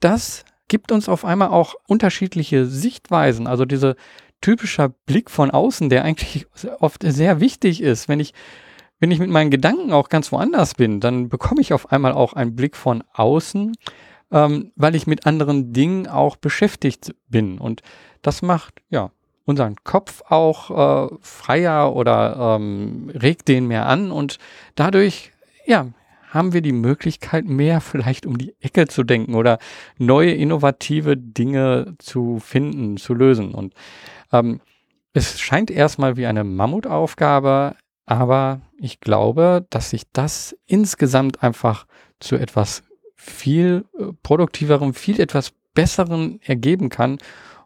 Das 0.00 0.44
gibt 0.68 0.92
uns 0.92 1.08
auf 1.08 1.24
einmal 1.24 1.48
auch 1.48 1.74
unterschiedliche 1.86 2.66
Sichtweisen, 2.66 3.46
also 3.46 3.64
dieser 3.64 3.94
typischer 4.40 4.88
Blick 4.88 5.30
von 5.30 5.50
außen, 5.50 5.88
der 5.88 6.04
eigentlich 6.04 6.46
oft 6.80 7.02
sehr 7.04 7.40
wichtig 7.40 7.80
ist. 7.80 8.08
Wenn 8.08 8.20
ich, 8.20 8.34
wenn 8.98 9.10
ich 9.10 9.18
mit 9.18 9.30
meinen 9.30 9.50
Gedanken 9.50 9.92
auch 9.92 10.08
ganz 10.08 10.32
woanders 10.32 10.74
bin, 10.74 11.00
dann 11.00 11.28
bekomme 11.28 11.60
ich 11.60 11.72
auf 11.72 11.92
einmal 11.92 12.12
auch 12.12 12.32
einen 12.32 12.56
Blick 12.56 12.76
von 12.76 13.02
außen, 13.12 13.76
ähm, 14.30 14.72
weil 14.76 14.94
ich 14.94 15.06
mit 15.06 15.26
anderen 15.26 15.72
Dingen 15.72 16.06
auch 16.06 16.36
beschäftigt 16.36 17.14
bin. 17.28 17.58
Und 17.58 17.82
das 18.22 18.42
macht, 18.42 18.74
ja, 18.88 19.10
unseren 19.44 19.76
Kopf 19.84 20.22
auch 20.28 20.70
äh, 21.10 21.16
freier 21.20 21.94
oder 21.94 22.56
ähm, 22.58 23.10
regt 23.14 23.48
den 23.48 23.66
mehr 23.66 23.86
an 23.86 24.10
und 24.10 24.38
dadurch, 24.74 25.30
ja, 25.66 25.86
haben 26.30 26.52
wir 26.52 26.60
die 26.60 26.72
Möglichkeit, 26.72 27.46
mehr 27.46 27.80
vielleicht 27.80 28.26
um 28.26 28.36
die 28.38 28.54
Ecke 28.60 28.88
zu 28.88 29.04
denken 29.04 29.34
oder 29.34 29.58
neue 29.98 30.32
innovative 30.32 31.16
Dinge 31.16 31.94
zu 31.98 32.38
finden, 32.40 32.96
zu 32.96 33.14
lösen. 33.14 33.54
Und 33.54 33.74
ähm, 34.32 34.60
es 35.12 35.40
scheint 35.40 35.70
erstmal 35.70 36.16
wie 36.16 36.26
eine 36.26 36.44
Mammutaufgabe, 36.44 37.76
aber 38.04 38.60
ich 38.78 39.00
glaube, 39.00 39.66
dass 39.70 39.90
sich 39.90 40.02
das 40.12 40.56
insgesamt 40.66 41.42
einfach 41.42 41.86
zu 42.20 42.36
etwas 42.36 42.82
viel 43.26 43.84
äh, 43.98 44.06
produktiverem, 44.22 44.94
viel 44.94 45.20
etwas 45.20 45.52
besseren 45.74 46.40
ergeben 46.42 46.88
kann 46.88 47.18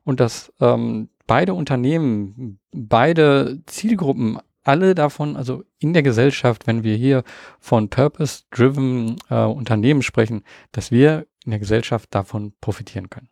und 0.05 0.20
dass 0.20 0.53
ähm, 0.61 1.09
beide 1.27 1.55
Unternehmen, 1.55 2.59
beide 2.73 3.61
Zielgruppen 3.66 4.39
alle 4.62 4.95
davon, 4.95 5.37
also 5.37 5.65
in 5.78 5.93
der 5.93 6.03
Gesellschaft, 6.03 6.66
wenn 6.66 6.85
wir 6.85 6.97
hier 6.97 7.23
von 7.61 7.89
Purpose-Driven 7.89 9.16
äh, 9.31 9.45
Unternehmen 9.45 10.03
sprechen, 10.03 10.43
dass 10.73 10.91
wir 10.91 11.27
in 11.45 11.51
der 11.51 11.61
Gesellschaft 11.61 12.15
davon 12.15 12.53
profitieren 12.61 13.09
können. 13.09 13.28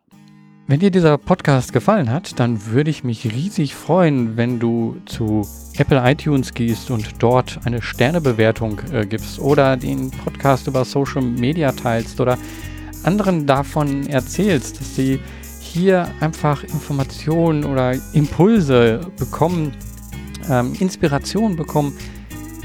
Wenn 0.69 0.81
dir 0.81 0.91
dieser 0.91 1.17
Podcast 1.17 1.73
gefallen 1.73 2.11
hat, 2.11 2.39
dann 2.39 2.67
würde 2.67 2.91
ich 2.91 3.03
mich 3.03 3.25
riesig 3.25 3.73
freuen, 3.73 4.37
wenn 4.37 4.59
du 4.59 4.97
zu 5.07 5.41
Apple 5.79 5.99
iTunes 6.05 6.53
gehst 6.53 6.91
und 6.91 7.09
dort 7.17 7.61
eine 7.65 7.81
Sternebewertung 7.81 8.79
äh, 8.93 9.03
gibst 9.07 9.39
oder 9.39 9.77
den 9.77 10.11
Podcast 10.11 10.67
über 10.67 10.85
Social 10.85 11.23
Media 11.23 11.71
teilst 11.71 12.21
oder 12.21 12.37
anderen 13.01 13.47
davon 13.47 14.05
erzählst, 14.05 14.79
dass 14.79 14.95
sie 14.95 15.19
hier 15.59 16.07
einfach 16.19 16.63
Informationen 16.63 17.63
oder 17.63 17.95
Impulse 18.13 19.01
bekommen, 19.17 19.71
ähm, 20.51 20.75
Inspiration 20.79 21.55
bekommen, 21.55 21.97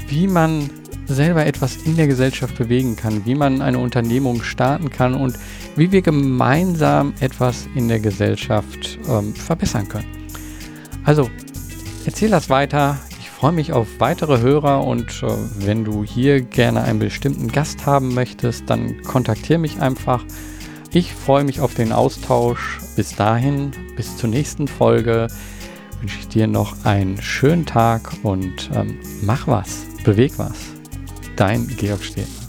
wie 0.09 0.27
man 0.27 0.69
selber 1.07 1.45
etwas 1.45 1.77
in 1.77 1.95
der 1.95 2.07
Gesellschaft 2.07 2.57
bewegen 2.57 2.95
kann, 2.95 3.25
wie 3.25 3.35
man 3.35 3.61
eine 3.61 3.79
Unternehmung 3.79 4.43
starten 4.43 4.89
kann 4.89 5.13
und 5.13 5.37
wie 5.75 5.91
wir 5.91 6.01
gemeinsam 6.01 7.13
etwas 7.19 7.67
in 7.75 7.87
der 7.87 7.99
Gesellschaft 7.99 8.99
ähm, 9.07 9.35
verbessern 9.35 9.87
können. 9.87 10.07
Also, 11.03 11.29
erzähl 12.05 12.29
das 12.29 12.49
weiter. 12.49 12.97
Ich 13.19 13.29
freue 13.29 13.51
mich 13.51 13.73
auf 13.73 13.87
weitere 13.99 14.39
Hörer 14.39 14.83
und 14.83 15.23
äh, 15.23 15.27
wenn 15.59 15.85
du 15.85 16.03
hier 16.03 16.41
gerne 16.41 16.83
einen 16.83 16.99
bestimmten 16.99 17.51
Gast 17.51 17.85
haben 17.85 18.13
möchtest, 18.13 18.69
dann 18.69 19.01
kontaktiere 19.03 19.59
mich 19.59 19.79
einfach. 19.79 20.23
Ich 20.91 21.13
freue 21.13 21.43
mich 21.43 21.59
auf 21.59 21.75
den 21.75 21.91
Austausch. 21.91 22.79
Bis 22.95 23.15
dahin, 23.15 23.71
bis 23.97 24.17
zur 24.17 24.29
nächsten 24.29 24.67
Folge 24.67 25.27
wünsche 25.99 26.19
ich 26.19 26.27
dir 26.29 26.47
noch 26.47 26.85
einen 26.85 27.21
schönen 27.21 27.65
Tag 27.65 28.13
und 28.23 28.69
ähm, 28.73 28.99
mach 29.21 29.47
was, 29.47 29.85
beweg 30.03 30.33
was. 30.37 30.74
Dein 31.35 31.67
Georg 31.67 32.01
Stehner. 32.01 32.44